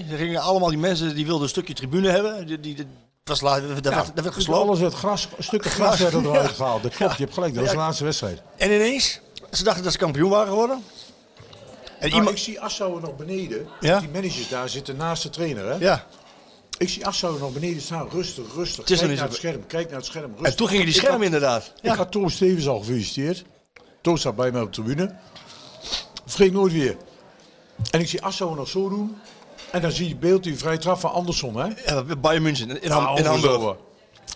Ze 0.10 0.16
gingen 0.18 0.42
allemaal, 0.42 0.70
die 0.70 0.78
mensen 0.78 1.16
die 1.16 1.26
wilden 1.26 1.44
een 1.44 1.50
stukje 1.50 1.74
tribune 1.74 2.10
hebben. 2.10 2.48
Die, 2.48 2.60
die, 2.60 2.76
het 2.76 2.88
was 3.24 3.40
dat, 3.40 3.62
werd, 3.62 3.84
dat 3.84 4.24
werd 4.24 4.34
gesloten. 4.34 4.62
Alles 4.64 4.80
werd 4.80 4.94
gras, 4.94 5.28
stukken 5.40 5.72
gras 5.72 6.00
werden 6.00 6.26
eruit 6.26 6.52
gehaald. 6.58 6.84
Dat 6.84 6.96
klopt, 6.96 7.18
je 7.18 7.24
hebt 7.24 7.34
gelijk. 7.34 7.54
Dat 7.54 7.64
was 7.64 7.72
de 7.72 7.78
laatste 7.78 8.04
wedstrijd. 8.04 8.42
En 8.58 8.72
ineens, 8.72 9.20
ze 9.52 9.64
dachten 9.64 9.84
dat 9.84 9.92
ze 9.92 9.98
kampioen 9.98 10.30
waren 10.30 10.48
geworden. 10.48 10.84
En 12.00 12.10
Nou, 12.10 12.14
iemand, 12.14 12.30
ik 12.30 12.38
zie 12.44 12.62
Assauer 12.62 13.02
nog 13.02 13.16
beneden. 13.16 13.68
Ja? 13.80 14.00
Die 14.00 14.10
managers 14.10 14.50
daar 14.50 14.70
zitten 14.70 14.96
naast 14.98 15.24
de 15.24 15.30
trainer. 15.30 15.66
Hè? 15.66 15.76
ja. 15.76 16.06
Ik 16.78 16.90
zie 16.90 17.06
Assauer 17.06 17.40
nog 17.40 17.54
beneden 17.54 17.82
staan. 17.82 18.08
Rustig, 18.10 18.44
rustig. 18.56 18.88
Het 18.88 18.98
Kijk 19.00 19.16
naar 19.18 19.28
het 19.28 19.36
scherm. 19.36 19.68
Kijk 19.68 19.88
naar 19.88 19.98
het 19.98 20.06
scherm. 20.06 20.32
Rustig. 20.32 20.48
En 20.52 20.56
toen 20.56 20.68
gingen 20.68 20.86
die 20.86 20.96
Ik 20.96 21.08
had- 21.08 21.22
inderdaad. 21.22 21.74
Ik 21.82 21.92
had 21.92 22.12
Toon 22.12 22.30
Stevens 22.30 22.68
al 22.68 22.80
gefeliciteerd. 22.80 23.44
Toon 24.02 24.18
staat 24.18 24.36
bij 24.36 24.52
mij 24.52 24.62
op 24.62 24.74
de 24.74 24.82
tribune. 24.84 25.16
Vergeet 26.26 26.54
nooit 26.54 26.74
weer. 26.74 26.98
En 27.92 28.00
ik 28.00 28.08
zie 28.10 28.22
Assauer 28.24 28.56
nog 28.56 28.68
zo 28.68 28.90
doen. 28.90 29.16
En 29.72 29.82
dan 29.82 29.92
zie 29.92 30.08
je 30.08 30.16
beeld, 30.16 30.44
die 30.44 30.58
vrije 30.58 30.78
trap 30.78 31.00
van 31.00 31.12
Andersson. 31.12 31.56
Hè? 31.56 31.68
Ja, 31.86 32.04
Bayern 32.16 32.44
München 32.44 32.82
in, 32.82 32.92
Ham- 32.92 33.18
in 33.18 33.26
Hamburg. 33.26 33.76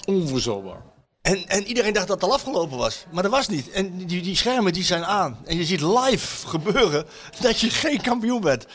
onvoorstelbaar. 0.06 0.82
En, 1.22 1.48
en 1.48 1.64
iedereen 1.66 1.94
dacht 1.94 2.08
dat 2.08 2.22
het 2.22 2.30
al 2.30 2.36
afgelopen 2.36 2.78
was. 2.78 3.06
Maar 3.12 3.24
dat 3.24 3.32
was 3.32 3.48
niet. 3.48 3.70
En 3.70 4.06
die, 4.06 4.22
die 4.22 4.36
schermen 4.36 4.74
die 4.74 4.84
zijn 4.84 5.06
aan. 5.06 5.38
En 5.46 5.58
je 5.58 5.66
ziet 5.66 5.82
live 5.82 6.48
gebeuren 6.48 7.06
dat 7.42 7.60
je 7.60 7.70
geen 7.70 8.02
kampioen 8.02 8.42
bent. 8.42 8.66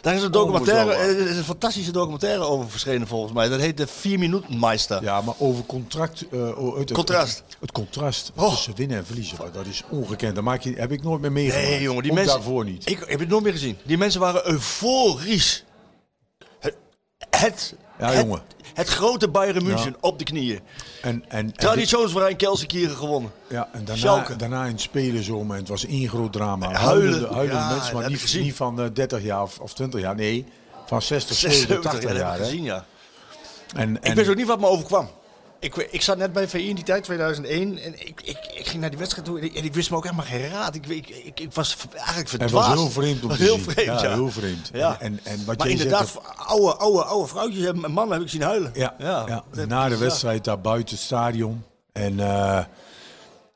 Daar 0.00 0.14
is 0.14 0.22
een 0.22 0.30
documentaire, 0.30 0.84
Onvoorstelbaar. 0.90 1.20
er 1.24 1.30
is 1.30 1.36
een 1.36 1.44
fantastische 1.44 1.92
documentaire 1.92 2.42
over 2.42 2.70
verschenen 2.70 3.06
volgens 3.06 3.32
mij. 3.32 3.48
Dat 3.48 3.60
heet 3.60 3.76
de 3.76 3.86
4 3.86 4.18
minuten 4.18 4.58
Meister. 4.58 5.02
Ja, 5.02 5.20
maar 5.20 5.34
over 5.38 5.64
contract... 5.64 6.24
eh, 6.32 6.58
oh, 6.58 6.78
het, 6.78 6.92
Contrast. 6.92 7.42
Het, 7.46 7.56
het 7.60 7.72
contrast 7.72 8.32
Oh. 8.36 8.50
tussen 8.50 8.76
winnen 8.76 8.96
en 8.98 9.06
verliezen, 9.06 9.38
dat 9.52 9.66
is 9.66 9.82
ongekend. 9.90 10.34
Dat 10.34 10.44
maak 10.44 10.62
je, 10.62 10.72
heb 10.76 10.92
ik 10.92 11.02
nooit 11.02 11.20
meer 11.20 11.32
meegemaakt. 11.32 11.68
Nee 11.68 11.80
jongen, 11.82 12.02
die 12.02 12.10
Ook 12.10 12.16
mensen... 12.18 12.34
daarvoor 12.36 12.64
niet. 12.64 12.90
Ik 12.90 12.98
heb 13.06 13.18
het 13.20 13.28
nooit 13.28 13.42
meer 13.42 13.52
gezien. 13.52 13.78
Die 13.82 13.98
mensen 13.98 14.20
waren 14.20 14.50
euforisch. 14.50 15.64
Het, 16.58 16.76
het, 17.30 17.74
Ja, 17.98 18.10
het, 18.10 18.20
jongen. 18.24 18.42
het 18.74 18.88
grote 18.88 19.28
Bayern 19.28 19.64
München 19.64 19.90
Ja. 19.90 19.96
op 20.00 20.18
de 20.18 20.24
knieën. 20.24 20.60
En, 21.00 21.24
en, 21.28 21.52
Traditionsverein 21.52 22.36
Kelsenkirchen 22.36 22.96
gewonnen. 22.96 23.30
ja, 23.48 23.68
en 23.72 23.84
daarna, 23.84 24.00
Schalke. 24.00 24.36
daarna 24.36 24.64
in 24.64 24.72
het 24.72 24.80
spelen 24.80 25.22
zo, 25.22 25.44
maar 25.44 25.56
het 25.56 25.68
was 25.68 25.86
één 25.86 26.08
groot 26.08 26.32
drama. 26.32 26.72
Huilen. 26.72 26.80
Huilende, 26.88 27.34
huilende 27.34 27.60
Ja, 27.62 27.70
mensen, 27.70 27.94
maar 27.94 28.10
niet, 28.10 28.34
ik 28.34 28.40
niet 28.40 28.54
van 28.54 28.80
eh, 28.80 28.86
30 28.92 29.22
jaar 29.22 29.42
of, 29.42 29.58
of 29.58 29.74
20 29.74 30.00
jaar, 30.00 30.14
nee. 30.14 30.46
Van 30.86 31.02
60, 31.02 31.36
70, 31.36 31.66
76 31.68 31.90
80 31.92 32.02
dat 32.02 32.10
heb 32.12 32.26
jaar. 32.26 32.38
ik 32.38 32.44
gezien, 32.44 32.62
ja. 32.64 32.84
En, 33.74 33.96
Ik 33.96 34.02
en, 34.02 34.14
wist 34.14 34.30
ook 34.30 34.36
niet 34.36 34.46
wat 34.46 34.60
me 34.60 34.66
overkwam. 34.66 35.08
Ik, 35.60 35.76
ik 35.76 36.02
zat 36.02 36.16
net 36.18 36.32
bij 36.32 36.48
VI 36.48 36.68
in 36.68 36.74
die 36.74 36.84
tijd, 36.84 37.04
2001. 37.04 37.78
En 37.78 37.92
ik, 38.06 38.20
ik, 38.24 38.38
ik 38.54 38.66
ging 38.66 38.80
naar 38.80 38.90
die 38.90 38.98
wedstrijd 38.98 39.26
toe 39.26 39.38
en 39.38 39.44
ik, 39.44 39.54
en 39.54 39.64
ik 39.64 39.74
wist 39.74 39.90
me 39.90 39.96
ook 39.96 40.04
helemaal 40.04 40.24
geen 40.24 40.48
raad. 40.48 40.74
Ik, 40.74 40.86
ik, 40.86 41.08
ik, 41.08 41.40
ik 41.40 41.52
was 41.52 41.76
eigenlijk 41.92 42.18
het 42.30 42.40
verdwaasd. 42.40 42.68
was 42.68 42.78
heel 42.78 42.90
vreemd 42.90 43.22
om 43.22 43.28
te 43.36 43.36
heel 43.36 43.54
zien. 43.54 43.64
vreemd, 43.70 44.00
ja. 44.00 44.08
ja, 44.08 44.14
heel 44.14 44.30
vreemd. 44.30 44.70
Ja. 44.72 45.00
En, 45.00 45.20
en 45.22 45.44
wat 45.44 45.58
maar 45.58 45.66
jij 45.66 45.76
inderdaad, 45.76 46.08
zegt, 46.08 46.36
oude, 46.36 46.74
oude, 46.76 47.04
oude 47.04 47.28
vrouwtjes 47.28 47.64
en 47.64 47.76
mannen 47.92 48.10
heb 48.12 48.22
ik 48.22 48.28
zien 48.28 48.42
huilen. 48.42 48.70
Ja, 48.74 48.94
ja, 48.98 49.44
dat- 49.52 49.68
na 49.68 49.88
de 49.88 49.96
wedstrijd 49.98 50.44
daar 50.44 50.60
buiten 50.60 50.94
het 50.94 51.04
stadion. 51.04 51.64
En 51.92 52.20
eh 52.20 52.64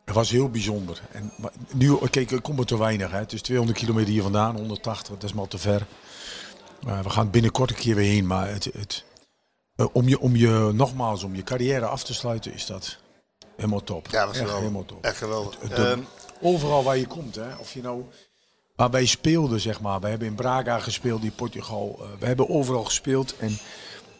het 0.04 0.14
was 0.14 0.30
heel 0.30 0.48
bijzonder. 0.50 1.00
En, 1.12 1.32
maar 1.36 1.50
nu, 1.72 1.96
kijk, 2.10 2.30
ik 2.30 2.42
kom 2.42 2.58
er 2.58 2.66
te 2.66 2.78
weinig. 2.78 3.10
Hè. 3.10 3.18
Het 3.18 3.32
is 3.32 3.42
200 3.42 3.78
kilometer 3.78 4.10
hier 4.12 4.22
vandaan, 4.22 4.56
180, 4.56 5.08
dat 5.14 5.22
is 5.22 5.32
maar 5.32 5.48
te 5.48 5.58
ver. 5.58 5.86
Eh, 6.86 7.00
we 7.00 7.10
gaan 7.10 7.30
binnenkort 7.30 7.70
een 7.70 7.76
keer 7.76 7.94
weer 7.94 8.10
heen. 8.10 8.26
Maar 8.26 8.48
het, 8.48 8.64
het, 8.78 9.04
eh, 9.76 9.86
om, 9.92 10.08
je, 10.08 10.20
om 10.20 10.36
je, 10.36 10.70
nogmaals, 10.74 11.22
om 11.22 11.34
je 11.34 11.42
carrière 11.42 11.86
af 11.86 12.04
te 12.04 12.14
sluiten, 12.14 12.52
is 12.54 12.66
dat 12.66 12.96
helemaal 13.56 13.82
top. 13.84 14.06
Ja, 14.10 14.20
dat 14.20 14.28
Echt 14.28 14.36
geweldig. 14.38 14.60
helemaal 14.60 14.84
top. 14.84 15.04
Echt 15.04 15.16
geweldig. 15.16 15.58
De- 15.58 15.74
Ehm, 15.74 16.00
Overal 16.40 16.82
waar 16.82 16.96
je 16.98 17.06
komt, 17.06 17.34
hè, 17.34 17.54
of 17.60 17.72
je 17.74 17.82
nou 17.82 18.04
waar 18.76 18.90
wij 18.90 19.06
speelden, 19.06 19.60
zeg 19.60 19.80
maar. 19.80 20.00
We 20.00 20.08
hebben 20.08 20.28
in 20.28 20.34
Braga 20.34 20.78
gespeeld, 20.78 21.22
in 21.22 21.34
Portugal. 21.34 21.98
Eh, 22.00 22.06
we 22.18 22.26
hebben 22.26 22.48
overal 22.48 22.84
gespeeld. 22.84 23.36
En 23.36 23.58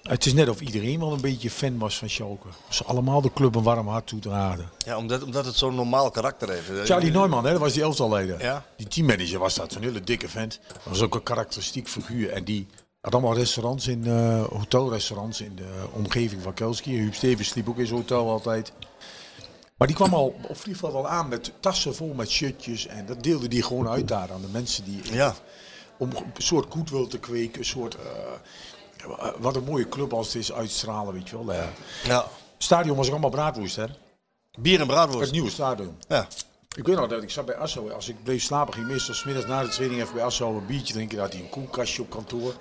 het 0.03 0.27
is 0.27 0.33
net 0.33 0.49
of 0.49 0.61
iedereen 0.61 0.99
wel 1.01 1.13
een 1.13 1.21
beetje 1.21 1.51
fan 1.51 1.79
was 1.79 1.99
van 1.99 2.09
Schalke. 2.11 2.49
Ze 2.69 2.85
allemaal 2.85 3.21
de 3.21 3.33
club 3.33 3.55
een 3.55 3.63
warm 3.63 3.89
hart 3.89 4.07
toedragen. 4.07 4.71
ja, 4.79 4.97
omdat, 4.97 5.23
omdat 5.23 5.45
het 5.45 5.57
zo'n 5.57 5.75
normaal 5.75 6.11
karakter 6.11 6.51
heeft. 6.51 6.71
Charlie 6.89 7.11
Neumann, 7.13 7.45
hè, 7.45 7.51
dat 7.53 7.61
was 7.61 7.73
die 7.73 7.83
elftalleider. 7.83 8.43
Ja. 8.43 8.65
Die 8.77 8.89
teammanager 8.89 9.39
was 9.39 9.55
dat, 9.55 9.75
een 9.75 9.83
hele 9.83 10.01
dikke 10.01 10.29
vent. 10.29 10.61
Dat 10.73 10.83
was 10.85 11.03
ook 11.03 11.15
een 11.15 11.23
karakteristiek 11.23 11.89
figuur. 11.89 12.31
En 12.31 12.45
die 12.45 12.67
allemaal 13.13 13.35
restaurants, 13.35 13.89
in, 13.89 14.07
eh, 14.07 14.45
hotelrestaurants 14.45 15.41
in 15.41 15.57
de 15.57 15.85
omgeving 15.93 16.43
van 16.43 16.55
Kelski. 16.55 16.97
Huub 16.97 17.15
Stevens 17.15 17.49
sliep 17.49 17.69
ook 17.69 17.79
in 17.79 17.87
zijn 17.87 17.99
hotel 17.99 18.31
altijd. 18.31 18.73
Maar 19.77 19.87
die 19.87 19.97
kwam 19.97 20.15
al 20.15 20.35
op 20.49 20.57
vliegveld 20.57 20.95
al 20.95 21.09
aan 21.09 21.29
met 21.29 21.53
tassen 21.61 21.95
vol 21.95 22.15
met 22.15 22.31
shirtjes. 22.31 22.87
En 22.87 23.07
dat 23.07 23.23
deelde 23.23 23.49
die 23.49 23.63
gewoon 23.63 23.89
uit 23.89 24.09
daar 24.09 24.33
aan 24.33 24.41
de 24.41 24.49
mensen 24.53 24.85
die... 24.85 25.01
Ja. 25.13 25.35
Om 25.99 26.11
een 26.11 26.25
soort 26.43 26.73
goodwill 26.73 27.07
te 27.07 27.19
kweken, 27.19 27.59
een 27.59 27.65
soort... 27.65 27.97
eh, 27.97 29.29
wat 29.39 29.57
een 29.57 29.65
mooie 29.65 29.89
club 29.89 30.13
als 30.13 30.27
het 30.27 30.37
is 30.37 30.53
uitstralen, 30.53 31.15
weet 31.15 31.29
je 31.29 31.45
wel. 31.45 31.55
Eh, 31.55 31.65
ja. 32.05 32.27
stadion 32.59 32.97
was 32.97 33.07
ook 33.07 33.13
allemaal 33.13 33.31
braadwoest, 33.31 33.77
hè. 33.77 33.85
Bier 34.59 34.75
en 34.75 34.79
Het 34.81 34.89
braadworst. 34.89 35.33
nieuwe 35.33 35.51
stadion. 35.51 35.97
Ja. 36.09 36.27
Ik 36.75 36.87
weet 36.87 36.97
nog 36.97 37.09
dat 37.09 37.23
ik 37.23 37.31
zat 37.31 37.47
bij 37.47 37.57
Asso. 37.57 37.89
Als 37.89 38.09
ik 38.09 38.17
bleef 38.23 38.43
slapen, 38.43 38.75
ging 38.75 38.87
ik 38.87 38.93
meestal 38.93 39.15
's 39.15 39.25
middags 39.25 39.47
na 39.47 39.63
de 39.63 39.69
training 39.69 40.01
even 40.01 40.15
bij 40.15 40.25
Asso 40.25 40.57
een 40.57 40.67
biertje 40.67 40.93
drinken. 40.93 41.17
Dan 41.17 41.25
had 41.25 41.35
hij 41.35 41.43
een 41.43 41.51
koelkastje 41.51 42.03
op 42.03 42.11
kantoor. 42.11 42.55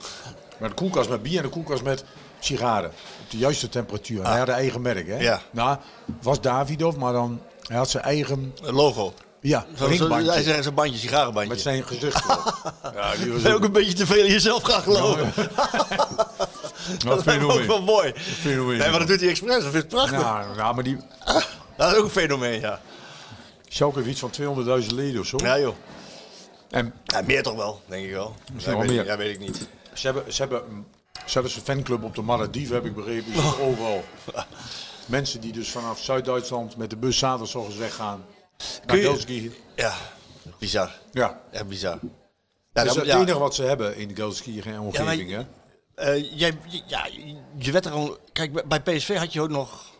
Maar 0.59 0.69
een 0.69 0.75
koelkast 0.75 1.09
met 1.09 1.21
bier 1.21 1.37
en 1.37 1.43
een 1.43 1.49
koelkast 1.49 1.83
met 1.83 2.03
sigaren. 2.39 2.89
Op 3.23 3.31
de 3.31 3.37
juiste 3.37 3.69
temperatuur. 3.69 4.23
Hij 4.25 4.37
had 4.37 4.47
een 4.47 4.53
eigen 4.53 4.81
merk, 4.81 5.07
hè? 5.07 5.17
Ja. 5.17 5.41
Nou, 5.51 5.77
was 6.21 6.41
Davidov, 6.41 6.95
maar 6.95 7.13
dan... 7.13 7.41
Hij 7.61 7.77
had 7.77 7.89
zijn 7.89 8.03
eigen... 8.03 8.53
Een 8.61 8.73
logo. 8.73 9.13
Ja, 9.39 9.65
hij 9.75 10.43
zegt 10.43 10.63
zijn 10.63 10.73
bandje, 10.73 10.97
sigarenbandje. 10.97 11.53
Met 11.53 11.61
zijn 11.61 11.83
gezicht 11.83 12.23
ja, 12.95 13.15
die 13.15 13.31
was 13.31 13.45
ook 13.45 13.53
ook 13.53 13.63
een 13.63 13.71
beetje 13.71 13.93
te 13.93 14.05
veel 14.05 14.23
in 14.25 14.31
jezelf 14.31 14.63
gaan 14.63 14.81
geloven. 14.81 15.33
dat 17.05 17.25
lijkt 17.25 17.41
me 17.41 17.53
ook 17.53 17.63
wel 17.63 17.81
mooi. 17.81 18.13
fenomeen. 18.15 18.77
Nee, 18.77 18.89
maar 18.89 18.99
dat 18.99 19.07
doet 19.07 19.19
hij 19.19 19.29
expres. 19.29 19.63
Dat 19.63 19.71
vind 19.71 19.83
ik 19.83 19.89
prachtig. 19.89 20.21
Nou, 20.21 20.55
nou, 20.55 20.75
maar 20.75 20.83
die... 20.83 20.97
Dat 21.77 21.91
is 21.91 21.97
ook 21.97 22.03
een 22.03 22.09
fenomeen, 22.09 22.59
ja. 22.59 22.81
Schalke 23.73 23.97
heeft 24.01 24.09
iets 24.09 24.19
van 24.19 24.83
200.000 24.83 24.87
leden 24.93 25.19
of 25.19 25.27
zo. 25.27 25.37
Ja, 25.43 25.59
joh. 25.59 25.75
En 26.69 26.93
Ja, 27.03 27.21
meer 27.21 27.43
toch 27.43 27.55
wel, 27.55 27.81
denk 27.85 28.05
ik 28.05 28.11
wel. 28.11 28.35
Ja, 28.57 28.77
weet, 28.77 28.89
meer. 28.89 28.99
Ik, 28.99 29.05
ja, 29.05 29.17
weet 29.17 29.35
ik 29.35 29.39
niet. 29.39 29.67
Ze 29.93 30.05
hebben, 30.07 30.33
ze 30.33 30.41
hebben 30.41 30.85
zelfs 31.25 31.55
een 31.55 31.61
fanclub 31.61 32.03
op 32.03 32.15
de 32.15 32.21
Malediven, 32.21 32.75
heb 32.75 32.85
ik 32.85 32.95
begrepen. 32.95 33.33
Overal. 33.67 34.03
Mensen 35.05 35.41
die 35.41 35.51
dus 35.51 35.71
vanaf 35.71 35.99
Zuid-Duitsland 35.99 36.77
met 36.77 36.89
de 36.89 36.97
bus 36.97 37.17
zaterdags 37.17 37.75
weggaan. 37.75 38.25
Naar 38.85 38.97
Gelski. 38.97 39.51
Ja, 39.75 39.93
bizar. 40.59 40.99
Ja. 41.11 41.41
Echt 41.51 41.67
bizar. 41.67 41.99
Ja, 42.01 42.09
Dat 42.73 42.85
is 42.85 42.95
het 42.95 43.05
ja. 43.05 43.19
enige 43.19 43.39
wat 43.39 43.55
ze 43.55 43.63
hebben 43.63 43.97
in 43.97 44.15
Gelski 44.15 44.59
en 44.59 44.79
omgeving. 44.79 45.29
Ja, 45.29 45.45
hè? 45.95 46.13
Eh, 46.13 46.39
jij, 46.39 46.57
ja, 46.87 47.07
je 47.57 47.71
werd 47.71 47.85
er 47.85 47.91
gewoon... 47.91 48.17
Kijk, 48.31 48.67
bij 48.67 48.81
PSV 48.81 49.17
had 49.17 49.33
je 49.33 49.41
ook 49.41 49.49
nog... 49.49 49.91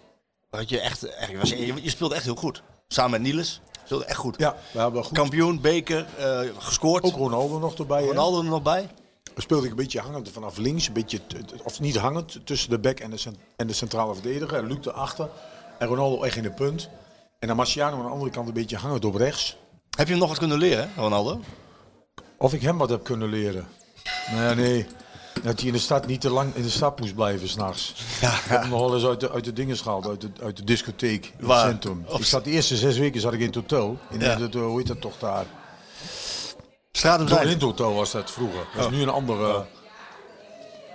Had 0.50 0.70
je, 0.70 0.80
echt, 0.80 1.04
echt, 1.04 1.34
was, 1.34 1.50
je, 1.50 1.84
je 1.84 1.90
speelde 1.90 2.16
echt 2.16 2.24
heel 2.24 2.36
goed. 2.36 2.64
Samen 2.94 3.12
met 3.12 3.22
Niels. 3.22 3.62
Speelde 3.86 4.06
echt 4.06 4.18
goed. 4.18 4.36
ja, 4.38 4.56
we 4.72 4.80
hebben 4.80 5.04
goed. 5.04 5.18
Kampioen, 5.18 5.62
beker, 5.62 6.06
eh, 6.18 6.40
gescoord. 6.58 7.04
Ook 7.04 7.16
Ronaldo 7.16 7.60
nog 7.60 7.78
erbij. 7.78 8.02
hè? 8.02 8.08
Ronaldo 8.08 8.38
er 8.38 8.46
nog 8.46 8.62
bij. 8.62 8.90
Speelde 9.38 9.64
ik 9.66 9.72
een 9.72 9.78
beetje 9.78 10.00
hangend 10.00 10.30
vanaf 10.30 10.58
links. 10.58 10.88
Een 10.88 10.94
beetje, 10.94 11.20
of 11.64 11.80
niet 11.80 11.98
hangend, 11.98 12.46
tussen 12.46 12.70
de 12.70 12.80
back 12.80 13.00
en 13.00 13.10
de, 13.12 13.22
en 13.56 13.68
de 13.68 13.74
centrale 13.74 14.14
verdediger. 14.14 14.58
En 14.58 14.68
Luc 14.68 14.86
erachter. 14.86 15.30
En 15.80 15.88
Ronaldo 15.88 16.24
echt 16.24 16.36
in 16.36 16.44
de 16.44 16.52
punt. 16.52 16.90
En 17.40 17.48
dan 17.48 17.58
Marciano 17.58 17.98
aan 17.98 18.04
de 18.04 18.10
andere 18.10 18.32
kant 18.32 18.48
een 18.48 18.54
beetje 18.54 18.78
hangend 18.78 19.06
op 19.06 19.16
rechts. 19.16 19.58
Heb 19.90 20.06
je 20.06 20.12
hem 20.12 20.22
nog 20.22 20.30
wat 20.30 20.38
kunnen 20.38 20.58
leren, 20.58 20.92
Ronaldo? 20.96 21.40
Of 22.38 22.54
ik 22.54 22.62
hem 22.62 22.78
wat 22.78 22.90
heb 22.90 23.04
kunnen 23.04 23.30
leren. 23.30 23.68
Nee, 24.36 24.56
nee. 24.56 24.86
Dat 25.42 25.58
hij 25.60 25.68
in 25.68 25.74
de 25.74 25.80
stad 25.80 26.08
niet 26.08 26.22
te 26.22 26.30
lang 26.30 26.56
in 26.56 26.62
de 26.64 26.70
stad 26.70 27.00
moest 27.00 27.16
blijven 27.16 27.50
s'nachts. 27.50 27.94
Ja, 28.22 28.30
Ik 28.34 28.42
heb 28.44 28.62
hem 28.62 28.70
nog 28.70 28.80
wel 28.80 28.96
eens 28.96 29.06
uit 29.06 29.20
de, 29.20 29.32
uit 29.32 29.44
de 29.44 29.54
dingen 29.54 29.78
gehaald, 29.78 30.08
uit 30.08 30.22
de, 30.22 30.30
uit 30.44 30.58
de 30.58 30.64
discotheek 30.64 31.34
in 31.40 31.50
het 31.50 31.60
centrum. 31.60 32.06
Ik 32.18 32.26
zat 32.26 32.44
de 32.44 32.50
eerste 32.50 32.76
zes 32.78 32.98
weken 32.98 33.22
zat 33.22 33.34
ik 33.34 33.40
in 33.40 33.46
het 33.46 33.56
hotel. 33.56 33.98
In 34.10 34.20
Ja. 34.20 34.40
het, 34.40 34.56
eh, 34.56 34.62
hoe 34.62 34.78
heet 34.78 34.88
dat 34.88 35.02
toch 35.02 35.18
daar? 35.20 35.46
Zo 36.92 37.16
in 37.16 37.48
het 37.48 37.62
hotel 37.62 37.94
was 37.94 38.12
dat 38.12 38.32
vroeger. 38.32 38.66
Dat 38.76 38.80
is 38.80 38.86
Oh. 38.86 38.92
nu 38.92 39.02
een 39.02 39.10
andere. 39.10 39.66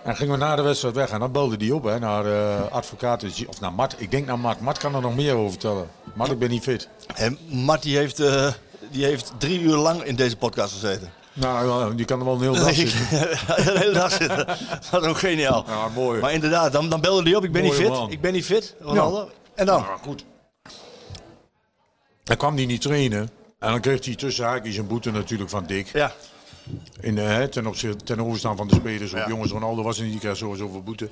En 0.05 0.17
gingen 0.17 0.33
we 0.33 0.39
na 0.39 0.57
de 0.57 0.63
wedstrijd 0.63 0.95
weg 0.95 1.11
en 1.11 1.21
dan 1.21 1.33
belde 1.33 1.57
die 1.57 1.75
op 1.75 1.85
hè, 1.85 1.99
naar 1.99 2.27
eh 2.27 2.71
advocaat. 2.73 3.25
Of 3.47 3.61
naar 3.61 3.73
Mart. 3.73 3.95
Ik 3.99 4.11
denk 4.11 4.27
naar 4.27 4.39
Mart. 4.39 4.61
Mart 4.61 4.79
kan 4.79 4.95
er 4.95 5.01
nog 5.01 5.15
meer 5.15 5.35
over 5.35 5.51
vertellen. 5.51 5.91
Mart, 6.15 6.31
ik 6.31 6.39
ben 6.39 6.51
niet 6.51 6.63
fit. 6.63 6.89
En 7.15 7.39
Mart 7.49 7.83
die 7.83 7.97
heeft, 7.97 8.21
eh, 8.21 8.53
die 8.91 9.05
heeft 9.05 9.33
drie 9.39 9.61
uur 9.61 9.77
lang 9.77 10.03
in 10.03 10.17
deze 10.17 10.37
podcast 10.37 10.73
gezeten. 10.73 11.13
Nou, 11.41 11.69
ja, 11.91 11.95
die 11.97 12.05
kan 12.05 12.19
er 12.19 12.25
wel 12.25 12.35
een 12.35 12.41
hele 12.41 12.59
dag 12.59 12.73
zitten. 12.85 12.99
de 13.09 13.79
hele 13.79 13.93
dag 13.93 14.11
zitten. 14.13 14.47
Dat 14.91 15.03
is 15.03 15.09
ook 15.09 15.19
geniaal. 15.19 15.65
Ja, 15.67 15.89
mooi. 15.89 16.21
Maar 16.21 16.33
inderdaad, 16.33 16.73
dan, 16.73 16.89
dan 16.89 17.01
belde 17.01 17.23
hij 17.23 17.35
op. 17.35 17.45
Ik 17.45 17.53
ben 17.53 17.63
Mooie 17.63 17.75
niet 17.79 17.87
fit. 17.87 17.93
man. 17.99 18.11
Ik 18.11 18.21
ben 18.21 18.33
niet 18.33 18.45
fit, 18.45 18.75
Ronaldo. 18.81 19.31
En 19.55 19.67
dan? 19.67 19.81
Nou, 19.83 19.99
goed. 19.99 20.25
Dan 22.25 22.37
kwam 22.37 22.57
hij 22.57 22.67
niet 22.67 22.81
trainen. 22.81 23.21
En 23.59 23.71
dan 23.71 23.81
kreeg 23.81 24.05
hij 24.05 24.15
tussen 24.15 24.45
haakjes 24.45 24.77
een 24.77 24.87
boete 24.87 25.11
natuurlijk 25.11 25.51
van 25.51 25.67
Dick. 25.67 25.87
Ja. 25.93 26.13
In, 27.01 27.19
eh, 27.19 27.25
hè, 27.27 27.49
ten, 27.49 27.67
opzichte, 27.67 28.05
ten 28.05 28.21
overstaan 28.21 28.57
van 28.57 28.69
de 28.69 28.75
spelers. 28.75 29.13
Op 29.13 29.19
Ja. 29.19 29.29
jongens, 29.29 29.51
Ronaldo 29.53 29.83
was 29.83 29.97
er 29.97 30.03
niet, 30.03 30.13
die 30.13 30.21
kreeg 30.21 30.37
sowieso 30.37 30.69
veel 30.69 30.83
boete. 30.83 31.09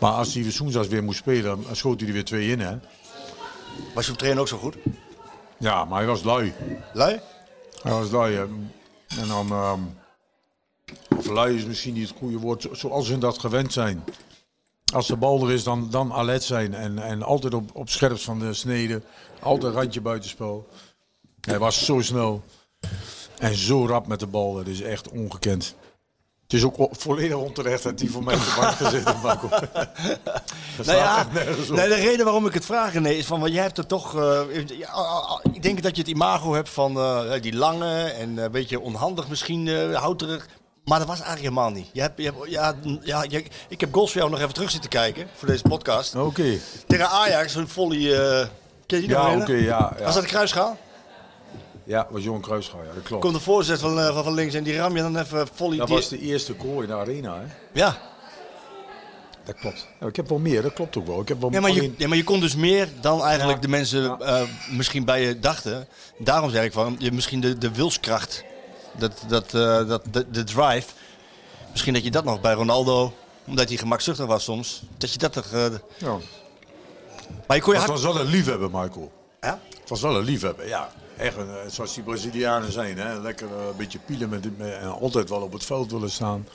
Maar 0.00 0.12
als 0.12 0.34
hij 0.34 0.50
Soensas 0.50 0.88
weer 0.88 1.04
moest 1.04 1.18
spelen, 1.18 1.64
schoot 1.72 1.98
hij 1.98 2.08
er 2.08 2.14
weer 2.14 2.24
twee 2.24 2.48
in. 2.50 2.60
Hè? 2.60 2.76
Was 3.94 4.06
je 4.06 4.12
op 4.12 4.18
trainen 4.18 4.40
ook 4.42 4.48
zo 4.48 4.56
goed? 4.58 4.76
Ja, 5.58 5.84
maar 5.84 5.98
hij 5.98 6.06
was 6.06 6.22
lui. 6.22 6.52
Lui? 6.92 7.20
Hij 7.82 7.92
was 7.92 8.10
lui. 8.10 8.34
hè. 8.34 8.44
En 9.08 9.28
dan... 9.28 9.50
ehm, 9.50 9.80
of 11.16 11.26
lui 11.26 11.56
is 11.56 11.64
misschien 11.64 11.94
niet 11.94 12.08
het 12.08 12.18
goede 12.18 12.38
woord, 12.38 12.62
zo- 12.62 12.74
zoals 12.74 13.08
hun 13.08 13.20
dat 13.20 13.38
gewend 13.38 13.72
zijn. 13.72 14.04
Als 14.94 15.06
de 15.06 15.16
bal 15.16 15.46
er 15.46 15.52
is, 15.52 15.62
dan, 15.62 15.90
dan 15.90 16.12
alert 16.12 16.42
zijn. 16.42 16.74
En, 16.74 16.98
en 16.98 17.22
altijd 17.22 17.54
op, 17.54 17.70
op 17.74 17.88
scherp 17.88 18.18
van 18.18 18.38
de 18.38 18.54
snede. 18.54 19.02
Altijd 19.40 19.74
randje 19.74 20.00
buitenspel. 20.00 20.68
Hij 21.40 21.58
was 21.58 21.84
zo 21.84 22.00
snel. 22.00 22.42
En 23.38 23.54
zo 23.54 23.86
rap 23.86 24.06
met 24.06 24.20
de 24.20 24.26
bal. 24.26 24.54
Dat 24.54 24.66
is 24.66 24.80
echt 24.80 25.08
ongekend. 25.10 25.74
Het 26.48 26.56
is 26.56 26.64
ook 26.64 26.88
volledig 26.92 27.36
onterecht 27.36 27.82
dat 27.82 28.00
hij 28.00 28.08
voor 28.08 28.24
mij 28.24 28.34
op 28.34 28.40
de 28.40 28.54
bank 28.60 28.74
gezet 28.74 29.04
heeft. 29.04 29.22
Marco. 29.22 29.48
Nou 30.86 30.98
ja, 30.98 31.26
nee, 31.70 31.88
de 31.88 31.94
reden 31.94 32.24
waarom 32.24 32.46
ik 32.46 32.54
het 32.54 32.64
vraag 32.64 32.92
René, 32.92 33.08
is 33.08 33.26
van, 33.26 33.40
want 33.40 33.52
jij 33.52 33.62
hebt 33.62 33.78
er 33.78 33.86
toch, 33.86 34.16
eh, 34.16 34.40
ik 35.52 35.62
denk 35.62 35.82
dat 35.82 35.96
je 35.96 36.02
het 36.02 36.10
imago 36.10 36.54
hebt 36.54 36.68
van 36.68 36.96
eh, 36.96 37.40
die 37.40 37.54
lange 37.56 38.02
en 38.02 38.36
een 38.38 38.50
beetje 38.50 38.80
onhandig 38.80 39.28
misschien, 39.28 39.68
eh 39.68 39.94
houterig. 40.00 40.46
Maar 40.84 40.98
dat 40.98 41.08
was 41.08 41.20
eigenlijk 41.20 41.48
helemaal 41.54 41.70
niet. 41.70 41.86
Je 41.92 42.00
hebt, 42.00 42.18
je 42.18 42.24
hebt, 42.24 42.36
ja, 42.50 42.74
ja, 43.02 43.24
je- 43.28 43.44
ik 43.68 43.80
heb 43.80 43.92
goals 43.94 44.10
voor 44.12 44.20
jou 44.20 44.32
nog 44.32 44.40
even 44.40 44.54
terug 44.54 44.70
zitten 44.70 44.90
kijken 44.90 45.26
voor 45.36 45.48
deze 45.48 45.62
podcast. 45.62 46.14
Oké. 46.14 46.58
Tegen 46.86 47.08
Ajax, 47.10 47.54
een 47.54 47.68
volley, 47.68 47.98
eh 48.20 48.46
ken 48.86 49.00
je 49.00 49.06
die 49.06 49.16
Ja, 49.16 49.36
oké, 49.36 49.52
ja, 49.52 49.92
ja. 49.98 50.04
Was 50.04 50.14
dat 50.14 50.22
een 50.22 50.28
kruisschaal? 50.28 50.76
Ja, 51.88 52.06
was 52.10 52.22
Johan 52.22 52.40
Kruisgaard, 52.40 52.86
ja, 52.86 52.94
dat 52.94 53.02
klopt. 53.02 53.22
Komt 53.22 53.34
de 53.34 53.40
voorzet 53.40 53.80
van, 53.80 54.00
eh, 54.00 54.14
van, 54.14 54.24
van 54.24 54.34
links 54.34 54.54
en 54.54 54.62
die 54.64 54.76
ram 54.76 54.96
je 54.96 55.02
dan 55.02 55.16
even 55.18 55.48
volley. 55.54 55.78
Dat 55.78 55.86
die- 55.86 55.96
was 55.96 56.08
de 56.08 56.18
eerste 56.20 56.54
goal 56.58 56.80
in 56.80 56.86
de 56.86 56.94
arena, 56.94 57.34
hè? 57.34 57.44
Ja. 57.72 57.98
Dat 59.44 59.56
klopt. 59.56 59.86
Ja, 60.00 60.06
ik 60.06 60.16
heb 60.16 60.28
wel 60.28 60.38
meer, 60.38 60.62
dat 60.62 60.72
klopt 60.72 60.96
ook 60.96 61.06
wel. 61.06 61.20
Ik 61.20 61.28
heb 61.28 61.40
wel 61.40 61.52
Ja 61.52 61.60
maar, 61.60 61.70
je, 61.70 61.92
ja, 61.96 62.08
maar 62.08 62.16
je 62.16 62.24
kon 62.24 62.40
dus 62.40 62.54
meer 62.54 62.88
dan 63.00 63.22
eigenlijk 63.24 63.56
Ja. 63.58 63.62
de 63.62 63.68
mensen 63.68 64.20
eh, 64.20 64.42
misschien 64.70 65.04
bij 65.04 65.22
je 65.22 65.38
dachten. 65.38 65.88
Daarom 66.18 66.50
zeg 66.50 66.64
ik 66.64 66.72
van, 66.72 66.96
je, 66.98 67.12
misschien 67.12 67.40
de, 67.40 67.58
de 67.58 67.72
wilskracht, 67.72 68.44
dat, 68.98 69.12
dat, 69.28 69.54
eh, 69.54 69.88
dat, 69.88 70.02
de, 70.10 70.30
de 70.30 70.44
drive. 70.44 70.86
Misschien 71.70 71.94
dat 71.94 72.04
je 72.04 72.10
dat 72.10 72.24
nog 72.24 72.40
bij 72.40 72.52
Ronaldo, 72.52 73.12
omdat 73.46 73.68
hij 73.68 73.76
gemakzuchtig 73.78 74.26
was 74.26 74.44
soms, 74.44 74.82
dat 74.98 75.12
je 75.12 75.18
dat 75.18 75.32
toch... 75.32 75.50
Ja. 75.98 76.16
maar 77.46 77.56
je 77.56 77.62
kon 77.62 77.72
je 77.72 77.78
Het 77.78 77.88
hard... 77.88 78.02
was 78.02 78.12
wel 78.12 78.20
een 78.20 78.30
liefhebber, 78.30 78.70
Michael. 78.70 79.12
Ja? 79.40 79.60
Het 79.80 79.88
was 79.88 80.00
wel 80.00 80.16
een 80.16 80.24
liefhebber, 80.24 80.68
ja. 80.68 80.90
Echt 81.18 81.36
een, 81.36 81.48
eh, 81.48 81.70
zoals 81.70 81.94
die 81.94 82.02
Brazilianen 82.02 82.72
zijn, 82.72 82.98
hè. 82.98 83.20
Lekker 83.20 83.46
eh, 83.46 83.66
een 83.66 83.76
beetje 83.76 83.98
pielen 83.98 84.28
met, 84.28 84.58
met, 84.58 84.72
en 84.72 85.00
altijd 85.00 85.28
wel 85.28 85.40
op 85.40 85.52
het 85.52 85.64
veld 85.64 85.90
willen 85.90 86.10
staan. 86.10 86.46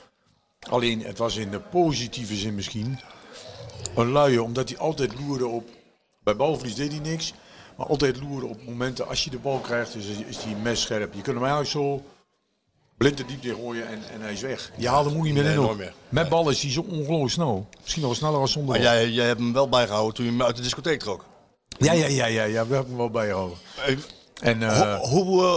Alleen, 0.68 1.04
het 1.04 1.18
was 1.18 1.36
in 1.36 1.50
de 1.50 1.60
positieve 1.60 2.34
zin 2.34 2.54
misschien 2.54 2.98
een 3.96 4.10
luie, 4.10 4.42
omdat 4.42 4.68
hij 4.68 4.78
altijd 4.78 5.20
loerde 5.20 5.46
op... 5.46 5.68
Bij 6.22 6.36
balverlies 6.36 6.74
deed 6.74 6.92
hij 6.92 7.00
niks, 7.00 7.34
maar 7.76 7.86
altijd 7.86 8.20
loerde 8.20 8.46
op 8.46 8.66
momenten 8.66 9.08
als 9.08 9.24
je 9.24 9.30
de 9.30 9.38
bal 9.38 9.58
krijgt, 9.58 9.94
is, 9.94 10.06
is 10.06 10.36
hij 10.36 10.54
mes 10.54 10.80
scherp. 10.80 11.14
Je 11.14 11.22
kunt 11.22 11.36
hem 11.36 11.44
eigenlijk 11.44 11.70
zo 11.70 12.02
blind 12.96 13.16
de 13.16 13.24
diepte 13.24 13.54
gooien 13.54 13.88
en, 13.88 14.02
en 14.12 14.20
hij 14.20 14.32
is 14.32 14.40
weg. 14.40 14.70
Je 14.76 14.88
haalt 14.88 15.06
hem 15.06 15.16
ook 15.16 15.24
niet 15.24 15.34
meer 15.34 15.44
in. 15.44 15.90
Met 16.08 16.28
bal 16.28 16.50
is 16.50 16.62
hij 16.62 16.70
zo 16.70 16.84
ongelooflijk 16.88 17.32
snel. 17.32 17.68
Misschien 17.82 18.02
nog 18.02 18.16
sneller 18.16 18.40
als 18.40 18.52
zonder 18.52 18.74
Maar 18.74 18.82
jij, 18.82 19.10
jij 19.10 19.26
hebt 19.26 19.40
hem 19.40 19.52
wel 19.52 19.68
bijgehouden 19.68 20.14
toen 20.14 20.24
je 20.24 20.30
hem 20.30 20.42
uit 20.42 20.56
de 20.56 20.62
discotheek 20.62 21.00
trok. 21.00 21.24
Ja, 21.78 21.92
ja, 21.92 22.06
ja, 22.06 22.26
ja, 22.26 22.44
ja, 22.44 22.66
we 22.66 22.74
hebben 22.74 22.86
hem 22.86 22.96
wel 22.96 23.10
bijgehouden. 23.10 23.58
En, 24.40 24.62
eh, 24.62 24.98
Hoe... 24.98 25.24
hoe 25.24 25.42
eh, 25.42 25.52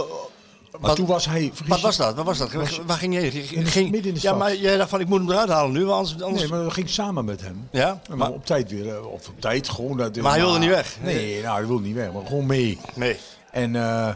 maar 0.72 0.80
wat- 0.80 0.96
toen 0.96 1.06
was 1.06 1.26
hij... 1.26 1.52
wat 1.66 1.80
was 1.80 1.96
dat? 1.96 2.14
Wat 2.14 2.24
was 2.24 2.38
dat? 2.38 2.52
Waar 2.86 2.96
ging 2.98 3.14
je 3.14 3.20
heen? 3.20 3.32
In 3.50 3.64
de- 3.64 3.70
Ging, 3.70 3.90
midden 3.90 4.08
in 4.08 4.14
de 4.14 4.20
ja, 4.22 4.26
stad. 4.28 4.38
maar 4.38 4.56
jij 4.56 4.76
dacht 4.76 4.90
van, 4.90 5.00
ik 5.00 5.08
moet 5.08 5.18
hem 5.20 5.30
eruit 5.30 5.48
halen 5.48 5.72
nu, 5.72 5.84
want 5.84 5.96
anders... 5.98 6.22
anders 6.22 6.42
Nee, 6.42 6.50
maar 6.50 6.62
dat 6.62 6.72
ging 6.72 6.88
samen 6.90 7.24
met 7.24 7.40
hem. 7.40 7.68
ja? 7.72 7.88
En 7.88 7.98
Maar, 8.08 8.16
maar 8.18 8.30
op 8.30 8.46
tijd 8.46 8.70
weer, 8.70 8.88
eh, 8.94 9.06
of 9.06 9.28
op 9.28 9.40
tijd 9.40 9.68
gewoon. 9.68 9.96
Dat, 9.96 10.16
Maar 10.16 10.30
hij 10.32 10.40
wilde 10.40 10.58
niet 10.58 10.68
weg? 10.68 10.96
Nee, 11.02 11.42
nou, 11.42 11.56
hij 11.58 11.66
wilde 11.66 11.82
niet 11.82 11.94
weg, 11.94 12.12
maar 12.12 12.26
gewoon 12.26 12.46
mee. 12.46 12.78
nee. 12.94 13.16
En 13.50 13.76
eh, 13.76 14.14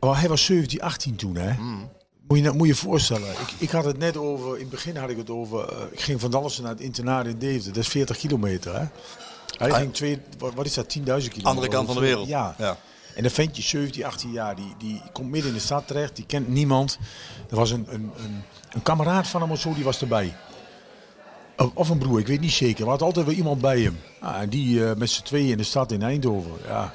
maar 0.00 0.20
hij 0.20 0.28
was 0.28 0.44
17, 0.44 0.80
18 0.82 1.16
toen, 1.16 1.36
hè. 1.36 1.52
Hmm. 1.52 1.88
Moet 2.28 2.36
je 2.38 2.42
nou- 2.44 2.56
moet 2.56 2.66
je 2.66 2.74
voorstellen. 2.74 3.28
Ik, 3.30 3.54
ik 3.58 3.70
had 3.70 3.84
het 3.84 3.98
net 3.98 4.16
over, 4.16 4.54
in 4.54 4.60
het 4.60 4.70
begin 4.70 4.96
had 4.96 5.10
ik 5.10 5.16
het 5.16 5.30
over, 5.30 5.68
eh, 5.68 5.76
ik 5.90 6.00
ging 6.00 6.20
van 6.20 6.30
Dallas 6.30 6.58
naar 6.58 6.70
het 6.70 6.80
internaat 6.80 7.26
in 7.26 7.38
Deventer. 7.38 7.72
Dat 7.72 7.82
is 7.82 7.88
40 7.88 8.16
kilometer, 8.16 8.72
hè. 8.78 8.84
Hij 9.58 9.70
Ah. 9.72 9.76
ging 9.76 9.94
twee, 9.94 10.18
wat, 10.38 10.54
wat 10.54 10.66
is 10.66 10.74
dat, 10.74 10.88
10.000 10.88 11.02
kilometer? 11.04 11.44
Andere 11.44 11.68
kant 11.68 11.86
van 11.86 11.94
de 11.94 12.00
wereld. 12.02 12.28
Ja. 12.28 12.54
Ja. 12.58 12.76
En 13.16 13.22
dan 13.22 13.30
ventje 13.30 13.62
17, 13.62 14.04
18 14.04 14.32
jaar, 14.32 14.56
die, 14.56 14.74
die 14.78 15.00
komt 15.12 15.30
midden 15.30 15.50
in 15.50 15.56
de 15.56 15.62
stad 15.62 15.86
terecht, 15.86 16.16
die 16.16 16.26
kent 16.26 16.48
niemand. 16.48 16.98
Er 17.50 17.56
was 17.56 17.70
een, 17.70 17.86
een, 17.88 18.10
een, 18.16 18.42
een 18.72 18.82
kameraad 18.82 19.26
van 19.26 19.40
hem 19.40 19.50
of 19.50 19.60
zo, 19.60 19.74
die 19.74 19.84
was 19.84 20.00
erbij. 20.00 20.36
Of, 21.56 21.70
of 21.74 21.88
een 21.88 21.98
broer, 21.98 22.18
ik 22.18 22.26
weet 22.26 22.40
niet 22.40 22.52
zeker. 22.52 22.84
Er 22.84 22.90
had 22.90 23.02
altijd 23.02 23.26
wel 23.26 23.34
iemand 23.34 23.60
bij 23.60 23.80
hem. 23.80 23.98
Ah, 24.20 24.40
en 24.40 24.48
die 24.48 24.86
eh, 24.88 24.96
met 24.96 25.10
z'n 25.10 25.22
tweeën 25.22 25.50
in 25.50 25.56
de 25.56 25.62
stad 25.62 25.92
in 25.92 26.02
Eindhoven. 26.02 26.52
Ja. 26.66 26.94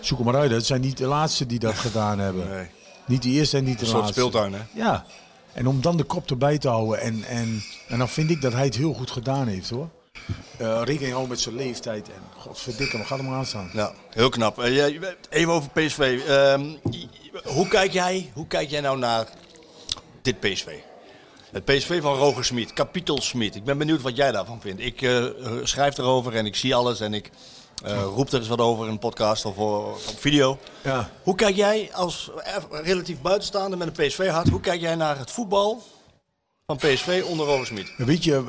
Zoek 0.00 0.18
hem 0.18 0.26
maar 0.26 0.40
uit. 0.40 0.50
Het 0.50 0.66
zijn 0.66 0.80
niet 0.80 0.96
de 0.96 1.06
laatste 1.06 1.46
die 1.46 1.58
dat 1.58 1.74
gedaan 1.88 2.18
hebben. 2.18 2.48
Nee. 2.48 2.66
Niet 3.06 3.22
de 3.22 3.28
eerste 3.28 3.56
en 3.56 3.64
niet 3.64 3.78
de 3.78 3.84
Een 3.84 3.90
soort 3.90 4.02
laatste. 4.02 4.20
speeltuin, 4.20 4.52
hè? 4.52 4.60
Ja. 4.74 5.04
En 5.52 5.66
om 5.66 5.80
dan 5.80 5.96
de 5.96 6.04
kop 6.04 6.30
erbij 6.30 6.58
te 6.58 6.68
houden. 6.68 7.00
En, 7.00 7.24
en, 7.24 7.62
en 7.88 7.98
dan 7.98 8.08
vind 8.08 8.30
ik 8.30 8.40
dat 8.40 8.52
hij 8.52 8.64
het 8.64 8.76
heel 8.76 8.92
goed 8.94 9.10
gedaan 9.10 9.46
heeft 9.48 9.70
hoor. 9.70 9.88
Eh 10.60 10.80
rekening 10.84 11.10
houden 11.10 11.28
met 11.28 11.40
zijn 11.40 11.54
leeftijd. 11.54 12.08
En 12.08 12.22
godverdikke, 12.38 12.98
wat 12.98 13.06
gaat 13.06 13.18
hem 13.18 13.32
aan 13.32 13.46
staan? 13.46 13.70
Ja, 13.72 13.92
heel 14.10 14.28
knap. 14.28 14.58
Eh, 14.58 14.84
even 15.30 15.52
over 15.52 15.70
PSV. 15.70 16.20
Ehm, 16.26 16.64
hoe, 17.44 17.68
kijk 17.68 17.92
jij, 17.92 18.30
hoe 18.34 18.46
kijk 18.46 18.70
jij 18.70 18.80
nou 18.80 18.98
naar 18.98 19.26
dit 20.22 20.40
PSV? 20.40 20.66
Het 21.50 21.64
PSV 21.64 22.02
van 22.02 22.14
Roger 22.16 22.44
Smit, 22.44 22.72
Kapitel 22.72 23.20
Smit. 23.20 23.54
Ik 23.54 23.64
ben 23.64 23.78
benieuwd 23.78 24.02
wat 24.02 24.16
jij 24.16 24.32
daarvan 24.32 24.60
vindt. 24.60 24.80
Ik 24.80 25.02
eh, 25.02 25.24
schrijf 25.62 25.98
erover 25.98 26.34
en 26.34 26.46
ik 26.46 26.56
zie 26.56 26.74
alles 26.74 27.00
en 27.00 27.14
ik 27.14 27.30
eh, 27.84 28.02
roep 28.02 28.28
er 28.28 28.38
eens 28.38 28.48
wat 28.48 28.60
over 28.60 28.84
in 28.84 28.90
een 28.90 28.98
podcast 28.98 29.44
of 29.44 29.56
op 29.56 29.98
video. 30.18 30.58
Ja. 30.84 31.10
Hoe 31.22 31.34
kijk 31.34 31.56
jij 31.56 31.90
als 31.92 32.30
relatief 32.70 33.20
buitenstaander 33.20 33.78
met 33.78 33.98
een 33.98 34.06
PSV-hart, 34.06 34.48
hoe 34.48 34.60
kijk 34.60 34.80
jij 34.80 34.94
naar 34.94 35.18
het 35.18 35.30
voetbal 35.30 35.82
van 36.78 36.90
PSV 36.90 37.22
onder 37.26 37.46
Roger 37.46 37.66
Smit? 37.66 37.92
Weet 37.96 38.24
je, 38.24 38.44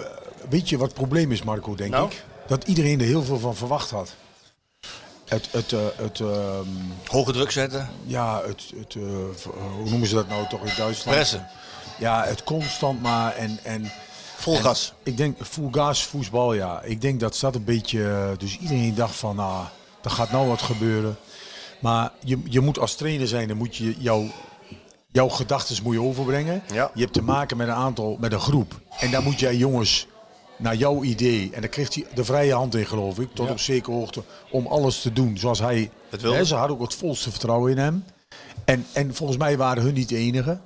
weet 0.50 0.70
je 0.70 0.78
wat 0.78 0.88
het 0.88 0.98
probleem 0.98 1.32
is, 1.32 1.44
Marco, 1.44 1.76
denk 1.76 1.92
Nou? 1.92 2.12
ik? 2.12 2.24
Dat 2.48 2.64
iedereen 2.64 3.00
er 3.00 3.06
heel 3.06 3.24
veel 3.24 3.40
van 3.40 3.56
verwacht 3.56 3.90
had. 3.90 4.16
Het, 5.26 5.48
het, 5.52 5.74
eh, 5.74 5.80
het, 5.96 6.20
ehm, 6.20 6.68
Hoge 7.06 7.32
druk 7.32 7.52
zetten, 7.52 7.90
ja, 8.06 8.42
het, 8.46 8.64
het 8.80 8.96
eh, 8.96 9.02
eh, 9.04 9.52
hoe 9.78 9.90
noemen 9.90 10.08
ze 10.08 10.16
dat 10.16 10.28
nou 10.28 10.48
toch 10.48 10.60
in 10.60 10.74
Duitsland? 10.78 11.18
pressen, 11.18 11.48
Ja, 11.98 12.24
het 12.24 12.44
constant 12.44 13.02
maar 13.02 13.36
en... 13.36 13.60
en 13.64 13.92
vol 14.36 14.56
gas. 14.56 14.94
Ik 15.04 15.18
denk, 15.18 15.46
full 15.46 15.68
gas, 15.72 16.06
voetbal, 16.06 16.54
ja. 16.54 16.82
Ik 16.82 17.02
denk 17.02 17.20
dat 17.20 17.38
dat 17.42 17.56
een 17.56 17.64
beetje... 17.64 18.36
Dus 18.38 18.58
iedereen 18.58 18.96
dacht 18.96 19.16
van, 19.16 19.36
nou, 19.36 19.66
er 20.02 20.10
gaat 20.10 20.32
nou 20.32 20.48
wat 20.48 20.62
gebeuren. 20.62 21.18
Maar 21.80 22.12
je, 22.24 22.42
je 22.44 22.60
moet 22.60 22.80
als 22.80 22.96
trainer 22.96 23.28
zijn, 23.28 23.48
dan 23.48 23.58
moet 23.58 23.76
je 23.76 23.96
jouw, 23.98 24.28
jouw 25.12 25.28
gedachten 25.30 25.84
moet 25.84 25.94
je 25.94 26.02
overbrengen. 26.02 26.64
Ja. 26.74 26.92
Je 26.94 27.02
hebt 27.02 27.14
te 27.14 27.22
maken 27.22 27.58
met 27.58 27.68
een 27.68 27.74
aantal, 27.74 28.18
met 28.20 28.34
een 28.34 28.40
groep. 28.40 28.80
En 29.00 29.12
daar 29.12 29.24
moet 29.24 29.40
jij 29.40 29.56
jongens 29.56 30.08
naar 30.58 30.76
jouw 30.76 31.04
idee. 31.04 31.50
En 31.54 31.62
daar 31.62 31.70
kreeg 31.70 31.94
hij 31.94 32.06
de 32.14 32.26
vrije 32.26 32.54
hand 32.54 32.76
in, 32.76 32.86
geloof 32.86 33.20
ik, 33.20 33.30
tot 33.34 33.46
Ja. 33.46 33.52
op 33.52 33.60
zekere 33.60 33.96
hoogte, 33.96 34.24
om 34.52 34.68
alles 34.68 35.02
te 35.02 35.14
doen 35.14 35.38
zoals 35.38 35.60
hij... 35.60 35.92
Het 36.10 36.22
wilde. 36.22 36.38
Hè, 36.38 36.46
ze 36.46 36.56
hadden 36.56 36.76
ook 36.78 36.84
het 36.84 36.96
volste 36.96 37.30
vertrouwen 37.32 37.72
in 37.72 37.78
hem. 37.78 38.04
En, 38.66 38.86
en 38.94 39.16
volgens 39.16 39.38
mij 39.38 39.58
waren 39.58 39.84
hun 39.84 39.94
niet 39.94 40.10
de 40.10 40.16
enige. 40.18 40.60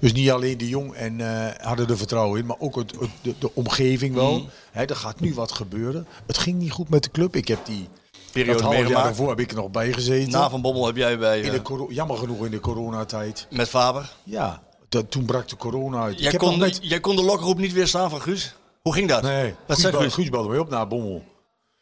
Dus 0.00 0.12
niet 0.12 0.30
alleen 0.30 0.58
de 0.58 0.68
jong 0.68 0.94
en 0.94 1.20
eh, 1.20 1.66
hadden 1.66 1.88
er 1.88 1.96
vertrouwen 1.96 2.40
in, 2.40 2.46
maar 2.46 2.56
ook 2.58 2.74
het, 2.76 2.90
het- 3.00 3.10
de, 3.22 3.34
de 3.38 3.54
omgeving 3.54 4.14
wel. 4.14 4.38
Mm. 4.38 4.48
Hè, 4.72 4.84
er 4.84 4.96
gaat 4.96 5.20
nu 5.20 5.34
wat 5.34 5.52
gebeuren. 5.52 6.06
Het 6.26 6.38
ging 6.38 6.58
niet 6.58 6.70
goed 6.72 6.88
met 6.88 7.02
de 7.02 7.10
club. 7.10 7.36
Ik 7.36 7.48
heb 7.48 7.66
die 7.66 7.88
Periode 8.32 8.62
dat 8.62 8.70
meegemaakt. 8.70 9.04
daarvoor 9.04 9.28
heb 9.28 9.40
ik 9.40 9.50
er 9.50 9.56
nog 9.56 9.70
bij 9.70 9.92
gezeten. 9.92 10.30
Na 10.30 10.50
Van 10.50 10.60
Bommel 10.62 10.86
heb 10.86 10.96
jij 10.96 11.18
bij, 11.18 11.38
in 11.40 11.44
eh, 11.46 11.52
de 11.52 11.62
coro- 11.62 11.86
jammer 11.90 12.16
genoeg 12.16 12.44
in 12.44 12.50
de 12.50 12.60
coronatijd. 12.60 13.46
met 13.50 13.68
Faber. 13.68 14.12
Ja, 14.24 14.62
dat, 14.88 15.10
toen 15.10 15.24
brak 15.24 15.48
de 15.48 15.56
corona 15.56 16.02
uit. 16.02 16.18
Jij 16.20 16.32
ik 16.32 16.38
kon, 16.38 16.48
nog 16.50 16.58
net... 16.58 16.78
jij 16.82 17.00
kon 17.00 17.16
de 17.16 17.22
lokroep 17.22 17.58
niet 17.58 17.72
weerstaan 17.72 18.10
van 18.10 18.20
Guus? 18.22 18.54
Hoe 18.82 18.92
ging 18.92 19.08
dat? 19.08 19.22
Nee, 19.22 19.54
Wat 19.66 19.78
Guus, 19.80 19.94
Guus? 19.94 20.14
Guus 20.14 20.28
belde 20.28 20.48
mij 20.48 20.58
op 20.58 20.70
naar 20.70 20.88
Bommel. 20.88 21.22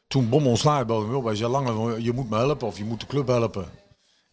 Toen 0.08 0.28
Bommel 0.28 0.50
ontslagen 0.50 0.86
belde 0.86 1.06
mij 1.06 1.16
op. 1.16 1.24
Hij 1.24 1.34
zei, 1.34 1.50
Lange, 1.50 2.02
je 2.02 2.12
moet 2.12 2.30
me 2.30 2.36
helpen 2.36 2.66
of 2.66 2.78
je 2.78 2.84
moet 2.84 3.00
de 3.00 3.06
club 3.06 3.26
helpen. 3.26 3.66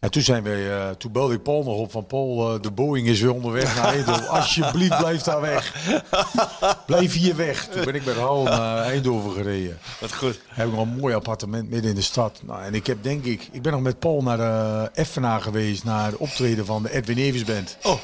En 0.04 0.10
toen, 0.10 0.22
zijn 0.22 0.42
wij, 0.42 0.70
eh, 0.70 0.90
toen 0.90 1.12
belde 1.12 1.34
ik 1.34 1.42
Paul 1.42 1.62
nog 1.62 1.76
op 1.76 1.90
van 1.90 2.06
Paul, 2.06 2.54
eh, 2.54 2.62
de 2.62 2.70
Boeing 2.70 3.06
is 3.06 3.20
weer 3.20 3.32
onderweg 3.32 3.76
naar 3.76 3.84
Eindhoven. 3.84 4.28
Alsjeblieft, 4.38 4.98
blijf 4.98 5.22
daar 5.22 5.40
weg. 5.40 5.74
blijf 6.86 7.12
hier 7.12 7.36
weg. 7.36 7.68
Toen 7.68 7.84
ben 7.84 7.94
ik 7.94 8.04
met 8.04 8.16
Raul 8.16 8.42
naar 8.42 8.82
Eindhoven 8.82 9.32
gereden. 9.32 9.78
Wat 10.00 10.14
goed. 10.14 10.40
Heb 10.48 10.66
ik 10.66 10.72
nog 10.72 10.82
een 10.82 10.96
mooi 11.00 11.14
appartement 11.14 11.70
midden 11.70 11.90
in 11.90 11.96
de 11.96 12.02
stad. 12.02 12.40
Nou, 12.42 12.62
en 12.62 12.74
ik 12.74 12.86
heb 12.86 13.02
denk 13.02 13.24
ik, 13.24 13.48
ik 13.52 13.62
ben 13.62 13.72
nog 13.72 13.80
met 13.80 13.98
Paul 13.98 14.22
naar 14.22 14.36
de 14.36 14.90
Effenaar 14.94 15.40
geweest, 15.40 15.84
naar 15.84 16.06
het 16.06 16.16
optreden 16.16 16.66
van 16.66 16.82
de 16.82 16.92
Edwin 16.92 17.18
Evers 17.18 17.44
Band. 17.44 17.76
Oh, 17.82 17.98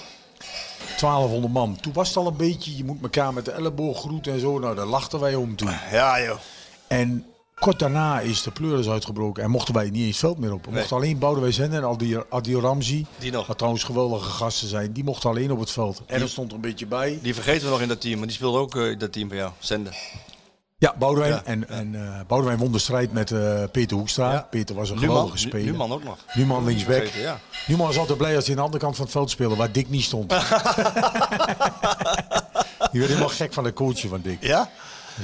1200 1.01 1.53
man. 1.53 1.79
Toen 1.81 1.93
was 1.93 2.09
het 2.09 2.17
al 2.17 2.27
een 2.27 2.37
beetje, 2.37 2.77
je 2.77 2.85
moet 2.85 3.03
elkaar 3.03 3.33
met 3.33 3.45
de 3.45 3.51
elleboog 3.51 3.99
groeten 3.99 4.33
en 4.33 4.41
zo. 4.41 4.59
Nou, 4.59 4.75
daar 4.77 4.87
lachten 4.87 5.21
wij 5.21 5.35
om 5.35 5.57
toen. 5.57 5.71
ja 5.91 6.23
joh. 6.23 6.39
En 6.87 7.25
kort 7.61 7.79
daarna 7.79 8.21
is 8.21 8.43
de 8.43 8.51
pleuris 8.51 8.89
uitgebroken 8.89 9.43
en 9.43 9.51
mochten 9.51 9.75
wij 9.75 9.85
niet 9.91 9.95
eens 10.03 10.07
het 10.07 10.17
veld 10.17 10.39
meer 10.39 10.53
op. 10.53 10.65
We 10.65 10.71
Nee. 10.71 10.79
mochten 10.79 10.97
alleen 10.97 11.19
Boudewijn 11.19 11.53
Zender 11.53 11.85
en 11.85 12.25
Adil 12.31 12.61
Ramzi, 12.61 13.07
Die 13.19 13.33
nog. 13.33 13.47
wat 13.47 13.57
trouwens 13.59 13.85
geweldige 13.85 14.31
gasten 14.31 14.69
zijn, 14.69 14.93
die 14.93 15.05
mochten 15.05 15.31
alleen 15.31 15.51
op 15.53 15.61
het 15.61 15.71
veld. 15.71 16.03
En 16.07 16.21
er 16.21 16.29
stond 16.29 16.49
er 16.49 16.55
een 16.55 16.61
beetje 16.61 16.87
bij. 16.87 17.19
Die 17.23 17.35
vergeten 17.35 17.65
we 17.65 17.71
nog 17.71 17.81
in 17.81 17.89
dat 17.89 18.01
team, 18.01 18.19
maar 18.19 18.27
die 18.27 18.37
speelde 18.37 18.59
ook 18.59 18.77
eh, 18.77 18.91
in 18.91 18.99
dat 18.99 19.13
team 19.13 19.29
van 19.29 19.37
jou, 19.37 19.51
Zenden. 19.59 19.93
Ja, 20.79 20.95
Boudewijn. 20.99 21.33
Ja. 21.33 21.43
En, 21.45 21.69
en 21.69 21.95
eh, 21.95 22.21
Boudewijn 22.27 22.59
won 22.59 22.73
de 22.73 22.79
strijd 22.79 23.13
met 23.13 23.31
eh, 23.31 23.63
Peter 23.73 23.97
Hoekstra. 23.97 24.33
Ja. 24.33 24.47
Peter 24.51 24.75
was 24.75 24.89
een 24.91 24.95
Numan, 24.95 25.09
geweldige 25.11 25.39
speler. 25.39 25.71
Numan 25.73 25.93
ook 25.93 26.05
nog. 26.05 26.17
Numan 26.35 26.65
linksback. 26.65 27.05
Ja. 27.07 27.39
Numan 27.67 27.87
was 27.87 27.99
altijd 27.99 28.19
blij 28.19 28.35
als 28.37 28.45
hij 28.47 28.51
aan 28.55 28.59
de 28.61 28.65
andere 28.65 28.83
kant 28.83 28.97
van 28.97 29.05
het 29.05 29.15
veld 29.15 29.31
speelde, 29.31 29.57
waar 29.57 29.73
Dick 29.73 29.89
niet 29.89 30.03
stond. 30.05 30.31
die 32.91 33.01
werd 33.01 33.07
helemaal 33.13 33.29
gek 33.29 33.53
van 33.53 33.65
de 33.65 33.73
coach 33.73 34.01
van 34.09 34.21
Dick. 34.21 34.43
Ja? 34.43 34.69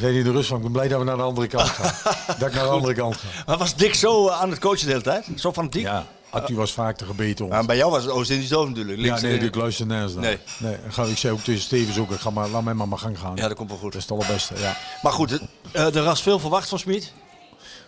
Zei 0.00 0.14
hij 0.14 0.22
de 0.22 0.30
rust 0.30 0.48
van, 0.48 0.56
ik 0.56 0.62
ben 0.62 0.72
blij 0.72 0.88
dat 0.88 0.98
we 0.98 1.04
naar 1.04 1.16
de 1.16 1.22
andere 1.22 1.46
kant 1.46 1.68
gaan. 1.68 1.92
dat 2.38 2.48
ik 2.48 2.54
naar 2.54 2.64
de 2.64 2.70
andere 2.70 2.94
kant 2.94 3.16
ga. 3.16 3.26
Maar 3.46 3.58
was 3.58 3.76
Dick 3.76 3.94
zo 3.94 4.28
eh, 4.28 4.40
aan 4.40 4.50
het 4.50 4.58
coachen 4.58 4.86
de 4.86 4.90
hele 4.90 5.02
tijd? 5.02 5.26
Zo 5.36 5.52
fanatiek? 5.52 5.82
Ja, 5.82 6.06
Arthur 6.30 6.56
was 6.56 6.72
vaak 6.72 6.96
te 6.96 7.04
gebeten 7.04 7.44
om. 7.44 7.50
Maar 7.50 7.64
bij 7.66 7.76
jou 7.76 7.90
was 7.90 8.02
het 8.02 8.12
Oost-Indisch 8.12 8.54
ook 8.54 8.68
natuurlijk. 8.68 9.00
Ja, 9.00 9.20
nee, 9.20 9.38
en- 9.38 9.44
ik 9.44 9.54
luister 9.54 9.86
nergens 9.86 10.14
naar. 10.14 10.22
Nee. 10.22 10.38
nee 10.58 10.74
en 10.74 10.92
ga, 10.92 11.04
ik 11.04 11.16
zei 11.16 11.32
ook 11.32 11.40
tegen 11.40 11.60
Stevens 11.60 11.98
ook, 11.98 12.10
ik 12.10 12.20
ga 12.20 12.30
maar, 12.30 12.48
laat 12.48 12.62
mij 12.62 12.74
maar 12.74 12.88
mijn 12.88 13.00
gang 13.00 13.18
gaan. 13.18 13.36
Ja, 13.36 13.48
dat 13.48 13.56
komt 13.56 13.68
wel 13.68 13.78
goed. 13.78 13.92
Dat 13.92 14.02
is 14.02 14.08
het 14.08 14.18
allerbeste, 14.18 14.54
ja. 14.58 14.76
Maar 15.02 15.12
goed, 15.12 15.40
eh, 15.72 15.94
er 15.94 16.04
was 16.04 16.22
veel 16.22 16.38
verwacht 16.38 16.68
van 16.68 16.78
Smit. 16.78 17.12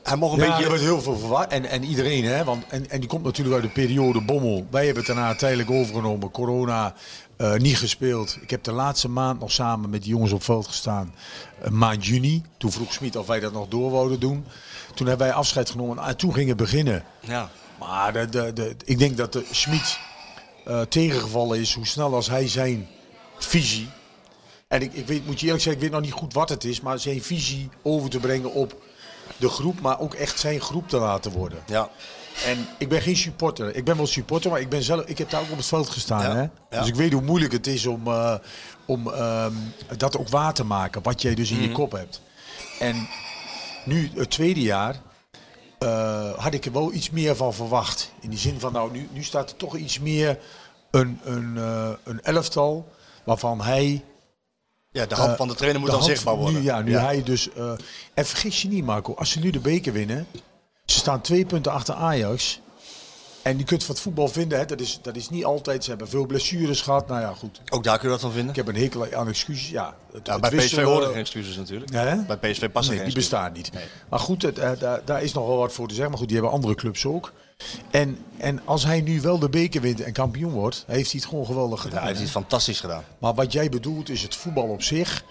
Hij 0.02 0.16
mocht 0.16 0.32
een 0.32 0.44
ja, 0.44 0.46
beetje... 0.46 0.62
er 0.62 0.68
wordt 0.68 0.84
heel 0.84 1.02
veel 1.02 1.18
verwacht. 1.18 1.48
En, 1.48 1.64
en 1.64 1.84
iedereen, 1.84 2.24
hè. 2.24 2.44
Want, 2.44 2.64
en, 2.68 2.90
en 2.90 3.00
die 3.00 3.08
komt 3.08 3.24
natuurlijk 3.24 3.54
uit 3.54 3.64
de 3.64 3.80
periode 3.80 4.20
Bommel. 4.20 4.66
Wij 4.70 4.84
hebben 4.84 5.04
het 5.04 5.14
daarna 5.14 5.34
tijdelijk 5.34 5.70
overgenomen. 5.70 6.30
Corona, 6.30 6.94
eh, 7.38 7.54
niet 7.54 7.78
gespeeld. 7.78 8.38
Ik 8.40 8.50
heb 8.50 8.62
de 8.62 8.72
laatste 8.72 9.08
maand 9.08 9.40
nog 9.40 9.52
samen 9.52 9.90
met 9.90 10.02
die 10.02 10.10
jongens 10.10 10.32
op 10.32 10.42
veld 10.42 10.66
gestaan. 10.66 11.14
Maand 11.70 12.06
juni. 12.06 12.42
Toen 12.56 12.72
vroeg 12.72 12.92
Smit 12.92 13.16
of 13.16 13.26
wij 13.26 13.40
dat 13.40 13.52
nog 13.52 13.68
door 13.68 13.90
wouden 13.90 14.20
doen. 14.20 14.44
Toen 14.94 15.06
hebben 15.06 15.26
wij 15.26 15.36
afscheid 15.36 15.70
genomen. 15.70 16.04
En 16.04 16.16
toen 16.16 16.34
ging 16.34 16.48
het 16.48 16.56
beginnen. 16.56 17.04
Ja. 17.20 17.50
Maar 17.78 18.12
de, 18.12 18.28
de, 18.28 18.52
de, 18.52 18.76
ik 18.84 18.98
denk 18.98 19.16
dat 19.16 19.32
de 19.32 19.44
Smit 19.50 19.98
eh, 20.64 20.80
tegengevallen 20.80 21.58
is 21.58 21.74
hoe 21.74 21.86
snel 21.86 22.14
als 22.14 22.28
hij 22.28 22.48
zijn 22.48 22.88
visie. 23.38 23.88
En 24.68 24.82
ik, 24.82 24.92
ik 24.92 25.06
weet, 25.06 25.26
moet 25.26 25.40
je 25.40 25.46
eerlijk 25.46 25.62
zeggen, 25.62 25.82
ik 25.82 25.88
weet 25.88 25.98
nog 25.98 26.08
niet 26.08 26.18
goed 26.18 26.32
wat 26.32 26.48
het 26.48 26.64
is, 26.64 26.80
maar 26.80 26.98
zijn 26.98 27.22
visie 27.22 27.68
over 27.82 28.10
te 28.10 28.18
brengen 28.18 28.52
op 28.52 28.82
de 29.36 29.48
groep, 29.48 29.80
maar 29.80 30.00
ook 30.00 30.14
echt 30.14 30.38
zijn 30.38 30.60
groep 30.60 30.88
te 30.88 30.98
laten 30.98 31.30
worden. 31.30 31.62
Ja. 31.66 31.90
En 32.44 32.66
ik 32.78 32.88
ben 32.88 33.02
geen 33.02 33.16
supporter. 33.16 33.76
Ik 33.76 33.84
ben 33.84 33.96
wel 33.96 34.06
supporter, 34.06 34.50
maar 34.50 34.60
ik 34.60 34.68
ben 34.68 34.82
zelf, 34.82 35.04
ik 35.04 35.18
heb 35.18 35.30
daar 35.30 35.40
ook 35.40 35.50
op 35.50 35.56
het 35.56 35.66
veld 35.66 35.88
gestaan. 35.88 36.22
Ja, 36.22 36.34
Hè? 36.34 36.40
ja. 36.40 36.50
Dus 36.80 36.88
ik 36.88 36.94
weet 36.94 37.12
hoe 37.12 37.22
moeilijk 37.22 37.52
het 37.52 37.66
is 37.66 37.86
om, 37.86 38.06
eh, 38.06 38.34
om 38.86 39.08
ehm, 39.12 39.52
dat 39.96 40.18
ook 40.18 40.28
waar 40.28 40.54
te 40.54 40.64
maken, 40.64 41.02
wat 41.02 41.22
jij 41.22 41.34
dus 41.34 41.50
in 41.50 41.56
Mhm. 41.56 41.64
je 41.66 41.72
kop 41.72 41.92
hebt. 41.92 42.20
En 42.78 43.08
nu, 43.84 44.10
het 44.14 44.30
tweede 44.30 44.60
jaar, 44.60 45.00
eh, 45.78 46.32
had 46.38 46.54
ik 46.54 46.64
er 46.64 46.72
wel 46.72 46.92
iets 46.92 47.10
meer 47.10 47.36
van 47.36 47.54
verwacht. 47.54 48.12
In 48.20 48.30
die 48.30 48.38
zin 48.38 48.60
van, 48.60 48.72
nou, 48.72 48.90
nu, 48.92 49.08
nu 49.12 49.22
staat 49.22 49.50
er 49.50 49.56
toch 49.56 49.76
iets 49.76 49.98
meer 49.98 50.38
een, 50.90 51.20
een, 51.24 51.56
eh, 51.56 51.90
een 52.04 52.22
elftal 52.22 52.92
waarvan 53.24 53.60
hij 53.60 54.04
ja, 54.90 55.06
de 55.06 55.14
hand 55.14 55.36
van 55.36 55.48
de 55.48 55.54
trainer 55.54 55.80
moet 55.80 55.90
de 55.90 55.96
dan 55.96 56.04
zichtbaar 56.04 56.34
worden. 56.36 56.60
Nu, 56.60 56.66
ja, 56.66 56.80
nu 56.82 56.96
hij 56.96 57.22
dus. 57.22 57.48
en 58.14 58.26
vergis 58.26 58.62
je 58.62 58.68
niet, 58.68 58.84
Marco, 58.84 59.14
als 59.14 59.30
ze 59.30 59.38
nu 59.38 59.50
de 59.50 59.58
beker 59.60 59.92
winnen, 59.92 60.26
ze 60.92 60.98
staan 60.98 61.20
twee 61.20 61.44
punten 61.46 61.72
achter 61.72 61.94
Ajax. 61.94 62.60
En 63.42 63.58
je 63.58 63.64
kunt 63.64 63.84
van 63.84 63.94
het 63.94 64.04
voetbal 64.04 64.28
vinden, 64.28 64.58
hè, 64.58 64.64
dat, 64.64 64.80
is, 64.80 64.98
dat 65.02 65.16
is 65.16 65.28
niet 65.28 65.44
altijd. 65.44 65.84
Ze 65.84 65.90
hebben 65.90 66.08
veel 66.08 66.26
blessures 66.26 66.80
gehad. 66.80 67.08
Nou 67.08 67.20
ja, 67.20 67.34
goed. 67.34 67.60
Ook 67.68 67.84
daar 67.84 67.94
kun 67.98 68.04
je 68.06 68.12
wat 68.12 68.20
van 68.20 68.32
vinden. 68.32 68.50
Ik 68.50 68.56
heb 68.56 68.68
een 68.68 68.76
hekel 68.76 69.12
aan 69.14 69.28
excuses. 69.28 69.68
Ja, 69.68 69.94
het, 70.12 70.26
Ja, 70.26 70.32
het 70.32 70.40
bij 70.40 70.50
PSV 70.50 70.82
horen 70.82 71.08
geen 71.08 71.16
excuses 71.16 71.56
natuurlijk. 71.56 71.92
Hè? 71.92 72.16
Bij 72.16 72.36
PSV 72.36 72.70
passen 72.70 72.94
Nee, 72.94 73.02
geen 73.02 73.12
die 73.12 73.18
bestaan 73.18 73.52
niet. 73.52 73.70
Maar 74.08 74.18
goed, 74.18 74.42
het, 74.42 74.58
eh, 74.58 74.70
daar, 74.78 75.00
daar 75.04 75.22
is 75.22 75.32
nog 75.32 75.46
wel 75.46 75.56
wat 75.56 75.72
voor 75.72 75.86
te 75.88 75.94
zeggen. 75.94 76.10
Maar 76.10 76.18
goed, 76.18 76.28
die 76.28 76.36
hebben 76.36 76.54
andere 76.56 76.74
clubs 76.74 77.06
ook. 77.06 77.32
En, 77.90 78.18
en 78.36 78.60
als 78.64 78.84
hij 78.84 79.00
nu 79.00 79.20
wel 79.20 79.38
de 79.38 79.48
beker 79.48 79.80
wint 79.80 80.00
en 80.00 80.12
kampioen 80.12 80.52
wordt, 80.52 80.84
heeft 80.86 81.10
hij 81.10 81.20
het 81.20 81.28
gewoon 81.28 81.46
geweldig 81.46 81.78
Ja, 81.78 81.82
gedaan. 81.84 81.98
hij 81.98 82.06
heeft 82.06 82.18
hè? 82.18 82.24
iets 82.24 82.34
fantastisch 82.34 82.80
gedaan. 82.80 83.04
Maar 83.18 83.34
wat 83.34 83.52
jij 83.52 83.68
bedoelt 83.68 84.08
is 84.08 84.22
het 84.22 84.36
voetbal 84.36 84.68
op 84.68 84.82
zich. 84.82 85.24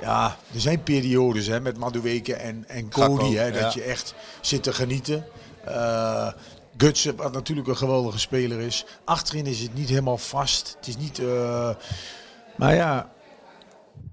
Ja, 0.00 0.36
er 0.54 0.60
zijn 0.60 0.82
periodes 0.82 1.46
hè, 1.46 1.60
met 1.60 1.78
Madueke 1.78 2.34
en, 2.34 2.64
en 2.68 2.88
Cody. 2.88 3.34
Hè, 3.34 3.52
dat 3.52 3.74
je 3.74 3.82
echt 3.82 4.14
zit 4.40 4.62
te 4.62 4.72
genieten. 4.72 5.26
Eh 5.64 6.32
Gutsen, 6.76 7.16
wat 7.16 7.32
natuurlijk 7.32 7.68
een 7.68 7.76
geweldige 7.76 8.18
speler 8.18 8.60
is. 8.60 8.84
Achterin 9.04 9.46
is 9.46 9.60
het 9.60 9.74
niet 9.74 9.88
helemaal 9.88 10.18
vast. 10.18 10.74
Het 10.78 10.86
is 10.86 10.96
niet... 10.96 11.18
eh, 11.18 11.70
maar 12.56 12.74
ja, 12.74 13.10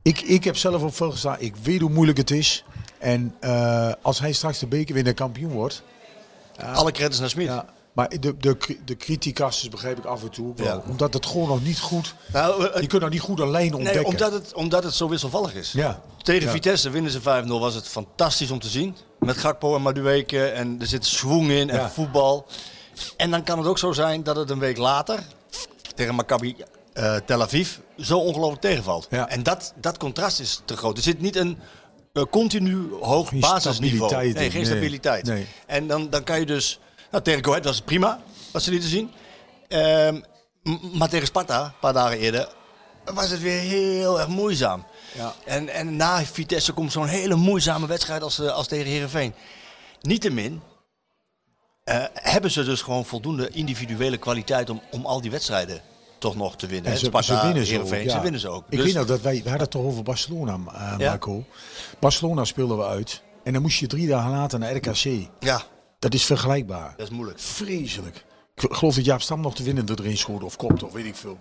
ik, 0.01 0.21
ik 0.21 0.43
heb 0.43 0.57
zelf 0.57 0.81
op 0.83 0.95
veel 0.95 1.11
gestaan. 1.11 1.35
Ik 1.39 1.55
weet 1.55 1.81
hoe 1.81 1.89
moeilijk 1.89 2.17
het 2.17 2.31
is. 2.31 2.65
En 2.97 3.35
eh, 3.39 3.91
als 4.01 4.19
hij 4.19 4.31
straks 4.31 4.59
de 4.59 4.67
beker 4.67 4.93
weer 4.93 5.13
kampioen 5.13 5.51
wordt... 5.51 5.83
Alle 6.73 6.91
credits 6.91 7.19
naar 7.19 7.29
Smit. 7.29 7.45
Ja, 7.45 7.65
maar 7.93 8.09
de, 8.09 8.37
de, 8.37 8.57
de 8.85 9.69
begrijp 9.69 9.97
ik 9.97 10.05
af 10.05 10.23
en 10.23 10.29
toe 10.29 10.53
wel. 10.55 10.65
Ja. 10.65 10.83
Omdat 10.87 11.13
het 11.13 11.25
gewoon 11.25 11.47
nog 11.47 11.63
niet 11.63 11.79
goed... 11.79 12.15
Nou, 12.33 12.67
eh, 12.67 12.81
Je 12.81 12.87
kunt 12.87 13.01
nog 13.01 13.11
niet 13.11 13.21
goed 13.21 13.39
een 13.39 13.49
lijn 13.51 13.73
ontdekken. 13.73 14.01
nee, 14.01 14.11
omdat 14.11 14.31
het, 14.31 14.53
omdat 14.53 14.83
het 14.83 14.93
zo 14.93 15.09
wisselvallig 15.09 15.53
is. 15.53 15.71
Ja. 15.71 16.01
Tegen 16.21 16.45
Ja. 16.45 16.51
Vitesse 16.51 16.89
winnen 16.89 17.11
ze 17.11 17.19
5-0 17.21 17.47
was 17.47 17.73
het 17.75 17.87
fantastisch 17.87 18.51
om 18.51 18.59
te 18.59 18.67
zien. 18.67 18.95
Met 19.19 19.37
Gakpo 19.37 19.75
en 19.75 19.81
Madueke 19.81 20.45
en 20.47 20.77
er 20.79 20.87
zit 20.87 21.05
schwung 21.05 21.49
in 21.51 21.69
en 21.69 21.79
Ja. 21.79 21.89
voetbal. 21.89 22.45
En 23.17 23.31
dan 23.31 23.43
kan 23.43 23.57
het 23.57 23.67
ook 23.67 23.77
zo 23.77 23.91
zijn 23.91 24.23
dat 24.23 24.35
het 24.35 24.49
een 24.49 24.59
week 24.59 24.77
later 24.77 25.19
tegen 25.95 26.15
Maccabi 26.15 26.55
eh, 26.93 27.15
Tel 27.15 27.41
Aviv 27.41 27.69
zo 27.97 28.17
ongelooflijk 28.17 28.61
tegenvalt. 28.61 29.07
En 29.07 29.43
dat, 29.43 29.73
dat 29.75 29.97
contrast 29.97 30.39
is 30.39 30.61
te 30.65 30.77
groot. 30.77 30.97
Er 30.97 31.03
zit 31.03 31.21
niet 31.21 31.35
een 31.35 31.57
eh, 32.13 32.23
continu 32.29 32.87
hoog 33.01 33.29
Geen 33.29 33.39
basisniveau. 33.39 34.15
Nee, 34.15 34.33
geen 34.33 34.51
nee. 34.53 34.65
stabiliteit. 34.65 35.25
Nee. 35.25 35.47
En 35.65 35.87
dan, 35.87 36.09
dan 36.09 36.23
kan 36.23 36.39
je 36.39 36.45
dus... 36.45 36.79
Nou, 37.11 37.23
tegen 37.23 37.43
Go 37.43 37.49
Ahead 37.49 37.65
was 37.65 37.75
het 37.75 37.85
prima, 37.85 38.19
wat 38.51 38.63
ze 38.63 38.71
lieten 38.71 38.89
zien. 38.89 39.11
Ehm, 39.67 40.15
m- 40.63 40.97
maar 40.97 41.09
tegen 41.09 41.27
Sparta, 41.27 41.65
een 41.65 41.71
paar 41.79 41.93
dagen 41.93 42.17
eerder, 42.19 42.49
was 43.13 43.29
het 43.29 43.41
weer 43.41 43.59
heel 43.59 44.19
erg 44.19 44.27
moeizaam. 44.27 44.85
Ja. 45.17 45.33
En, 45.45 45.69
en 45.69 45.95
na 45.95 46.23
Vitesse 46.25 46.71
komt 46.71 46.91
zo'n 46.91 47.05
hele 47.07 47.35
moeizame 47.35 47.87
wedstrijd 47.87 48.23
als, 48.23 48.39
eh, 48.39 48.47
als 48.53 48.67
tegen 48.67 48.91
Herenveen. 48.91 49.33
Niettemin 50.01 50.61
eh 51.83 52.03
hebben 52.13 52.51
ze 52.51 52.63
dus 52.63 52.81
gewoon 52.81 53.05
voldoende 53.05 53.49
individuele 53.49 54.17
kwaliteit 54.17 54.69
om, 54.69 54.81
om 54.91 55.05
al 55.05 55.21
die 55.21 55.31
wedstrijden 55.31 55.81
toch 56.17 56.35
nog 56.35 56.55
te 56.55 56.67
winnen. 56.67 56.97
Ze, 56.97 57.05
Sparta, 57.05 57.39
ze 57.39 57.45
winnen 57.45 57.65
ze 57.65 57.79
ook. 57.79 57.93
Ja. 57.93 58.09
ze 58.09 58.19
winnen 58.19 58.39
ze 58.39 58.49
ook. 58.49 58.63
Ik 58.69 58.77
Dus- 58.77 58.85
weet 58.85 58.93
nog 58.93 59.05
dat 59.05 59.21
wij, 59.21 59.33
we 59.33 59.41
hadden 59.49 59.59
het 59.61 59.71
toch 59.71 59.83
over 59.83 60.03
Barcelona, 60.03 60.53
eh, 60.73 60.95
Ja. 60.97 61.09
Marco. 61.09 61.43
Barcelona 61.99 62.43
speelden 62.45 62.77
we 62.77 62.85
uit. 62.85 63.21
En 63.43 63.53
dan 63.53 63.61
moest 63.61 63.79
je 63.79 63.87
drie 63.87 64.07
dagen 64.07 64.31
later 64.31 64.59
naar 64.59 64.75
RKC. 64.75 65.27
ja, 65.39 65.61
Dat 66.01 66.13
is 66.13 66.25
vergelijkbaar. 66.25 66.93
dat 66.97 67.07
is 67.07 67.15
moeilijk. 67.15 67.39
Vreselijk. 67.39 68.25
Ik 68.55 68.73
geloof 68.73 68.95
dat 68.95 69.05
Jaap 69.05 69.21
Stam 69.21 69.41
nog 69.41 69.55
de 69.55 69.63
winnende 69.63 69.95
erin 69.99 70.17
schoot 70.17 70.43
of 70.43 70.55
kopte 70.55 70.85
of 70.85 70.93
weet 70.93 71.05
ik 71.05 71.15
veel. 71.15 71.37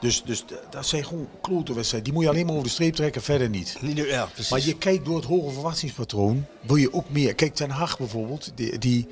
Dus, 0.00 0.22
dus 0.22 0.44
dat 0.70 0.86
zijn 0.86 1.04
gewoon 1.04 1.28
klote 1.40 1.74
wedstrijden. 1.74 2.04
Die 2.04 2.12
moet 2.12 2.22
je 2.22 2.28
alleen 2.30 2.46
maar 2.46 2.54
over 2.54 2.66
de 2.66 2.72
streep 2.72 2.94
trekken, 2.94 3.22
verder 3.22 3.48
niet. 3.48 3.78
Ja, 3.94 4.24
precies. 4.26 4.50
Maar 4.50 4.60
je 4.60 4.78
kijkt 4.78 5.04
door 5.04 5.16
het 5.16 5.24
hoge 5.24 5.52
verwachtingspatroon, 5.52 6.46
wil 6.60 6.76
je 6.76 6.92
ook 6.92 7.10
meer. 7.10 7.34
Kijk, 7.34 7.54
Ten 7.54 7.70
Hag 7.70 7.98
bijvoorbeeld, 7.98 8.52
die, 8.54 8.78
die, 8.78 9.08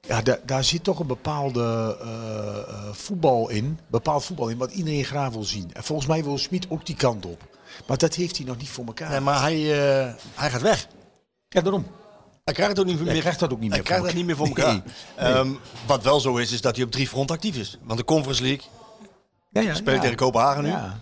ja, 0.00 0.22
daar, 0.22 0.38
daar 0.44 0.64
zit 0.64 0.84
toch 0.84 0.98
een 0.98 1.06
bepaalde 1.06 1.96
eh, 2.00 2.08
eh, 2.08 2.92
voetbal 2.92 3.48
in, 3.48 3.78
bepaald 3.86 4.24
voetbal 4.24 4.48
in, 4.48 4.58
wat 4.58 4.72
iedereen 4.72 5.04
graag 5.04 5.30
wil 5.30 5.44
zien. 5.44 5.70
En 5.72 5.84
volgens 5.84 6.08
mij 6.08 6.24
wil 6.24 6.38
Smit 6.38 6.66
ook 6.68 6.86
die 6.86 6.96
kant 6.96 7.26
op. 7.26 7.42
Maar 7.86 7.98
dat 7.98 8.14
heeft 8.14 8.36
hij 8.36 8.46
nog 8.46 8.56
niet 8.56 8.68
voor 8.68 8.86
elkaar. 8.86 9.10
Nee, 9.10 9.20
maar 9.20 9.40
hij, 9.40 9.56
eh, 9.56 10.14
hij 10.34 10.50
gaat 10.50 10.62
weg. 10.62 10.88
Ja, 11.48 11.60
daarom. 11.60 11.86
Hij 12.46 12.54
krijgt 12.54 12.76
het 12.76 12.80
ook 12.86 12.92
niet 12.92 13.00
meer, 13.02 13.12
Hij 13.12 13.20
krijgt 13.20 13.40
dat 13.40 13.52
ook 13.52 13.60
niet 13.60 13.68
hij 13.72 13.78
meer 13.78 13.86
krijgt 13.86 14.02
voor 14.04 14.12
dat 14.12 14.16
niet 14.26 14.26
meer 14.26 14.36
voor 14.36 14.46
elkaar. 14.46 14.72
Nee, 14.72 15.32
Ehm, 15.34 15.50
wat 15.86 16.02
wel 16.02 16.20
zo 16.20 16.36
is, 16.36 16.52
is 16.52 16.60
dat 16.60 16.76
hij 16.76 16.84
op 16.84 16.90
drie 16.90 17.08
fronten 17.08 17.34
actief 17.36 17.56
is. 17.56 17.78
Want 17.82 17.98
de 17.98 18.04
Conference 18.04 18.42
League 18.42 18.64
Ja, 19.50 19.60
ja, 19.60 19.74
speelt 19.74 19.96
ja. 19.96 20.02
tegen 20.02 20.16
Kopenhagen 20.16 20.62
nu. 20.62 20.68
Ja. 20.68 20.98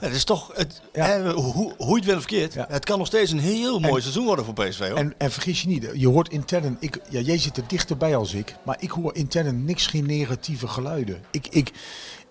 Het 0.00 0.14
is 0.14 0.24
toch, 0.24 0.50
het, 0.54 0.80
hè, 0.92 1.32
hoe, 1.32 1.74
hoe 1.78 1.98
je 2.00 2.04
het 2.06 2.14
of 2.14 2.20
verkeerd, 2.22 2.54
het 2.68 2.84
kan 2.84 2.98
nog 2.98 3.06
steeds 3.06 3.30
een 3.30 3.38
heel 3.40 3.78
mooi 3.80 4.00
seizoen 4.02 4.24
worden 4.24 4.44
voor 4.44 4.54
PSV. 4.54 4.88
Hoor. 4.88 4.98
En, 4.98 5.14
en 5.18 5.30
vergis 5.32 5.62
je 5.62 5.68
niet, 5.68 5.90
je 5.94 6.08
hoort 6.08 6.28
intern, 6.28 6.76
ik, 6.80 7.00
ja, 7.08 7.20
jij 7.20 7.38
zit 7.38 7.56
er 7.56 7.64
dichterbij 7.66 8.16
als 8.16 8.34
ik, 8.34 8.54
maar 8.62 8.76
ik 8.80 8.90
hoor 8.90 9.14
intern 9.14 9.64
niks, 9.64 9.86
geen 9.86 10.06
negatieve 10.06 10.68
geluiden. 10.68 11.22
Ik, 11.30 11.46
ik, 11.46 11.70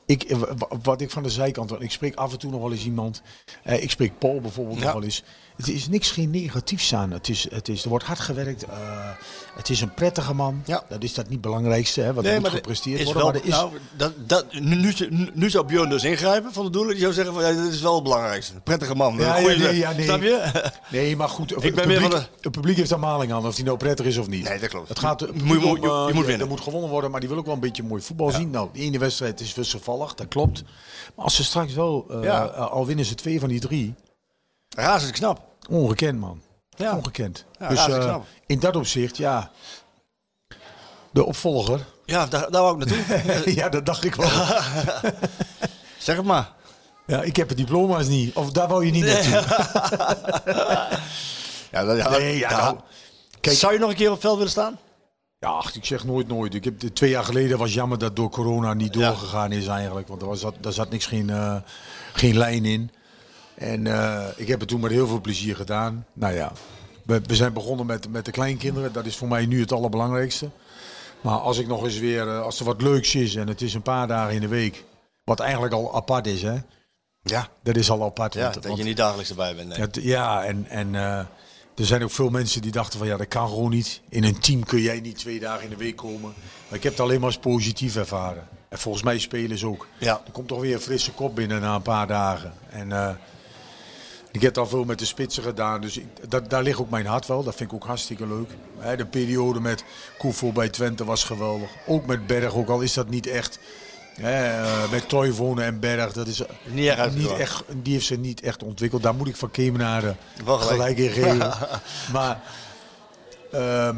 ik, 0.05 0.35
wa- 0.57 0.67
wat 0.83 1.01
ik 1.01 1.11
van 1.11 1.23
de 1.23 1.29
zijkant, 1.29 1.69
want 1.69 1.81
ik 1.81 1.91
spreek 1.91 2.15
af 2.15 2.31
en 2.31 2.37
toe 2.39 2.51
nog 2.51 2.61
wel 2.61 2.71
eens 2.71 2.85
iemand. 2.85 3.21
eh, 3.63 3.83
ik 3.83 3.91
spreek 3.91 4.17
Paul 4.19 4.41
bijvoorbeeld 4.41 4.77
Ja. 4.79 4.83
nog 4.83 4.93
wel 4.93 5.03
eens. 5.03 5.23
Het 5.59 5.67
is 5.67 5.87
niks 5.87 6.11
geen 6.11 6.29
negatiefs 6.29 6.93
aan. 6.95 7.11
Het 7.11 7.29
is, 7.29 7.47
het 7.51 7.67
is, 7.67 7.83
er 7.83 7.89
wordt 7.89 8.05
hard 8.05 8.19
gewerkt. 8.19 8.63
eh, 8.63 9.09
het 9.55 9.69
is 9.69 9.81
een 9.81 9.93
prettige 9.93 10.33
man. 10.33 10.61
Ja. 10.65 10.83
Dat 10.89 11.03
is 11.03 11.13
dat 11.13 11.23
niet 11.25 11.33
het 11.33 11.41
belangrijkste, 11.41 12.01
hè, 12.01 12.13
wat 12.13 12.23
Nee, 12.23 12.39
moet 12.39 12.49
gepresteerd 12.49 12.99
is 12.99 13.05
worden. 13.05 13.23
wel, 13.23 13.31
maar 13.31 13.43
is, 13.43 13.49
nou, 13.49 13.71
dat, 13.97 14.13
dat, 14.27 14.53
nu, 14.53 14.93
nu, 15.09 15.29
nu 15.33 15.49
zou 15.49 15.65
Björn 15.65 15.89
dus 15.89 16.03
ingrijpen 16.03 16.53
van 16.53 16.65
de 16.65 16.71
doelen. 16.71 16.91
Die 16.93 17.01
zou 17.01 17.13
zeggen 17.13 17.33
van 17.33 17.43
ja, 17.43 17.61
dit 17.63 17.73
is 17.73 17.81
wel 17.81 17.93
het 17.95 18.03
belangrijkste. 18.03 18.53
Een 18.53 18.61
prettige 18.61 18.95
man. 18.95 19.17
Ja, 19.17 19.37
ja, 19.37 19.47
nee, 19.57 19.77
ja, 19.77 19.91
nee. 19.91 20.03
Snap 20.05 20.21
je? 20.21 20.51
Nee, 20.91 21.15
maar 21.15 21.29
goed. 21.29 21.47
ben 21.55 21.63
het, 21.63 21.75
publiek, 21.75 21.99
van 21.99 22.09
de- 22.09 22.25
het 22.41 22.51
publiek 22.51 22.77
heeft 22.77 22.89
daar 22.89 22.99
maling 22.99 23.33
aan 23.33 23.45
of 23.45 23.55
die 23.55 23.65
nou 23.65 23.77
prettig 23.77 24.05
is 24.05 24.17
of 24.17 24.27
niet. 24.27 24.43
Nee, 24.49 24.59
dat 24.59 24.69
klopt. 24.69 24.89
Het 24.89 24.99
gaat, 24.99 25.19
het 25.19 25.43
Moet- 25.43 25.63
om, 25.63 25.81
je- 25.81 25.87
eh, 25.89 26.03
je 26.07 26.13
moet 26.13 26.25
winnen. 26.25 26.39
Er 26.45 26.51
moet 26.51 26.61
gewonnen 26.61 26.89
worden, 26.89 27.11
maar 27.11 27.19
die 27.19 27.29
wil 27.29 27.37
ook 27.37 27.45
wel 27.45 27.53
een 27.53 27.59
beetje 27.59 27.83
mooi 27.83 28.01
voetbal 28.01 28.31
zien. 28.31 28.49
Nou, 28.49 28.69
de 28.73 28.79
ene 28.79 28.97
wedstrijd 28.99 29.39
is 29.39 29.53
wisselvallig, 29.55 30.13
dat 30.15 30.27
klopt. 30.27 30.63
Maar 31.15 31.25
als 31.25 31.35
ze 31.35 31.43
straks 31.43 31.73
wel, 31.73 32.05
eh, 32.23 32.57
al 32.71 32.85
winnen 32.85 33.05
ze 33.05 33.15
twee 33.15 33.39
van 33.39 33.49
die 33.49 33.59
drie, 33.59 33.93
Razend 34.75 35.11
knap. 35.11 35.47
Ongekend 35.69 36.19
man. 36.19 36.41
Ja. 36.69 36.95
Ongekend. 36.95 37.45
Ja, 37.59 37.67
dus 37.69 37.87
eh, 37.87 38.15
in 38.45 38.59
dat 38.59 38.75
opzicht, 38.75 39.17
ja. 39.17 39.51
De 41.11 41.25
opvolger. 41.25 41.85
Ja, 42.05 42.25
daar, 42.25 42.51
daar 42.51 42.61
wou 42.61 42.81
ik 42.81 42.87
naartoe. 42.89 43.53
ja, 43.59 43.69
dat 43.69 43.85
dacht 43.85 44.03
ik 44.03 44.15
wel. 44.15 44.29
zeg 45.99 46.15
het 46.15 46.25
maar. 46.25 46.51
ja, 47.05 47.21
ik 47.21 47.35
heb 47.35 47.49
de 47.49 47.55
diploma's 47.55 48.07
niet. 48.07 48.35
Of 48.35 48.51
daar 48.51 48.67
wou 48.67 48.85
je 48.85 48.91
niet 48.91 49.05
naartoe. 49.05 49.43
Ja, 51.71 51.83
dat, 51.83 51.97
ja, 51.97 52.09
Nee, 52.09 52.37
ja, 52.37 52.49
nou, 52.49 52.77
kijk- 53.41 53.57
Zou 53.57 53.73
je 53.73 53.79
nog 53.79 53.89
een 53.89 53.95
keer 53.95 54.07
op 54.07 54.11
het 54.13 54.21
veld 54.21 54.35
willen 54.37 54.51
staan? 54.51 54.77
Ja, 55.39 55.47
ach, 55.47 55.75
ik 55.75 55.85
zeg 55.85 56.03
nooit 56.05 56.27
nooit. 56.27 56.53
Ik 56.53 56.63
heb, 56.63 56.79
twee 56.79 57.09
jaar 57.09 57.23
geleden 57.23 57.57
was 57.57 57.73
jammer 57.73 57.97
dat 57.97 58.15
door 58.15 58.29
corona 58.29 58.73
niet 58.73 58.93
doorgegaan 58.93 59.51
is 59.51 59.67
eigenlijk. 59.67 60.07
Want 60.07 60.21
er 60.21 60.27
was, 60.27 60.41
dat- 60.41 60.55
daar 60.59 60.73
zat 60.73 60.89
niks 60.89 61.05
geen, 61.05 61.29
eh, 61.29 61.55
geen 62.13 62.37
lijn 62.37 62.65
in. 62.65 62.91
En 63.59 63.87
eh, 63.87 64.25
ik 64.35 64.47
heb 64.47 64.59
het 64.59 64.69
toen 64.69 64.79
met 64.79 64.91
heel 64.91 65.07
veel 65.07 65.21
plezier 65.21 65.55
gedaan. 65.55 66.05
Nou 66.13 66.33
ja, 66.33 66.51
we, 67.05 67.21
we 67.25 67.35
zijn 67.35 67.53
begonnen 67.53 67.85
met, 67.85 68.09
met 68.11 68.25
de 68.25 68.31
kleinkinderen. 68.31 68.93
Dat 68.93 69.05
is 69.05 69.15
voor 69.17 69.27
mij 69.27 69.45
nu 69.45 69.59
het 69.59 69.71
allerbelangrijkste. 69.71 70.49
Maar 71.21 71.37
als 71.37 71.57
ik 71.57 71.67
nog 71.67 71.83
eens 71.83 71.99
weer, 71.99 72.27
eh, 72.27 72.41
als 72.41 72.59
er 72.59 72.65
wat 72.65 72.81
leuks 72.81 73.15
is 73.15 73.35
en 73.35 73.47
het 73.47 73.61
is 73.61 73.73
een 73.73 73.81
paar 73.81 74.07
dagen 74.07 74.33
in 74.33 74.41
de 74.41 74.47
week. 74.47 74.83
Wat 75.23 75.39
eigenlijk 75.39 75.73
al 75.73 75.95
apart 75.95 76.27
is, 76.27 76.41
hè. 76.41 76.55
Ja. 77.21 77.47
Dat 77.63 77.75
is 77.75 77.89
al 77.89 78.03
apart. 78.03 78.33
ja 78.33 78.41
want- 78.41 78.53
dat 78.53 78.65
want- 78.65 78.77
je 78.77 78.83
niet 78.83 78.97
dagelijks 78.97 79.29
erbij 79.29 79.55
bent. 79.55 79.95
Nee. 79.95 80.05
ja, 80.07 80.43
en, 80.43 80.65
en 80.67 80.95
eh, 80.95 81.17
er 81.75 81.85
zijn 81.85 82.03
ook 82.03 82.11
veel 82.11 82.29
mensen 82.29 82.61
die 82.61 82.71
dachten 82.71 82.99
van 82.99 83.07
ja, 83.07 83.17
dat 83.17 83.27
kan 83.27 83.47
gewoon 83.47 83.69
niet. 83.69 84.01
In 84.09 84.23
een 84.23 84.39
team 84.39 84.63
kun 84.63 84.81
jij 84.81 84.99
niet 84.99 85.17
twee 85.17 85.39
dagen 85.39 85.63
in 85.63 85.69
de 85.69 85.75
week 85.77 85.95
komen. 85.95 86.33
Maar 86.67 86.77
ik 86.77 86.83
heb 86.83 86.91
het 86.91 87.01
alleen 87.01 87.19
maar 87.19 87.29
als 87.29 87.37
positief 87.37 87.95
ervaren. 87.95 88.47
En 88.69 88.77
volgens 88.77 89.03
mij 89.03 89.19
spelen 89.19 89.57
ze 89.57 89.67
ook. 89.67 89.87
Ja. 89.97 90.21
Er 90.25 90.31
komt 90.31 90.47
toch 90.47 90.61
weer 90.61 90.73
een 90.73 90.81
frisse 90.81 91.11
kop 91.11 91.35
binnen 91.35 91.61
na 91.61 91.75
een 91.75 91.81
paar 91.81 92.07
dagen. 92.07 92.53
En 92.69 92.91
ik 94.31 94.41
heb 94.41 94.57
al 94.57 94.67
veel 94.67 94.83
met 94.83 94.99
de 94.99 95.05
spitsen 95.05 95.43
gedaan. 95.43 95.81
Dus 95.81 95.97
ik, 95.97 96.05
dat, 96.29 96.49
daar 96.49 96.63
ligt 96.63 96.79
ook 96.79 96.89
mijn 96.89 97.05
hart 97.05 97.27
wel. 97.27 97.43
Dat 97.43 97.55
vind 97.55 97.69
ik 97.69 97.75
ook 97.75 97.85
hartstikke 97.85 98.27
leuk. 98.27 98.49
De 98.97 99.05
periode 99.05 99.59
met 99.59 99.83
Koevo 100.17 100.51
bij 100.51 100.69
Twente 100.69 101.05
was 101.05 101.23
geweldig. 101.23 101.69
Ook 101.87 102.05
met 102.05 102.27
Berg, 102.27 102.53
ook 102.53 102.69
al 102.69 102.81
is 102.81 102.93
dat 102.93 103.09
niet 103.09 103.27
echt... 103.27 103.59
eh, 104.15 104.91
met 104.91 105.09
Toivonen 105.09 105.63
en 105.65 105.79
Berg, 105.79 106.13
dat 106.13 106.27
is 106.27 106.41
Niet 107.15 107.31
echt, 107.37 107.63
die 107.83 107.93
heeft 107.93 108.05
ze 108.05 108.15
niet 108.15 108.41
echt 108.41 108.63
ontwikkeld. 108.63 109.03
Daar 109.03 109.15
moet 109.15 109.27
ik 109.27 109.35
van 109.35 109.51
Kemenaren 109.51 110.17
gelijk. 110.43 110.61
gelijk 110.61 110.97
in 110.97 111.09
geven. 111.09 111.53
maar 112.13 112.41
ehm, 113.51 113.95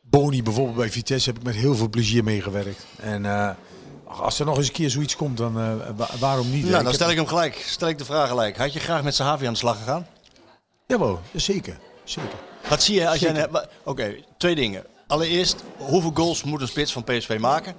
Boni 0.00 0.42
bijvoorbeeld 0.42 0.76
bij 0.76 0.90
Vitesse 0.90 1.28
heb 1.30 1.38
ik 1.38 1.44
met 1.44 1.54
heel 1.54 1.74
veel 1.74 1.88
plezier 1.88 2.24
meegewerkt. 2.24 2.86
En 2.96 3.26
eh, 3.26 3.50
als 4.20 4.38
er 4.38 4.46
nog 4.46 4.56
eens 4.56 4.66
een 4.66 4.72
keer 4.72 4.90
zoiets 4.90 5.16
komt, 5.16 5.36
dan 5.36 5.60
eh, 5.60 5.72
wa- 5.96 6.08
waarom 6.18 6.50
niet? 6.50 6.64
hè? 6.64 6.70
Nou, 6.70 6.84
dan 6.84 6.94
stel 6.94 7.10
ik 7.10 7.16
hem 7.16 7.26
gelijk. 7.26 7.64
Stel 7.66 7.88
ik 7.88 7.98
de 7.98 8.04
vraag 8.04 8.28
gelijk. 8.28 8.56
Had 8.56 8.72
je 8.72 8.80
graag 8.80 9.02
met 9.02 9.14
Sahavi 9.14 9.46
aan 9.46 9.52
de 9.52 9.58
slag 9.58 9.76
gegaan? 9.78 10.06
Jawel, 10.86 11.20
zeker. 11.34 11.78
zeker. 12.04 12.30
Wat 12.68 12.82
zie 12.82 12.94
je 12.94 13.08
als 13.08 13.18
jij... 13.18 13.34
Zeker. 13.34 13.68
Oké, 13.84 14.14
twee 14.38 14.54
dingen. 14.54 14.84
Allereerst, 15.06 15.56
hoeveel 15.76 16.10
goals 16.14 16.42
moet 16.42 16.60
een 16.60 16.68
spits 16.68 16.92
van 16.92 17.04
PSV 17.04 17.36
maken? 17.40 17.74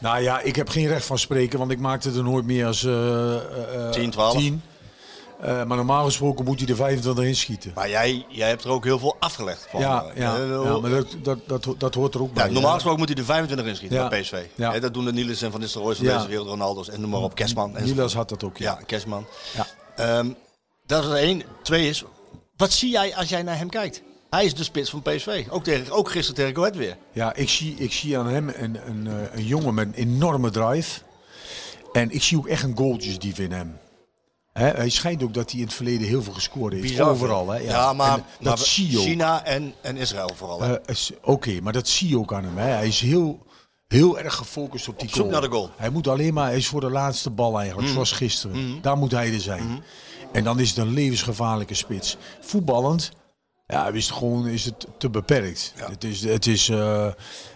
Nou 0.00 0.22
ja, 0.22 0.40
ik 0.40 0.56
heb 0.56 0.68
geen 0.68 0.86
recht 0.86 1.04
van 1.06 1.18
spreken, 1.18 1.58
want 1.58 1.70
ik 1.70 1.78
maakte 1.78 2.10
er 2.10 2.22
nooit 2.22 2.44
meer 2.44 2.66
als 2.66 2.84
eh 2.84 3.34
eh, 3.86 3.90
10, 3.90 4.10
12. 4.10 4.36
10. 4.36 4.62
Eh, 5.40 5.64
maar 5.64 5.76
normaal 5.76 6.04
gesproken 6.04 6.44
moet 6.44 6.58
hij 6.60 6.68
er 6.68 6.76
25 6.76 7.24
in 7.24 7.36
schieten. 7.36 7.72
Maar 7.74 7.88
jij, 7.88 8.26
jij 8.28 8.48
hebt 8.48 8.64
er 8.64 8.70
ook 8.70 8.84
heel 8.84 8.98
veel 8.98 9.16
afgelegd. 9.18 9.66
Van. 9.70 9.80
Ja, 9.80 10.04
Eh, 10.04 10.16
ja, 10.20 10.36
ja, 10.36 10.78
maar 10.78 10.90
dat, 10.90 11.06
dat, 11.22 11.38
dat, 11.46 11.74
dat 11.78 11.94
hoort 11.94 12.14
er 12.14 12.20
ook 12.22 12.28
Ja, 12.28 12.34
bij. 12.42 12.44
normaal 12.50 12.64
hè. 12.68 12.74
gesproken 12.74 12.98
moet 13.00 13.08
hij 13.08 13.18
er 13.18 13.24
25 13.24 13.66
in 13.66 13.76
schieten 13.76 13.98
Ja. 13.98 14.08
bij 14.08 14.20
PSV. 14.20 14.42
Ja. 14.54 14.72
Hè, 14.72 14.80
dat 14.80 14.94
doen 14.94 15.04
de 15.04 15.12
Niels 15.12 15.42
en 15.42 15.50
Van 15.50 15.60
Nistelrooy 15.60 15.94
van 15.94 16.04
Ja. 16.04 16.16
deze 16.16 16.28
wereld, 16.28 16.48
Ronaldo's 16.48 16.88
en 16.88 17.00
noem 17.00 17.10
maar 17.10 17.20
op, 17.20 17.34
Kerstman. 17.34 17.74
Niels 17.82 18.14
had 18.14 18.28
dat 18.28 18.44
ook, 18.44 18.56
ja. 18.56 18.76
Ja, 18.78 18.84
Kerstman. 18.86 19.26
Ja. 19.54 19.66
Ehm, 19.96 20.30
dat 20.86 21.02
is 21.04 21.10
er 21.10 21.16
één. 21.16 21.42
Twee 21.62 21.88
is, 21.88 22.04
wat 22.56 22.72
zie 22.72 22.90
jij 22.90 23.14
als 23.16 23.28
jij 23.28 23.42
naar 23.42 23.58
hem 23.58 23.68
kijkt? 23.70 24.02
Hij 24.30 24.44
is 24.44 24.54
de 24.54 24.64
spits 24.64 24.90
van 24.90 25.02
PSV. 25.02 25.46
Ook, 25.50 25.64
tegen, 25.64 25.92
ook 25.92 26.10
gisteren 26.10 26.34
tegen 26.34 26.54
Go 26.54 26.60
Ahead 26.60 26.76
weer. 26.76 26.96
Ja, 27.12 27.34
ik 27.34 27.48
zie, 27.48 27.74
ik 27.78 27.92
zie 27.92 28.18
aan 28.18 28.26
hem 28.28 28.48
een, 28.56 28.78
een, 28.86 29.06
eh, 29.06 29.36
een 29.38 29.44
jongen 29.46 29.74
met 29.74 29.86
een 29.86 29.94
enorme 29.94 30.50
drive. 30.50 31.00
En 31.92 32.10
ik 32.10 32.22
zie 32.22 32.38
ook 32.38 32.46
echt 32.46 32.62
een 32.62 32.76
goaltjesdief 32.76 33.38
in 33.38 33.52
hem. 33.52 33.78
Hè, 34.58 34.68
hij 34.68 34.88
schijnt 34.88 35.22
ook 35.22 35.34
dat 35.34 35.50
hij 35.50 35.60
in 35.60 35.66
het 35.66 35.74
verleden 35.74 36.06
heel 36.08 36.22
veel 36.22 36.32
gescoord 36.32 36.72
heeft. 36.72 36.84
Bizar 36.84 37.10
Overal, 37.10 37.48
hè? 37.50 37.58
Ja, 37.58 37.92
maar, 37.92 38.14
En 38.14 38.24
dat 38.40 38.56
maar 38.56 38.66
zie 38.66 38.90
je 38.90 38.98
ook. 38.98 39.04
China 39.04 39.44
en, 39.44 39.74
en 39.80 39.96
Israël 39.96 40.30
vooral. 40.34 40.60
hè. 40.62 40.80
Eh, 40.80 40.96
Oké, 41.22 41.60
maar 41.62 41.72
dat 41.72 41.88
zie 41.88 42.08
je 42.08 42.18
ook 42.18 42.32
aan 42.32 42.44
hem. 42.44 42.56
Hè. 42.58 42.68
Hij 42.68 42.86
is 42.86 43.00
heel, 43.00 43.46
heel 43.86 44.18
erg 44.18 44.34
gefocust 44.34 44.88
op 44.88 44.98
die 44.98 45.08
Op 45.08 45.14
zoek 45.14 45.20
goal. 45.24 45.32
naar 45.32 45.48
de 45.50 45.56
goal. 45.56 45.70
Hij 45.76 45.90
moet 45.90 46.08
alleen 46.08 46.34
maar, 46.34 46.46
hij 46.46 46.56
is 46.56 46.66
voor 46.68 46.80
de 46.80 46.90
laatste 46.90 47.30
bal 47.30 47.58
eigenlijk, 47.58 47.88
zoals 47.88 48.12
gisteren. 48.12 48.78
Daar 48.82 48.96
moet 48.96 49.10
hij 49.12 49.32
er 49.32 49.40
zijn. 49.40 49.82
En 50.32 50.44
dan 50.44 50.60
is 50.60 50.68
het 50.68 50.78
een 50.78 50.92
levensgevaarlijke 50.92 51.74
spits. 51.74 52.16
Voetballend, 52.40 53.10
ja, 53.66 53.88
is 53.88 54.06
het 54.08 54.16
gewoon 54.16 54.46
is 54.46 54.64
het 54.64 54.86
te 54.98 55.10
beperkt. 55.10 55.72
Het 55.76 56.04
is, 56.04 56.22
het 56.24 56.46
is 56.46 56.68
eh, 56.68 57.06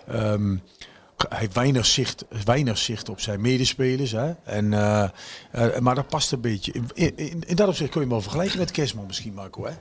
ehm, 0.06 0.56
hij 1.28 1.38
heeft 1.38 1.54
weinig 1.54 1.86
zicht, 1.86 2.24
weinig 2.44 2.78
zicht 2.78 3.08
op 3.08 3.20
zijn 3.20 3.40
medespelers. 3.40 4.10
Hè? 4.10 4.32
En, 4.44 4.72
eh, 4.72 5.08
eh, 5.50 5.78
maar 5.78 5.94
dat 5.94 6.08
past 6.08 6.32
een 6.32 6.40
beetje. 6.40 6.72
In, 6.72 7.16
in, 7.16 7.42
in 7.46 7.56
dat 7.56 7.68
opzicht 7.68 7.90
kun 7.90 8.00
je 8.00 8.06
hem 8.06 8.14
wel 8.14 8.22
vergelijken 8.22 8.58
met 8.58 8.70
Kerstman 8.70 9.06
misschien, 9.06 9.34
Marco. 9.34 9.64
Hè? 9.64 9.72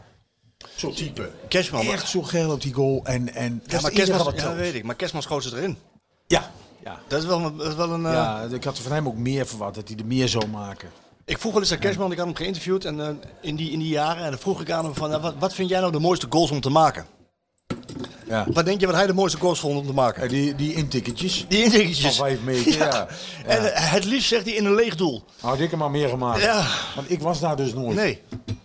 Zo'n 0.75 0.93
type. 0.93 1.31
Kerstman. 1.47 1.85
Echt 1.85 2.09
zo 2.09 2.21
geil 2.21 2.51
op 2.51 2.61
die 2.61 2.73
goal. 2.73 3.01
En, 3.03 3.33
en 3.33 3.63
ja, 3.65 3.81
maar 3.81 3.91
Kerstman, 3.91 4.25
ja, 4.25 4.31
telt. 4.31 4.55
weet 4.55 4.73
ik. 4.73 4.83
Maar 4.83 4.95
Kerstman 4.95 5.21
schoot 5.21 5.43
ze 5.43 5.57
erin. 5.57 5.77
Ja, 6.27 6.51
ja. 6.83 6.99
Dat 7.07 7.21
is 7.21 7.27
wel 7.27 7.41
een... 7.41 7.57
Dat 7.57 7.67
is 7.67 7.75
wel 7.75 7.91
een 7.91 8.05
eh, 8.05 8.11
ja, 8.11 8.47
ik 8.51 8.63
had 8.63 8.77
er 8.77 8.83
van 8.83 8.91
hem 8.91 9.07
ook 9.07 9.17
meer 9.17 9.47
verwacht, 9.47 9.75
dat 9.75 9.87
hij 9.87 9.97
er 9.97 10.05
meer 10.05 10.27
zou 10.27 10.47
maken. 10.47 10.89
Ik 11.25 11.37
vroeg 11.37 11.51
wel 11.51 11.61
eens 11.61 11.71
aan 11.71 11.79
Kerstman, 11.79 12.11
ik 12.11 12.17
had 12.17 12.25
hem 12.25 12.35
geïnterviewd 12.35 12.85
en, 12.85 13.21
in, 13.41 13.55
die, 13.55 13.71
in 13.71 13.79
die 13.79 13.87
jaren. 13.87 14.23
En 14.23 14.29
dan 14.29 14.39
vroeg 14.39 14.61
ik 14.61 14.71
aan 14.71 14.85
hem 14.85 14.95
van, 14.95 15.21
wat, 15.21 15.35
wat 15.39 15.53
vind 15.53 15.69
jij 15.69 15.79
nou 15.79 15.91
de 15.91 15.99
mooiste 15.99 16.27
goals 16.29 16.51
om 16.51 16.61
te 16.61 16.69
maken? 16.69 17.05
Ja. 18.28 18.45
Wat 18.53 18.65
denk 18.65 18.80
je 18.80 18.86
wat 18.86 18.95
hij 18.95 19.07
de 19.07 19.13
mooiste 19.13 19.38
goals 19.38 19.59
vond 19.59 19.80
om 19.80 19.86
te 19.88 19.93
maken? 19.93 20.22
En 20.22 20.28
die, 20.28 20.55
die 20.55 20.74
intikkertjes 20.74 21.45
Die 21.47 21.63
van 21.69 21.74
indrukjes. 21.80 22.15
vijf 22.15 22.41
meter. 22.41 22.72
Ja. 22.78 22.86
ja. 22.86 23.07
En 23.45 23.74
eh, 23.74 23.91
het 23.91 24.03
liefst 24.05 24.28
zegt 24.28 24.45
hij 24.45 24.53
in 24.53 24.65
een 24.65 24.76
leeg 24.76 24.95
doel. 24.95 25.24
Had 25.39 25.59
ik 25.59 25.69
hem 25.69 25.80
maar 25.80 25.91
meer 25.91 26.09
gemaakt. 26.09 26.41
Ja. 26.41 26.65
Want 26.95 27.11
ik 27.11 27.22
was 27.22 27.39
daar 27.39 27.55
dus 27.55 27.74
nooit. 27.74 27.95
Nee. 27.95 28.22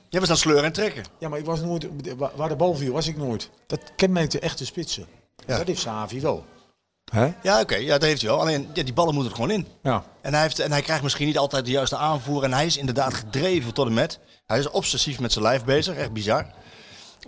Jij 0.09 0.21
was 0.21 0.31
aan 0.31 0.37
sleuren 0.37 0.65
en 0.65 0.73
trekken. 0.73 1.05
Ja, 1.19 1.29
maar 1.29 1.39
ik 1.39 1.45
was 1.45 1.61
nooit, 1.61 1.87
waar- 2.37 2.49
de 2.49 2.57
bal 2.57 2.75
viel, 2.75 2.93
was 2.93 3.07
ik 3.07 3.17
nooit. 3.17 3.51
Dat 3.67 3.81
kenmerkte 3.97 4.39
echte 4.39 4.65
spitsen. 4.67 5.07
Ja. 5.47 5.57
Dat 5.57 5.67
heeft 5.67 5.81
Savi 5.81 6.21
wel. 6.21 6.45
Hè? 7.13 7.29
Ja, 7.43 7.61
oké. 7.61 7.77
ja, 7.77 7.93
dat 7.93 8.03
heeft 8.03 8.21
hij 8.21 8.31
wel. 8.31 8.41
Alleen, 8.41 8.69
ja, 8.75 8.83
die 8.83 8.93
ballen 8.93 9.15
moeten 9.15 9.33
er 9.33 9.39
gewoon 9.39 9.55
in. 9.57 9.67
Ja. 9.83 10.05
En 10.21 10.33
hij, 10.33 10.43
heeft, 10.43 10.59
en 10.59 10.71
hij 10.73 10.83
krijgt 10.83 11.03
misschien 11.03 11.27
niet 11.27 11.39
altijd 11.39 11.65
de 11.65 11.71
juiste 11.71 11.97
aanvoer. 11.97 12.43
En 12.45 12.53
hij 12.53 12.67
is 12.67 12.77
inderdaad 12.77 13.15
gedreven 13.15 13.75
tot 13.75 13.87
en 13.87 13.95
met. 13.95 14.19
Hij 14.47 14.59
is 14.59 14.71
obsessief 14.71 15.21
met 15.21 15.33
zijn 15.33 15.45
lijf 15.45 15.65
bezig. 15.65 15.97
Echt 15.97 16.13
bizar. 16.13 16.47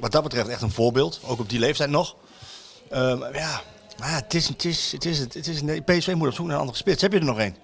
Wat 0.00 0.12
dat 0.12 0.22
betreft 0.22 0.48
echt 0.48 0.62
een 0.62 0.70
voorbeeld. 0.70 1.20
Ook 1.24 1.38
op 1.38 1.48
die 1.48 1.58
leeftijd 1.58 1.90
nog. 1.90 2.16
Ehm, 2.90 3.18
ja, 3.34 3.62
maar 3.98 4.08
ja, 4.10 4.14
het 4.14 4.34
is, 4.34 4.48
het 4.48 4.64
is, 4.64 4.92
het 4.92 5.04
is, 5.04 5.18
het 5.18 5.46
is, 5.46 5.62
nee, 5.62 5.80
PSV 5.82 6.12
moet 6.14 6.28
op 6.28 6.34
zoek 6.34 6.46
naar 6.46 6.54
een 6.54 6.60
andere 6.60 6.78
spits. 6.78 7.02
Heb 7.02 7.12
je 7.12 7.18
er 7.18 7.24
nog 7.24 7.38
één? 7.38 7.56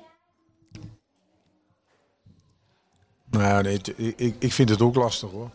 Nou 3.30 3.62
nee, 3.62 3.80
ik, 4.16 4.34
ik- 4.38 4.52
vind 4.52 4.68
het 4.68 4.82
ook 4.82 4.94
lastig 4.94 5.30
hoor. 5.30 5.50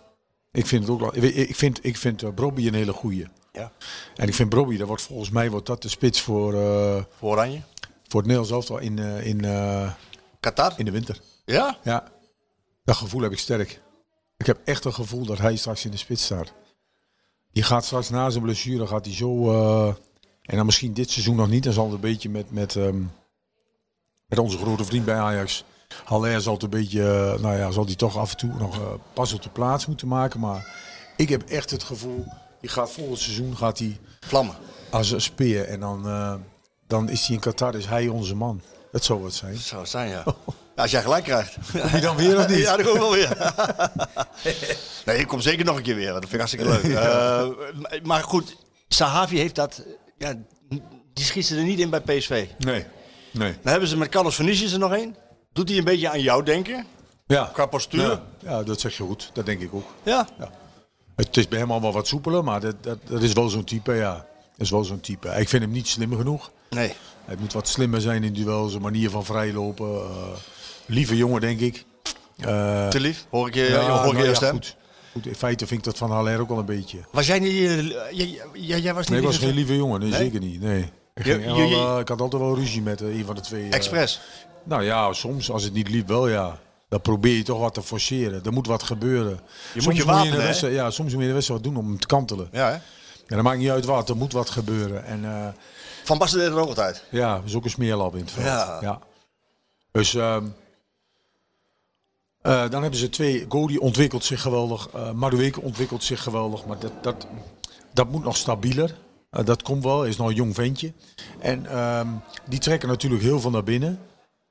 Ik 0.52 0.66
vind 0.66 0.82
het 0.84 0.91
ook 0.91 1.00
lastig. 1.02 1.24
Ik, 1.24 1.56
vind, 1.56 1.80
ik 1.86 1.98
vind 1.98 2.22
uh, 2.24 2.34
Brobby 2.34 2.68
een 2.68 2.74
hele 2.74 2.94
goeie. 2.94 3.28
Ja. 3.52 3.72
En 4.16 4.28
ik 4.28 4.34
vind 4.34 4.50
Brobby, 4.50 4.78
dat 4.78 4.88
wordt 4.88 5.02
volgens 5.02 5.30
mij 5.30 5.50
wordt 5.50 5.66
dat 5.66 5.82
de 5.82 5.90
spits 5.90 6.22
voor, 6.22 6.54
eh, 6.54 7.04
Voor 7.18 7.32
Oranje? 7.32 7.62
voor 8.08 8.20
het 8.22 8.30
Nederlands 8.30 8.52
elftal 8.52 8.78
in, 8.78 9.00
eh, 9.00 9.26
in, 9.26 9.41
Qatar? 10.40 10.74
in 10.78 10.86
de 10.86 10.91
winter. 10.91 11.20
Ja? 11.46 11.78
Ja, 11.84 12.12
dat 12.84 12.96
gevoel 12.96 13.22
heb 13.22 13.32
ik 13.32 13.40
sterk. 13.40 13.82
Ik 14.40 14.45
heb 14.45 14.60
echt 14.66 14.86
een 14.86 14.94
gevoel 14.94 15.26
dat 15.26 15.38
hij 15.38 15.56
straks 15.56 15.86
in 15.86 15.91
de 15.91 15.98
spits 15.98 16.24
staat. 16.24 16.53
Die 17.52 17.64
gaat 17.64 17.86
straks 17.86 18.10
na 18.10 18.30
zijn 18.30 18.44
blessure, 18.44 18.88
gaat 18.88 19.06
hij 19.06 19.16
zo... 19.16 19.52
eh, 19.52 19.88
en 20.41 20.56
dan 20.56 20.66
misschien 20.66 20.94
dit 20.94 21.11
seizoen 21.11 21.36
nog 21.36 21.49
niet. 21.49 21.64
Dan 21.64 21.74
zal 21.74 21.86
het 21.86 21.94
een 21.94 21.99
beetje 21.99 22.30
met, 22.30 22.52
met, 22.52 22.76
ehm, 22.76 23.02
met 24.26 24.40
onze 24.40 24.57
grote 24.57 24.86
vriend 24.86 25.06
bij 25.06 25.16
Ajax. 25.20 25.64
Haller 26.03 26.41
zal 26.41 26.53
het 26.53 26.64
een 26.64 26.70
beetje, 26.70 27.02
eh, 27.02 27.41
nou 27.41 27.57
ja, 27.57 27.72
zal 27.72 27.86
die 27.86 27.95
toch 27.95 28.18
af 28.18 28.32
en 28.32 28.38
toe 28.38 28.53
nog 28.53 28.80
eh, 28.80 28.94
pas 29.14 29.34
op 29.34 29.41
de 29.41 29.49
plaats 29.49 29.86
moeten 29.86 30.07
maken. 30.07 30.40
Maar 30.40 30.76
ik 31.18 31.30
heb 31.30 31.41
echt 31.49 31.72
het 31.72 31.84
gevoel, 31.84 32.26
die 32.61 32.70
gaat 32.70 32.91
volgend 32.91 33.20
seizoen 33.20 33.57
gaat 33.57 33.80
hij 33.80 33.99
Vlammen. 34.20 34.56
als 34.90 35.11
een 35.11 35.22
speer. 35.22 35.68
En 35.68 35.80
dan, 35.80 36.03
dan 36.88 37.10
is 37.10 37.26
hij 37.26 37.36
in 37.36 37.41
Qatar, 37.41 37.76
is 37.76 37.86
hij 37.86 38.07
onze 38.07 38.36
man. 38.36 38.61
Dat 38.91 39.03
zou 39.03 39.22
wat 39.22 39.34
zijn. 39.34 39.53
Dat 39.53 39.61
zou 39.61 39.82
het 39.82 39.90
zijn, 39.90 40.10
ja. 40.10 40.24
Ja, 40.80 40.86
Als 40.86 40.94
jij 40.94 41.02
gelijk 41.04 41.24
krijgt. 41.24 41.58
Kom 41.82 41.90
je 41.96 42.02
dan 42.02 42.16
weer 42.16 42.38
of 42.38 42.48
niet? 42.48 42.58
Ja, 42.58 42.78
dat 42.78 42.86
kom 42.86 42.96
ik 42.96 43.02
wel 43.02 43.12
weer. 43.12 43.54
nee, 45.06 45.18
ik 45.18 45.28
kom 45.28 45.42
zeker 45.42 45.66
nog 45.66 45.78
een 45.78 45.84
keer 45.84 45.96
weer. 45.96 46.14
Dat 46.14 46.20
vind 46.28 46.34
ik 46.34 46.40
hartstikke 46.40 46.70
leuk. 46.70 46.84
Eh, 47.00 47.48
maar 48.04 48.24
goed, 48.24 48.56
Sahavi 48.88 49.38
heeft 49.38 49.56
dat... 49.56 49.84
Ja, 50.18 50.34
die 51.14 51.26
schiet 51.26 51.46
ze 51.46 51.56
er 51.56 51.64
niet 51.64 51.80
in 51.80 51.90
bij 51.90 52.02
PSV. 52.02 52.48
Nee. 52.58 52.86
Nee. 53.32 53.52
Dan 53.62 53.72
hebben 53.72 53.90
ze 53.90 53.98
met 53.98 54.10
Carlos 54.10 54.36
Vinicius 54.36 54.72
er 54.72 54.80
nog 54.80 54.94
één. 54.94 55.16
Doet 55.54 55.70
hij 55.70 55.78
een 55.78 55.84
beetje 55.84 56.10
aan 56.10 56.22
jou 56.22 56.44
denken? 56.44 56.86
Ja. 57.28 57.50
Qua 57.54 57.66
postuur? 57.66 58.02
Ja. 58.02 58.22
ja, 58.40 58.64
dat 58.64 58.80
zeg 58.80 58.98
je 58.98 59.04
goed. 59.04 59.30
Dat 59.34 59.46
denk 59.46 59.62
ik 59.62 59.74
ook. 59.74 59.88
Ja. 60.04 60.28
Het 61.16 61.38
is 61.38 61.48
bij 61.48 61.60
hem 61.60 61.72
allemaal 61.72 61.94
wat 61.94 62.08
soepeler, 62.08 62.44
maar 62.44 62.60
dat, 62.60 62.76
dat, 62.82 62.98
dat 63.08 63.22
is 63.22 63.34
wel 63.34 63.50
zo'n 63.50 63.64
type, 63.64 63.94
ja. 63.94 64.14
Dat 64.14 64.68
is 64.68 64.70
wel 64.70 64.84
zo'n 64.84 65.00
type. 65.00 65.30
Ik 65.30 65.50
vind 65.50 65.64
hem 65.64 65.72
niet 65.72 65.88
slim 65.88 66.16
genoeg. 66.16 66.52
Nee. 66.70 66.94
Hij 67.26 67.36
moet 67.40 67.54
wat 67.54 67.68
slimmer 67.68 68.02
zijn 68.02 68.24
in 68.24 68.34
duels, 68.34 68.72
zijn 68.72 68.84
manier 68.84 69.10
van 69.10 69.26
vrijlopen. 69.26 69.88
eh, 69.88 70.38
lieve 70.90 71.18
jongen, 71.18 71.41
denk 71.41 71.60
ik. 71.60 71.86
Eh, 72.38 72.88
Te 72.88 72.99
lief? 72.99 73.26
Hoor 73.30 73.48
ik 73.48 73.53
je, 73.56 73.61
ja, 73.64 73.82
hoor 74.03 74.14
nou 74.14 74.18
je 74.18 74.30
ja, 74.30 74.34
stem? 74.34 74.52
goed. 74.52 74.76
goed. 75.11 75.26
In 75.26 75.36
feite 75.36 75.68
vind 75.68 75.80
ik 75.80 75.86
dat 75.86 75.98
van 75.98 76.11
Haller 76.11 76.40
ook 76.40 76.49
wel 76.49 76.57
een 76.57 76.66
beetje. 76.66 76.98
Was 77.11 77.28
jij 77.28 77.40
niet... 77.40 77.53
eh, 77.53 77.88
jij, 78.53 78.80
jij, 78.80 78.94
was 78.94 79.02
niet... 79.07 79.10
Nee, 79.10 79.20
ik 79.20 79.26
was 79.26 79.38
geen 79.38 79.53
lieve 79.53 79.76
jongen. 79.76 79.99
Nee, 79.99 80.10
Nee? 80.10 80.20
zeker 80.20 80.40
niet. 80.40 80.61
Nee. 80.61 80.91
Ik, 81.14 81.26
Je- 81.26 81.32
ging 81.34 81.44
je- 81.44 81.49
wel, 81.49 81.57
je- 81.68 81.76
eh, 81.94 81.99
ik 81.99 82.07
had 82.07 82.22
altijd 82.22 82.41
wel 82.41 82.56
ruzie 82.56 82.82
met 82.82 83.02
een 83.02 83.26
van 83.26 83.36
de 83.36 83.41
twee. 83.41 83.70
Express. 83.70 84.22
nou 84.64 84.84
ja, 84.84 85.14
soms 85.14 85.52
als 85.52 85.64
het 85.64 85.74
niet 85.74 85.90
liep 85.90 86.07
wel 86.07 86.28
ja. 86.28 86.60
Dan 86.90 87.02
probeer 87.02 87.36
je 87.36 87.44
toch 87.44 87.60
wat 87.60 87.74
te 87.74 87.82
forceren. 87.82 88.41
Er 88.45 88.53
moet 88.53 88.68
wat 88.68 88.84
gebeuren. 88.84 89.40
moet 89.74 89.84
soms 89.84 89.98
je 89.98 90.06
wapenen, 90.06 90.40
hè? 90.40 90.45
wedstrijd, 90.45 90.74
ja, 90.74 90.90
soms 90.91 91.11
moet 91.14 91.22
je 91.22 91.28
de 91.28 91.34
wedstrijd 91.34 91.61
wat 91.66 91.74
doen 91.74 91.84
om 91.84 91.90
hem 91.90 91.99
te 91.99 92.07
kantelen. 92.07 92.49
Ja, 92.52 92.68
hè? 92.68 92.74
En 92.74 93.36
dat 93.36 93.41
maakt 93.44 93.57
niet 93.57 93.70
uit 93.70 93.86
wat. 93.86 94.10
Er 94.10 94.18
moet 94.18 94.34
wat 94.34 94.49
gebeuren. 94.49 95.06
En 95.06 95.56
Van 96.03 96.18
Basten 96.18 96.40
deed 96.40 96.48
het 96.49 96.57
ook 96.57 96.68
altijd. 96.68 97.03
ja, 97.11 97.36
dat 97.36 97.44
is 97.45 97.56
ook 97.56 97.64
een 97.64 97.70
smeerlap 97.70 98.14
in 98.16 98.20
het 98.22 98.32
veld. 98.32 98.82
Ja. 98.82 98.99
Dus 99.91 100.16
ehm, 100.16 100.45
eh, 102.41 102.70
dan 102.70 102.82
hebben 102.82 102.99
ze 102.99 103.10
twee. 103.10 103.45
Godi 103.49 103.78
ontwikkelt 103.78 104.24
zich 104.24 104.41
geweldig. 104.41 104.90
Madueke 105.14 105.61
ontwikkelt 105.61 106.03
zich 106.03 106.24
geweldig. 106.24 106.66
Maar 106.66 106.80
dat, 106.80 106.91
dat, 107.02 107.28
dat 107.94 108.10
moet 108.11 108.24
nog 108.24 108.38
stabieler. 108.38 108.98
Eh, 109.30 109.45
dat 109.45 109.61
komt 109.61 109.84
wel. 109.84 110.06
Is 110.06 110.18
nog 110.18 110.28
een 110.30 110.36
jong 110.36 110.56
ventje. 110.56 110.94
En 111.40 111.66
ehm, 111.66 112.07
die 112.48 112.60
trekken 112.60 112.90
natuurlijk 112.90 113.22
heel 113.22 113.40
veel 113.40 113.49
naar 113.52 113.64
binnen. 113.64 113.99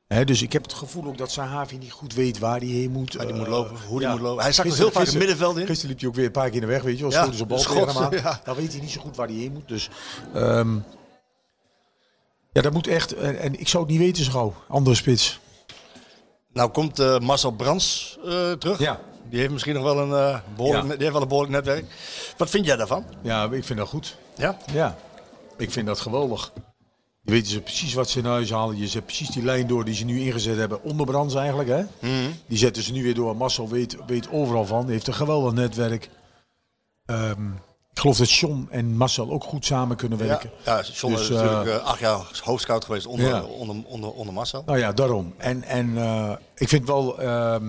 Hè, 0.06 0.24
dus 0.24 0.42
ik 0.42 0.52
heb 0.52 0.62
het 0.62 0.72
gevoel 0.72 1.04
ook 1.06 1.18
dat 1.18 1.30
Sahavi 1.30 1.76
niet 1.78 1.92
goed 1.92 2.14
weet 2.14 2.38
waar 2.38 2.58
hij 2.58 2.68
heen 2.68 2.90
moet. 2.90 3.14
Waar 3.14 3.24
die 3.26 3.34
Eh, 3.34 3.40
moet 3.40 3.48
lopen, 3.48 3.76
hoe 3.86 4.00
ja. 4.00 4.10
moet 4.10 4.20
lopen. 4.20 4.42
Hij 4.42 4.52
zakt 4.52 4.68
heel 4.68 4.76
vaak 4.76 4.86
het 4.86 4.96
gisteren- 5.02 5.18
middenveld 5.26 5.56
in. 5.58 5.66
Gisteren 5.66 5.90
liep 5.90 5.98
hij 6.00 6.08
ook 6.08 6.14
weer 6.14 6.24
een 6.24 6.30
paar 6.30 6.46
keer 6.46 6.54
in 6.54 6.60
de 6.60 6.66
weg, 6.66 6.82
weet 6.82 6.96
je 6.98 7.02
wel. 7.02 7.12
Ja, 7.12 7.18
Schoten 7.18 7.38
ze 7.38 7.46
bal 7.46 7.58
schot, 7.58 7.96
aan. 7.96 8.10
ja. 8.12 8.40
Dan 8.44 8.56
weet 8.56 8.72
hij 8.72 8.80
niet 8.80 8.90
zo 8.90 9.00
goed 9.00 9.16
waar 9.16 9.26
hij 9.26 9.36
heen 9.36 9.52
moet. 9.52 9.68
Dus 9.68 9.90
ehm, 10.34 10.74
ja, 12.52 12.62
dat 12.62 12.72
moet 12.72 12.86
echt. 12.86 13.14
En, 13.14 13.38
en 13.38 13.60
ik 13.60 13.68
zou 13.68 13.82
het 13.82 13.92
niet 13.92 14.00
weten 14.02 14.24
zo 14.24 14.30
gauw. 14.32 14.54
Andere 14.68 14.96
spits. 14.96 15.40
Nou 16.58 16.70
komt 16.70 16.98
eh, 16.98 17.18
Marcel 17.18 17.50
Brands 17.50 18.18
eh, 18.24 18.52
terug. 18.52 18.78
Ja. 18.78 19.00
Die 19.30 19.38
heeft 19.38 19.52
misschien 19.52 19.74
nog 19.74 19.82
wel 19.82 19.98
een, 19.98 20.12
eh, 20.12 20.38
behoorlijk, 20.56 20.84
Ja. 20.86 20.90
die 20.92 21.00
heeft 21.00 21.12
wel 21.12 21.22
een 21.22 21.28
behoorlijk 21.28 21.54
netwerk. 21.54 21.84
Wat 22.36 22.50
vind 22.50 22.66
jij 22.66 22.76
daarvan? 22.76 23.04
Ja, 23.22 23.48
ik 23.50 23.64
vind 23.64 23.78
dat 23.78 23.88
goed. 23.88 24.16
Ja? 24.36 24.56
Ja, 24.72 24.96
ik 25.56 25.70
vind 25.70 25.86
dat 25.86 26.00
geweldig. 26.00 26.52
Je 27.22 27.30
weten 27.32 27.50
ze 27.50 27.60
precies 27.60 27.94
wat 27.94 28.10
ze 28.10 28.18
in 28.18 28.24
huis 28.24 28.50
halen. 28.50 28.76
Je 28.76 28.88
zet 28.88 29.04
precies 29.04 29.28
die 29.28 29.44
lijn 29.44 29.66
door 29.66 29.84
die 29.84 29.94
ze 29.94 30.04
nu 30.04 30.20
ingezet 30.20 30.56
hebben. 30.56 30.82
Onderbrands 30.82 31.34
eigenlijk, 31.34 31.68
hè? 31.68 31.82
Die 32.46 32.58
zetten 32.58 32.82
ze 32.82 32.92
nu 32.92 33.02
weer 33.02 33.14
door. 33.14 33.36
Marcel 33.36 33.68
weet, 33.68 33.96
weet 34.06 34.30
overal 34.30 34.66
van. 34.66 34.84
Hij 34.84 34.92
heeft 34.92 35.06
een 35.06 35.14
geweldig 35.14 35.52
netwerk. 35.52 36.10
Ehm, 37.06 37.50
ik 37.98 38.04
geloof 38.04 38.18
dat 38.18 38.30
John 38.30 38.68
en 38.70 38.96
Marcel 38.96 39.30
ook 39.30 39.44
goed 39.44 39.64
samen 39.64 39.96
kunnen 39.96 40.18
werken. 40.18 40.50
Ja, 40.64 40.76
ja 40.76 40.84
John 40.92 41.12
Dus, 41.14 41.22
is 41.22 41.28
natuurlijk 41.28 41.66
eh, 41.66 41.74
eh, 41.74 41.84
acht 41.84 41.98
jaar 42.00 42.40
hoofdscout 42.44 42.84
geweest 42.84 43.06
onder, 43.06 43.26
Ja. 43.26 43.42
onder, 43.42 43.76
onder, 43.86 44.12
onder 44.12 44.34
Marcel. 44.34 44.62
Nou 44.66 44.78
ja, 44.78 44.92
daarom. 44.92 45.34
En, 45.36 45.64
en 45.64 45.96
eh, 45.96 46.32
ik 46.54 46.68
vind 46.68 46.86
wel 46.86 47.20
ehm, 47.20 47.64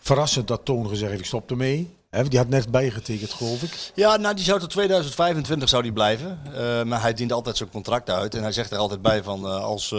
verrassend 0.00 0.48
dat 0.48 0.64
Toon 0.64 0.88
gezegd 0.88 1.08
heeft, 1.10 1.22
ik 1.22 1.26
stop 1.26 1.50
ermee. 1.50 1.96
Hè, 2.10 2.28
die 2.28 2.38
had 2.38 2.48
net 2.48 2.70
bijgetekend, 2.70 3.32
geloof 3.32 3.62
ik. 3.62 3.92
Ja, 3.94 4.16
nou 4.16 4.34
die 4.34 4.44
zou 4.44 4.60
tot 4.60 4.70
2025 4.70 5.68
zou 5.68 5.82
die 5.82 5.92
blijven. 5.92 6.40
Maar 6.86 7.00
hij 7.00 7.14
dient 7.14 7.32
altijd 7.32 7.56
zijn 7.56 7.70
contract 7.70 8.10
uit. 8.10 8.34
En 8.34 8.42
hij 8.42 8.52
zegt 8.52 8.70
er 8.70 8.78
altijd 8.78 9.02
bij 9.02 9.22
van 9.22 9.44
als, 9.44 9.94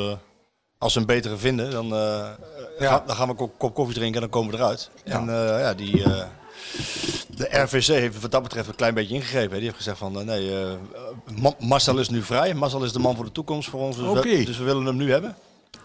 als 0.77 0.93
ze 0.93 0.99
een 0.99 1.05
betere 1.05 1.37
vinden, 1.37 1.71
dan, 1.71 1.89
dan 1.89 3.15
gaan 3.15 3.27
we 3.27 3.43
een 3.43 3.55
kop, 3.57 3.73
koffie 3.73 3.95
drinken 3.95 4.21
en 4.21 4.29
dan 4.29 4.39
komen 4.39 4.51
we 4.51 4.57
eruit. 4.57 4.89
En 5.03 5.25
ja, 5.25 5.73
die, 5.73 6.03
de 7.39 7.59
RVC 7.61 7.85
heeft 7.85 8.21
wat 8.21 8.31
dat 8.31 8.43
betreft 8.43 8.67
een 8.67 8.75
klein 8.75 8.93
beetje 8.93 9.15
ingegrepen. 9.15 9.49
hè. 9.51 9.55
Die 9.55 9.63
heeft 9.65 9.75
gezegd 9.75 9.97
van 9.97 10.19
eh, 10.19 10.25
nee, 10.25 10.63
eh, 10.63 10.73
Ma- 11.41 11.53
Marcel 11.59 11.97
is 11.99 12.09
nu 12.09 12.23
vrij. 12.23 12.53
Marcel 12.53 12.83
is 12.83 12.91
de 12.91 12.99
man 12.99 13.15
voor 13.15 13.25
de 13.25 13.31
toekomst 13.31 13.69
voor 13.69 13.79
ons. 13.79 13.95
Dus, 13.95 14.05
we, 14.13 14.43
dus 14.45 14.57
we 14.57 14.63
willen 14.63 14.85
hem 14.85 14.95
nu 14.95 15.11
hebben. 15.11 15.35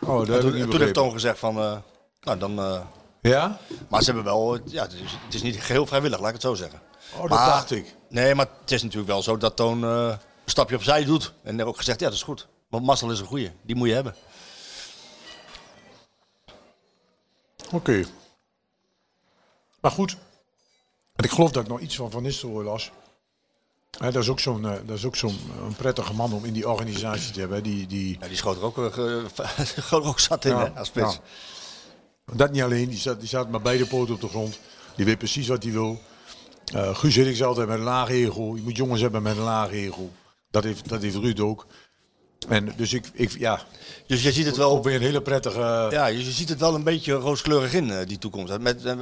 Oh, 0.00 0.26
dat 0.26 0.44
En 0.44 0.70
toen, 0.70 0.80
heeft. 0.80 0.94
Toon 0.94 1.12
gezegd 1.12 1.38
van, 1.38 1.58
eh, 1.58 1.76
nou 2.20 2.38
dan... 2.38 2.82
Ja? 3.20 3.58
maar 3.88 4.00
ze 4.02 4.06
hebben 4.06 4.24
wel, 4.24 4.58
ja, 4.64 4.82
het 4.82 4.92
is, 4.92 5.00
het 5.24 5.34
is 5.34 5.42
niet 5.42 5.60
geheel 5.60 5.86
vrijwillig, 5.86 6.18
laat 6.18 6.26
ik 6.28 6.32
het 6.34 6.42
zo 6.42 6.54
zeggen. 6.54 6.80
Oh, 7.14 7.20
dat 7.20 7.28
Maar- 7.30 7.46
dacht 7.48 7.70
ik. 7.70 7.94
Nee, 8.08 8.34
maar 8.34 8.46
het 8.60 8.70
is 8.70 8.82
natuurlijk 8.82 9.10
wel 9.10 9.22
zo 9.22 9.36
dat 9.36 9.56
Toon 9.56 9.82
een 9.82 10.18
stapje 10.44 10.76
opzij 10.76 11.04
doet. 11.04 11.32
En 11.42 11.60
er 11.60 11.66
ook 11.66 11.76
gezegd, 11.76 12.00
ja, 12.00 12.06
dat 12.06 12.14
is 12.14 12.22
goed. 12.22 12.46
Want 12.68 12.84
Marcel 12.86 13.10
is 13.10 13.18
een 13.20 13.26
goeie. 13.26 13.50
Die 13.62 13.76
moet 13.76 13.88
je 13.88 13.94
hebben. 13.94 14.14
Oké. 17.72 18.04
Maar 19.80 19.90
goed. 19.90 20.16
En 21.16 21.24
ik 21.24 21.30
geloof 21.30 21.50
dat 21.50 21.62
ik 21.62 21.68
nog 21.68 21.80
iets 21.80 21.96
van 21.96 22.10
Van 22.10 22.22
Nistelrooy 22.22 22.64
las. 22.64 22.90
Hè, 23.98 24.12
dat 24.12 24.22
is 24.22 24.28
ook 24.28 24.40
zo'n 24.40 24.64
eh, 24.66 24.72
dat 24.86 24.96
is 24.96 25.04
ook 25.04 25.16
zo'n 25.16 25.38
eh, 25.50 25.76
prettige 25.76 26.14
man 26.14 26.32
om 26.32 26.44
in 26.44 26.52
die 26.52 26.68
organisatie 26.68 27.32
te 27.32 27.40
hebben. 27.40 27.62
Die, 27.62 27.86
die, 27.86 28.16
Ja, 28.20 28.28
die 28.28 28.36
schoot 28.36 28.56
er 28.56 28.62
ook, 28.62 28.74
schoot 29.76 30.02
er 30.04 30.08
ook 30.08 30.20
zat 30.20 30.44
in, 30.44 30.50
Ja, 30.56 30.72
als 30.76 30.88
spits. 30.88 31.14
ja. 32.26 32.34
Dat 32.36 32.52
niet 32.52 32.62
alleen, 32.62 32.88
die 32.88 32.98
staat, 32.98 33.18
die 33.18 33.28
staat 33.28 33.48
met 33.50 33.62
beide 33.62 33.86
poten 33.86 34.14
op 34.14 34.20
de 34.20 34.28
grond. 34.28 34.58
Die 34.96 35.04
weet 35.04 35.18
precies 35.18 35.48
wat 35.48 35.62
hij 35.62 35.72
wil. 35.72 36.00
Eh 36.72 36.96
Guus 36.96 37.14
Hiddink 37.14 37.40
altijd 37.40 37.68
met 37.68 37.78
een 37.78 37.84
laag 37.84 38.08
ego. 38.08 38.56
Je 38.56 38.62
moet 38.62 38.76
jongens 38.76 39.00
hebben 39.00 39.22
met 39.22 39.36
een 39.36 39.42
laag 39.42 39.70
ego. 39.70 40.10
Dat 40.50 40.64
heeft, 40.64 40.88
dat 40.88 41.02
heeft 41.02 41.16
Ruud 41.16 41.40
ook. 41.40 41.66
En 42.48 42.72
dus 42.76 42.92
ik, 42.92 43.06
ik 43.12 43.38
ja, 43.38 43.60
Dus 44.06 44.22
je 44.22 44.32
ziet 44.32 44.46
het 44.46 44.56
wel, 44.56 44.82
weer 44.82 44.94
een 44.94 45.00
hele 45.00 45.22
prettige... 45.22 45.86
ja, 45.90 46.06
je 46.06 46.22
ziet 46.22 46.48
het 46.48 46.60
wel 46.60 46.74
een 46.74 46.82
beetje 46.82 47.12
rooskleurig 47.12 47.72
in, 47.72 47.90
eh, 47.90 48.06
die 48.06 48.18
toekomst. 48.18 48.58
Met 48.58 48.84
eh, 48.84 48.96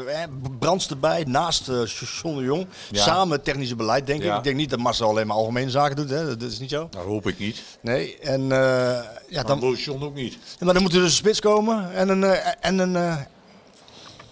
Brands 0.58 0.88
erbij, 0.90 1.24
naast 1.26 1.68
eh 1.68 1.84
John 1.86 2.36
de 2.36 2.42
Jong. 2.42 2.66
Ja. 2.90 3.02
Samen 3.02 3.42
technische 3.42 3.76
beleid, 3.76 4.06
denk 4.06 4.20
ik. 4.20 4.26
Ja. 4.26 4.36
Ik 4.36 4.44
denk 4.44 4.56
niet 4.56 4.70
dat 4.70 4.78
Marcel 4.78 5.08
alleen 5.08 5.26
maar 5.26 5.36
algemene 5.36 5.70
zaken 5.70 5.96
doet. 5.96 6.10
Hè. 6.10 6.36
Dat 6.36 6.50
is 6.50 6.58
niet 6.58 6.70
zo. 6.70 6.88
Dat 6.90 7.04
hoop 7.04 7.26
ik 7.26 7.38
niet. 7.38 7.62
Nee, 7.80 8.18
en 8.18 8.52
eh, 8.52 9.04
ja, 9.28 9.42
Dan 9.42 9.60
wil 9.60 9.74
John 9.74 10.04
ook 10.04 10.14
niet. 10.14 10.38
Maar 10.60 10.74
dan 10.74 10.82
moet 10.82 10.92
er 10.92 11.00
dus 11.00 11.08
een 11.08 11.16
spits 11.16 11.40
komen 11.40 11.94
en 11.94 12.08
een, 12.08 12.24
eh, 12.24 12.54
en 12.60 12.78
een, 12.78 12.96
eh, 12.96 13.12
en 13.12 13.26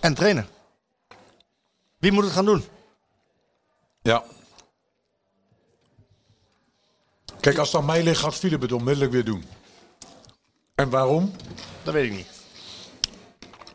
een 0.00 0.14
trainer. 0.14 0.46
Wie 1.98 2.12
moet 2.12 2.24
het 2.24 2.32
gaan 2.32 2.44
doen? 2.44 2.64
Ja. 4.02 4.24
Kijk, 7.40 7.58
als 7.58 7.72
het 7.72 7.80
aan 7.80 7.86
mij 7.86 8.02
ligt, 8.02 8.20
gaat 8.20 8.34
Philip 8.34 8.60
het 8.60 8.72
onmiddellijk 8.72 9.12
weer 9.12 9.24
doen. 9.24 9.44
En 10.74 10.90
waarom? 10.90 11.32
Dat 11.82 11.94
weet 11.94 12.10
ik 12.10 12.16
niet. 12.16 12.28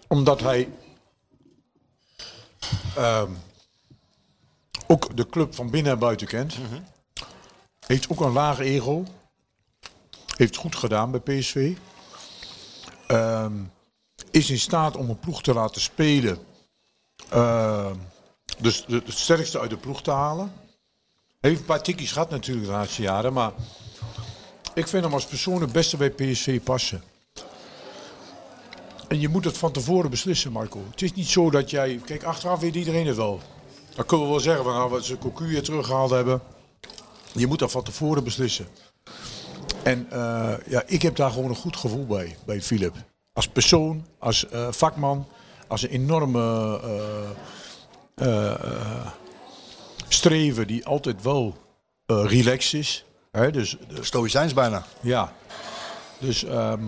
Omdat 0.07 0.39
hij 0.39 0.69
ehm, 2.95 3.31
ook 4.87 5.17
de 5.17 5.29
club 5.29 5.55
van 5.55 5.69
binnen 5.69 5.91
en 5.91 5.99
buiten 5.99 6.27
kent. 6.27 6.55
Heeft 7.79 8.09
ook 8.09 8.19
een 8.19 8.31
laag 8.31 8.59
ego. 8.59 9.03
Heeft 10.37 10.55
goed 10.55 10.75
gedaan 10.75 11.11
bij 11.11 11.19
PSV. 11.19 11.75
Ehm, 13.07 13.53
is 14.31 14.49
in 14.49 14.59
staat 14.59 14.95
om 14.95 15.09
een 15.09 15.19
ploeg 15.19 15.41
te 15.41 15.53
laten 15.53 15.81
spelen. 15.81 16.39
Ehm, 17.29 17.95
dus 18.59 18.85
de, 18.85 19.01
het 19.05 19.17
sterkste 19.17 19.59
uit 19.59 19.69
de 19.69 19.77
ploeg 19.77 20.01
te 20.01 20.11
halen. 20.11 20.53
Heeft 21.45 21.59
een 21.59 21.65
paar 21.65 21.81
tikkies 21.81 22.11
gehad 22.11 22.29
natuurlijk 22.29 22.65
de 22.65 22.71
laatste 22.71 23.01
jaren. 23.01 23.33
Maar 23.33 23.51
ik 24.73 24.87
vind 24.87 25.03
hem 25.03 25.13
als 25.13 25.25
persoon 25.25 25.61
het 25.61 25.71
beste 25.71 25.97
bij 25.97 26.09
PSV 26.09 26.61
passen. 26.61 27.03
En 29.07 29.19
je 29.19 29.27
moet 29.27 29.45
het 29.45 29.57
van 29.57 29.71
tevoren 29.71 30.09
beslissen, 30.09 30.51
Marco. 30.51 30.83
Het 30.91 31.01
is 31.01 31.13
niet 31.13 31.27
zo 31.27 31.49
dat 31.49 31.69
jij... 31.69 32.01
Kijk, 32.05 32.23
achteraf 32.23 32.59
weet 32.59 32.75
iedereen 32.75 33.07
het 33.07 33.15
wel. 33.15 33.39
Dan 33.95 34.05
kunnen 34.05 34.25
we 34.25 34.31
wel 34.31 34.41
zeggen, 34.41 34.63
van, 34.63 34.73
nou, 34.73 34.89
wat 34.89 35.05
ze 35.05 35.17
Cocu 35.17 35.61
teruggehaald 35.61 36.09
hebben. 36.09 36.41
Je 37.33 37.47
moet 37.47 37.59
dat 37.59 37.71
van 37.71 37.83
tevoren 37.83 38.23
beslissen. 38.23 38.67
En 39.83 40.07
eh, 40.09 40.53
ja, 40.67 40.83
ik 40.85 41.01
heb 41.01 41.15
daar 41.15 41.31
gewoon 41.31 41.49
een 41.49 41.55
goed 41.55 41.77
gevoel 41.77 42.05
bij, 42.05 42.37
bij 42.45 42.61
Philip. 42.61 42.93
Als 43.33 43.47
persoon, 43.47 44.05
als 44.19 44.47
eh, 44.47 44.67
vakman, 44.71 45.27
als 45.67 45.81
een 45.81 45.89
enorme 45.89 46.79
eh, 48.15 49.05
streven 50.07 50.67
die 50.67 50.85
altijd 50.85 51.21
wel 51.21 51.57
eh 52.05 52.25
relaxed 52.27 52.79
is. 52.79 53.05
Hè, 53.31 53.51
dus, 53.51 53.77
dus 53.87 54.07
Stoïcijns 54.07 54.53
bijna. 54.53 54.85
ja, 55.01 55.33
dus 56.19 56.43
ehm, 56.43 56.83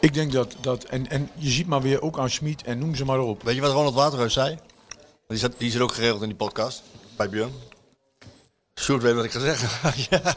ik 0.00 0.14
denk 0.14 0.32
dat, 0.32 0.56
dat 0.60 0.84
en, 0.84 1.10
en 1.10 1.30
je 1.34 1.50
ziet 1.50 1.66
maar 1.66 1.82
weer 1.82 2.02
ook 2.02 2.18
aan 2.18 2.30
Schmid 2.30 2.62
en 2.62 2.78
noem 2.78 2.94
ze 2.94 3.04
maar 3.04 3.20
op. 3.20 3.42
Weet 3.42 3.54
je 3.54 3.60
wat 3.60 3.72
Ronald 3.72 3.94
Waterhuis 3.94 4.32
zei? 4.32 4.58
Die 5.28 5.38
zit, 5.38 5.54
die 5.58 5.70
zit 5.70 5.80
ook 5.80 5.94
geregeld 5.94 6.22
in 6.22 6.28
die 6.28 6.36
podcast 6.36 6.82
bij 7.16 7.28
Björn. 7.28 7.52
Sjoerd 8.80 9.02
weet 9.02 9.14
wat 9.14 9.24
ik 9.24 9.32
ga 9.32 9.40
zeggen. 9.40 9.92
ja. 10.10 10.36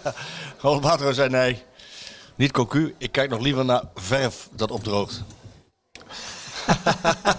Ronald 0.57 0.83
Waterhuis 0.83 1.15
zei 1.15 1.29
nee. 1.29 1.63
Niet 2.35 2.51
cocu, 2.51 2.95
ik 2.97 3.11
kijk 3.11 3.29
nog 3.29 3.39
liever 3.39 3.65
naar 3.65 3.83
verf 3.95 4.49
dat 4.51 4.71
opdroogt. 4.71 5.23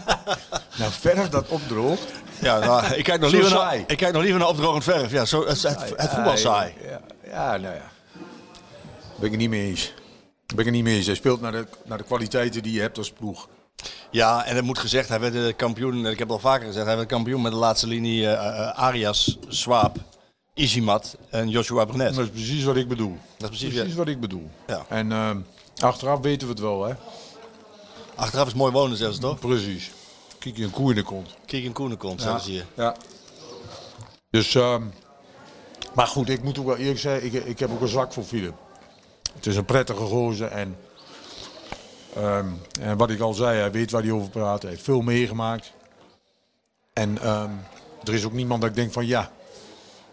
Nou, 0.78 0.92
verf 0.92 1.28
dat 1.28 1.48
opdroogt. 1.48 2.12
Ja, 2.40 2.58
nou, 2.58 2.94
ik, 2.94 3.04
kijk 3.04 3.20
nog 3.20 3.30
liever 3.30 3.50
naar, 3.50 3.74
ik 3.86 3.96
kijk 3.96 4.12
nog 4.12 4.22
liever 4.22 4.40
naar 4.40 4.48
opdrogend 4.48 4.84
verf. 4.84 5.10
Ja, 5.10 5.24
zo, 5.24 5.46
het, 5.46 5.62
het, 5.62 5.92
het 5.96 6.10
voetbal 6.10 6.36
saai. 6.36 6.74
Ja, 6.82 7.00
ja, 7.30 7.56
nou 7.56 7.74
ja. 7.74 7.90
Ben 9.16 9.24
ik 9.24 9.30
het 9.30 9.40
niet 9.40 9.50
mee 9.50 9.68
eens. 9.68 9.94
Ben 10.46 10.58
ik 10.58 10.64
het 10.64 10.74
niet 10.74 10.84
mee 10.84 10.96
eens. 10.96 11.06
Hij 11.06 11.14
speelt 11.14 11.40
naar 11.40 11.52
de, 11.52 11.66
naar 11.84 11.98
de 11.98 12.04
kwaliteiten 12.04 12.62
die 12.62 12.72
je 12.72 12.80
hebt 12.80 12.98
als 12.98 13.10
ploeg. 13.10 13.48
Ja, 14.10 14.44
en 14.44 14.56
het 14.56 14.64
moet 14.64 14.78
gezegd, 14.78 15.08
hij 15.08 15.20
werd 15.20 15.32
de 15.32 15.54
kampioen, 15.56 16.06
ik 16.06 16.18
heb 16.18 16.28
het 16.28 16.30
al 16.30 16.38
vaker 16.38 16.66
gezegd, 16.66 16.86
hij 16.86 16.96
werd 16.96 17.08
kampioen 17.08 17.42
met 17.42 17.52
de 17.52 17.58
laatste 17.58 17.86
linie 17.86 18.26
eh, 18.26 18.32
eh, 18.32 18.78
Arias, 18.78 19.38
Swaap, 19.48 19.96
Izimat 20.54 21.16
en 21.30 21.48
Joshua 21.48 21.84
Brenet. 21.84 22.14
Dat 22.14 22.24
is 22.24 22.30
precies 22.30 22.64
wat 22.64 22.76
ik 22.76 22.88
bedoel. 22.88 23.18
Dat 23.36 23.50
is 23.52 23.58
precies, 23.58 23.78
Precies 23.78 23.94
wat 23.94 24.08
ik 24.08 24.20
bedoel. 24.20 24.50
Ja. 24.66 24.84
En 24.88 25.12
ehm, 25.12 25.38
achteraf 25.78 26.20
weten 26.20 26.46
we 26.46 26.52
het 26.52 26.62
wel, 26.62 26.84
hè? 26.84 26.94
Achteraf 28.14 28.46
is 28.46 28.54
mooi 28.54 28.72
wonen, 28.72 28.96
zeggen 28.96 29.14
ze 29.14 29.20
toch? 29.20 29.38
Precies. 29.38 29.90
Kijk 30.46 30.58
je 30.58 30.64
een 30.64 30.70
koe 30.70 30.90
in 30.90 30.96
de 30.96 31.02
kont. 31.02 31.34
Kijk 31.46 31.64
in 31.64 31.72
Koenenkont, 31.72 32.20
zeggen 32.20 32.40
ze 32.40 32.50
hier. 32.50 32.66
Ja. 32.74 32.96
Dus, 34.30 34.54
ehm, 34.54 34.82
maar 35.94 36.06
goed, 36.06 36.28
ik 36.28 36.42
moet 36.42 36.58
ook 36.58 36.66
wel 36.66 36.76
eerlijk 36.76 36.98
zeggen, 36.98 37.34
ik, 37.34 37.44
ik 37.44 37.58
heb 37.58 37.70
ook 37.70 37.80
een 37.80 37.88
zwak 37.88 38.12
voor 38.12 38.22
Philip. 38.22 38.54
Het 39.34 39.46
is 39.46 39.56
een 39.56 39.64
prettige 39.64 40.02
gozer 40.02 40.48
en, 40.48 40.78
ehm, 42.14 42.46
en 42.80 42.96
wat 42.96 43.10
ik 43.10 43.20
al 43.20 43.32
zei, 43.32 43.58
hij 43.58 43.70
weet 43.70 43.90
waar 43.90 44.02
hij 44.02 44.10
over 44.10 44.30
praat. 44.30 44.62
Hij 44.62 44.70
heeft 44.70 44.82
veel 44.82 45.00
meegemaakt. 45.00 45.72
En 46.92 47.18
ehm, 47.22 47.50
er 48.04 48.14
is 48.14 48.24
ook 48.24 48.32
niemand 48.32 48.60
dat 48.60 48.70
ik 48.70 48.76
denk 48.76 48.92
van 48.92 49.06
ja, 49.06 49.30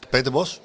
Peter 0.09 0.31
Bos? 0.31 0.61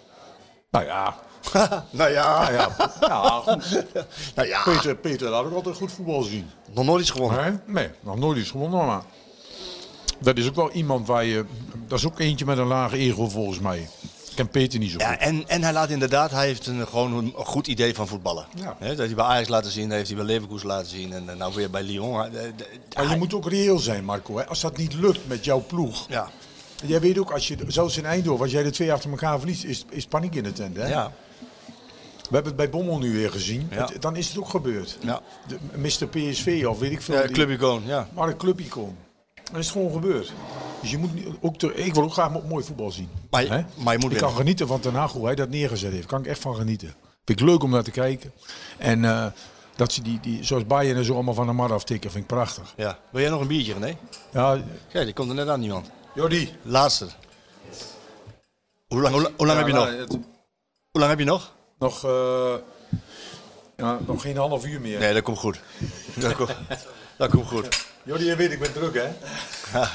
nou 0.70 0.84
ja, 0.84 1.16
nou 1.90 2.10
ja, 2.10 2.40
nou 2.40 2.52
ja, 2.52 2.70
ja 3.00 3.42
nou 4.36 4.48
ja. 4.48 4.62
Peter, 4.62 4.96
Peter 4.96 5.28
laat 5.28 5.44
ook 5.44 5.54
altijd 5.54 5.76
goed 5.76 5.92
voetbal 5.92 6.22
zien. 6.22 6.50
nog 6.70 6.84
nooit 6.84 7.00
iets 7.00 7.10
gewonnen. 7.10 7.62
Nee, 7.66 7.86
nee 7.86 7.90
nog 8.00 8.18
nooit 8.18 8.38
iets 8.38 8.50
gewonnen, 8.50 8.86
maar 8.86 9.02
dat 10.20 10.36
is 10.38 10.48
ook 10.48 10.54
wel 10.54 10.70
iemand 10.70 11.06
waar 11.06 11.24
je, 11.24 11.44
dat 11.86 11.98
is 11.98 12.06
ook 12.06 12.18
eentje 12.18 12.44
met 12.44 12.58
een 12.58 12.66
lage 12.66 12.96
ego 12.96 13.28
volgens 13.28 13.58
mij. 13.58 13.78
Ik 14.28 14.44
ken 14.44 14.48
Peter 14.48 14.78
niet 14.78 14.88
zo 14.90 14.94
goed. 14.98 15.04
Ja, 15.06 15.18
en, 15.18 15.48
en 15.48 15.62
hij 15.62 15.72
laat 15.72 15.90
inderdaad, 15.90 16.30
hij 16.30 16.46
heeft 16.46 16.66
een, 16.66 16.86
gewoon 16.86 17.12
een 17.14 17.32
goed 17.36 17.66
idee 17.66 17.94
van 17.94 18.08
voetballen. 18.08 18.46
Ja. 18.54 18.76
Hè, 18.78 18.88
dat 18.88 18.96
heeft 18.98 18.98
hij 18.98 19.14
bij 19.14 19.24
Ajax 19.24 19.48
laten 19.48 19.70
zien, 19.70 19.88
dat 19.88 19.96
heeft 19.96 20.08
hij 20.08 20.16
bij 20.16 20.26
Leverkusen 20.26 20.66
laten 20.68 20.88
zien 20.90 21.12
en 21.12 21.28
eh, 21.28 21.36
nou 21.36 21.54
weer 21.54 21.70
bij 21.70 21.82
Lyon. 21.82 22.18
Hij- 22.18 22.30
Maar 22.30 23.02
je 23.02 23.08
hij- 23.08 23.18
moet 23.18 23.34
ook 23.34 23.48
reëel 23.48 23.78
zijn, 23.78 24.04
Marco. 24.04 24.36
Hè? 24.38 24.46
Als 24.46 24.60
dat 24.60 24.76
niet 24.76 24.94
lukt 24.94 25.28
met 25.28 25.44
jouw 25.44 25.64
ploeg. 25.66 26.06
Ja, 26.08 26.30
Jij 26.84 27.00
weet 27.00 27.18
ook, 27.18 27.30
als 27.30 27.48
je, 27.48 27.56
zelfs 27.66 27.96
in 27.96 28.04
Eindhoven, 28.04 28.42
als 28.42 28.52
jij 28.52 28.62
de 28.62 28.70
twee 28.70 28.92
achter 28.92 29.10
elkaar 29.10 29.38
verliest, 29.38 29.64
is, 29.64 29.84
is 29.90 30.06
paniek 30.06 30.34
in 30.34 30.42
de 30.42 30.52
tent. 30.52 30.76
Hè? 30.76 30.88
ja, 30.88 31.12
We 32.12 32.34
hebben 32.34 32.44
het 32.52 32.56
bij 32.56 32.70
Bommel 32.70 32.98
nu 32.98 33.12
weer 33.12 33.30
gezien. 33.30 33.68
Ja. 33.70 33.86
Het- 33.86 34.02
dan 34.02 34.16
is 34.16 34.28
het 34.28 34.38
ook 34.38 34.48
gebeurd. 34.48 34.98
ja. 35.00 35.20
De, 35.46 35.56
Mr. 35.76 36.06
PSV 36.08 36.64
of 36.68 36.78
weet 36.78 36.92
ik 36.92 37.02
veel. 37.02 37.14
ja 37.14 37.22
die- 37.22 37.30
clubicoon, 37.32 37.82
ja. 37.86 38.08
Maar 38.14 38.28
een 38.28 38.36
clubicoon. 38.36 38.96
Dan 39.50 39.60
is 39.60 39.66
het 39.66 39.74
gewoon 39.76 39.92
gebeurd. 39.92 40.32
Dus 40.80 40.90
je 40.90 40.98
moet 40.98 41.10
ook 41.40 41.58
te, 41.58 41.74
ik 41.74 41.94
wil 41.94 42.02
ook 42.02 42.12
graag 42.12 42.30
mo- 42.30 42.42
mooi 42.48 42.64
voetbal 42.64 42.90
zien. 42.90 43.08
Maar 43.30 43.42
je- 43.42 43.64
maar 43.76 43.92
je 43.94 43.98
moet 43.98 44.12
ik 44.12 44.18
kan 44.18 44.32
genieten 44.32 44.66
van 44.66 44.80
Ten 44.80 44.94
Hag, 44.94 45.12
hoe 45.12 45.24
hij 45.26 45.34
dat 45.34 45.48
neergezet 45.48 45.92
heeft. 45.92 46.06
Kan 46.06 46.20
ik 46.20 46.26
echt 46.26 46.40
van 46.40 46.54
genieten. 46.54 46.94
Vind 47.24 47.40
ik 47.40 47.46
leuk 47.46 47.62
om 47.62 47.70
naar 47.70 47.82
te 47.82 47.90
kijken. 47.90 48.32
En 48.78 49.04
eh, 49.04 49.26
dat 49.76 49.92
ze 49.92 50.02
die, 50.02 50.20
die, 50.20 50.44
zoals 50.44 50.66
Bayern 50.66 50.96
en 50.98 51.04
zo 51.04 51.14
allemaal 51.14 51.34
van 51.34 51.46
de 51.46 51.52
mar 51.52 51.72
aftikken, 51.72 52.10
vind 52.10 52.22
ik 52.22 52.28
prachtig. 52.30 52.72
ja. 52.76 52.98
Wil 53.10 53.20
jij 53.20 53.30
nog 53.30 53.40
een 53.40 53.46
biertje, 53.46 53.72
René? 53.72 53.96
Ja, 54.32 54.60
Kijk, 54.92 55.04
die 55.04 55.14
komt 55.14 55.28
er 55.28 55.34
net 55.34 55.48
aan, 55.48 55.60
niemand. 55.60 55.90
Jordi. 56.14 56.52
Laatste. 56.62 57.06
Hoe 58.88 59.00
lang, 59.00 59.14
hoe 59.14 59.22
lang, 59.22 59.34
hoe 59.36 59.46
lang 59.46 59.58
heb 59.58 59.66
je 59.68 59.72
nog? 59.74 59.88
Hoe 60.90 61.00
lang 61.00 61.08
heb 61.10 61.18
je 61.18 61.24
nog? 61.24 61.52
Nog, 61.78 62.04
eh, 62.04 62.54
ja, 63.76 63.98
nog 64.06 64.22
geen 64.22 64.36
half 64.36 64.66
uur 64.66 64.80
meer. 64.80 64.98
Nee, 64.98 65.14
dat 65.14 65.22
komt 65.22 65.38
goed. 65.38 65.60
Dat 66.14 66.34
komt, 66.36 66.48
dat 67.18 67.30
komt 67.30 67.46
goed. 67.46 67.86
Jordi, 68.02 68.24
je 68.24 68.36
weet, 68.36 68.52
ik 68.52 68.58
ben 68.60 68.72
druk, 68.72 68.94
hè? 68.94 69.08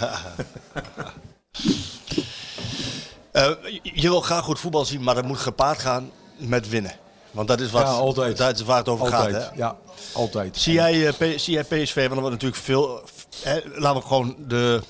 Eh, 3.31 3.49
je- 3.81 4.01
wil 4.09 4.21
graag 4.21 4.43
goed 4.43 4.59
voetbal 4.59 4.85
zien, 4.85 5.03
maar 5.03 5.15
dat 5.15 5.25
moet 5.25 5.37
gepaard 5.37 5.79
gaan 5.79 6.11
met 6.37 6.69
winnen. 6.69 6.95
Want 7.31 7.47
dat 7.47 7.59
is 7.61 7.71
wat 7.71 7.81
Ja, 7.81 7.87
altijd. 7.87 8.37
dat 8.37 8.55
is 8.59 8.65
waar 8.65 8.77
het 8.77 8.87
over 8.89 9.05
Altijd, 9.13 9.35
gaat. 9.35 9.49
Hè? 9.51 9.57
ja. 9.57 9.77
Altijd. 10.13 10.57
Zie, 10.57 10.73
jij, 10.73 11.07
eh, 11.07 11.13
P- 11.13 11.39
zie 11.39 11.53
jij 11.53 11.63
PSV, 11.63 11.95
want 11.95 12.11
er 12.11 12.19
wordt 12.19 12.31
natuurlijk 12.31 12.61
veel... 12.61 13.01
Hè, 13.43 13.59
laten 13.75 14.01
we 14.01 14.07
gewoon 14.07 14.35
de, 14.47 14.81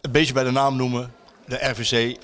een 0.00 0.10
beetje 0.10 0.32
bij 0.32 0.44
de 0.44 0.50
naam 0.50 0.76
noemen. 0.76 1.12
De 1.46 1.56
RVC 1.68 2.16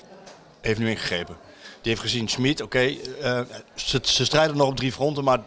heeft 0.61 0.79
nu 0.79 0.89
ingegrepen. 0.89 1.35
Die 1.81 1.91
heeft 1.91 2.01
gezien, 2.01 2.27
Schmid, 2.29 2.61
oké, 2.61 2.79
eh, 3.21 3.39
ze, 3.75 3.99
ze 4.03 4.25
strijden 4.25 4.57
nog 4.57 4.67
op 4.67 4.75
drie 4.77 4.91
fronten, 4.91 5.23
maar 5.23 5.39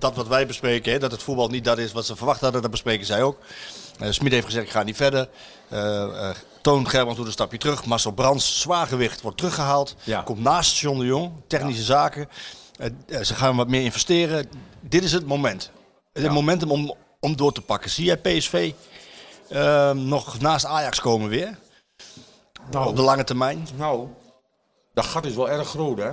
dat 0.00 0.14
wat 0.14 0.28
wij 0.28 0.46
bespreken, 0.46 0.92
hè, 0.92 0.98
dat 0.98 1.10
het 1.10 1.22
voetbal 1.22 1.48
niet 1.48 1.64
dat 1.64 1.78
is 1.78 1.92
wat 1.92 2.06
ze 2.06 2.16
verwacht 2.16 2.40
hadden, 2.40 2.62
dat 2.62 2.70
bespreken 2.70 3.06
zij 3.06 3.22
ook. 3.22 3.38
Eh 3.98 4.10
Smit 4.10 4.32
heeft 4.32 4.44
gezegd, 4.46 4.66
ik 4.66 4.72
ga 4.72 4.82
niet 4.82 4.96
verder. 4.96 5.28
Eh 5.68 6.02
eh, 6.02 6.36
Toon 6.60 6.88
Gerbrand 6.88 7.16
doet 7.16 7.26
een 7.26 7.32
stapje 7.32 7.58
terug. 7.58 7.84
Marcel 7.84 8.12
Brands, 8.12 8.60
zwaargewicht, 8.60 9.20
wordt 9.20 9.36
teruggehaald. 9.36 9.96
Ja. 10.02 10.22
Komt 10.22 10.40
naast 10.40 10.78
John 10.78 10.98
de 10.98 11.04
Jong, 11.04 11.32
technische 11.46 11.82
zaken. 11.82 12.28
Ze 13.22 13.34
gaan 13.34 13.56
wat 13.56 13.68
meer 13.68 13.82
investeren. 13.82 14.50
Dit 14.80 15.04
is 15.04 15.12
het 15.12 15.26
moment. 15.26 15.70
Het 16.12 16.32
momentum 16.32 16.70
om, 16.70 16.94
om 17.20 17.36
door 17.36 17.52
te 17.52 17.60
pakken. 17.60 17.90
Zie 17.90 18.04
jij 18.04 18.16
PSV 18.16 18.72
eh, 19.48 19.90
nog 19.90 20.40
naast 20.40 20.64
Ajax 20.64 21.00
komen 21.00 21.28
weer? 21.28 21.58
Nou, 22.70 22.88
Op 22.88 22.96
de 22.96 23.02
lange 23.02 23.24
termijn? 23.24 23.68
nou, 23.76 24.08
dat 24.94 25.04
gat 25.04 25.24
is 25.24 25.34
wel 25.34 25.50
erg 25.50 25.68
groot, 25.68 25.98
hè? 25.98 26.10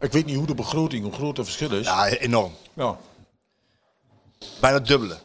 Ik 0.00 0.12
weet 0.12 0.26
niet 0.26 0.36
hoe 0.36 0.46
de 0.46 0.54
begroting, 0.54 1.02
hoe 1.04 1.12
groot 1.12 1.36
het 1.36 1.46
verschil 1.46 1.70
is. 1.72 1.86
Ja, 1.86 2.08
enorm. 2.08 2.52
Ja. 2.74 2.96
Bijna 4.60 4.76
het 4.78 4.86
dubbele. 4.86 5.16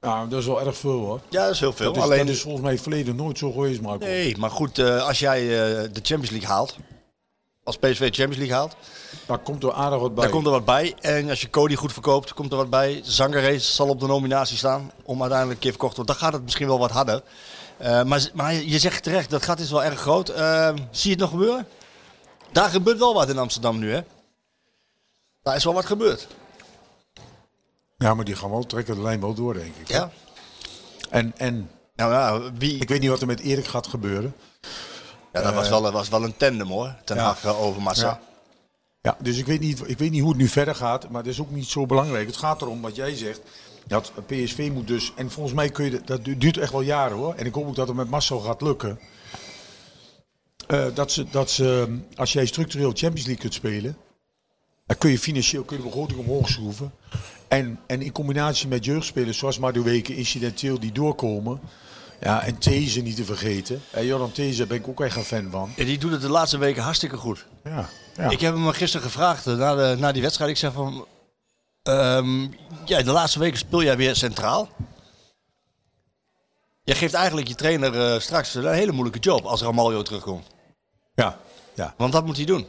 Ja, 0.00 0.26
dat 0.26 0.40
is 0.40 0.46
wel 0.46 0.60
erg 0.60 0.76
veel, 0.76 0.98
hoor. 1.00 1.20
Ja, 1.30 1.44
dat 1.44 1.54
is 1.54 1.60
heel 1.60 1.72
veel. 1.72 1.86
Dat 1.86 1.96
is, 1.96 2.02
Alleen, 2.02 2.26
dat 2.26 2.34
is 2.34 2.40
volgens 2.42 2.62
mij 2.62 2.72
het 2.72 2.82
verleden 2.82 3.16
nooit 3.16 3.38
zo 3.38 3.52
geweest, 3.52 3.80
Marco. 3.80 4.04
Nee, 4.06 4.36
maar 4.36 4.50
goed, 4.50 4.78
eh, 4.78 5.06
als 5.06 5.18
jij 5.18 5.40
eh, 5.40 5.82
de 5.82 6.00
Champions 6.02 6.30
League 6.30 6.48
haalt, 6.48 6.76
als 7.64 7.76
PSV 7.76 7.98
de 7.98 8.04
Champions 8.04 8.36
League 8.36 8.54
haalt, 8.54 8.76
Daar 9.26 9.38
komt 9.38 9.62
er 9.62 9.72
aardig 9.72 9.98
wat 10.00 10.14
bij. 10.14 10.22
daar 10.24 10.32
komt 10.32 10.46
er 10.46 10.52
wat 10.52 10.64
bij. 10.64 10.94
En 11.00 11.28
als 11.30 11.40
je 11.40 11.50
Cody 11.50 11.74
goed 11.74 11.92
verkoopt, 11.92 12.34
komt 12.34 12.50
er 12.50 12.56
wat 12.56 12.70
bij. 12.70 13.00
Zangeres 13.04 13.74
zal 13.74 13.88
op 13.88 14.00
de 14.00 14.06
nominatie 14.06 14.56
staan 14.56 14.90
om 15.02 15.20
uiteindelijk 15.20 15.56
een 15.58 15.62
keer 15.62 15.70
verkocht 15.70 15.94
te 15.94 16.00
worden. 16.00 16.16
Dan 16.16 16.24
gaat 16.24 16.34
het 16.34 16.42
misschien 16.44 16.66
wel 16.66 16.78
wat 16.78 16.90
harder. 16.90 17.22
Eh, 17.76 18.02
maar, 18.02 18.28
maar 18.34 18.54
je 18.54 18.78
zegt 18.78 19.02
terecht, 19.02 19.30
dat 19.30 19.42
gat 19.42 19.58
is 19.60 19.70
wel 19.70 19.84
erg 19.84 20.00
groot. 20.00 20.26
Zie 20.90 21.10
je 21.10 21.10
het 21.10 21.18
nog 21.18 21.30
gebeuren? 21.30 21.66
Daar 22.54 22.70
gebeurt 22.70 22.98
wel 22.98 23.14
wat 23.14 23.28
in 23.28 23.38
Amsterdam 23.38 23.78
nu, 23.78 23.92
hè? 23.92 24.00
Daar 25.42 25.56
is 25.56 25.64
wel 25.64 25.74
wat 25.74 25.84
gebeurd. 25.86 26.26
Ja, 27.98 28.14
maar 28.14 28.24
die 28.24 28.36
gaan 28.36 28.50
wel 28.50 28.66
trekken 28.66 28.94
de 28.94 29.02
lijn 29.02 29.20
wel 29.20 29.34
door, 29.34 29.54
denk 29.54 29.74
ik. 29.76 29.88
Ja? 29.88 30.10
En, 31.10 31.32
en 31.36 31.70
Nou 31.96 32.12
ja, 32.12 32.52
wie... 32.58 32.78
ik 32.78 32.88
weet 32.88 33.00
niet 33.00 33.10
wat 33.10 33.20
er 33.20 33.26
met 33.26 33.40
Erik 33.40 33.66
gaat 33.66 33.86
gebeuren. 33.86 34.34
Ja, 35.32 35.42
dat 35.42 35.54
was 35.54 35.68
wel, 35.68 35.92
was 35.92 36.08
wel 36.08 36.24
een 36.24 36.36
tandem 36.36 36.68
hoor. 36.68 36.94
Ten 37.04 37.16
Ja. 37.16 37.22
Hag 37.22 37.44
eh, 37.44 37.60
over 37.62 37.82
Massa. 37.82 38.06
Ja. 38.06 38.20
Ja, 39.02 39.16
dus 39.20 39.38
ik 39.38 39.46
weet, 39.46 39.60
niet, 39.60 39.88
ik 39.88 39.98
weet 39.98 40.10
niet 40.10 40.20
hoe 40.20 40.30
het 40.30 40.38
nu 40.38 40.48
verder 40.48 40.74
gaat, 40.74 41.08
maar 41.08 41.22
dat 41.22 41.32
is 41.32 41.40
ook 41.40 41.50
niet 41.50 41.66
zo 41.68 41.86
belangrijk. 41.86 42.26
Het 42.26 42.36
gaat 42.36 42.62
erom 42.62 42.80
wat 42.82 42.96
jij 42.96 43.16
zegt. 43.16 43.40
Dat 43.86 44.12
PSV 44.26 44.70
moet 44.72 44.86
dus, 44.86 45.12
en 45.16 45.30
volgens 45.30 45.54
mij 45.54 45.68
kun 45.70 45.84
je, 45.84 45.90
dat- 45.90 46.06
dat 46.06 46.24
du- 46.24 46.38
duurt 46.38 46.56
echt 46.58 46.72
wel 46.72 46.80
jaren 46.80 47.16
hoor. 47.16 47.34
En 47.34 47.46
ik 47.46 47.54
hoop 47.54 47.66
ook 47.66 47.74
dat 47.76 47.86
het 47.88 47.96
met 47.96 48.10
Marcel 48.10 48.40
gaat 48.40 48.60
lukken. 48.62 48.98
Eh, 50.66 50.86
dat, 50.94 51.12
ze, 51.12 51.26
dat 51.30 51.50
ze, 51.50 51.98
als 52.16 52.32
jij 52.32 52.46
structureel 52.46 52.90
Champions 52.90 53.24
League 53.24 53.42
kunt 53.42 53.54
spelen, 53.54 53.96
dan 54.86 54.98
kun 54.98 55.10
je 55.10 55.18
financieel 55.18 55.62
kun 55.62 55.76
je 55.76 55.82
de 55.82 55.88
begroting 55.88 56.18
omhoog 56.18 56.48
schroeven. 56.48 56.92
En, 57.48 57.80
en 57.86 58.02
in 58.02 58.12
combinatie 58.12 58.68
met 58.68 58.84
jeugdspelers 58.84 59.38
zoals 59.38 59.58
Madueke, 59.58 60.16
incidenteel 60.16 60.80
die 60.80 60.92
doorkomen. 60.92 61.60
Ja, 62.20 62.42
en 62.42 62.58
These 62.58 63.00
niet 63.00 63.16
te 63.16 63.24
vergeten. 63.24 63.82
En 63.90 64.06
Jordan 64.06 64.32
These 64.32 64.66
ben 64.66 64.76
ik 64.76 64.88
ook 64.88 65.00
echt 65.00 65.16
een 65.16 65.24
fan 65.24 65.50
van. 65.50 65.72
En 65.76 65.84
die 65.84 65.98
doet 65.98 66.12
het 66.12 66.20
de 66.20 66.28
laatste 66.28 66.58
weken 66.58 66.82
hartstikke 66.82 67.16
goed. 67.16 67.46
Ja, 67.64 67.88
ja. 68.16 68.30
Ik 68.30 68.40
heb 68.40 68.54
hem 68.54 68.70
gisteren 68.70 69.06
gevraagd 69.06 69.46
eh, 69.46 69.56
na, 69.56 69.74
de, 69.74 69.96
na 69.98 70.12
die 70.12 70.22
wedstrijd. 70.22 70.50
Ik 70.50 70.56
zeg 70.56 70.72
van, 70.72 71.06
ehm, 71.82 72.40
ja, 72.84 73.02
de 73.02 73.12
laatste 73.12 73.38
weken 73.38 73.58
speel 73.58 73.82
jij 73.82 73.96
weer 73.96 74.16
centraal. 74.16 74.68
Jij 76.84 76.96
geeft 76.96 77.14
eigenlijk 77.14 77.48
je 77.48 77.54
trainer 77.54 78.12
eh, 78.14 78.20
straks 78.20 78.54
een 78.54 78.72
hele 78.72 78.92
moeilijke 78.92 79.18
job 79.18 79.44
als 79.44 79.62
Ramaljo 79.62 80.02
terugkomt. 80.02 80.46
Ja, 81.14 81.38
ja. 81.74 81.94
Want 81.96 82.12
wat 82.12 82.26
moet 82.26 82.36
hij 82.36 82.44
doen? 82.46 82.66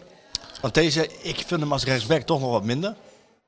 Want 0.61 0.73
deze, 0.73 1.09
ik 1.21 1.43
vind 1.47 1.61
hem 1.61 1.71
als 1.71 1.83
rechtsback 1.83 2.21
toch 2.21 2.39
nog 2.39 2.51
wat 2.51 2.63
minder. 2.63 2.95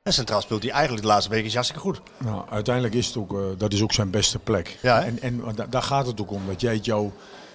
En 0.03 0.13
centraal 0.13 0.41
speelt 0.41 0.63
hij 0.63 0.71
eigenlijk 0.71 1.01
de 1.01 1.07
laatste 1.07 1.29
weken 1.29 1.45
is 1.45 1.53
hartstikke 1.53 1.83
goed. 1.83 2.01
Nou, 2.17 2.49
uiteindelijk 2.49 2.95
is 2.95 3.07
het 3.07 3.17
ook, 3.17 3.33
eh, 3.33 3.39
dat 3.57 3.73
is 3.73 3.81
ook 3.81 3.93
zijn 3.93 4.09
beste 4.09 4.39
plek. 4.39 4.77
Ja, 4.81 4.99
hè? 4.99 5.05
en 5.05 5.21
en 5.21 5.43
da- 5.55 5.65
daar 5.65 5.81
gaat 5.81 6.05
het 6.07 6.21
ook 6.21 6.31
om, 6.31 6.47
dat 6.47 6.61
jij 6.61 6.73
het 6.73 6.85
jouw 6.85 7.11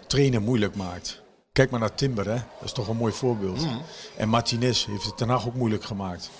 trainer 0.06 0.42
moeilijk 0.42 0.74
maakt. 0.76 1.22
Kijk 1.52 1.70
maar 1.70 1.80
naar 1.80 1.94
Timber, 1.94 2.24
hè? 2.26 2.34
dat 2.34 2.64
is 2.64 2.72
toch 2.72 2.88
een 2.88 2.96
mooi 2.96 3.12
voorbeeld. 3.12 3.60
Mm. 3.60 3.82
En 4.16 4.28
Martinez 4.28 4.86
heeft 4.86 5.04
het 5.04 5.18
daarna 5.18 5.34
ook 5.34 5.54
moeilijk 5.54 5.84
gemaakt. 5.84 6.30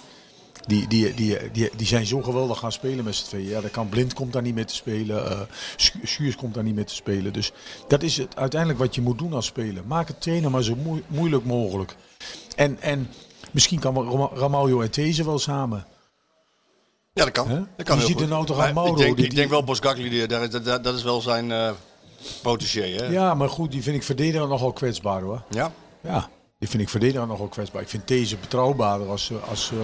Die, 0.66 0.88
die, 0.88 1.14
die, 1.14 1.50
die, 1.52 1.70
die 1.76 1.86
zijn 1.86 2.06
zo 2.06 2.22
geweldig 2.22 2.58
gaan 2.58 2.72
spelen 2.72 3.04
met 3.04 3.14
z'n 3.14 3.24
tweeën. 3.26 3.48
Ja, 3.48 3.60
dat 3.60 3.70
kan 3.70 3.88
Blind 3.88 4.14
komt 4.14 4.32
daar 4.32 4.42
niet 4.42 4.54
meer 4.54 4.66
te 4.66 4.74
spelen. 4.74 5.30
eh 5.30 5.40
Schu- 5.76 6.06
Schuurs 6.06 6.36
komt 6.36 6.54
daar 6.54 6.62
niet 6.62 6.74
meer 6.74 6.86
te 6.86 6.94
spelen. 6.94 7.32
Dus 7.32 7.52
dat 7.88 8.02
is 8.02 8.16
het 8.16 8.36
uiteindelijk 8.36 8.80
wat 8.80 8.94
je 8.94 9.00
moet 9.00 9.18
doen 9.18 9.32
als 9.32 9.46
speler. 9.46 9.82
Maak 9.86 10.08
het 10.08 10.20
trainen 10.20 10.50
maar 10.50 10.62
zo 10.62 10.74
moe- 10.76 11.02
moeilijk 11.06 11.44
mogelijk. 11.44 11.96
En, 12.56 12.80
en 12.80 13.10
misschien 13.50 13.78
kan 13.80 14.28
Ramaljo 14.34 14.80
en 14.80 14.90
These 14.90 15.24
wel 15.24 15.38
samen. 15.38 15.86
Ja, 17.12 17.24
dat 17.24 17.32
kan. 17.32 17.68
Dat 17.76 17.86
kan 17.86 17.96
Je 17.98 18.04
ziet 18.04 18.12
goed. 18.12 18.22
er 18.22 18.28
nou 18.28 18.46
toch 18.46 18.58
aan 18.58 18.74
Mauro, 18.74 18.90
Ik 18.92 18.96
denk, 18.98 19.16
die- 19.16 19.24
ik 19.24 19.34
denk 19.34 19.50
wel 19.50 19.64
Boskakli, 19.64 20.26
daar- 20.26 20.50
daar- 20.50 20.62
daar- 20.62 20.82
dat 20.82 20.94
is 20.94 21.02
wel 21.02 21.20
zijn 21.20 21.74
protégé. 22.42 22.80
Hè? 22.82 23.06
Ja, 23.06 23.34
maar 23.34 23.48
goed, 23.48 23.70
die 23.70 23.82
vind 23.82 23.96
ik 23.96 24.02
verdediger 24.02 24.48
nogal 24.48 24.72
kwetsbaar 24.72 25.22
hoor. 25.22 25.42
Ja? 25.50 25.72
Ja, 26.02 26.28
die 26.58 26.68
vind 26.68 26.82
ik 26.82 26.88
verdediger 26.88 27.26
nogal 27.26 27.48
kwetsbaar. 27.48 27.82
Ik 27.82 27.88
vind 27.88 28.08
deze 28.08 28.36
betrouwbaarder 28.36 29.08
als, 29.08 29.30
eh, 29.30 29.48
als, 29.48 29.70
eh, 29.72 29.78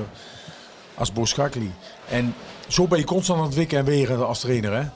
als 0.98 1.12
Boskakli. 1.12 1.72
En 2.08 2.34
zo 2.68 2.86
ben 2.86 2.98
je 2.98 3.04
constant 3.04 3.38
aan 3.38 3.46
het 3.46 3.54
wikken 3.54 3.78
en 3.78 3.84
wegen 3.84 4.26
als 4.26 4.40
trainer 4.40 4.72
hè. 4.72 4.88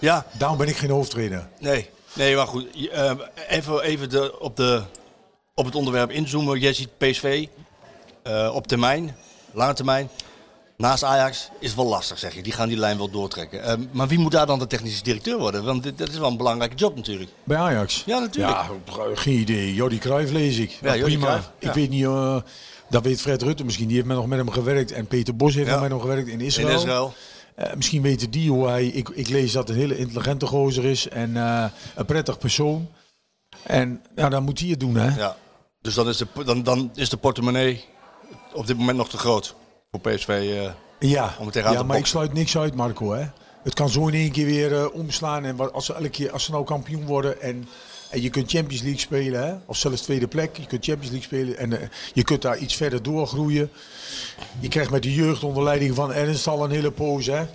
Ja, 0.00 0.26
Daarom 0.32 0.58
ben 0.58 0.68
ik 0.68 0.76
geen 0.76 0.90
hoofdtrainer. 0.90 1.48
nee. 1.60 1.92
Nee, 2.14 2.36
maar 2.36 2.46
goed. 2.46 2.66
je, 2.72 2.90
eh, 2.90 3.12
even 3.48 3.82
even 3.82 4.10
de, 4.10 4.40
op, 4.40 4.56
de, 4.56 4.82
op 5.54 5.64
het 5.64 5.74
onderwerp 5.74 6.10
inzoomen. 6.10 6.58
Jij 6.58 6.72
ziet 6.72 6.98
PSV 6.98 7.46
eh, 8.22 8.50
op 8.54 8.66
termijn, 8.66 9.16
lange 9.52 9.74
termijn. 9.74 10.08
Naast 10.76 11.04
Ajax 11.04 11.50
is 11.60 11.74
wel 11.74 11.86
lastig, 11.86 12.18
zeg 12.18 12.34
je. 12.34 12.42
Die 12.42 12.52
gaan 12.52 12.68
die 12.68 12.76
lijn 12.76 12.96
wel 12.96 13.10
doortrekken. 13.10 13.62
Eh, 13.62 13.74
maar 13.90 14.08
wie 14.08 14.18
moet 14.18 14.32
daar 14.32 14.46
dan 14.46 14.58
de 14.58 14.66
technische 14.66 15.02
directeur 15.02 15.38
worden? 15.38 15.64
Want 15.64 15.82
dit, 15.82 15.98
dat 15.98 16.08
is 16.08 16.18
wel 16.18 16.30
een 16.30 16.36
belangrijke 16.36 16.76
job 16.76 16.96
natuurlijk. 16.96 17.30
Bij 17.44 17.56
Ajax? 17.56 18.02
Ja, 18.06 18.18
natuurlijk. 18.18 18.56
Ja, 18.56 18.68
geen 19.14 19.38
idee. 19.38 19.74
Jordi 19.74 19.98
Cruijff 19.98 20.32
lees 20.32 20.58
ik. 20.58 20.70
Ja, 20.82 20.96
Jordi 20.96 21.12
prima. 21.16 21.26
Cruijff, 21.26 21.50
ja. 21.58 21.68
Ik 21.68 21.74
weet 21.74 21.90
niet, 21.90 22.04
eh, 22.04 22.36
dat 22.94 23.02
weet 23.02 23.20
Fred 23.20 23.42
Rutte 23.42 23.64
misschien. 23.64 23.86
Die 23.86 23.96
heeft 23.96 24.08
met 24.08 24.16
nog 24.16 24.26
met 24.26 24.38
hem 24.38 24.50
gewerkt. 24.50 24.92
En 24.92 25.06
Peter 25.06 25.36
Bos 25.36 25.54
heeft 25.54 25.70
nog 25.70 25.80
met 25.80 25.90
hem 25.90 26.00
gewerkt 26.00 26.28
in 26.28 26.40
Israël. 26.40 26.68
In 26.68 26.74
Israël. 26.74 27.14
Eh, 27.54 27.74
misschien 27.74 28.02
weten 28.02 28.30
die 28.30 28.50
hoe 28.50 28.68
hij... 28.68 28.86
Ik, 28.86 29.08
ik 29.08 29.28
lees 29.28 29.52
dat 29.52 29.68
een 29.68 29.74
hele 29.74 29.98
intelligente 29.98 30.46
gozer 30.46 30.84
is. 30.84 31.08
En 31.08 31.36
eh, 31.36 31.64
een 31.94 32.04
prettig 32.04 32.38
persoon. 32.38 32.88
En 33.62 34.02
ja, 34.16 34.28
dan 34.28 34.42
moet 34.42 34.60
hij 34.60 34.68
het 34.68 34.80
doen, 34.80 34.94
hè? 34.94 35.16
Ja. 35.16 35.36
Dus 35.80 35.94
dan 35.94 36.08
is, 36.08 36.16
de, 36.16 36.26
dan, 36.44 36.62
dan 36.62 36.90
is 36.94 37.08
de 37.08 37.16
portemonnee 37.16 37.84
op 38.52 38.66
dit 38.66 38.76
moment 38.76 38.96
nog 38.96 39.08
te 39.08 39.18
groot 39.18 39.54
voor 39.90 40.00
PSV. 40.00 40.28
eh. 40.28 40.70
Ja, 41.10 41.34
Om 41.38 41.44
het 41.44 41.52
tegenaan 41.52 41.74
ja 41.74 41.80
te 41.80 41.86
maar 41.86 41.98
ik 41.98 42.06
sluit 42.06 42.32
niks 42.32 42.58
uit, 42.58 42.74
Marco. 42.74 43.12
Hè? 43.12 43.26
Het 43.62 43.74
kan 43.74 43.88
zo 43.88 44.06
in 44.08 44.14
één 44.14 44.30
keer 44.32 44.46
weer 44.46 44.90
omslaan. 44.90 45.44
En 45.44 45.72
als 45.72 45.86
ze 45.86 45.94
elke 45.94 46.08
keer, 46.08 46.30
als 46.32 46.44
ze 46.44 46.50
nou 46.50 46.64
kampioen 46.64 47.06
worden 47.06 47.40
en, 47.40 47.68
en 48.14 48.22
je 48.22 48.30
kunt 48.30 48.50
Champions 48.50 48.82
League 48.82 49.00
spelen, 49.00 49.46
hè? 49.46 49.54
of 49.66 49.76
zelfs 49.76 50.02
tweede 50.02 50.28
plek, 50.28 50.56
je 50.56 50.66
kunt 50.66 50.84
Champions 50.84 51.10
League 51.10 51.26
spelen 51.26 51.58
en 51.58 51.80
eh, 51.80 51.88
je 52.12 52.24
kunt 52.24 52.42
daar 52.42 52.58
iets 52.58 52.74
verder 52.74 53.02
doorgroeien. 53.02 53.70
Je 54.60 54.68
krijgt 54.68 54.90
met 54.90 55.02
de 55.02 55.14
jeugd 55.14 55.44
onder 55.44 55.62
leiding 55.62 55.94
van 55.94 56.12
Ernst 56.12 56.46
al 56.46 56.64
een 56.64 56.70
hele 56.70 56.90
poos. 56.90 57.26
Hè? 57.26 57.46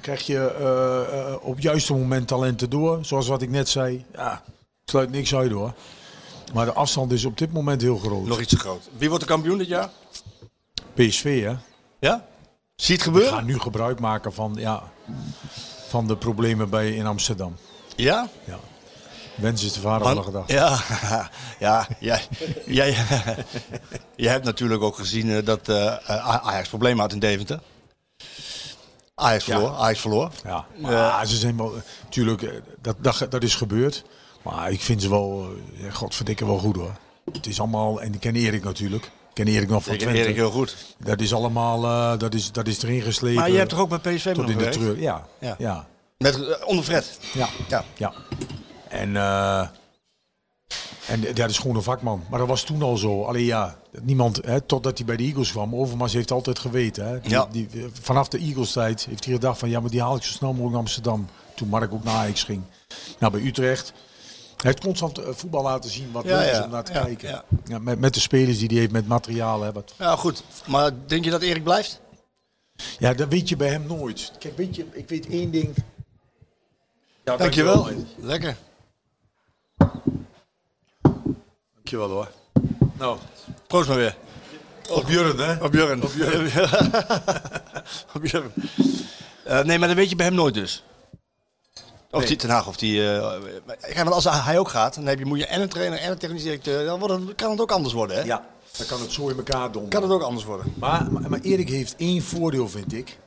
Krijg 0.00 0.26
je 0.26 0.38
eh, 0.38 1.32
eh, 1.32 1.34
op 1.40 1.54
het 1.54 1.62
juiste 1.62 1.92
moment 1.94 2.28
talenten 2.28 2.70
door, 2.70 3.04
zoals 3.04 3.28
wat 3.28 3.42
ik 3.42 3.50
net 3.50 3.68
zei. 3.68 4.04
Ja, 4.12 4.42
ik 4.82 4.90
sluit 4.90 5.10
niks 5.10 5.34
uit 5.34 5.50
hoor. 5.50 5.72
Maar 6.54 6.64
de 6.64 6.72
afstand 6.72 7.12
is 7.12 7.24
op 7.24 7.38
dit 7.38 7.52
moment 7.52 7.82
heel 7.82 7.96
groot. 7.98 8.26
Nog 8.26 8.40
iets 8.40 8.50
te 8.50 8.58
groot. 8.58 8.88
Wie 8.98 9.08
wordt 9.08 9.24
de 9.24 9.30
kampioen 9.30 9.58
dit 9.58 9.68
jaar? 9.68 9.90
PSV, 10.94 11.42
hè? 11.42 11.54
Ja? 11.98 12.26
Zie 12.76 12.94
het 12.94 13.04
We 13.04 13.10
gebeuren? 13.10 13.32
gaan 13.32 13.44
nu 13.44 13.58
gebruik 13.58 14.00
maken 14.00 14.32
van, 14.32 14.54
ja, 14.58 14.82
van 15.88 16.06
de 16.06 16.16
problemen 16.16 16.70
bij, 16.70 16.94
in 16.94 17.06
Amsterdam. 17.06 17.56
Ja? 17.96 18.28
Ja. 18.44 18.58
Wens 19.34 19.64
is 19.64 19.72
de 19.72 19.80
vader 19.80 20.06
van 20.06 20.16
de 20.16 20.22
gedachte. 20.22 20.52
ja, 20.52 20.78
ja, 21.98 22.20
jij, 22.66 22.96
jij 24.16 24.32
hebt 24.32 24.44
natuurlijk 24.44 24.82
ook 24.82 24.96
gezien 24.96 25.30
eh, 25.30 25.44
dat 25.44 25.68
eh, 25.68 25.94
Ajax 26.46 26.68
problemen 26.68 27.00
had 27.00 27.12
in 27.12 27.18
Deventer. 27.18 27.60
Ajax 29.14 29.44
Ja. 29.46 29.54
verloor. 29.54 29.76
Ajax 29.76 30.00
verloor. 30.00 30.30
Ja, 30.44 30.66
maar 30.76 31.26
ze 31.26 31.36
zijn 31.36 31.56
wel, 31.56 31.72
natuurlijk, 32.02 32.62
dat, 32.80 32.96
dat, 32.98 33.26
dat 33.30 33.42
is 33.42 33.54
gebeurd. 33.54 34.04
Maar 34.42 34.70
ik 34.70 34.80
vind 34.80 35.02
ze 35.02 35.08
wel, 35.10 35.48
ja, 35.72 35.90
godverdikke 35.90 36.46
wel 36.46 36.58
goed 36.58 36.76
hoor. 36.76 36.92
Het 37.32 37.46
is 37.46 37.58
allemaal, 37.60 38.00
en 38.00 38.14
ik 38.14 38.20
ken 38.20 38.34
Erik 38.34 38.64
natuurlijk. 38.64 39.04
Ik 39.04 39.10
ken 39.34 39.46
Erik 39.46 39.68
nog 39.68 39.82
van 39.82 39.92
Ik 39.92 39.98
ken 39.98 40.08
Twente. 40.08 40.24
Erik 40.26 40.36
heel 40.40 40.50
goed. 40.50 40.76
Dat 40.98 41.20
is 41.20 41.34
allemaal, 41.34 41.80
dat, 42.18 42.34
is, 42.34 42.52
dat 42.52 42.66
is 42.66 42.82
erin 42.82 43.02
geslepen. 43.02 43.38
Maar 43.40 43.50
je 43.50 43.56
hebt 43.56 43.70
toch 43.70 43.78
ook 43.78 44.00
bij 44.02 44.14
PSV 44.14 44.24
tot 44.32 44.36
nog 44.36 44.50
in 44.50 44.58
de 44.58 44.68
treur. 44.68 44.98
Ja, 45.00 45.26
Ja. 45.40 45.48
ja. 45.48 45.54
ja. 45.58 45.86
Met, 46.18 46.64
onder 46.64 46.84
Fred. 46.84 47.18
Ja. 47.32 47.48
Ja. 47.68 47.84
ja. 47.96 48.12
En, 48.90 49.16
eh, 49.16 49.60
en 51.06 51.20
ja, 51.20 51.32
dat 51.32 51.50
is 51.50 51.58
gewoon 51.58 51.76
een 51.76 51.82
vakman. 51.82 52.22
Maar 52.30 52.38
dat 52.38 52.48
was 52.48 52.62
toen 52.62 52.82
al 52.82 52.96
zo. 52.96 53.22
Alleen 53.24 53.44
ja, 53.44 53.76
niemand, 54.02 54.36
hè, 54.44 54.60
totdat 54.60 54.96
hij 54.98 55.06
bij 55.06 55.16
de 55.16 55.22
Eagles 55.22 55.50
kwam. 55.50 55.74
Overmars 55.74 56.12
heeft 56.12 56.30
altijd 56.30 56.58
geweten. 56.58 57.06
Hè. 57.08 57.20
Die, 57.20 57.30
Ja. 57.30 57.46
die, 57.50 57.68
vanaf 58.00 58.28
de 58.28 58.38
Eagles 58.38 58.72
tijd 58.72 59.04
heeft 59.04 59.24
hij 59.24 59.34
gedacht 59.34 59.58
van 59.58 59.68
ja, 59.68 59.80
maar 59.80 59.90
die 59.90 60.00
haal 60.02 60.16
ik 60.16 60.22
zo 60.22 60.32
snel 60.32 60.48
mogelijk 60.50 60.72
naar 60.72 60.80
Amsterdam. 60.82 61.26
Toen 61.54 61.68
Mark 61.68 61.92
ook 61.92 62.04
naar 62.04 62.14
Ajax 62.14 62.42
ging. 62.44 62.62
Nou, 63.18 63.32
bij 63.32 63.40
Utrecht. 63.42 63.92
Hij 64.56 64.70
heeft 64.70 64.80
constant 64.82 65.18
eh, 65.18 65.28
voetbal 65.32 65.62
laten 65.62 65.90
zien 65.90 66.12
wat 66.12 66.24
Ja, 66.24 66.38
leuk 66.38 66.50
is 66.50 66.56
ja. 66.56 66.64
om 66.64 66.70
naar 66.70 66.84
te 66.84 66.92
Ja, 66.92 67.02
kijken. 67.02 67.28
ja. 67.28 67.44
Ja, 67.64 67.78
met, 67.78 67.98
met 67.98 68.14
de 68.14 68.20
spelers 68.20 68.58
die 68.58 68.68
hij 68.68 68.76
heeft, 68.78 68.92
met 68.92 69.06
materiaal. 69.08 69.62
Hè, 69.62 69.72
wat, 69.72 69.94
Ja, 69.98 70.16
goed. 70.16 70.42
Maar 70.66 70.90
denk 71.06 71.24
je 71.24 71.30
dat 71.30 71.42
Erik 71.42 71.62
blijft? 71.64 72.00
ja, 72.98 73.14
dat 73.14 73.28
weet 73.28 73.48
je 73.48 73.56
bij 73.56 73.68
hem 73.68 73.86
nooit. 73.86 74.32
Kijk, 74.38 74.56
weet 74.56 74.76
je, 74.76 74.86
ik 74.92 75.08
weet 75.08 75.26
één 75.26 75.50
ding. 75.50 75.74
Ja, 77.24 77.36
Dankjewel. 77.36 77.88
Lekker. 78.16 78.56
Dankjewel 81.90 82.16
hoor. 82.16 82.30
Nou, 82.98 83.18
Proost 83.66 83.88
maar 83.88 83.96
weer. 83.96 84.16
op 84.90 85.08
Jurren 85.08 85.38
hè. 85.38 85.64
Op 85.64 85.72
Jurgen. 85.72 86.02
Op. 86.02 86.12
Eh, 89.44 89.62
nee, 89.62 89.78
maar 89.78 89.88
dat 89.88 89.96
weet 89.96 90.10
je 90.10 90.16
bij 90.16 90.26
hem 90.26 90.34
nooit 90.34 90.54
dus. 90.54 90.84
Of 92.10 92.18
Nee. 92.18 92.26
die 92.26 92.36
Ten 92.36 92.50
Haag, 92.50 92.66
of 92.66 92.76
die... 92.76 93.00
kijk, 93.80 93.94
want 93.94 94.12
als 94.12 94.24
hij 94.24 94.58
ook 94.58 94.68
gaat, 94.68 94.94
dan 94.94 95.06
heb 95.06 95.18
je, 95.18 95.24
moet 95.24 95.38
je 95.38 95.46
en 95.46 95.60
een 95.60 95.68
trainer 95.68 95.98
en 95.98 96.10
een 96.10 96.18
technisch 96.18 96.42
directeur. 96.42 96.84
Dan 96.84 96.98
wordt 96.98 97.14
het, 97.14 97.34
kan 97.34 97.50
het 97.50 97.60
ook 97.60 97.70
anders 97.70 97.94
worden, 97.94 98.16
hè? 98.16 98.22
Ja, 98.22 98.46
dan 98.76 98.86
kan 98.86 99.00
het 99.00 99.12
zo 99.12 99.28
in 99.28 99.36
elkaar 99.36 99.72
doen. 99.72 99.88
Kan 99.88 100.02
het 100.02 100.10
ook 100.10 100.22
anders 100.22 100.44
worden. 100.44 100.74
Maar, 100.78 101.12
maar, 101.12 101.30
maar 101.30 101.40
Erik 101.40 101.68
heeft 101.68 101.94
één 101.96 102.22
voordeel, 102.22 102.68
vind 102.68 102.92
ik. 102.92 103.18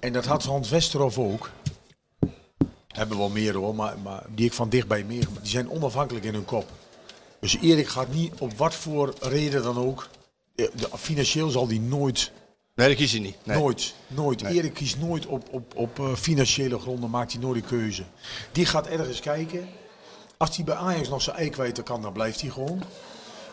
En 0.00 0.12
dat 0.12 0.24
had 0.24 0.44
Hans 0.44 0.70
Westerhof 0.70 1.18
ook. 1.18 1.50
Hebben 2.88 3.18
wel 3.18 3.28
meer 3.28 3.54
hoor, 3.56 3.74
maar, 3.74 3.94
maar 4.02 4.22
die 4.28 4.46
ik 4.46 4.52
van 4.52 4.68
dichtbij 4.68 5.04
meer. 5.04 5.26
Die 5.40 5.50
zijn 5.50 5.70
onafhankelijk 5.70 6.24
in 6.24 6.34
hun 6.34 6.44
kop. 6.44 6.70
Dus 7.44 7.56
Erik 7.60 7.88
gaat 7.88 8.12
niet 8.12 8.32
op 8.38 8.52
wat 8.56 8.74
voor 8.74 9.14
reden 9.20 9.62
dan 9.62 9.78
ook. 9.78 10.08
eh, 10.56 10.66
de- 10.74 10.88
financieel 10.98 11.50
zal 11.50 11.66
die 11.66 11.80
nooit, 11.80 12.30
Nee, 12.74 12.88
dat 12.88 12.96
kies 12.96 13.12
je 13.12 13.20
niet. 13.20 13.36
Nee. 13.44 13.58
nooit, 13.58 13.94
nooit. 14.06 14.42
Erik 14.42 14.74
kiest 14.74 14.98
nooit 14.98 15.26
op, 15.26 15.48
op, 15.50 15.76
op 15.76 15.98
eh, 15.98 16.14
financiële 16.14 16.78
gronden, 16.78 17.10
maakt 17.10 17.32
hij 17.32 17.40
nooit 17.40 17.62
een 17.62 17.68
keuze. 17.68 18.02
Die 18.52 18.66
gaat 18.66 18.86
ergens 18.86 19.20
kijken. 19.20 19.68
Als 20.36 20.56
hij 20.56 20.64
bij 20.64 20.74
Ajax 20.74 21.08
nog 21.08 21.22
zijn 21.22 21.36
ei 21.36 21.50
kwijt 21.50 21.82
kan, 21.82 22.02
dan 22.02 22.12
blijft 22.12 22.40
hij 22.40 22.50
gewoon. 22.50 22.82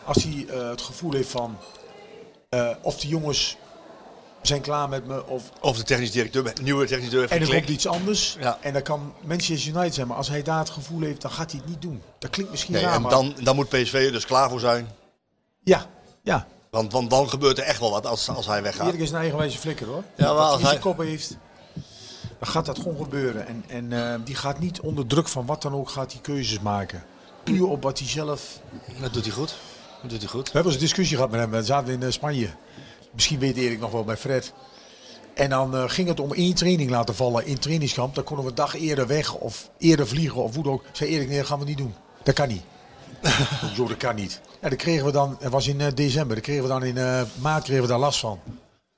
Als 0.04 0.22
hij 0.22 0.46
eh, 0.48 0.68
het 0.68 0.80
gevoel 0.82 1.12
heeft 1.12 1.30
van, 1.30 1.56
of 2.82 3.00
die 3.00 3.08
jongens 3.10 3.56
zijn 4.42 4.60
klaar 4.60 4.88
met 4.88 5.06
me, 5.06 5.26
of 5.26 5.50
Of 5.60 5.76
de 5.76 5.82
technisch 5.82 6.10
directeur, 6.10 6.52
nieuwe 6.62 6.86
technisch 6.86 7.10
directeur 7.10 7.40
en 7.40 7.46
er 7.46 7.54
komt 7.54 7.68
iets 7.68 7.86
anders. 7.86 8.36
Ja. 8.40 8.58
En 8.60 8.72
dat 8.72 8.82
kan 8.82 9.14
Manchester 9.24 9.74
United 9.74 9.94
zijn. 9.94 10.06
Maar 10.06 10.16
als 10.16 10.28
hij 10.28 10.42
daar 10.42 10.58
het 10.58 10.70
gevoel 10.70 11.00
heeft, 11.00 11.22
dan 11.22 11.30
gaat 11.30 11.50
hij 11.50 11.60
het 11.60 11.68
niet 11.68 11.82
doen. 11.82 12.02
Dat 12.18 12.30
klinkt 12.30 12.50
misschien 12.50 12.72
Nee, 12.74 12.82
raar, 12.82 12.94
en 12.94 13.02
dan, 13.02 13.34
dan 13.42 13.56
moet 13.56 13.68
PSV 13.68 13.94
er 13.94 14.12
dus 14.12 14.26
klaar 14.26 14.50
voor 14.50 14.60
zijn. 14.60 14.88
Ja, 15.64 15.86
ja. 16.22 16.46
Want, 16.70 16.92
want 16.92 17.10
dan 17.10 17.28
gebeurt 17.28 17.58
er 17.58 17.64
echt 17.64 17.80
wel 17.80 17.90
wat 17.90 18.06
als, 18.06 18.28
als 18.28 18.46
hij 18.46 18.62
weggaat. 18.62 18.86
Erik 18.88 19.00
is 19.00 19.10
een 19.10 19.16
eigenwijze 19.16 19.58
flikker 19.58 19.86
hoor. 19.86 20.04
Ja, 20.16 20.32
maar 20.32 20.42
als 20.42 20.60
hij 20.60 20.70
zijn 20.70 20.80
kop 20.80 20.98
heeft, 20.98 21.36
dan 22.38 22.48
gaat 22.48 22.66
dat 22.66 22.78
gewoon 22.78 22.96
gebeuren. 23.02 23.46
En, 23.46 23.64
en 23.68 23.92
eh, 23.92 24.20
die 24.24 24.34
gaat 24.34 24.58
niet 24.58 24.80
onder 24.80 25.06
druk 25.06 25.28
van 25.28 25.46
wat 25.46 25.62
dan 25.62 25.74
ook, 25.74 25.90
gaat 25.90 26.12
hij 26.12 26.20
keuzes 26.20 26.60
maken. 26.60 27.04
Puur 27.44 27.66
op 27.66 27.82
wat 27.82 27.98
hij 27.98 28.08
zelf... 28.08 28.60
Dat 29.00 29.12
doet 29.12 29.24
hij 29.24 29.34
goed. 29.34 29.54
Dat 30.02 30.10
doet 30.10 30.20
hij 30.20 30.28
goed. 30.28 30.46
We 30.46 30.52
hebben 30.52 30.72
eens 30.72 30.80
een 30.80 30.86
discussie 30.86 31.16
gehad 31.16 31.30
met 31.30 31.40
hem. 31.40 31.50
We 31.50 31.64
zaten 31.64 31.92
in 31.92 32.02
eh, 32.02 32.10
Spanje. 32.10 32.48
Misschien 33.12 33.38
weet 33.38 33.56
Erik 33.56 33.80
nog 33.80 33.90
wel 33.90 34.04
bij 34.04 34.16
Fred. 34.16 34.52
En 35.34 35.50
dan 35.50 35.76
eh, 35.76 35.84
ging 35.86 36.08
het 36.08 36.20
om 36.20 36.32
één 36.32 36.54
training 36.54 36.90
laten 36.90 37.14
vallen 37.14 37.46
in 37.46 37.58
trainingskamp. 37.58 38.14
Dan 38.14 38.24
konden 38.24 38.44
we 38.44 38.50
een 38.50 38.56
dag 38.56 38.74
eerder 38.76 39.06
weg 39.06 39.34
of 39.34 39.70
eerder 39.78 40.06
vliegen 40.08 40.42
of 40.42 40.54
hoe 40.54 40.64
dan 40.64 40.72
ook. 40.72 40.84
Zei 40.92 41.10
Erik, 41.10 41.28
nee, 41.28 41.38
dat 41.38 41.46
gaan 41.46 41.58
we 41.58 41.64
niet 41.64 41.78
doen. 41.78 41.94
Dat 42.22 42.34
kan 42.34 42.48
niet. 42.48 42.62
Zo, 43.76 43.86
dat 43.86 43.96
kan 43.96 44.14
niet. 44.14 44.40
Ja, 44.60 44.68
dat 44.68 44.78
kregen 44.78 45.04
we 45.04 45.12
dan, 45.12 45.36
het 45.40 45.52
was 45.52 45.66
in 45.66 45.80
eh, 45.80 45.86
december, 45.94 46.34
daar 46.34 46.44
kregen 46.44 46.62
we 46.62 46.68
dan 46.68 46.84
in 46.84 46.96
eh, 46.98 47.22
maart 47.40 47.64
kregen 47.64 47.82
we 47.82 47.88
daar 47.88 47.98
last 47.98 48.20
van. 48.20 48.40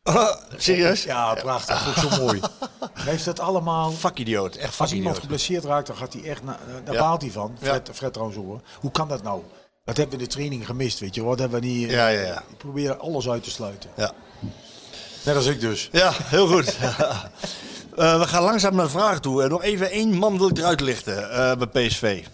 Serieus? 0.57 1.03
Ja, 1.03 1.35
prachtig. 1.35 1.89
Ook 1.89 2.11
zo 2.13 2.25
mooi. 2.25 2.41
Hij 2.95 3.13
heeft 3.13 3.25
het 3.27 3.41
allemaal... 3.41 3.91
Fuck 3.91 4.19
idioot. 4.19 4.55
Echt 4.57 4.71
fuck 4.71 4.81
Als 4.81 4.93
iemand 4.93 5.19
geblesseerd 5.19 5.65
raakt, 5.65 5.87
dan 5.87 5.97
gaat 5.97 6.13
hij 6.13 6.23
echt, 6.23 6.43
na, 6.43 6.53
eh, 6.53 6.75
daar 6.85 6.95
Ja. 6.95 7.01
baalt 7.01 7.23
hij 7.23 7.31
van. 7.31 7.57
Ja. 7.61 7.67
Fred, 7.67 7.91
Fred 7.93 8.13
trouwens 8.13 8.39
hoor. 8.41 8.61
Hoe 8.81 8.91
kan 8.91 9.09
dat 9.09 9.23
nou? 9.23 9.43
Dat 9.85 9.97
hebben 9.97 10.17
we 10.17 10.23
in 10.23 10.29
de 10.29 10.35
training 10.35 10.67
gemist, 10.67 10.99
weet 11.01 11.15
je. 11.15 11.23
Wat 11.23 11.39
hebben 11.39 11.61
we 11.61 11.67
niet... 11.67 11.87
eh, 11.89 11.95
Ja, 11.95 12.09
ja, 12.09 12.21
ja. 12.21 12.43
We 12.51 12.57
proberen 12.57 12.99
alles 13.01 13.29
uit 13.29 13.43
te 13.43 13.51
sluiten. 13.51 13.91
Ja. 13.97 14.13
Net 15.25 15.37
als 15.37 15.47
ik 15.47 15.61
dus. 15.61 15.89
Ja, 15.93 16.11
heel 16.15 16.47
goed. 16.47 16.77
Eh, 17.97 18.19
we 18.21 18.27
gaan 18.27 18.43
langzaam 18.43 18.75
naar 18.75 18.85
de 18.85 18.91
vraag 18.91 19.21
toe. 19.21 19.43
En 19.43 19.49
nog 19.49 19.63
even 19.63 19.91
één 19.91 20.15
man 20.15 20.39
wil 20.39 20.49
ik 20.49 20.59
eruit 20.59 20.81
lichten 20.81 21.31
eh, 21.31 21.57
bij 21.69 21.87
PSV. 21.87 22.25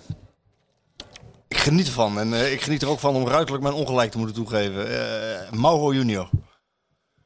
Ik 1.48 1.56
geniet 1.56 1.86
ervan. 1.86 2.18
En 2.18 2.34
eh, 2.34 2.52
ik 2.52 2.60
geniet 2.62 2.82
er 2.82 2.88
ook 2.88 2.98
van 2.98 3.14
om 3.14 3.26
ruiterlijk 3.28 3.62
mijn 3.62 3.74
ongelijk 3.74 4.10
te 4.10 4.18
moeten 4.18 4.36
toegeven. 4.36 4.86
Eh, 4.88 5.50
Mauro 5.52 5.92
Junior. 5.94 6.30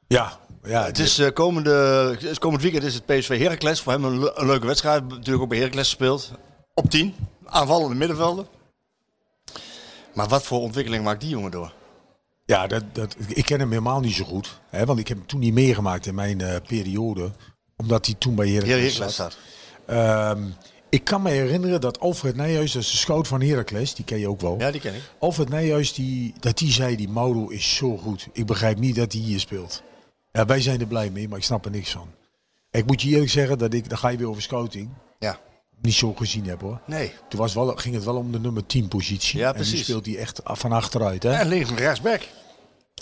Ja, 0.09 0.38
ja 0.64 0.84
Het 0.84 0.98
is, 0.98 1.18
eh, 1.18 1.32
komende, 1.32 1.70
het 2.10 2.22
is 2.22 2.38
komend 2.38 2.62
weekend 2.62 2.84
is 2.84 2.94
het 2.94 3.06
PSV 3.06 3.38
Heracles. 3.38 3.80
Voor 3.80 3.92
hem 3.92 4.05
een, 4.05 4.18
le- 4.18 4.32
een 4.34 4.46
leuke 4.46 4.66
wedstrijd. 4.66 5.09
Natuurlijk 5.09 5.42
ook 5.42 5.48
bij 5.48 5.59
Heracles 5.59 5.86
gespeeld. 5.88 6.30
Op 6.74 6.90
10. 6.90 7.14
Aanvallende 7.44 7.94
middenvelden. 7.94 8.46
Maar 10.15 10.28
wat 10.28 10.43
voor 10.45 10.61
ontwikkeling 10.61 11.05
maakt 11.05 11.20
die 11.20 11.31
jongen 11.31 11.51
door? 11.51 11.73
Ja, 12.47 12.66
dat, 12.66 12.82
dat, 12.93 13.16
ik 13.28 13.45
ken 13.45 13.59
hem 13.61 13.69
helemaal 13.69 14.01
niet 14.01 14.15
zo 14.15 14.24
goed. 14.24 14.61
Hè, 14.70 14.85
want 14.85 14.99
ik 14.99 15.09
heb 15.09 15.16
hem 15.16 15.27
toen 15.27 15.41
niet 15.41 15.55
meegemaakt 15.55 16.07
in 16.07 16.15
mijn 16.15 16.41
eh, 16.41 16.57
periode. 16.66 17.31
Omdat 17.77 18.07
hij 18.07 18.15
toen 18.19 18.35
bij 18.35 18.49
Heracles 18.49 18.97
zat. 18.97 19.12
staat. 19.12 19.36
Ehm, 19.86 20.43
ik 20.89 21.05
kan 21.05 21.23
me 21.23 21.31
herinneren 21.31 21.81
dat 21.81 22.01
Alfred 22.01 22.36
Nijhuis, 22.36 22.73
dat 22.73 22.82
is 22.82 22.91
de 22.91 22.97
scout 22.97 23.28
van 23.28 23.41
Heracles, 23.43 23.95
die 23.95 24.05
ken 24.05 24.19
je 24.19 24.28
ook 24.28 24.41
wel. 24.41 24.57
Ja, 24.59 24.70
die 24.70 24.81
ken 24.81 24.95
ik. 24.95 25.01
Alfred 25.19 25.49
Nijhuis, 25.49 25.93
die, 25.93 26.35
dat 26.41 26.59
die 26.59 26.73
zei, 26.73 26.97
die 26.97 27.09
Mauro 27.09 27.49
is 27.49 27.74
zo 27.74 27.97
goed. 27.97 28.28
Ik 28.32 28.47
begrijp 28.47 28.78
niet 28.78 28.97
dat 28.97 29.12
hij 29.12 29.20
hier 29.20 29.41
speelt. 29.41 29.82
Ja, 30.32 30.47
wij 30.47 30.61
zijn 30.61 30.81
er 30.81 30.86
blij 30.86 31.11
mee, 31.11 31.28
maar 31.28 31.39
ik 31.39 31.45
snap 31.45 31.65
er 31.65 31.70
niks 31.70 31.91
van. 31.91 32.09
Ik 32.70 32.86
moet 32.86 33.03
je 33.03 33.09
eerlijk 33.09 33.31
zeggen, 33.31 33.59
dat 33.59 33.74
ik, 33.74 33.89
dan 33.89 33.99
ga 33.99 34.09
je 34.09 34.16
weer 34.19 34.28
over 34.28 34.43
scouting, 34.43 34.89
Ja. 35.19 35.39
Niet 35.85 35.94
zo 35.94 36.12
gezien 36.12 36.47
heb 36.47 36.61
hoor. 36.61 36.81
Nee. 36.86 37.12
Toen 37.28 37.40
was 37.40 37.55
wel, 37.55 37.66
ging 37.77 37.94
het 37.94 38.05
wel 38.05 38.16
om 38.16 38.32
de 38.32 38.40
nummer 38.40 38.66
10 38.66 38.89
positie. 38.89 39.39
Ja, 39.39 39.48
En 39.48 39.55
precies. 39.55 39.73
nu 39.73 39.78
speelt 39.82 40.06
hij 40.06 40.16
echt 40.16 40.40
van 40.44 40.73
achteruit. 40.73 41.23
Hè? 41.23 41.32
En 41.32 41.48
links 41.48 41.70
en 41.70 41.77
rechtsback. 41.77 42.20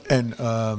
En 0.06 0.38
ehm, 0.38 0.78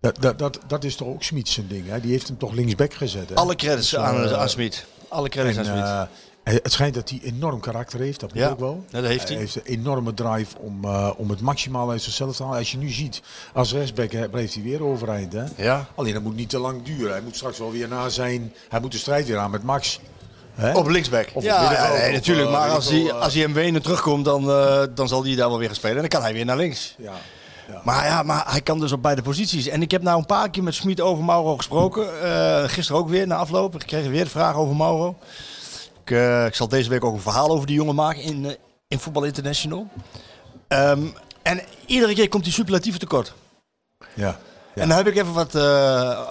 dat, 0.00 0.16
dat, 0.20 0.38
dat, 0.38 0.58
dat 0.66 0.84
is 0.84 0.96
toch 0.96 1.08
ook 1.08 1.22
Smit 1.22 1.48
zijn 1.48 1.68
ding. 1.68 1.88
Hè? 1.88 2.00
Die 2.00 2.10
heeft 2.10 2.28
hem 2.28 2.38
toch 2.38 2.52
linksback 2.52 2.94
gezet. 2.94 3.28
Hè? 3.28 3.34
Alle 3.34 3.54
credits 3.56 3.90
Dus, 3.90 3.98
aan, 3.98 4.24
eh, 4.24 4.32
aan 4.32 4.48
Smit. 4.48 4.86
Alle 5.08 5.28
credits 5.28 5.56
en, 5.56 5.66
aan 5.66 5.76
Smit. 5.76 6.08
eh, 6.54 6.62
het 6.62 6.72
schijnt 6.72 6.94
dat 6.94 7.08
hij 7.10 7.20
enorm 7.22 7.60
karakter 7.60 8.00
heeft, 8.00 8.20
dat 8.20 8.34
moet 8.34 8.42
Ja, 8.42 8.48
ook 8.50 8.58
wel. 8.58 8.84
ja, 8.90 9.00
dat 9.00 9.10
heeft 9.10 9.28
hij. 9.28 9.36
heeft 9.38 9.56
een 9.56 9.62
enorme 9.64 10.14
drive 10.14 10.58
om, 10.58 10.84
eh, 10.84 11.10
om 11.16 11.30
het 11.30 11.40
maximaal 11.40 11.90
uit 11.90 12.02
zichzelf 12.02 12.36
te 12.36 12.42
halen. 12.42 12.58
Als 12.58 12.70
je 12.72 12.78
nu 12.78 12.88
ziet, 12.90 13.22
als 13.52 13.72
rechtsback 13.72 14.30
blijft 14.30 14.54
hij 14.54 14.62
weer 14.62 14.82
overeind. 14.84 15.32
Hè? 15.32 15.44
ja. 15.56 15.86
Alleen 15.94 16.12
dat 16.14 16.22
moet 16.22 16.36
niet 16.36 16.48
te 16.50 16.58
lang 16.58 16.82
duren. 16.82 17.12
Hij 17.12 17.20
moet 17.22 17.36
straks 17.36 17.58
wel 17.58 17.72
weer 17.72 17.88
na 17.88 18.08
zijn... 18.08 18.52
Hij 18.68 18.80
moet 18.80 18.92
de 18.92 18.98
strijd 18.98 19.26
weer 19.26 19.38
aan 19.38 19.50
met 19.50 19.62
Max. 19.62 20.00
Hè? 20.54 20.72
Op 20.76 20.88
linksback. 20.88 21.28
Of 21.32 21.42
ja, 21.44 21.92
nee, 21.92 22.12
natuurlijk. 22.12 22.46
eh, 22.46 22.52
Maar 22.52 22.70
als 22.70 22.88
hij, 22.90 23.08
eh, 23.08 23.20
als 23.20 23.32
hij 23.32 23.42
hem 23.42 23.52
wenen 23.52 23.82
terugkomt, 23.82 24.24
dan, 24.24 24.50
eh, 24.50 24.82
dan 24.94 25.08
zal 25.08 25.24
hij 25.24 25.34
daar 25.34 25.48
wel 25.48 25.58
weer 25.58 25.66
gaan 25.66 25.76
spelen. 25.76 25.94
En 25.96 26.00
dan 26.00 26.10
kan 26.10 26.22
hij 26.22 26.32
weer 26.32 26.44
naar 26.44 26.56
links. 26.56 26.94
Ja. 26.98 27.12
Ja. 27.72 27.80
Maar 27.84 28.04
ja, 28.06 28.22
maar 28.22 28.44
hij 28.50 28.60
kan 28.60 28.80
dus 28.80 28.92
op 28.92 29.02
beide 29.02 29.22
posities. 29.22 29.66
En 29.66 29.82
ik 29.82 29.90
heb 29.90 30.02
nou 30.02 30.18
een 30.18 30.26
paar 30.26 30.50
keer 30.50 30.62
met 30.62 30.74
Smit 30.74 31.00
over 31.00 31.24
Mauro 31.24 31.56
gesproken. 31.56 32.22
Eh, 32.22 32.68
gisteren 32.68 33.00
ook 33.00 33.08
weer 33.08 33.26
na 33.26 33.36
afloop. 33.36 33.74
Ik 33.74 33.86
kreeg 33.86 34.06
weer 34.06 34.24
de 34.24 34.30
vraag 34.30 34.54
over 34.54 34.76
Mauro. 34.76 35.16
Ik, 36.04 36.10
ik 36.46 36.54
zal 36.54 36.68
deze 36.68 36.88
week 36.90 37.04
ook 37.04 37.14
een 37.14 37.20
verhaal 37.20 37.48
over 37.50 37.66
die 37.66 37.76
jongen 37.76 37.94
maken 37.94 38.22
in, 38.22 38.56
in 38.88 38.98
Voetbal 38.98 39.24
International. 39.24 39.86
Ehm, 40.68 41.02
en 41.42 41.60
iedere 41.86 42.14
keer 42.14 42.28
komt 42.28 42.44
hij 42.44 42.52
superlatief 42.52 42.96
tekort. 42.98 43.32
ja. 44.14 44.38
Ja. 44.74 44.82
En 44.82 44.88
dan 44.88 44.96
heb 44.96 45.06
ik 45.06 45.16
even 45.16 45.32
wat, 45.32 45.52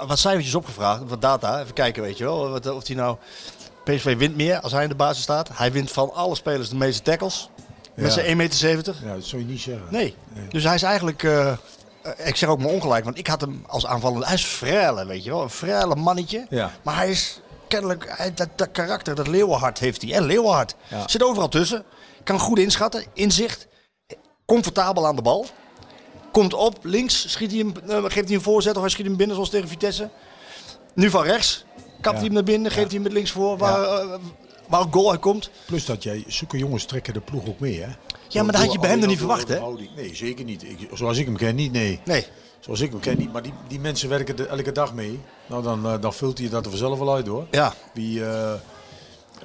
wat 0.07 0.19
cijfertjes 0.19 0.55
opgevraagd, 0.55 1.01
wat 1.07 1.21
data. 1.21 1.61
Even 1.61 1.73
kijken, 1.73 2.03
weet 2.03 2.17
je 2.17 2.23
wel. 2.23 2.49
Wat, 2.49 2.71
of 2.71 2.87
hij 2.87 2.95
nou... 2.95 3.17
PSV 3.83 4.17
wint 4.17 4.35
meer 4.35 4.59
als 4.59 4.71
hij 4.71 4.83
in 4.83 4.89
de 4.89 4.95
basis 4.95 5.23
staat. 5.23 5.49
Hij 5.53 5.71
wint 5.71 5.91
van 5.91 6.13
alle 6.13 6.35
spelers 6.35 6.69
de 6.69 6.75
meeste 6.75 7.01
tackles. 7.01 7.49
Met 7.93 8.13
zijn 8.13 8.25
1,70 8.25 8.35
meter. 8.35 8.95
ja, 9.03 9.13
dat 9.13 9.23
zou 9.25 9.41
je 9.41 9.47
niet 9.47 9.61
zeggen. 9.61 9.85
Nee. 9.89 10.15
Dus 10.49 10.63
hij 10.63 10.75
is 10.75 10.83
eigenlijk... 10.83 11.23
eh, 11.23 11.51
ik 12.17 12.35
zeg 12.35 12.49
ook 12.49 12.59
maar 12.59 12.69
ongelijk, 12.69 13.05
want 13.05 13.17
ik 13.17 13.27
had 13.27 13.41
hem 13.41 13.63
als 13.67 13.85
aanvallende... 13.85 14.25
Hij 14.25 14.35
is 14.35 14.45
frele, 14.45 15.05
weet 15.05 15.23
je 15.23 15.29
wel. 15.29 15.41
Een 15.41 15.49
frele 15.49 15.95
mannetje. 15.95 16.45
Ja. 16.49 16.71
Maar 16.81 16.95
hij 16.95 17.09
is 17.09 17.39
kennelijk... 17.67 18.05
Hij, 18.17 18.33
dat, 18.33 18.47
dat 18.55 18.71
karakter, 18.71 19.15
dat 19.15 19.27
leeuwenhart 19.27 19.79
heeft 19.79 20.01
hij. 20.01 20.13
En 20.13 20.23
leeuwenhart. 20.25 20.75
Ja. 20.87 21.07
Zit 21.07 21.23
overal 21.23 21.49
tussen. 21.49 21.83
Kan 22.23 22.39
goed 22.39 22.59
inschatten. 22.59 23.03
Inzicht. 23.13 23.67
Comfortabel 24.45 25.07
aan 25.07 25.15
de 25.15 25.21
bal. 25.21 25.45
Komt 26.31 26.53
op, 26.53 26.77
links, 26.81 27.31
schiet 27.31 27.51
hij 27.51 27.59
hem, 27.59 27.73
eh, 27.89 28.11
geeft 28.11 28.27
hij 28.27 28.35
een 28.37 28.41
voorzet 28.41 28.75
of 28.75 28.81
hij 28.81 28.89
schiet 28.89 29.05
hem 29.05 29.17
binnen 29.17 29.35
zoals 29.35 29.49
tegen 29.49 29.67
Vitesse. 29.67 30.09
Nu 30.93 31.09
van 31.09 31.23
rechts. 31.23 31.65
Kapt 32.03 32.15
hij 32.15 32.25
hem 32.25 32.33
naar 32.33 32.43
binnen, 32.43 32.71
geeft 32.71 32.85
hij 32.85 32.93
hem 32.93 33.03
met 33.03 33.11
links 33.11 33.31
voor 33.31 33.57
waar, 33.57 33.83
eh, 33.83 34.19
waar 34.67 34.81
een 34.81 34.93
goal 34.93 35.11
uit 35.11 35.19
komt. 35.19 35.49
Plus 35.65 35.85
dat 35.85 36.03
jij, 36.03 36.23
zulke 36.27 36.57
jongens 36.57 36.85
trekken 36.85 37.13
de 37.13 37.21
ploeg 37.21 37.47
ook 37.47 37.59
mee, 37.59 37.81
hè? 37.81 37.89
Ja, 38.27 38.43
maar 38.43 38.51
dat 38.51 38.61
had 38.61 38.71
je 38.71 38.79
bij 38.79 38.89
hem 38.89 38.99
nog 38.99 39.09
niet 39.09 39.17
verwacht, 39.17 39.47
hè? 39.47 39.59
Nee, 39.95 40.15
zeker 40.15 40.45
niet. 40.45 40.63
Ik, 40.63 40.89
zoals 40.93 41.17
ik 41.17 41.25
hem 41.25 41.37
ken, 41.37 41.55
niet, 41.55 41.71
nee. 41.71 41.99
Nee. 42.05 42.25
Zoals 42.59 42.79
ik 42.79 42.91
hem 42.91 42.99
ken, 42.99 43.17
niet. 43.17 43.31
Maar 43.33 43.41
die, 43.41 43.53
die 43.67 43.79
mensen 43.79 44.09
werken 44.09 44.37
er 44.37 44.47
elke 44.47 44.71
dag 44.71 44.93
mee. 44.93 45.19
Nou, 45.47 45.63
dan, 45.63 45.85
eh, 45.85 46.01
dan 46.01 46.13
vult 46.13 46.37
hij 46.37 46.49
dat 46.49 46.63
er 46.63 46.69
vanzelf 46.69 46.99
wel 46.99 47.13
uit, 47.13 47.27
hoor. 47.27 47.45
Ja, 47.51 47.73
Wie, 47.93 48.25
eh, 48.25 48.53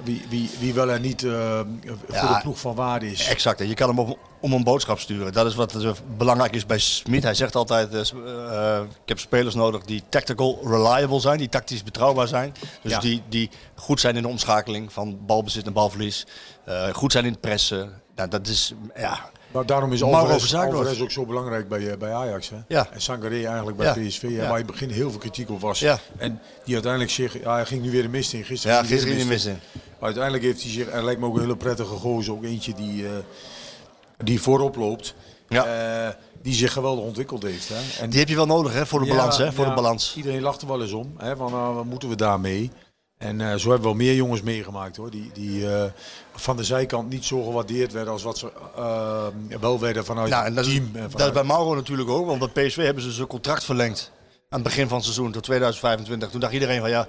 wie, 0.03 0.25
wie, 0.29 0.49
wie 0.59 0.73
wel 0.73 0.91
en 0.91 1.01
niet 1.01 1.23
eh, 1.23 1.59
voor 1.85 2.15
Ja. 2.15 2.35
de 2.35 2.41
ploeg 2.41 2.59
van 2.59 2.75
waarde 2.75 3.11
is. 3.11 3.27
exact. 3.27 3.61
En 3.61 3.67
je 3.67 3.73
kan 3.73 3.89
hem 3.89 3.99
om, 3.99 4.15
om 4.39 4.53
een 4.53 4.63
boodschap 4.63 4.99
sturen. 4.99 5.33
Dat 5.33 5.45
is 5.45 5.55
wat 5.55 6.01
belangrijk 6.17 6.55
is 6.55 6.65
bij 6.65 6.77
Smit. 6.79 7.23
Hij 7.23 7.33
zegt 7.33 7.55
altijd, 7.55 7.93
eh, 7.93 7.99
eh, 8.77 8.81
ik 8.83 9.07
heb 9.09 9.19
spelers 9.19 9.55
nodig 9.55 9.83
die 9.83 10.03
tactical 10.09 10.59
reliable 10.63 11.19
zijn, 11.19 11.37
die 11.37 11.49
tactisch 11.49 11.83
betrouwbaar 11.83 12.27
zijn. 12.27 12.53
Dus 12.81 12.91
Ja. 12.91 12.99
die, 12.99 13.21
die 13.29 13.49
goed 13.75 13.99
zijn 13.99 14.15
in 14.15 14.21
de 14.21 14.27
omschakeling 14.27 14.93
van 14.93 15.19
balbezit 15.25 15.65
en 15.65 15.73
balverlies. 15.73 16.25
Goed 16.91 17.11
zijn 17.11 17.25
in 17.25 17.31
het 17.31 17.41
pressen. 17.41 18.01
Nou, 18.15 18.29
dat 18.29 18.47
is, 18.47 18.73
ja, 18.95 19.29
Maar 19.51 19.65
daarom 19.65 19.93
is 19.93 20.03
Alvarez, 20.03 20.53
Alvarez 20.53 21.01
ook 21.01 21.11
zo 21.11 21.25
belangrijk 21.25 21.67
bij, 21.69 21.97
bij 21.97 22.13
Ajax. 22.13 22.49
Hè? 22.49 22.55
Ja. 22.67 22.87
En 22.91 23.01
Sangaré 23.01 23.45
eigenlijk 23.45 23.77
bij. 23.77 23.93
PSV. 23.93 24.21
Ja. 24.29 24.37
Waar 24.37 24.49
in 24.49 24.55
het 24.55 24.65
begin 24.65 24.89
heel 24.89 25.09
veel 25.09 25.19
kritiek 25.19 25.49
op 25.49 25.59
was. 25.61 25.79
Ja. 25.79 25.99
En 26.17 26.41
die 26.63 26.73
uiteindelijk 26.73 27.11
zich... 27.11 27.41
Ja, 27.41 27.53
hij 27.53 27.65
ging 27.65 27.81
nu 27.81 27.91
weer 27.91 28.01
de 28.01 28.07
mist 28.09 28.33
in. 28.33 28.43
Gisteren 28.43 28.75
ja 28.75 28.83
ging 28.83 28.89
hij 28.91 28.99
gisteren 28.99 29.27
de 29.27 29.33
mist 29.33 29.45
mis 29.45 29.53
in. 29.55 29.81
Maar 29.99 30.07
uiteindelijk 30.07 30.43
heeft 30.43 30.61
hij 30.61 30.71
zich... 30.71 30.87
En 30.87 31.03
lijkt 31.03 31.19
me 31.19 31.25
ook 31.27 31.35
een 31.35 31.41
hele 31.41 31.57
prettige 31.57 31.95
gozer. 31.95 32.33
Ook 32.33 32.43
eentje 32.43 32.73
die, 32.73 33.05
eh, 33.05 33.11
die 34.17 34.41
voorop 34.41 34.75
loopt. 34.75 35.15
Ja. 35.47 35.65
Eh, 35.65 36.13
die 36.41 36.53
zich 36.53 36.73
geweldig 36.73 37.03
ontwikkeld 37.05 37.43
heeft. 37.43 37.69
Hè? 37.69 38.01
En 38.01 38.09
Die 38.09 38.19
heb 38.19 38.29
je 38.29 38.35
wel 38.35 38.45
nodig 38.45 38.73
hè, 38.73 38.85
voor 38.85 38.99
de 38.99 39.05
Ja, 39.05 39.15
balans. 39.15 39.37
Hè, 39.37 39.51
voor 39.51 39.63
ja, 39.63 39.69
de 39.69 39.75
balans. 39.75 40.13
Iedereen 40.17 40.41
lacht 40.41 40.61
er 40.61 40.67
wel 40.67 40.81
eens 40.81 40.91
om. 40.91 41.13
Hè, 41.17 41.35
van, 41.35 41.51
nou, 41.51 41.75
wat 41.75 41.85
moeten 41.85 42.09
we 42.09 42.15
daarmee? 42.15 42.71
En 43.19 43.41
eh, 43.41 43.47
zo 43.47 43.69
hebben 43.69 43.77
we 43.77 43.83
wel 43.83 43.93
meer 43.93 44.15
jongens 44.15 44.41
meegemaakt 44.41 44.97
hoor. 44.97 45.09
Die, 45.09 45.31
die 45.33 45.73
eh, 45.73 45.91
van 46.33 46.57
de 46.57 46.63
zijkant 46.63 47.09
niet 47.09 47.25
zo 47.25 47.43
gewaardeerd 47.43 47.91
werden 47.91 48.13
als 48.13 48.23
wat 48.23 48.37
ze 48.37 48.51
eh, 48.75 49.25
wel 49.59 49.79
werden 49.79 50.05
vanuit 50.05 50.29
Nou, 50.29 50.45
en 50.45 50.55
het 50.55 50.65
is, 50.65 50.73
team. 50.73 50.91
dat 51.11 51.27
is 51.27 51.31
bij 51.31 51.43
Mauro 51.43 51.75
natuurlijk 51.75 52.09
ook, 52.09 52.25
want 52.25 52.53
bij 52.53 52.67
PSV 52.67 52.83
hebben 52.83 53.03
ze 53.03 53.11
zijn 53.11 53.27
contract 53.27 53.63
verlengd. 53.63 54.11
Aan 54.49 54.59
het 54.59 54.63
begin 54.63 54.87
van 54.87 54.95
het 54.95 55.05
seizoen 55.05 55.31
tot 55.31 55.43
2025. 55.43 56.29
Toen 56.29 56.39
dacht 56.39 56.53
iedereen 56.53 56.79
van 56.79 56.89
ja, 56.89 57.07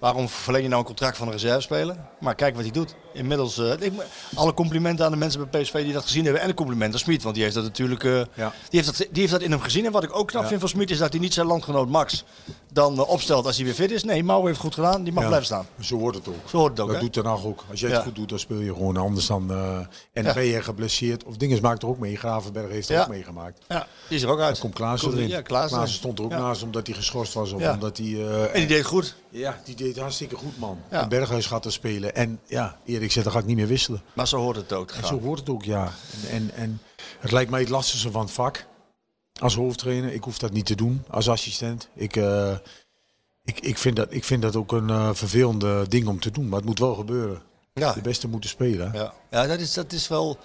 waarom 0.00 0.28
verleng 0.28 0.62
je 0.62 0.68
nou 0.68 0.80
een 0.80 0.86
contract 0.86 1.16
van 1.16 1.26
een 1.26 1.32
reservespeler? 1.32 1.96
Maar 2.20 2.34
kijk 2.34 2.54
wat 2.54 2.62
hij 2.64 2.72
doet. 2.72 2.94
Inmiddels, 3.12 3.58
eh, 3.58 3.72
ik, 3.78 3.92
alle 4.34 4.54
complimenten 4.54 5.04
aan 5.04 5.10
de 5.10 5.16
mensen 5.16 5.48
bij 5.50 5.60
PSV 5.62 5.82
die 5.84 5.92
dat 5.92 6.02
gezien 6.02 6.24
hebben. 6.24 6.42
En 6.42 6.48
de 6.48 6.54
complimenten 6.54 6.92
aan 6.98 7.04
Smit, 7.04 7.22
want 7.22 7.34
die 7.34 7.44
heeft 7.44 7.56
dat 7.56 7.64
natuurlijk 7.64 8.04
eh, 8.04 8.12
Ja. 8.34 8.52
die 8.68 8.80
heeft 8.80 8.86
dat, 8.86 8.96
die 8.96 9.08
heeft 9.20 9.32
dat 9.32 9.40
in 9.42 9.50
hem 9.50 9.60
gezien. 9.60 9.84
En 9.86 9.92
wat 9.92 10.02
ik 10.02 10.16
ook 10.16 10.28
knap 10.28 10.42
Ja. 10.42 10.48
vind 10.48 10.60
van 10.60 10.68
Smit 10.68 10.90
is 10.90 10.98
dat 10.98 11.12
hij 11.12 11.20
niet 11.20 11.34
zijn 11.34 11.46
landgenoot 11.46 11.88
Max 11.88 12.24
dan 12.72 12.98
eh, 12.98 13.08
opstelt 13.08 13.46
als 13.46 13.56
hij 13.56 13.64
weer 13.64 13.74
fit 13.74 13.90
is. 13.90 14.04
Nee, 14.04 14.24
Mauro 14.24 14.46
heeft 14.46 14.58
goed 14.58 14.74
gedaan, 14.74 15.02
die 15.02 15.12
mag 15.12 15.22
Ja, 15.22 15.28
blijven 15.28 15.48
staan. 15.48 15.66
Zo 15.80 15.96
wordt 15.96 16.16
het 16.16 16.28
ook. 16.28 16.48
Zo 16.48 16.56
hoort 16.58 16.70
het 16.70 16.80
ook, 16.80 16.92
dat 16.92 17.00
doet 17.00 17.14
Den 17.14 17.24
Haag 17.24 17.44
ook. 17.44 17.64
Als 17.70 17.80
jij 17.80 17.88
Ja. 17.90 17.94
het 17.94 18.04
goed 18.04 18.14
doet, 18.14 18.28
dan 18.28 18.38
speel 18.38 18.58
je 18.60 18.72
gewoon 18.72 18.96
anders 18.96 19.26
dan. 19.26 19.50
eh, 19.50 19.78
en 20.12 20.24
Ja. 20.24 20.32
ben 20.34 20.44
je 20.44 20.62
geblesseerd. 20.62 21.24
Of 21.24 21.36
dingen 21.36 21.62
maakt 21.62 21.82
er 21.82 21.88
ook 21.88 21.98
mee. 21.98 22.16
Gravenberg 22.16 22.70
heeft 22.70 22.88
er 22.88 23.00
ook 23.00 23.08
meegemaakt. 23.08 23.58
Ja, 23.68 23.86
die 24.08 24.16
is 24.16 24.22
er 24.22 24.28
ook 24.28 24.40
uit. 24.40 24.58
Komt 24.58 24.74
Klaassen 24.74 25.08
Komt- 25.08 25.20
erin. 25.20 25.34
Ja, 25.34 25.40
Klaassen. 25.42 25.76
Klaassen 25.76 25.98
stond 25.98 26.18
er 26.18 26.24
ook 26.24 26.30
naast 26.30 26.62
omdat 26.62 26.86
hij 26.86 26.96
geschorst 26.96 27.34
was. 27.34 27.52
Of 27.52 27.68
omdat 27.72 27.96
hij... 27.96 28.06
eh, 28.06 28.42
En 28.44 28.52
die 28.54 28.66
deed 28.66 28.84
goed. 28.84 29.14
ja, 29.30 29.60
die 29.64 29.74
deed 29.74 29.98
hartstikke 29.98 30.36
goed, 30.36 30.58
man. 30.58 30.78
En 30.88 31.08
Berghuis 31.08 31.46
gaat 31.46 31.64
er 31.64 31.72
spelen. 31.72 32.14
En 32.14 32.40
ja, 32.46 32.78
Erik 32.84 33.12
zegt, 33.12 33.24
dan 33.24 33.34
ga 33.34 33.40
ik 33.40 33.46
niet 33.46 33.56
meer 33.56 33.66
wisselen. 33.66 34.02
Maar 34.12 34.28
zo 34.28 34.36
hoort 34.38 34.56
het 34.56 34.72
ook 34.72 34.92
zo 35.04 35.20
hoort 35.20 35.38
het 35.38 35.48
ook, 35.50 35.64
ja. 35.64 35.92
En, 36.30 36.30
en, 36.30 36.50
en 36.54 36.80
het 37.18 37.32
lijkt 37.32 37.50
mij 37.50 37.60
het 37.60 37.68
lastigste 37.68 38.10
van 38.10 38.20
het 38.22 38.30
vak. 38.30 38.66
Als 39.40 39.54
hoofdtrainer. 39.54 40.12
Ik 40.12 40.24
hoef 40.24 40.38
dat 40.38 40.52
niet 40.52 40.66
te 40.66 40.74
doen 40.74 41.04
als 41.10 41.28
assistent. 41.28 41.88
Ik, 41.94 42.16
eh, 42.16 42.56
ik, 43.44 43.60
ik, 43.60 43.78
vind, 43.78 43.96
dat, 43.96 44.06
ik 44.10 44.24
vind 44.24 44.42
dat 44.42 44.56
ook 44.56 44.72
een 44.72 44.90
eh, 44.90 45.10
vervelende 45.12 45.88
ding 45.88 46.06
om 46.08 46.20
te 46.20 46.30
doen. 46.30 46.48
Maar 46.48 46.58
het 46.58 46.68
moet 46.68 46.78
wel 46.78 46.94
gebeuren. 46.94 47.42
Ja. 47.72 47.92
De 47.92 48.00
beste 48.00 48.28
moeten 48.28 48.50
spelen. 48.50 48.90
Ja, 48.92 49.12
ja 49.30 49.46
dat, 49.46 49.60
is, 49.60 49.74
dat 49.74 49.92
is 49.92 50.08
wel. 50.08 50.38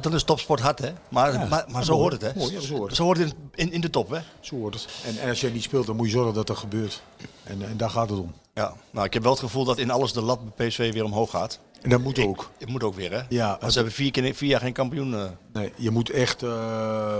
Dat 0.00 0.14
is 0.14 0.22
topsport 0.24 0.60
hard, 0.60 0.78
hè? 0.78 0.92
Maar, 1.08 1.32
Ja. 1.32 1.66
maar, 1.68 1.84
zo 1.84 1.92
hoort 1.94 2.12
het, 2.12 2.22
hè? 2.22 2.32
Mooi, 2.34 2.52
ja, 2.52 2.60
zo 2.60 2.74
hoort 2.76 2.88
het. 2.88 2.96
Zo 2.96 3.04
hoort 3.04 3.18
het 3.18 3.28
in, 3.28 3.50
in, 3.54 3.72
in 3.72 3.80
de 3.80 3.90
top, 3.90 4.10
hè? 4.10 4.20
Zo 4.40 4.56
hoort 4.56 4.74
het. 4.74 4.88
En, 5.04 5.18
en 5.18 5.28
als 5.28 5.40
jij 5.40 5.50
niet 5.50 5.62
speelt, 5.62 5.86
dan 5.86 5.96
moet 5.96 6.06
je 6.06 6.12
zorgen 6.12 6.34
dat 6.34 6.46
dat 6.46 6.56
gebeurt. 6.56 7.02
En, 7.44 7.62
en 7.62 7.76
daar 7.76 7.90
gaat 7.90 8.10
het 8.10 8.18
om. 8.18 8.34
Ja. 8.54 8.74
Nou, 8.90 9.06
ik 9.06 9.12
heb 9.12 9.22
wel 9.22 9.32
het 9.32 9.40
gevoel 9.40 9.64
dat 9.64 9.78
in 9.78 9.90
alles 9.90 10.12
de 10.12 10.22
lat 10.22 10.56
bij 10.56 10.66
PSV 10.68 10.92
weer 10.92 11.04
omhoog 11.04 11.30
gaat. 11.30 11.60
En 11.82 11.90
dat 11.90 12.00
moet 12.00 12.18
ook. 12.18 12.50
Het 12.58 12.68
moet 12.68 12.82
ook 12.82 12.94
weer, 12.94 13.12
hè? 13.12 13.20
Ja, 13.28 13.56
Want 13.60 13.72
ze 13.72 13.78
hebben 13.78 13.94
vier, 13.96 14.10
keer, 14.10 14.34
vier 14.34 14.48
jaar 14.48 14.60
geen 14.60 14.72
kampioen. 14.72 15.14
eh. 15.14 15.24
Nee, 15.52 15.72
je 15.76 15.90
moet 15.90 16.10
echt... 16.10 16.42
eh, 16.42 17.16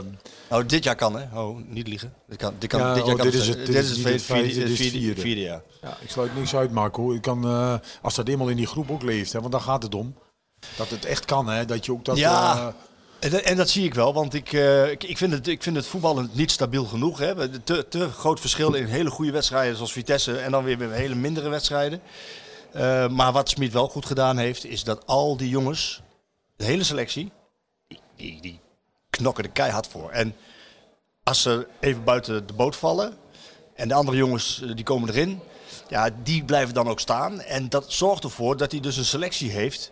Nou, 0.51 0.67
dit 0.67 0.85
jaar 0.85 0.95
kan, 0.97 1.19
hè? 1.19 1.41
Oh, 1.41 1.59
niet 1.69 1.89
liegen. 1.89 2.13
Dit, 2.29 2.39
kan, 2.39 2.55
dit, 2.59 2.69
kan, 2.71 2.81
Ja, 2.81 2.95
dit 2.95 3.05
jaar 3.05 3.15
oh, 3.15 3.21
kan 3.21 3.31
dit 3.31 3.41
is 3.41 3.49
het- 3.49 3.57
dit 3.57 3.67
dit 3.67 3.77
is 3.77 3.89
het 3.91 3.99
vierde, 3.99 5.35
is 5.35 5.43
jaar. 5.43 5.63
Ja, 5.83 5.97
ik 6.01 6.11
sluit 6.11 6.37
niks 6.37 6.55
uit, 6.55 6.73
Marco. 6.73 7.13
Ik 7.13 7.23
kan, 7.23 7.45
eh, 7.45 7.75
als 8.03 8.15
dat 8.15 8.29
eenmaal 8.29 8.49
in 8.49 8.57
die 8.57 8.67
groep 8.67 8.91
ook 8.91 9.03
leeft, 9.03 9.33
hè, 9.33 9.41
want 9.41 9.53
daar 9.53 9.61
gaat 9.61 9.83
het 9.83 9.95
om. 9.95 10.15
Dat 10.77 10.89
het 10.91 11.05
echt 11.05 11.25
kan, 11.25 11.49
hè, 11.49 11.65
dat 11.65 11.85
je 11.87 11.93
ook 11.93 12.05
dat... 12.05 12.17
Ja. 12.17 12.75
En 13.19 13.31
dat, 13.31 13.41
en 13.41 13.57
dat 13.57 13.69
zie 13.71 13.85
ik 13.85 13.95
wel, 13.95 14.15
want 14.15 14.35
ik, 14.35 14.53
ik, 14.91 15.05
ik, 15.05 15.17
vind 15.19 15.33
het, 15.33 15.47
ik 15.47 15.63
vind 15.63 15.77
het 15.77 15.87
voetbal 15.87 16.27
niet 16.33 16.51
stabiel 16.51 16.85
genoeg. 16.85 17.19
Hè. 17.19 17.49
Te, 17.61 17.87
te 17.89 18.09
groot 18.09 18.41
verschil 18.41 18.75
in 18.75 18.85
hele 18.87 19.11
goede 19.11 19.31
wedstrijden 19.33 19.77
zoals 19.77 19.93
Vitesse 19.93 20.39
en 20.39 20.51
dan 20.51 20.65
weer 20.65 20.91
hele 20.91 21.15
mindere 21.15 21.49
wedstrijden. 21.49 22.01
Eh, 22.77 23.09
maar 23.09 23.33
wat 23.33 23.49
Smit 23.49 23.73
wel 23.73 23.89
goed 23.89 24.07
gedaan 24.07 24.39
heeft, 24.39 24.65
is 24.65 24.85
dat 24.85 25.07
al 25.07 25.37
die 25.37 25.49
jongens, 25.49 26.03
de 26.57 26.65
hele 26.65 26.85
selectie, 26.85 27.33
die, 27.89 28.01
die, 28.17 28.41
die 28.41 28.61
knokken 29.11 29.45
er 29.45 29.51
keihard 29.51 29.87
voor. 29.87 30.11
En 30.11 30.37
als 31.23 31.43
ze 31.43 31.67
even 31.81 32.05
buiten 32.05 32.47
de 32.47 32.53
boot 32.53 32.77
vallen 32.77 33.17
en 33.75 33.89
de 33.89 33.95
andere 33.95 34.17
jongens 34.17 34.63
eh, 34.63 34.75
die 34.75 34.85
komen 34.85 35.09
erin, 35.09 35.41
ja, 35.89 36.11
die 36.23 36.45
blijven 36.45 36.75
dan 36.75 36.89
ook 36.89 37.01
staan. 37.01 37.41
En 37.41 37.69
dat 37.69 37.93
zorgt 37.93 38.25
ervoor 38.25 38.57
dat 38.57 38.71
hij 38.71 38.81
dus 38.81 38.97
een 38.97 39.05
selectie 39.05 39.51
heeft 39.51 39.91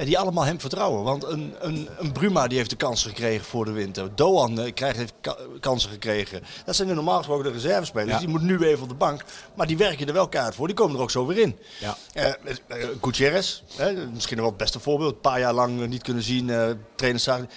ja, 0.00 0.06
die 0.06 0.18
allemaal 0.18 0.44
hem 0.44 0.60
vertrouwen. 0.60 1.02
Want 1.04 1.24
een, 1.24 1.54
een, 1.58 1.88
een 1.98 2.12
Bruma 2.12 2.46
die 2.48 2.58
heeft 2.58 2.70
de 2.70 2.76
kansen 2.76 3.08
gekregen 3.10 3.44
voor 3.44 3.64
de 3.64 3.70
winter. 3.70 4.14
Doan 4.14 4.60
eh, 4.60 4.74
krijgt, 4.74 4.96
heeft 4.96 5.12
ka- 5.20 5.36
kansen 5.60 5.90
gekregen. 5.90 6.42
Dat 6.64 6.76
zijn 6.76 6.88
de 6.88 6.94
normaal 6.94 7.16
gesproken 7.16 7.44
de 7.44 7.50
reservespelers. 7.50 8.10
Ja. 8.12 8.18
Die 8.18 8.28
moeten 8.28 8.48
nu 8.48 8.58
even 8.66 8.82
op 8.82 8.88
de 8.88 8.94
bank. 8.94 9.24
Maar 9.54 9.66
die 9.66 9.76
werken 9.76 10.06
er 10.06 10.12
wel 10.12 10.28
kaart 10.28 10.54
voor. 10.54 10.66
Die 10.66 10.76
komen 10.76 10.96
er 10.96 11.02
ook 11.02 11.10
zo 11.10 11.26
weer 11.26 11.38
in. 11.38 11.58
Ja. 11.80 11.96
Eh, 12.12 12.26
eh, 12.28 12.34
Gutierrez, 13.02 13.62
misschien 14.12 14.36
nog 14.36 14.44
wel 14.44 14.44
het 14.44 14.56
beste 14.56 14.80
voorbeeld. 14.80 15.14
Een 15.14 15.20
paar 15.20 15.40
jaar 15.40 15.54
lang 15.54 15.86
niet 15.86 16.02
kunnen 16.02 16.22
zien. 16.22 16.50
trainers 16.96 17.24
zagen. 17.24 17.50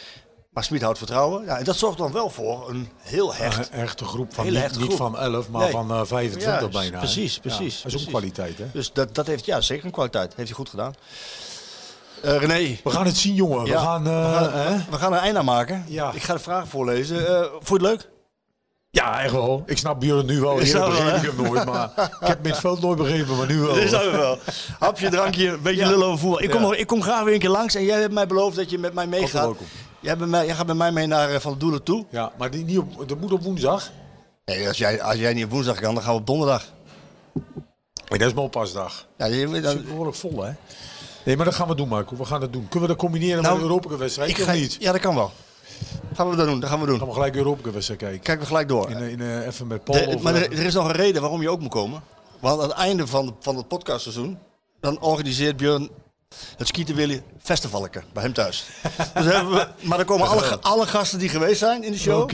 Maar 0.53 0.63
Smit 0.63 0.81
houdt 0.81 0.97
vertrouwen. 0.97 1.45
Ja, 1.45 1.57
en 1.57 1.63
dat 1.63 1.75
zorgt 1.75 1.97
dan 1.97 2.11
wel 2.11 2.29
voor 2.29 2.69
een 2.69 2.89
heel 2.97 3.33
hecht. 3.33 3.69
Een 3.71 3.79
echte 3.79 4.05
groep 4.05 4.33
van 4.33 4.45
niet, 4.45 4.55
hechte 4.55 4.91
van 4.91 5.17
11, 5.19 5.49
maar 5.49 5.61
Nee. 5.61 5.71
van 5.71 5.91
eh, 5.91 6.01
25 6.05 6.61
Ja, 6.61 6.67
bijna. 6.67 6.91
hè. 6.93 6.97
precies, 6.97 7.33
Ja, 7.35 7.41
precies, 7.41 7.59
dat 7.59 7.69
is 7.71 7.83
ook 7.85 7.89
precies. 7.91 8.07
kwaliteit, 8.07 8.57
hè? 8.57 8.65
Dus 8.73 8.91
dat, 8.93 9.15
dat 9.15 9.27
heeft 9.27 9.45
ja, 9.45 9.61
zeker 9.61 9.85
een 9.85 9.91
kwaliteit. 9.91 10.33
Heeft 10.35 10.47
hij 10.47 10.57
goed 10.57 10.69
gedaan. 10.69 10.93
Eh, 12.23 12.37
René, 12.37 12.77
We 12.83 12.89
gaan 12.89 13.05
het 13.05 13.17
zien, 13.17 13.33
jongen. 13.35 13.65
Ja, 13.65 13.71
we 13.71 13.77
gaan, 13.79 14.07
eh, 14.07 14.29
we, 14.39 14.45
gaan, 14.45 14.53
hè? 14.59 14.77
we 14.89 14.97
gaan 14.97 15.13
een 15.13 15.19
eind 15.19 15.37
aan 15.37 15.45
maken. 15.45 15.85
Ja. 15.87 16.11
Ik 16.13 16.23
ga 16.23 16.33
de 16.33 16.39
vragen 16.39 16.67
voorlezen. 16.67 17.27
Eh 17.27 17.41
vond 17.51 17.67
je 17.67 17.73
het 17.73 17.81
leuk? 17.81 18.09
Ja, 18.89 19.21
echt 19.21 19.31
wel. 19.33 19.63
Ik 19.65 19.77
snap 19.77 19.99
Björn 19.99 20.25
nu 20.25 20.39
wel. 20.39 20.61
Eerder 20.61 20.89
begreep 20.89 21.15
ik 21.15 21.31
hem 21.31 21.45
nooit, 21.51 21.65
maar 21.65 21.89
ik 22.19 22.27
heb 22.27 22.43
midveld 22.43 22.81
nooit 22.81 22.97
begrepen, 22.97 23.37
maar 23.37 23.47
nu 23.47 23.59
wel. 23.59 23.73
Dat 23.75 23.83
is 23.83 23.91
wel. 23.91 24.37
Hapje, 24.79 25.09
drankje, 25.09 25.47
een 25.47 25.61
beetje 25.61 25.81
Ja. 25.81 25.89
lullen 25.89 26.05
over 26.07 26.19
voetbal. 26.19 26.41
Ik 26.41 26.49
kom, 26.49 26.61
nog- 26.61 26.75
ik 26.75 26.87
kom 26.87 27.01
graag 27.01 27.23
weer 27.23 27.33
een 27.33 27.39
keer 27.39 27.49
langs 27.49 27.75
en 27.75 27.83
jij 27.83 27.99
hebt 27.99 28.13
mij 28.13 28.27
beloofd 28.27 28.55
dat 28.55 28.69
je 28.69 28.77
met 28.79 28.93
mij 28.93 29.07
meegaat. 29.07 29.55
Jij, 29.99 30.15
mij, 30.15 30.45
jij 30.45 30.55
gaat 30.55 30.67
met 30.67 30.75
mij 30.77 30.91
mee 30.91 31.07
naar 31.07 31.29
eh, 31.33 31.39
Van 31.39 31.57
Doelen 31.57 31.83
toe. 31.83 32.05
Ja, 32.09 32.31
maar 32.37 32.51
die, 32.51 32.65
niet 32.65 32.77
op, 32.77 33.07
dat 33.07 33.19
moet 33.19 33.31
op 33.31 33.43
woensdag. 33.43 33.89
Nee, 34.45 34.67
als, 34.67 34.77
jij, 34.77 35.01
als 35.01 35.15
jij 35.15 35.33
niet 35.33 35.43
op 35.45 35.51
woensdag 35.51 35.79
kan, 35.79 35.93
dan 35.93 36.03
gaan 36.03 36.13
we 36.13 36.19
op 36.19 36.27
donderdag. 36.27 36.63
Nee, 37.33 38.19
dat 38.19 38.27
is 38.27 38.33
mijn 38.33 38.45
oppasdag. 38.45 39.05
Ja, 39.17 39.27
Dat 39.29 39.63
dan, 39.63 39.75
is 39.77 39.83
behoorlijk 39.83 40.15
vol, 40.17 40.43
hè? 40.43 40.51
Nee, 41.25 41.35
maar 41.35 41.45
dat 41.45 41.55
gaan 41.55 41.67
we 41.67 41.75
doen, 41.75 41.87
Marco. 41.87 42.15
We 42.15 42.25
gaan 42.25 42.39
dat 42.39 42.53
doen. 42.53 42.61
Kunnen 42.69 42.81
we 42.89 42.95
dat 42.95 43.03
combineren 43.03 43.41
Nou, 43.43 43.53
met 43.55 43.63
een 43.63 43.69
Europese-wedstrijd? 43.69 44.29
ik 44.29 44.37
of 44.37 44.43
ga, 44.43 44.51
niet? 44.51 44.77
ja, 44.79 44.91
dat 44.91 45.01
kan 45.01 45.15
wel. 45.15 45.31
Gaan 46.13 46.29
we 46.29 46.35
dat 46.35 46.47
doen, 46.47 46.59
dat 46.59 46.69
gaan 46.69 46.79
we 46.79 46.85
doen. 46.85 46.97
gaan 46.97 47.07
we 47.07 47.13
gelijk 47.13 47.33
een 47.33 47.39
Europese-wedstrijd 47.39 47.99
kijken. 47.99 48.19
Kijken 48.19 48.41
we 48.43 48.47
gelijk 48.49 48.67
door. 48.67 48.89
In, 48.89 48.97
eh, 48.97 49.07
in, 49.11 49.21
eh, 49.21 49.45
even 49.47 49.67
met 49.67 49.83
Paul. 49.83 50.09
De- 50.09 50.17
maar 50.21 50.35
er, 50.35 50.51
er 50.51 50.65
is 50.65 50.73
nog 50.73 50.85
een 50.85 50.91
reden 50.95 51.21
waarom 51.21 51.41
je 51.41 51.49
ook 51.49 51.59
moet 51.59 51.69
komen. 51.71 52.01
Want 52.39 52.61
aan 52.61 52.67
het 52.69 52.77
einde 52.77 53.07
van, 53.07 53.35
van 53.39 53.55
het 53.57 53.67
podcastseizoen, 53.67 54.37
dan 54.79 54.99
organiseert 55.01 55.57
Björn 55.57 55.89
het 56.57 56.67
Skieten 56.67 56.95
Willy 56.95 57.23
Festivalke 57.41 58.03
bij 58.13 58.23
hem 58.23 58.33
thuis. 58.33 58.65
dus 59.13 59.25
hebben 59.25 59.53
we, 59.53 59.67
maar 59.81 59.97
dan 59.97 60.05
komen 60.05 60.27
alle, 60.27 60.59
alle 60.61 60.85
gasten 60.85 61.19
die 61.19 61.29
geweest 61.29 61.59
zijn 61.59 61.83
in 61.83 61.91
de 61.91 61.97
show. 61.97 62.31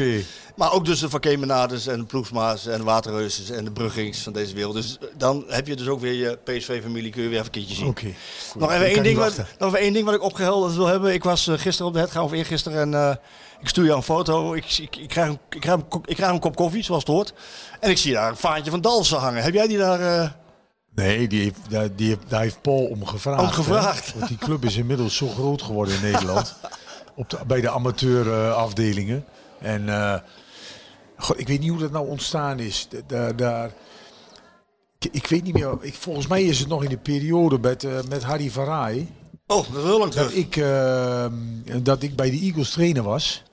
Maar 0.55 0.73
ook 0.73 0.85
dus 0.85 0.99
de 0.99 1.09
Van 1.09 1.19
Kemenades 1.19 1.87
en 1.87 1.99
de 1.99 2.05
Ploegsma's 2.05 2.65
en 2.65 2.77
de 2.77 2.83
Waterreuzes 2.83 3.49
en 3.49 3.63
de 3.63 3.71
Bruggings 3.71 4.19
van 4.19 4.33
deze 4.33 4.53
wereld. 4.55 4.73
Dus 4.73 4.97
dan 5.17 5.43
heb 5.47 5.67
je 5.67 5.75
dus 5.75 5.87
ook 5.87 5.99
weer 5.99 6.13
je 6.13 6.37
PSV-familie, 6.43 7.11
kun 7.11 7.21
je 7.23 7.29
weer 7.29 7.37
even 7.39 7.45
een 7.53 7.59
keertje 7.59 7.75
zien. 7.75 7.87
Oké. 7.87 8.13
Goed. 8.49 8.61
Nog 8.61 8.71
even, 8.71 8.85
één 8.85 9.03
ding 9.03 9.17
wat, 9.17 9.37
nog 9.57 9.67
even 9.67 9.79
één 9.79 9.93
ding 9.93 10.05
wat 10.05 10.13
ik 10.13 10.21
opgehelderd 10.21 10.75
wil 10.75 10.87
hebben. 10.87 11.13
Ik 11.13 11.23
was 11.23 11.47
eh, 11.47 11.57
gisteren 11.57 11.87
op 11.87 11.93
de 11.93 11.99
Hetgaan 11.99 12.23
of 12.23 12.31
eergisteren 12.31 12.79
en 12.81 12.93
eh, 12.93 13.15
ik 13.61 13.67
stuur 13.67 13.85
jou 13.85 13.97
een 13.97 14.03
foto. 14.03 14.53
Ik, 14.53 14.77
ik, 14.77 14.95
ik, 14.95 15.09
krijg 15.09 15.27
een, 15.27 15.39
ik, 15.49 15.59
krijg 15.59 15.77
een, 15.77 16.01
ik 16.05 16.15
krijg 16.15 16.31
een 16.31 16.39
kop 16.39 16.55
koffie, 16.55 16.83
zoals 16.83 17.03
het 17.03 17.11
hoort. 17.11 17.33
En 17.79 17.89
ik 17.89 17.97
zie 17.97 18.13
daar 18.13 18.29
een 18.29 18.37
vaantje 18.37 18.71
van 18.71 18.81
Dalsen 18.81 19.17
hangen. 19.17 19.43
Heb 19.43 19.53
jij 19.53 19.67
die 19.67 19.77
daar... 19.77 19.99
eh, 19.99 20.29
Nee, 20.99 21.27
die 21.27 21.41
heeft, 21.41 21.59
daar, 21.69 21.95
die 21.95 22.07
heeft, 22.07 22.29
daar 22.29 22.41
heeft 22.41 22.61
Paul 22.61 22.85
om 22.85 23.05
gevraagd. 23.05 23.41
Om 23.41 23.47
gevraagd. 23.49 24.05
hè. 24.13 24.17
Want 24.19 24.27
die 24.27 24.37
club 24.37 24.65
is 24.65 24.75
inmiddels 24.75 25.15
zo 25.15 25.27
groot 25.27 25.61
geworden 25.61 25.95
in 25.95 26.01
Nederland. 26.01 26.55
Op 27.15 27.29
de, 27.29 27.37
bij 27.47 27.61
de 27.61 27.69
amateurafdelingen. 27.69 29.25
en 29.59 29.89
eh, 29.89 30.19
god, 31.17 31.39
ik 31.39 31.47
weet 31.47 31.59
niet 31.59 31.69
hoe 31.69 31.79
dat 31.79 31.91
nou 31.91 32.07
ontstaan 32.07 32.59
is. 32.59 32.87
Da- 32.89 32.99
Daar, 33.07 33.35
daar, 33.35 33.71
ik, 34.99 35.09
ik 35.13 35.27
weet 35.27 35.43
niet 35.43 35.53
meer. 35.53 35.77
Ik, 35.81 35.93
volgens 35.93 36.27
mij 36.27 36.43
is 36.43 36.59
het 36.59 36.67
nog 36.67 36.83
in 36.83 36.89
de 36.89 36.97
periode 36.97 37.59
met, 37.59 37.83
eh, 37.83 37.91
met 38.09 38.23
Harry 38.23 38.49
Varai. 38.49 39.09
Oh, 39.47 39.57
dat 39.67 39.77
is 39.77 39.83
heel 39.83 39.99
lang 39.99 40.13
Dat 40.13 40.27
terug. 40.29 40.43
ik, 40.45 40.55
eh, 40.57 41.25
dat 41.83 42.03
ik 42.03 42.15
bij 42.15 42.29
de 42.31 42.39
Eagles 42.39 42.69
trainer 42.71 43.03
was. 43.03 43.43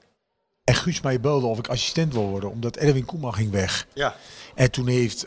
En 0.64 0.74
Guus 0.74 1.00
mij 1.00 1.20
belde 1.20 1.46
of 1.46 1.58
ik 1.58 1.68
assistent 1.68 2.12
wil 2.12 2.28
worden. 2.28 2.50
Omdat 2.50 2.76
Erwin 2.76 3.04
Koeman 3.04 3.34
ging 3.34 3.50
weg. 3.50 3.86
Ja. 3.94 4.14
En 4.54 4.70
toen 4.70 4.86
heeft. 4.86 5.26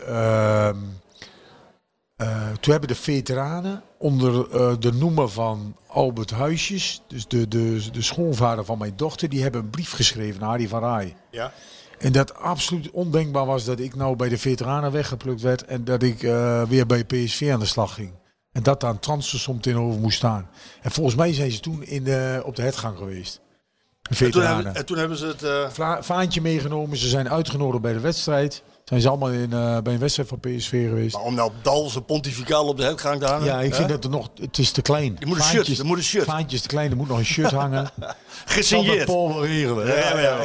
Eh, 2.19 2.47
toen 2.59 2.71
hebben 2.71 2.89
de 2.89 2.95
veteranen 2.95 3.81
onder 3.97 4.51
eh, 4.51 4.73
de 4.79 4.93
noemer 4.93 5.29
van 5.29 5.75
Albert 5.87 6.31
Huisjes, 6.31 7.01
dus 7.07 7.27
de, 7.27 7.47
de, 7.47 7.81
de 7.91 8.01
schoonvader 8.01 8.65
van 8.65 8.77
mijn 8.77 8.93
dochter, 8.95 9.29
die 9.29 9.41
hebben 9.41 9.61
een 9.61 9.69
brief 9.69 9.91
geschreven 9.91 10.39
naar 10.39 10.49
Harry 10.49 10.67
van 10.67 10.79
Rij. 10.79 11.15
Ja. 11.31 11.51
En 11.97 12.11
dat 12.11 12.35
absoluut 12.35 12.91
ondenkbaar 12.91 13.45
was 13.45 13.65
dat 13.65 13.79
ik 13.79 13.95
nou 13.95 14.15
bij 14.15 14.29
de 14.29 14.37
veteranen 14.37 14.91
weggeplukt 14.91 15.41
werd 15.41 15.65
en 15.65 15.83
dat 15.83 16.03
ik 16.03 16.23
eh, 16.23 16.63
weer 16.63 16.85
bij 16.85 17.03
PSV 17.03 17.49
aan 17.53 17.59
de 17.59 17.65
slag 17.65 17.93
ging. 17.93 18.11
En 18.51 18.63
dat 18.63 18.81
daar 18.81 18.91
een 18.91 18.99
transfersom 18.99 19.61
tegenover 19.61 19.99
moest 19.99 20.17
staan. 20.17 20.49
En 20.81 20.91
volgens 20.91 21.15
mij 21.15 21.33
zijn 21.33 21.51
ze 21.51 21.59
toen 21.59 21.83
in 21.83 22.03
de, 22.03 22.41
op 22.45 22.55
de 22.55 22.61
hetgang 22.61 22.97
geweest. 22.97 23.33
De 23.33 24.09
En 24.09 24.15
toen, 24.15 24.15
veteranen. 24.15 24.55
hebben, 24.55 24.75
en 24.75 24.85
toen 24.85 24.97
hebben 24.97 25.17
ze 25.17 25.35
het... 25.37 26.05
vaantje 26.05 26.41
meegenomen. 26.41 26.97
Ze 26.97 27.07
zijn 27.07 27.29
uitgenodigd 27.29 27.81
bij 27.81 27.93
de 27.93 27.99
wedstrijd. 27.99 28.63
Zijn 28.89 29.01
ze 29.01 29.09
allemaal 29.09 29.29
in, 29.31 29.53
eh, 29.53 29.77
bij 29.77 29.93
een 29.93 29.99
wedstrijd 29.99 30.29
van 30.29 30.39
PSV 30.39 30.87
geweest. 30.87 31.15
maar 31.15 31.23
om 31.23 31.33
nou 31.33 31.51
Dalsen 31.61 32.05
pontificaal 32.05 32.67
op 32.67 32.77
de 32.77 32.83
Hetgang 32.83 33.19
te 33.19 33.25
hangen. 33.25 33.45
Ja, 33.45 33.61
ik 33.61 33.69
hè? 33.71 33.75
vind 33.75 33.89
dat 33.89 34.03
er 34.03 34.09
nog, 34.09 34.29
het 34.41 34.57
is 34.57 34.71
te 34.71 34.81
klein. 34.81 35.15
Je 35.19 35.25
moet 35.25 35.37
een 35.37 35.43
Vaantjes- 35.43 35.65
shirt, 35.67 35.79
er 35.79 35.85
moet 35.85 35.97
een 35.97 36.03
shirt. 36.03 36.61
Te 36.61 36.67
klein, 36.67 36.91
er 36.91 36.97
moet 36.97 37.07
nog 37.07 37.17
een 37.17 37.25
shirt 37.25 37.51
hangen. 37.51 37.89
Gesigneerd. 38.45 39.05
Paul 39.05 39.27
wel 39.27 39.45
regelen. 39.45 39.87
Ja, 39.87 40.19
ja, 40.19 40.41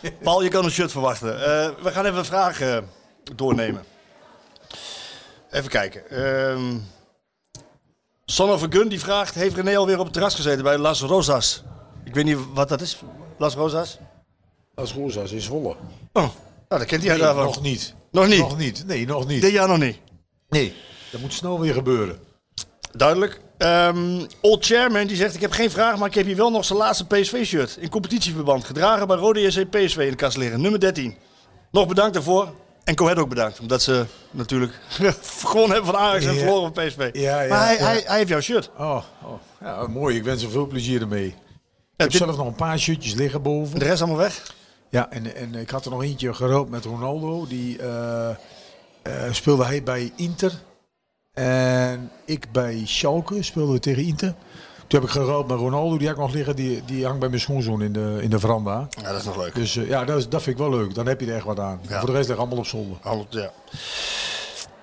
ja. 0.00 0.10
Paul, 0.22 0.42
je 0.42 0.48
kan 0.48 0.64
een 0.64 0.70
shirt 0.70 0.90
verwachten. 0.90 1.34
Eh, 1.34 1.70
we 1.82 1.90
gaan 1.90 2.04
even 2.04 2.18
een 2.18 2.24
vraag 2.24 2.60
doornemen. 3.34 3.82
Even 5.50 5.70
kijken. 5.70 6.10
Ehm 6.10 6.76
Son 8.24 8.50
of 8.50 8.62
a 8.62 8.66
Gun 8.70 8.88
die 8.88 9.00
vraagt: 9.00 9.34
Heeft 9.34 9.56
René 9.56 9.76
alweer 9.76 9.98
op 9.98 10.04
het 10.04 10.12
terras 10.12 10.34
gezeten 10.34 10.62
bij 10.62 10.78
Las 10.78 11.00
Rosas? 11.00 11.62
Ik 12.04 12.14
weet 12.14 12.24
niet 12.24 12.38
wat 12.54 12.68
dat 12.68 12.80
is. 12.80 13.02
Las 13.38 13.54
Rosas? 13.54 13.98
Als 14.74 14.92
Rosas 14.92 15.32
is 15.32 15.44
Zwolle. 15.44 15.76
Oh, 16.12 16.28
nou, 16.68 16.80
dat 16.80 16.84
kent 16.90 17.02
hij 17.02 17.10
Nee, 17.12 17.20
daarvan. 17.20 17.44
nog 17.44 17.62
niet. 17.62 17.94
Nog 18.10 18.26
niet? 18.28 18.38
Nog 18.38 18.58
niet. 18.58 18.86
Nee, 18.86 19.06
nog 19.06 19.26
niet. 19.26 19.40
Dit 19.40 19.52
jaar 19.52 19.68
nog 19.68 19.78
niet. 19.78 19.98
Nee. 20.48 20.74
Dat 21.10 21.20
moet 21.20 21.32
snel 21.32 21.60
weer 21.60 21.72
gebeuren. 21.74 22.18
Duidelijk. 22.92 23.40
Ehm, 23.58 24.26
Old 24.40 24.64
Chairman 24.66 25.06
die 25.06 25.16
zegt: 25.16 25.34
Ik 25.34 25.40
heb 25.40 25.52
geen 25.52 25.70
vraag, 25.70 25.98
maar 25.98 26.08
ik 26.08 26.14
heb 26.14 26.26
hier 26.26 26.36
wel 26.36 26.50
nog 26.50 26.64
zijn 26.64 26.78
laatste 26.78 27.06
PSV-shirt. 27.06 27.76
In 27.80 27.88
competitieverband. 27.88 28.64
Gedragen 28.64 29.06
bij 29.06 29.16
Rode 29.16 29.40
JC 29.40 29.70
PSV 29.70 29.96
in 29.96 30.10
de 30.10 30.16
kast 30.16 30.36
liggen. 30.36 30.60
Nummer 30.60 30.80
13. 30.80 31.16
Nog 31.70 31.86
bedankt 31.86 32.14
daarvoor. 32.14 32.54
En 32.84 32.94
Cohet 32.94 33.18
ook 33.18 33.28
bedankt. 33.28 33.60
Omdat 33.60 33.82
ze 33.82 34.04
natuurlijk 34.30 34.72
gewonnen 35.44 35.72
hebben 35.76 35.92
van 35.92 35.96
Ajax 36.00 36.24
en 36.24 36.32
Ja. 36.32 36.38
verloren 36.38 36.74
van 36.74 36.86
PSV. 36.86 37.08
Ja, 37.12 37.40
ja, 37.42 37.48
maar 37.48 37.64
hij. 37.66 37.76
Hij, 37.76 38.02
hij 38.06 38.16
heeft 38.16 38.28
jouw 38.28 38.40
shirt. 38.40 38.70
Oh, 38.78 39.02
oh. 39.24 39.32
Ja, 39.60 39.86
mooi. 39.86 40.16
Ik 40.16 40.24
wens 40.24 40.42
er 40.42 40.50
veel 40.50 40.66
plezier 40.66 41.00
ermee. 41.00 41.26
Ik 41.26 41.34
heb 41.96 42.10
dit- 42.10 42.18
zelf 42.20 42.36
nog 42.36 42.46
een 42.46 42.54
paar 42.54 42.78
shirtjes 42.78 43.14
liggen 43.14 43.42
boven. 43.42 43.78
De 43.78 43.84
rest 43.84 44.00
allemaal 44.02 44.20
weg. 44.20 44.54
Ja, 44.90 45.10
en, 45.10 45.36
en 45.36 45.54
ik 45.54 45.70
had 45.70 45.84
er 45.84 45.90
nog 45.90 46.02
eentje 46.02 46.34
geruild 46.34 46.70
met 46.70 46.84
Ronaldo. 46.84 47.46
Die 47.46 47.78
eh, 47.78 48.28
eh, 48.28 48.36
speelde 49.30 49.64
hij 49.64 49.82
bij 49.82 50.12
Inter. 50.16 50.52
En 51.32 52.10
ik 52.24 52.52
bij 52.52 52.82
Schalke 52.84 53.42
speelden 53.42 53.74
we 53.74 53.80
tegen 53.80 54.02
Inter. 54.02 54.34
Toen 54.86 55.00
heb 55.00 55.08
ik 55.08 55.14
geruild 55.14 55.48
met 55.48 55.58
Ronaldo. 55.58 55.98
Die 55.98 56.08
ik 56.08 56.16
nog 56.16 56.32
liggen. 56.32 56.56
Die, 56.56 56.84
die 56.84 57.04
hangt 57.04 57.20
bij 57.20 57.28
mijn 57.28 57.40
schoonzoon 57.40 57.82
in 57.82 57.92
de, 57.92 58.18
in 58.22 58.30
de 58.30 58.38
veranda. 58.38 58.88
Ja, 59.02 59.10
dat 59.10 59.20
is 59.20 59.24
nog 59.24 59.36
leuk. 59.36 59.54
Dus 59.54 59.76
eh, 59.76 59.88
ja, 59.88 60.04
dat, 60.04 60.18
is, 60.18 60.28
dat 60.28 60.42
vind 60.42 60.58
ik 60.58 60.62
wel 60.62 60.78
leuk. 60.78 60.94
Dan 60.94 61.06
heb 61.06 61.20
je 61.20 61.26
er 61.26 61.34
echt 61.34 61.44
wat 61.44 61.60
aan. 61.60 61.80
Ja. 61.88 61.98
Voor 61.98 62.08
de 62.08 62.14
rest 62.14 62.28
ligt 62.28 62.40
allemaal 62.40 62.58
op 62.58 62.66
zolder. 62.66 62.96
Ja. 63.30 63.50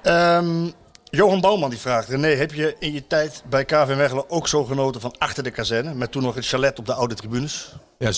Ehm, 0.02 0.69
Johan 1.03 1.41
Bouwman 1.41 1.69
die 1.69 1.80
vraagt: 1.80 2.07
René, 2.07 2.27
heb 2.27 2.53
je 2.53 2.76
in 2.80 2.94
je 2.94 3.07
tijd 3.07 3.44
bij 3.49 3.65
KV 3.65 3.94
Mechelen 3.95 4.30
ook 4.30 4.48
zo 4.48 4.64
genoten 4.64 5.02
van 5.02 5.15
achter 5.18 5.44
de 5.44 5.52
kazerne? 5.52 5.94
Met 5.94 6.11
toen 6.11 6.23
nog 6.23 6.36
het 6.36 6.48
chalet 6.48 6.80
op 6.80 6.86
de 6.86 6.94
oude 6.94 7.15
tribunes? 7.15 7.76
Ja, 7.98 8.11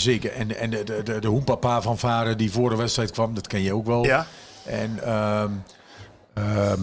zeker. 0.00 0.32
En, 0.32 0.56
en 0.58 0.70
de, 0.70 0.84
de, 0.84 1.02
de, 1.02 1.18
de 1.20 1.28
hoempapa 1.28 1.82
van 1.82 1.98
Varen 1.98 2.38
die 2.38 2.50
voor 2.52 2.70
de 2.70 2.76
wedstrijd 2.76 3.10
kwam, 3.10 3.34
dat 3.34 3.46
ken 3.46 3.62
je 3.62 3.74
ook 3.74 3.86
wel. 3.86 4.04
Ja. 4.04 4.26
En 4.64 4.98
ehm, 5.04 5.50
ehm, 6.34 6.80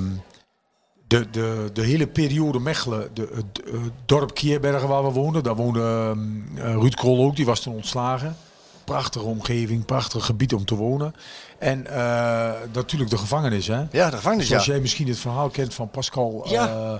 de, 1.07 1.29
de, 1.29 1.69
de 1.73 1.81
hele 1.81 2.07
periode 2.07 2.59
Mechelen, 2.59 3.09
de, 3.13 3.29
het 3.33 3.91
dorp 4.05 4.33
Kierbergen 4.33 4.87
waar 4.87 5.03
we 5.03 5.11
woonden, 5.11 5.43
daar 5.43 5.55
woonde 5.55 5.81
ehm, 5.81 6.57
eh, 6.57 6.73
Ruud 6.73 6.93
Krol 6.95 7.25
ook, 7.25 7.35
die 7.35 7.45
was 7.45 7.59
toen 7.59 7.73
ontslagen. 7.75 8.35
Prachtige 8.83 9.25
omgeving, 9.25 9.85
prachtig 9.85 10.25
gebied 10.25 10.53
om 10.53 10.65
te 10.65 10.75
wonen. 10.75 11.15
En 11.59 11.87
eh, 11.87 12.51
natuurlijk 12.73 13.09
de 13.09 13.17
gevangenis, 13.17 13.67
hè? 13.67 13.83
Ja, 13.91 14.09
de 14.09 14.15
gevangenis, 14.15 14.47
Zoals 14.47 14.65
ja. 14.65 14.71
jij 14.71 14.81
misschien 14.81 15.07
het 15.07 15.19
verhaal 15.19 15.49
kent 15.49 15.73
van 15.73 15.89
Pascal, 15.89 16.45
Ja. 16.49 16.67
eh, 16.67 16.93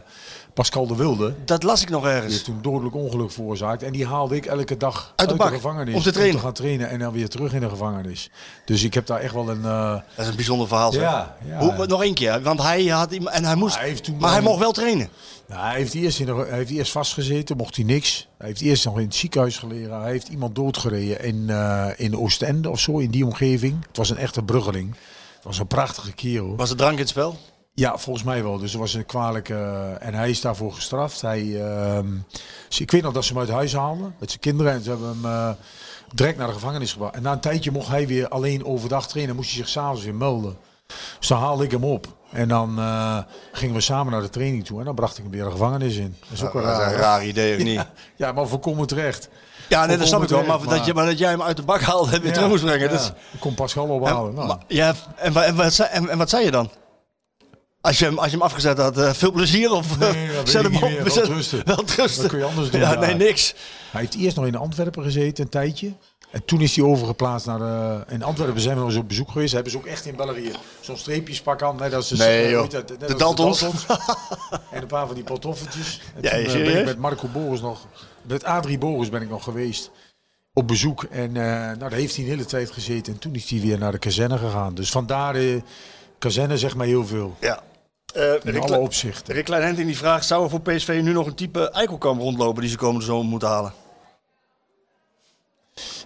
Pascal 0.56 0.88
de 0.88 0.95
Wilde. 0.95 1.34
Dat 1.45 1.64
las 1.64 1.82
ik 1.82 1.90
nog 1.90 2.03
Die 2.03 2.11
ergens. 2.11 2.34
heeft 2.34 2.45
toen 2.45 2.60
dodelijk 2.61 2.95
ongeluk 2.95 3.32
veroorzaakt. 3.32 3.84
En 3.84 3.91
die 3.91 4.06
haalde 4.07 4.36
ik 4.36 4.45
elke 4.45 4.77
dag 4.77 5.14
Uit 5.15 5.30
de 5.30 5.36
bak, 5.36 5.53
gevangenis. 5.53 5.95
om 5.95 6.02
te 6.02 6.11
trainen. 6.11 6.40
gaan 6.40 6.53
trainen 6.53 6.90
en 6.90 6.99
dan 6.99 7.14
weer 7.14 7.30
terug 7.30 7.53
in 7.53 7.60
de 7.60 7.69
gevangenis. 7.69 8.30
Dus 8.65 8.84
ik 8.84 8.94
heb 8.94 9.06
daar 9.06 9.19
echt 9.19 9.34
wel 9.34 9.49
een... 9.49 9.64
eh, 9.65 9.90
Dat 9.91 10.02
is 10.18 10.27
een 10.27 10.36
bijzonder 10.36 10.68
verhaal. 10.68 10.91
zeg. 10.91 11.02
Ja, 11.02 11.36
ja. 11.48 11.57
Hoe, 11.60 11.88
nog 11.88 12.03
één 12.03 12.14
keer, 12.14 12.41
want 12.41 12.61
hij 12.61 12.86
had 12.86 13.11
en 13.14 13.45
hij 13.45 13.56
moest, 13.56 13.77
Hij 13.77 13.88
heeft 13.88 14.03
toen 14.03 14.18
maar 14.18 14.32
hij 14.32 14.41
mocht 14.41 14.60
wel 14.60 14.72
trainen. 14.72 15.10
nou, 15.48 15.61
hij, 15.65 15.76
heeft 15.77 15.94
eerst 15.94 16.19
in 16.19 16.26
de, 16.26 16.34
hij 16.36 16.57
heeft 16.57 16.72
eerst 16.72 16.91
vastgezeten, 16.91 17.57
mocht 17.57 17.76
hij 17.76 17.86
niks. 17.86 18.27
Hij 18.38 18.48
heeft 18.48 18.61
eerst 18.61 18.86
nog 18.86 18.98
in 18.99 19.06
het 19.06 19.15
ziekenhuis 19.15 19.57
gelegen. 19.57 20.02
Hij 20.02 20.11
heeft 20.11 20.27
iemand 20.27 20.56
doodgereden 20.56 21.23
in, 21.23 21.49
eh 21.49 21.88
in 21.95 22.18
Oostende 22.18 22.69
of 22.69 22.80
zo, 22.80 22.98
in 22.98 23.11
die 23.11 23.26
omgeving. 23.26 23.86
Het 23.88 23.98
was 23.98 24.10
een 24.10 24.18
echte 24.18 24.44
bruggeling. 24.44 24.90
Het 25.36 25.44
was 25.44 25.60
een 25.60 25.68
prachtige 25.68 26.11
kerel. 26.11 26.56
Was 26.56 26.69
er 26.69 26.76
drank 26.77 26.94
in 26.94 26.99
het 26.99 27.10
spel? 27.10 27.38
Ja, 27.77 27.97
volgens 27.97 28.26
mij 28.26 28.43
wel. 28.43 28.57
Dus 28.57 28.73
er 28.73 28.80
was 28.80 28.93
een 28.93 29.06
kwalijke... 29.06 29.56
en 29.99 30.14
hij 30.14 30.30
is 30.30 30.41
daarvoor 30.41 30.73
gestraft. 30.73 31.22
Hij, 31.22 31.64
ehm, 31.65 32.07
ik 32.77 32.91
weet 32.91 33.02
nog 33.02 33.14
dat 33.14 33.23
ze 33.26 33.31
hem 33.34 33.41
uit 33.41 33.49
huis 33.52 33.73
haalden 33.73 34.15
met 34.19 34.30
zijn 34.30 34.41
kinderen. 34.41 34.72
En 34.73 34.84
ze 34.84 34.89
hebben 34.89 35.07
hem 35.07 35.26
eh, 35.26 35.49
direct 36.14 36.38
naar 36.38 36.47
de 36.47 36.53
gevangenis 36.53 36.91
gebracht. 36.91 37.15
En 37.15 37.22
na 37.22 37.31
een 37.31 37.39
tijdje 37.39 37.72
mocht 37.72 37.88
hij 37.88 38.07
weer 38.07 38.27
alleen 38.27 38.65
overdag 38.65 39.07
trainen. 39.07 39.35
moest 39.35 39.49
hij 39.49 39.57
zich 39.57 39.69
s'avonds 39.69 40.03
weer 40.03 40.15
melden. 40.15 40.57
Dus 41.19 41.27
dan 41.27 41.39
haalde 41.39 41.64
ik 41.64 41.72
hem 41.72 41.84
op. 41.84 42.07
En 42.31 42.47
dan 42.47 42.80
eh, 42.80 43.18
gingen 43.52 43.76
we 43.76 43.81
samen 43.81 44.11
naar 44.11 44.22
de 44.22 44.30
training 44.30 44.65
toe. 44.65 44.80
En 44.80 44.85
dan 44.85 44.95
bracht 44.95 45.18
ik 45.18 45.23
hem 45.23 45.31
weer 45.31 45.43
de 45.43 45.52
gevangenis 45.52 45.95
in. 45.95 46.15
Dat 46.19 46.31
is 46.31 46.43
ook 46.43 46.53
wel 46.53 46.64
raar. 46.64 46.91
een 46.93 46.97
raar 46.97 47.26
idee, 47.26 47.57
of 47.57 47.64
niet? 47.72 47.73
Ja, 47.76 47.88
ja, 48.15 48.31
maar 48.31 48.47
voorkomen 48.47 48.88
terecht. 48.88 49.30
Ja, 49.69 49.85
nee, 49.85 49.97
dat 49.97 50.07
snap 50.07 50.23
ik 50.23 50.30
wel. 50.30 50.38
Maar, 50.39 50.47
Volkomen 50.49 50.77
dat, 50.77 50.85
je, 50.85 50.93
maar 50.93 51.06
dat 51.06 51.18
jij 51.18 51.30
hem 51.30 51.41
uit 51.41 51.57
de 51.57 51.64
bak 51.64 51.81
haalde 51.81 52.11
en 52.15 52.22
weer 52.22 52.34
terug 52.34 52.49
moest 52.49 52.64
brengen. 52.64 52.89
dat 52.89 52.99
is- 52.99 53.11
Ik 53.31 53.39
kon 53.39 53.53
Pascal 53.53 53.88
ophalen. 53.88 54.30
en, 54.30 54.35
Nou, 54.35 54.47
maar- 54.47 54.57
ja, 54.68 54.93
en, 55.15 55.34
wa- 55.34 55.43
en, 55.43 55.56
wat, 55.56 55.73
zei- 55.73 55.89
en, 55.89 56.10
en 56.10 56.18
wat 56.18 56.30
zei 56.30 56.43
je 56.45 56.52
dan? 56.52 56.69
Als 57.86 57.99
je 57.99 58.06
hem, 58.06 58.18
als 58.18 58.26
je 58.26 58.32
hem 58.32 58.41
afgezet 58.41 58.78
had, 58.78 58.98
eh, 58.98 59.14
veel 59.14 59.32
plezier 59.32 59.72
of 59.72 59.98
Nee, 59.99 60.34
dat 60.34 60.49
zet 60.49 60.66
ik 60.66 60.72
hem 60.72 60.72
niet 60.72 60.84
op. 60.84 60.90
meer. 60.90 61.03
Wel 61.03 61.41
zet-. 61.41 61.64
Wel 61.66 61.84
trusten. 61.84 62.22
Wat 62.22 62.32
kun 62.32 62.40
je 62.40 62.45
anders 62.45 62.70
doen 62.70 62.80
Ja, 62.82 62.99
nee, 62.99 63.16
niks. 63.16 63.53
Hij 63.91 64.02
heeft 64.02 64.16
eerst 64.16 64.36
nog 64.36 64.45
in 64.45 64.56
Antwerpen 64.56 65.03
gezeten 65.03 65.44
een 65.44 65.49
tijdje. 65.49 65.94
En 66.32 66.45
toen 66.45 66.62
is 66.62 66.76
hij 66.76 66.86
overgeplaatst 66.86 67.45
naar... 67.48 67.62
eh 67.62 68.14
in 68.14 68.24
Antwerpen 68.24 68.62
zijn 68.62 68.74
we 68.76 68.80
nog 68.82 68.90
eens 68.90 68.99
op 68.99 69.07
bezoek 69.07 69.32
geweest. 69.32 69.53
Hebben 69.53 69.72
ze 69.72 69.78
ook 69.78 69.86
echt 69.86 70.06
in 70.06 70.16
België 70.16 70.52
zo'n 70.82 70.98
streepjespak 70.98 71.62
aan. 71.62 71.76
Net 71.76 71.94
als 71.94 72.07
de, 72.07 72.16
Nee, 72.18 72.44
eh, 72.45 72.52
joh. 72.52 72.70
dat? 72.70 72.90
Net 72.90 72.99
De 72.99 73.06
als 73.07 73.18
Daltons. 73.18 73.62
en 74.72 74.82
een 74.82 74.88
paar 74.88 75.06
van 75.06 75.16
die 75.16 75.24
pantoffeltjes. 75.24 76.02
En 76.16 76.22
Ja, 76.22 76.30
toen 76.52 76.57
je 76.60 76.64
ben 76.64 76.80
ik 76.80 76.86
met 76.86 76.98
Marco 76.98 77.28
Boris 77.28 77.62
nog... 77.62 77.86
Met 78.22 78.44
Adrie 78.44 78.78
Boris 78.78 79.10
ben 79.10 79.22
ik 79.22 79.30
nog 79.30 79.44
geweest. 79.44 79.91
Op 80.53 80.68
bezoek. 80.68 81.03
En 81.03 81.28
eh, 81.38 81.44
nou, 81.44 81.78
daar 81.78 81.91
heeft 81.91 82.16
hij 82.16 82.24
een 82.26 82.30
hele 82.32 82.45
tijd 82.45 82.72
gezeten. 82.72 83.14
En 83.14 83.20
toen 83.20 83.34
is 83.36 83.49
hij 83.49 83.60
weer 83.60 83.78
naar 83.78 83.91
de 83.91 83.98
kazerne 83.98 84.38
gegaan. 84.38 84.76
Dus 84.76 84.90
vandaar... 84.90 85.34
de 85.34 85.62
kazerne 86.20 86.57
zegt 86.57 86.76
mij 86.76 86.88
heel 86.88 87.06
veel. 87.06 87.36
Ja. 87.40 87.64
Eh, 88.16 88.34
In 88.34 88.40
Rick, 88.52 88.62
alle 88.64 88.78
opzichten. 88.78 89.34
Rick 89.34 89.46
Kleinhenting 89.46 89.88
die 89.88 89.98
vraagt, 89.98 90.26
zou 90.26 90.44
er 90.44 90.50
voor 90.50 90.62
PSV 90.62 91.00
nu 91.04 91.12
nog 91.12 91.28
een 91.28 91.36
type 91.36 91.70
eikelkamp 91.72 92.22
rondlopen 92.22 92.62
die 92.62 92.70
ze 92.72 92.78
komende 92.78 93.06
zomer 93.06 93.26
moeten 93.26 93.48
halen? 93.48 93.74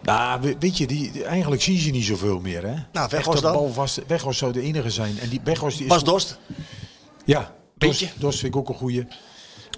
Nou, 0.02 0.42
we- 0.42 0.56
weet 0.60 0.78
je, 0.78 0.88
die, 0.88 1.12
die- 1.12 1.24
eigenlijk 1.24 1.62
zien 1.62 1.78
ze 1.78 1.90
niet 1.90 2.06
zoveel 2.06 2.40
meer, 2.40 2.64
hè? 2.64 2.76
Nou, 2.92 3.08
Weghorst 3.10 3.42
dan? 3.42 3.54
balvast- 3.54 4.02
Weghorst 4.08 4.40
zou 4.40 4.52
de 4.52 4.62
enige 4.62 4.90
zijn. 4.90 5.20
En 5.20 5.30
die 5.30 5.42
Weghorst 5.44 5.78
die 5.78 5.86
is... 5.88 5.92
Bas 5.94 6.04
Dost, 6.04 6.38
Ja, 7.26 7.54
Beetje. 7.78 8.06
Dos, 8.06 8.16
Dos 8.20 8.40
vind 8.40 8.54
ik 8.54 8.60
ook 8.60 8.70
een 8.70 8.76
goeie. 8.76 9.08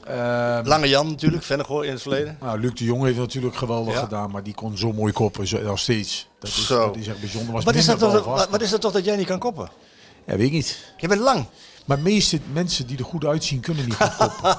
Ehm, 0.06 0.68
Lange 0.68 0.88
Jan 0.90 1.08
natuurlijk, 1.08 1.44
Vennegoor 1.44 1.86
in 1.86 1.92
het 1.92 2.02
verleden. 2.02 2.38
nou, 2.42 2.60
Luc 2.60 2.74
de 2.74 2.84
Jong 2.84 3.04
heeft 3.04 3.18
natuurlijk 3.18 3.56
geweldig 3.56 3.94
Ja. 3.94 4.00
gedaan, 4.00 4.32
maar 4.32 4.44
die 4.44 4.54
kon 4.54 4.78
zo 4.78 4.94
mooi 4.94 5.14
koppen, 5.14 5.48
zo, 5.48 5.62
nog 5.62 5.80
steeds. 5.80 6.28
Dat 6.40 6.50
is, 6.50 6.66
Zo. 6.66 6.86
dat 6.86 6.96
is 6.96 7.08
echt 7.08 7.20
bijzonder. 7.20 7.54
Was 7.54 7.64
Wat 7.64 7.76
is, 7.76 7.86
dat 7.86 8.00
toch, 8.00 8.48
wat 8.50 8.62
is 8.62 8.70
dat 8.70 8.82
toch 8.82 8.92
dat 8.92 9.06
jij 9.06 9.16
niet 9.16 9.28
kan 9.28 9.40
koppen? 9.40 9.70
Ja, 10.26 10.36
weet 10.36 10.46
ik 10.46 10.52
niet. 10.52 10.94
Je 10.98 11.08
bent 11.08 11.22
lang. 11.22 11.46
Maar 11.92 12.00
meeste 12.00 12.40
mensen 12.54 12.88
die 12.88 12.98
er 12.98 13.04
goed 13.04 13.26
uitzien, 13.26 13.60
kunnen 13.60 13.86
niet 13.86 13.96
goed 13.96 14.16
koppen. 14.16 14.58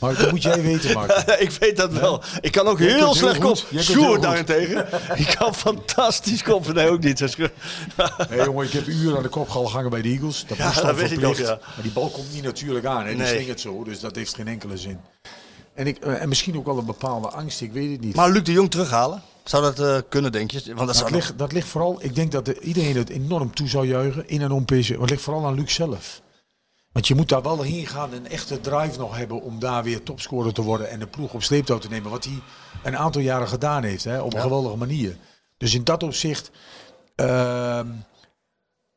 maar 0.00 0.14
dat 0.16 0.30
moet 0.30 0.42
jij 0.42 0.62
weten, 0.62 0.92
Mark. 0.92 1.12
ik 1.46 1.50
weet 1.50 1.76
dat 1.76 1.92
wel. 1.92 2.22
Ik 2.40 2.52
kan 2.52 2.66
ook 2.66 2.78
heel 2.78 3.14
slecht 3.14 3.38
koppen. 3.38 3.82
Sjoerd 3.82 4.22
daarentegen. 4.22 4.86
Ik 5.14 5.34
kan 5.38 5.54
fantastisch 5.54 6.42
koppen. 6.42 6.74
Nee, 6.74 6.90
ook 6.90 7.00
niet. 7.02 7.18
Hé 7.18 8.44
jongen, 8.44 8.66
ik 8.66 8.72
heb 8.72 8.86
uren 8.86 9.16
aan 9.16 9.22
de 9.22 9.28
kop 9.28 9.48
gehangen 9.48 9.90
bij 9.90 10.02
de 10.02 10.08
Eagles. 10.08 10.44
Dat 10.46 10.56
Ja, 10.56 10.66
moest 10.66 10.82
dat 10.82 10.96
weet 10.96 11.10
ik 11.10 11.18
verplicht. 11.18 11.38
nog, 11.38 11.48
ja. 11.48 11.58
Maar 11.74 11.82
die 11.82 11.92
bal 11.92 12.08
komt 12.08 12.32
niet 12.32 12.42
natuurlijk 12.42 12.86
aan. 12.86 13.04
Nee. 13.04 13.16
die 13.16 13.26
slingert 13.26 13.60
zo, 13.60 13.84
dus 13.84 14.00
dat 14.00 14.16
heeft 14.16 14.34
geen 14.34 14.48
enkele 14.48 14.76
zin. 14.76 15.00
En, 15.74 15.86
ik, 15.86 15.98
eh, 15.98 16.22
en 16.22 16.28
misschien 16.28 16.56
ook 16.56 16.66
wel 16.66 16.78
een 16.78 16.86
bepaalde 16.86 17.28
angst, 17.28 17.60
ik 17.60 17.72
weet 17.72 17.90
het 17.90 18.00
niet. 18.00 18.14
Maar 18.14 18.30
Luc 18.30 18.42
de 18.42 18.52
Jong 18.52 18.70
terughalen? 18.70 19.22
Zou 19.44 19.62
dat 19.62 19.78
eh, 19.80 19.98
kunnen, 20.08 20.32
denk 20.32 20.50
je? 20.50 20.74
Want 20.74 20.86
dat 20.86 20.96
zou 20.96 21.10
ligt, 21.10 21.38
dat 21.38 21.52
ligt 21.52 21.68
vooral, 21.68 21.96
ik 22.02 22.14
denk 22.14 22.32
dat 22.32 22.44
de- 22.44 22.60
iedereen 22.60 22.96
het 22.96 23.08
enorm 23.08 23.54
toe 23.54 23.68
zou 23.68 23.86
juichen, 23.86 24.28
in 24.28 24.42
en 24.42 24.52
om 24.52 24.64
PSV. 24.64 24.90
Maar 24.90 25.00
het 25.00 25.10
ligt 25.10 25.22
vooral 25.22 25.46
aan 25.46 25.54
Luc 25.54 25.74
zelf. 25.74 26.22
Want 26.92 27.06
je 27.08 27.14
moet 27.14 27.28
daar 27.28 27.42
wel 27.42 27.62
heen 27.62 27.86
gaan 27.86 28.12
en 28.12 28.26
echte 28.26 28.60
drive 28.60 28.98
nog 28.98 29.16
hebben 29.16 29.42
om 29.42 29.58
daar 29.58 29.82
weer 29.82 30.02
topscorer 30.02 30.52
te 30.52 30.62
worden 30.62 30.90
en 30.90 30.98
de 30.98 31.06
ploeg 31.06 31.32
op 31.34 31.42
sleeptouw 31.42 31.78
te 31.78 31.88
nemen. 31.88 32.10
Wat 32.10 32.24
hij 32.24 32.38
een 32.82 32.96
aantal 32.96 33.20
jaren 33.22 33.48
gedaan 33.48 33.82
heeft, 33.82 34.04
hè, 34.04 34.20
op 34.20 34.34
een 34.34 34.40
geweldige 34.40 34.76
manier. 34.76 35.16
Dus 35.56 35.74
in 35.74 35.84
dat 35.84 36.02
opzicht 36.02 36.50
ehm, 37.14 37.86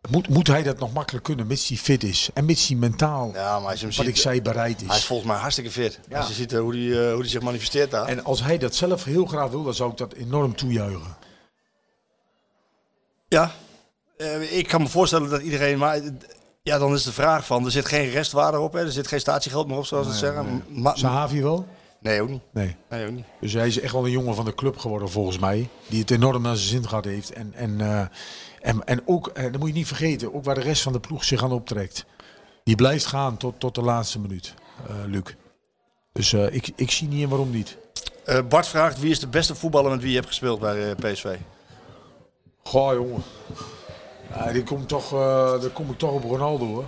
moet, 0.10 0.30
moet 0.30 0.48
hij 0.48 0.64
dat 0.64 0.80
nog 0.80 0.94
makkelijk 0.94 1.24
kunnen, 1.24 1.48
mits 1.48 1.68
hij 1.68 1.78
fit 1.78 2.04
is. 2.04 2.30
En 2.34 2.46
mits 2.46 2.68
hij 2.68 2.78
mentaal, 2.78 3.32
Ja, 3.34 3.60
maar 3.60 3.70
als 3.70 3.80
je 3.80 3.86
hem 3.86 3.96
wat 3.96 4.06
ziet, 4.06 4.16
ik 4.16 4.22
zei, 4.22 4.42
bereid 4.42 4.80
hij 4.80 4.90
is 4.90 4.98
is. 4.98 5.06
volgens 5.06 5.30
mij 5.30 5.38
hartstikke 5.38 5.72
fit. 5.72 6.00
Ja. 6.10 6.18
Als 6.18 6.28
je 6.28 6.34
ziet 6.34 6.54
eh, 6.54 6.60
hoe 6.60 6.76
hij 6.76 7.12
hoe 7.12 7.22
die 7.22 7.32
zich 7.32 7.42
manifesteert 7.42 7.92
daar. 7.92 8.08
En 8.08 8.24
als 8.24 8.44
hij 8.44 8.58
dat 8.58 8.76
zelf 8.76 9.04
heel 9.04 9.26
graag 9.26 9.50
wil, 9.50 9.64
dan 9.64 9.74
zou 9.74 9.92
ik 9.92 9.98
dat 9.98 10.14
enorm 10.14 10.56
toejuichen. 10.56 11.16
Ja, 13.28 13.52
eh, 14.18 14.58
ik 14.58 14.68
kan 14.68 14.82
me 14.82 14.88
voorstellen 14.88 15.30
dat 15.30 15.42
iedereen... 15.42 15.78
Maar 15.78 15.96
eh, 15.96 16.12
ja, 16.62 16.78
dan 16.78 16.94
is 16.94 17.04
de 17.04 17.12
vraag 17.12 17.46
van, 17.46 17.66
er 17.66 17.72
zit 17.72 17.86
geen 17.86 18.10
restwaarde 18.10 18.60
op. 18.60 18.74
Hè? 18.74 18.80
Er 18.80 18.92
zit 18.92 19.08
geen 19.08 19.20
statiegeld 19.20 19.68
meer 19.68 19.78
op, 19.78 19.86
zoals 19.86 20.06
ze 20.06 20.12
het 20.12 20.22
zeggen. 20.22 20.64
Maar, 20.68 20.98
Sahavi 20.98 21.42
wel? 21.42 21.68
nee, 22.00 22.22
ook 22.22 22.30
niet. 22.30 22.42
Nee. 22.52 22.76
Nee, 22.90 23.06
ook 23.06 23.12
niet. 23.12 23.26
Dus 23.40 23.54
hij 23.54 23.68
is 23.68 23.80
echt 23.80 23.94
wel 23.94 24.06
een 24.06 24.12
jongen 24.12 24.36
van 24.36 24.46
de 24.46 24.56
club 24.56 24.78
geworden 24.78 25.10
volgens 25.10 25.40
mij. 25.40 25.70
Die 25.88 26.00
het 26.00 26.12
enorm 26.12 26.42
naar 26.42 26.56
zijn 26.56 26.70
zin 26.70 26.88
gehad 26.88 27.06
heeft. 27.06 27.34
En, 27.34 27.54
en, 27.54 27.82
eh, 27.82 28.06
en, 28.66 28.86
en 28.86 29.02
ook, 29.06 29.28
en 29.28 29.52
dat 29.52 29.60
moet 29.60 29.70
je 29.70 29.76
niet 29.76 29.88
vergeten, 29.88 30.34
ook 30.34 30.44
waar 30.44 30.56
de 30.56 30.62
rest 30.62 30.82
van 30.82 30.94
de 30.94 31.00
ploeg 31.00 31.24
zich 31.24 31.44
aan 31.44 31.52
optrekt. 31.52 32.06
Die 32.64 32.76
blijft 32.76 33.06
gaan 33.06 33.38
tot, 33.38 33.60
tot 33.60 33.76
de 33.76 33.82
laatste 33.82 34.20
minuut, 34.20 34.54
eh, 34.88 34.96
Luc. 35.06 35.24
Dus 36.12 36.34
eh, 36.34 36.54
ik, 36.54 36.72
ik 36.76 36.92
zie 36.92 37.08
niet 37.08 37.22
in 37.22 37.30
waarom 37.30 37.52
niet. 37.52 37.78
Eh, 38.26 38.40
Bart 38.50 38.68
vraagt, 38.68 39.00
wie 39.00 39.12
is 39.12 39.20
de 39.20 39.28
beste 39.28 39.56
voetballer 39.56 39.92
met 39.92 40.00
wie 40.02 40.10
je 40.10 40.16
hebt 40.16 40.28
gespeeld 40.28 40.60
bij 40.60 40.90
eh, 40.90 40.96
PSV? 40.96 41.36
Goh, 42.64 42.94
jongen. 42.94 43.24
Ja, 44.30 44.52
die 44.52 44.64
komt 44.64 44.88
toch, 44.88 45.14
eh 45.14 45.62
dan 45.62 45.74
kom 45.74 45.90
ik 45.90 45.98
toch 45.98 46.12
op 46.12 46.24
Ronaldo 46.24 46.66
hoor. 46.66 46.86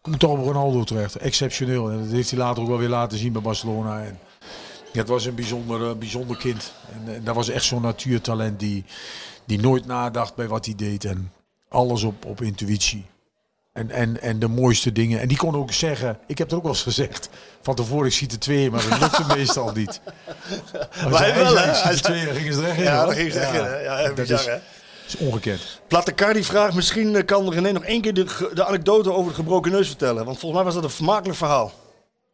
Kom 0.00 0.12
ik 0.12 0.18
toch 0.18 0.30
op 0.30 0.44
Ronaldo 0.44 0.84
terecht. 0.84 1.16
Exceptioneel. 1.16 1.90
En 1.90 1.98
dat 1.98 2.10
heeft 2.10 2.30
hij 2.30 2.38
later 2.38 2.62
ook 2.62 2.68
wel 2.68 2.78
weer 2.78 2.88
laten 2.88 3.18
zien 3.18 3.32
bij 3.32 3.42
Barcelona. 3.42 4.04
En 4.04 4.18
het 4.92 5.08
was 5.08 5.24
een 5.24 5.34
bijzonder, 5.34 5.88
eh, 5.88 5.96
bijzonder 5.96 6.36
kind. 6.36 6.72
En, 6.92 7.14
en 7.14 7.24
dat 7.24 7.34
was 7.34 7.48
echt 7.48 7.64
zo'n 7.64 7.82
natuurtalent 7.82 8.60
die, 8.60 8.84
die 9.48 9.60
nooit 9.60 9.86
nadacht 9.86 10.34
bij 10.34 10.48
wat 10.48 10.64
hij 10.64 10.74
deed. 10.74 11.04
En 11.04 11.32
alles 11.68 12.02
op, 12.02 12.24
op 12.24 12.42
intuïtie. 12.42 13.04
En, 13.72 13.90
en, 13.90 14.20
en 14.20 14.38
de 14.38 14.48
mooiste 14.48 14.92
dingen. 14.92 15.20
En 15.20 15.28
die 15.28 15.36
kon 15.36 15.56
ook 15.56 15.72
zeggen, 15.72 16.18
ik 16.26 16.38
heb 16.38 16.48
het 16.48 16.56
ook 16.56 16.62
wel 16.62 16.72
eens 16.72 16.82
gezegd. 16.82 17.28
Van 17.62 17.74
tevoren, 17.74 18.06
ik 18.06 18.12
zie 18.12 18.30
er 18.30 18.38
twee, 18.38 18.70
maar 18.70 18.88
dat 18.88 19.00
lukte 19.00 19.24
meestal 19.36 19.72
niet. 19.72 20.00
Maar 21.10 21.18
hij 21.18 21.34
wel, 21.34 21.56
hè? 21.56 21.64
Hij- 21.64 21.92
er 21.92 22.02
twee, 22.02 22.24
dan 22.24 22.34
gingen 22.34 22.54
ze 22.54 22.68
erin. 22.68 22.82
Ja, 22.82 22.96
hoor. 22.96 23.06
dat 23.06 23.14
ging 23.14 23.32
ze 23.32 23.40
erin, 23.46 23.64
hè? 23.64 23.78
Ja, 23.78 24.02
dat 24.02 24.14
bizar, 24.14 24.38
is, 24.38 24.44
hè? 24.44 24.56
is 25.06 25.16
ongekend. 25.16 25.80
Plattecardi 25.88 26.44
vraagt, 26.44 26.74
misschien 26.74 27.16
eh, 27.16 27.24
kan 27.24 27.52
René 27.52 27.72
nog 27.72 27.84
één 27.84 28.00
keer 28.00 28.14
de, 28.14 28.50
de 28.54 28.64
anekdote 28.64 29.12
over 29.12 29.30
de 29.30 29.36
gebroken 29.36 29.72
neus 29.72 29.86
vertellen. 29.88 30.24
Want 30.24 30.38
volgens 30.38 30.54
mij 30.62 30.64
was 30.64 30.74
dat 30.74 30.84
een 30.84 30.96
vermakelijk 30.96 31.38
verhaal. 31.38 31.72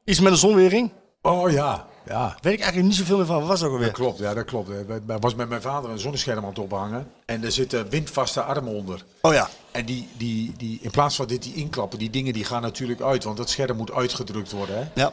Iets 0.05 0.21
met 0.21 0.33
een 0.33 0.39
zonwering? 0.39 0.93
Oh 1.23 1.51
ja, 1.51 1.87
ja. 2.07 2.37
Weet 2.41 2.53
ik 2.53 2.61
eigenlijk 2.61 2.89
niet 2.89 2.95
zoveel 2.97 3.17
meer 3.17 3.27
van. 3.27 3.39
Wat 3.39 3.49
was 3.49 3.61
dat 3.61 3.69
ook 3.69 3.75
Dat 3.75 3.81
alweer? 3.89 3.95
klopt, 3.99 4.19
ja, 4.19 4.35
dat 4.35 4.45
klopt. 4.45 4.69
Er 5.09 5.19
was 5.21 5.35
met 5.35 5.49
mijn 5.49 5.63
vader 5.63 5.91
een 5.91 5.99
zonnescherm 5.99 6.39
aan 6.39 6.49
het 6.49 6.59
ophangen. 6.59 7.07
En 7.25 7.45
er 7.45 7.53
zitten 7.53 7.89
windvaste 7.89 8.43
armen 8.43 8.73
onder. 8.75 9.05
Oh 9.21 9.33
ja. 9.33 9.49
En 9.71 9.85
die, 9.85 10.09
die, 10.17 10.53
die, 10.57 10.79
in 10.83 10.91
plaats 10.91 11.17
van 11.17 11.27
dit 11.27 11.43
die 11.43 11.55
inklappen, 11.55 11.99
die 11.99 12.11
dingen 12.11 12.33
die 12.33 12.45
gaan 12.45 12.63
natuurlijk 12.63 13.01
uit. 13.01 13.25
Want 13.25 13.37
dat 13.37 13.51
scherm 13.51 13.77
moet 13.77 13.93
uitgedrukt 13.93 14.53
worden. 14.53 14.77
Hè? 14.77 15.01
Ja. 15.03 15.13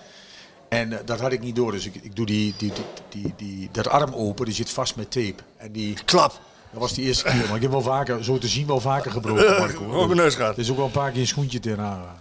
En 0.69 0.93
eh, 0.93 0.99
dat 1.05 1.19
had 1.19 1.31
ik 1.31 1.41
niet 1.41 1.55
door. 1.55 1.71
Dus 1.71 1.85
ik, 1.85 1.95
ik 1.95 2.15
doe 2.15 2.25
die, 2.25 2.53
die, 2.57 2.71
die, 2.73 2.83
die, 3.21 3.33
die, 3.37 3.69
dat 3.71 3.87
arm 3.87 4.13
open, 4.13 4.45
die 4.45 4.53
zit 4.53 4.69
vast 4.69 4.95
met 4.95 5.11
tape. 5.11 5.43
En 5.57 5.71
die, 5.71 5.93
Klap. 6.05 6.39
dat 6.71 6.81
was 6.81 6.93
die 6.93 7.05
eerste 7.05 7.23
keer. 7.23 7.45
Maar 7.47 7.55
ik 7.55 7.61
heb 7.61 7.71
wel 7.71 7.81
vaker, 7.81 8.23
zo 8.23 8.37
te 8.37 8.47
zien, 8.47 8.67
wel 8.67 8.79
vaker 8.79 9.11
gebroken. 9.11 9.57
Marco. 9.59 9.77
Gebroken 9.83 10.15
neus 10.15 10.35
gaat. 10.35 10.53
Er 10.53 10.59
is 10.59 10.69
ook 10.69 10.75
wel 10.77 10.85
een 10.85 10.91
paar 10.91 11.11
keer 11.11 11.21
een 11.21 11.27
schoentje 11.27 11.59
tegenaan. 11.59 12.19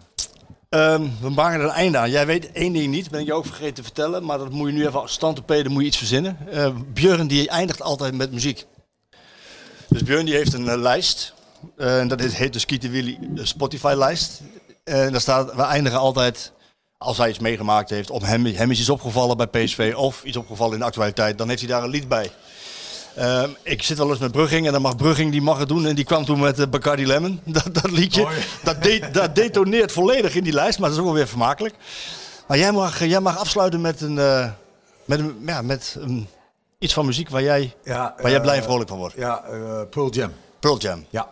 Ehm, 0.71 1.09
we 1.21 1.31
maken 1.31 1.61
er 1.61 1.67
een 1.67 1.73
einde 1.73 1.99
aan. 1.99 2.11
Jij 2.11 2.27
weet 2.27 2.53
één 2.53 2.73
ding 2.73 2.91
niet, 2.91 3.11
ben 3.11 3.21
ik 3.21 3.27
je 3.27 3.33
ook 3.33 3.47
vergeten 3.47 3.75
te 3.75 3.83
vertellen. 3.83 4.25
Maar 4.25 4.39
dat 4.39 4.51
moet 4.51 4.69
je 4.69 4.75
nu 4.75 4.87
even 4.87 5.09
stand 5.09 5.39
op 5.39 5.49
dan 5.49 5.73
moet 5.73 5.81
je 5.81 5.89
iets 5.89 5.97
verzinnen. 5.97 6.39
Eh 6.51 6.75
Björn 6.93 7.27
die 7.27 7.49
eindigt 7.49 7.83
altijd 7.83 8.15
met 8.15 8.33
muziek. 8.33 8.67
Dus 9.89 10.03
Björn 10.03 10.25
die 10.25 10.35
heeft 10.35 10.53
een 10.53 10.69
eh, 10.69 10.79
lijst. 10.79 11.35
Eh, 11.77 11.99
en 11.99 12.09
dat 12.09 12.21
heet 12.21 12.53
de 12.53 12.59
Skeeter 12.59 12.91
Willy 12.91 13.19
Spotify 13.35 13.95
lijst. 13.97 14.41
En 14.85 15.11
daar 15.13 15.21
staat, 15.21 15.55
we 15.55 15.63
eindigen 15.63 15.99
altijd, 15.99 16.53
als 16.99 17.19
hij 17.19 17.29
iets 17.29 17.39
meegemaakt 17.39 17.91
heeft, 17.91 18.11
of 18.11 18.23
hem, 18.23 18.47
hem 18.47 18.71
is 18.71 18.81
iets 18.81 18.89
opgevallen 18.89 19.37
bij 19.37 19.47
PSV 19.47 19.93
of 19.97 20.25
iets 20.25 20.37
opgevallen 20.37 20.73
in 20.73 20.79
de 20.79 20.85
actualiteit, 20.85 21.39
dan 21.39 21.49
heeft 21.49 21.61
hij 21.61 21.71
daar 21.71 21.83
een 21.83 21.91
lied 21.91 22.09
bij. 22.09 22.31
Ehm, 23.17 23.51
ik 23.63 23.83
zit 23.83 23.99
wel 23.99 24.11
eens 24.11 24.19
met 24.19 24.33
Brugging 24.33 24.67
en 24.67 24.73
dan 24.73 24.83
mag 24.83 24.97
Brugging 24.97 25.31
die 25.33 25.43
mag 25.43 25.59
het 25.59 25.69
doen. 25.69 25.87
En 25.87 25.95
die 25.95 26.05
kwam 26.05 26.25
toen 26.25 26.41
met 26.41 26.59
uh, 26.59 26.67
Bacardi 26.67 27.07
Lemon. 27.07 27.41
Dat, 27.53 27.75
dat 27.75 27.91
liedje, 27.91 28.29
dat, 28.63 28.83
de- 28.83 29.09
dat 29.13 29.35
detoneert 29.35 29.93
volledig 29.93 30.35
in 30.35 30.45
die 30.45 30.53
lijst, 30.53 30.79
maar 30.79 30.89
dat 30.89 30.97
is 30.99 31.05
ook 31.05 31.09
wel 31.11 31.19
weer 31.19 31.29
vermakelijk. 31.29 31.75
Maar 32.49 32.59
jij 32.59 32.73
mag, 32.73 33.05
jij 33.05 33.21
mag 33.21 33.39
afsluiten 33.39 33.81
met, 33.81 34.01
een, 34.01 34.19
eh, 34.19 34.51
met, 35.05 35.19
een, 35.19 35.43
ja, 35.47 35.63
met 35.63 35.99
iets 36.79 36.93
van 36.95 37.07
muziek 37.07 37.29
waar 37.29 37.43
jij, 37.43 37.75
Ja, 37.85 38.15
waar 38.17 38.27
jij 38.31 38.37
eh, 38.37 38.43
blij 38.43 38.57
en 38.57 38.63
vrolijk 38.63 38.89
van 38.89 38.99
wordt. 38.99 39.15
Ja, 39.17 39.43
eh, 39.45 39.81
Pearl 39.91 40.11
Jam. 40.11 40.33
Pearl 40.61 40.79
Jam. 40.79 41.07
Ja. 41.11 41.29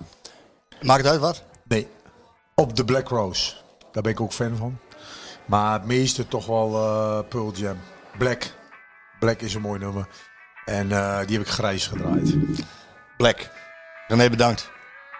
Maakt 0.80 1.02
het 1.02 1.10
uit 1.12 1.20
wat? 1.20 1.42
Nee. 1.64 1.88
Op 2.54 2.76
de 2.76 2.84
Black 2.84 3.08
Rose. 3.08 3.52
Daar 3.92 4.02
ben 4.02 4.12
ik 4.12 4.20
ook 4.20 4.32
fan 4.32 4.56
van. 4.56 4.78
Maar 5.46 5.72
het 5.72 5.84
meeste 5.84 6.28
toch 6.28 6.46
wel 6.46 6.74
eh 6.74 7.18
Pearl 7.28 7.52
Jam. 7.54 7.76
Black. 8.18 8.42
Black 9.20 9.40
is 9.40 9.54
een 9.54 9.60
mooi 9.60 9.78
nummer. 9.78 10.08
En 10.68 10.92
eh, 10.92 11.18
die 11.26 11.38
heb 11.38 11.46
ik 11.46 11.52
grijs 11.52 11.86
gedraaid. 11.86 12.34
Black. 13.16 13.48
René, 14.06 14.30
bedankt. 14.30 14.70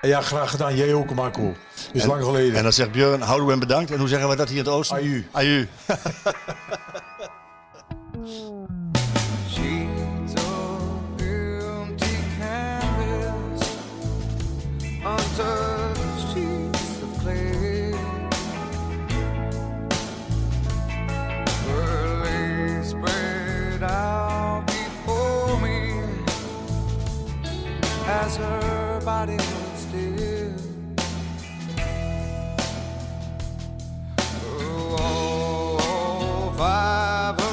Ja, 0.01 0.21
graag 0.21 0.51
gedaan. 0.51 0.77
Jij 0.77 0.95
ook, 0.95 1.15
Marco. 1.15 1.57
Is 1.93 2.05
lang 2.05 2.25
geleden. 2.25 2.57
En 2.57 2.63
dan 2.63 2.73
zegt 2.73 2.93
Björn, 2.93 3.21
houden 3.21 3.45
we 3.45 3.51
hem 3.51 3.61
bedankt. 3.61 3.91
En 3.91 3.99
hoe 3.99 4.09
zeggen 4.09 4.29
we 4.29 4.37
dat 4.37 4.49
hier 4.49 4.59
in 4.59 4.65
het 4.65 4.73
oosten? 4.73 4.97
Aju. 4.97 5.27
Aju. 5.33 5.69
fava 36.59 37.48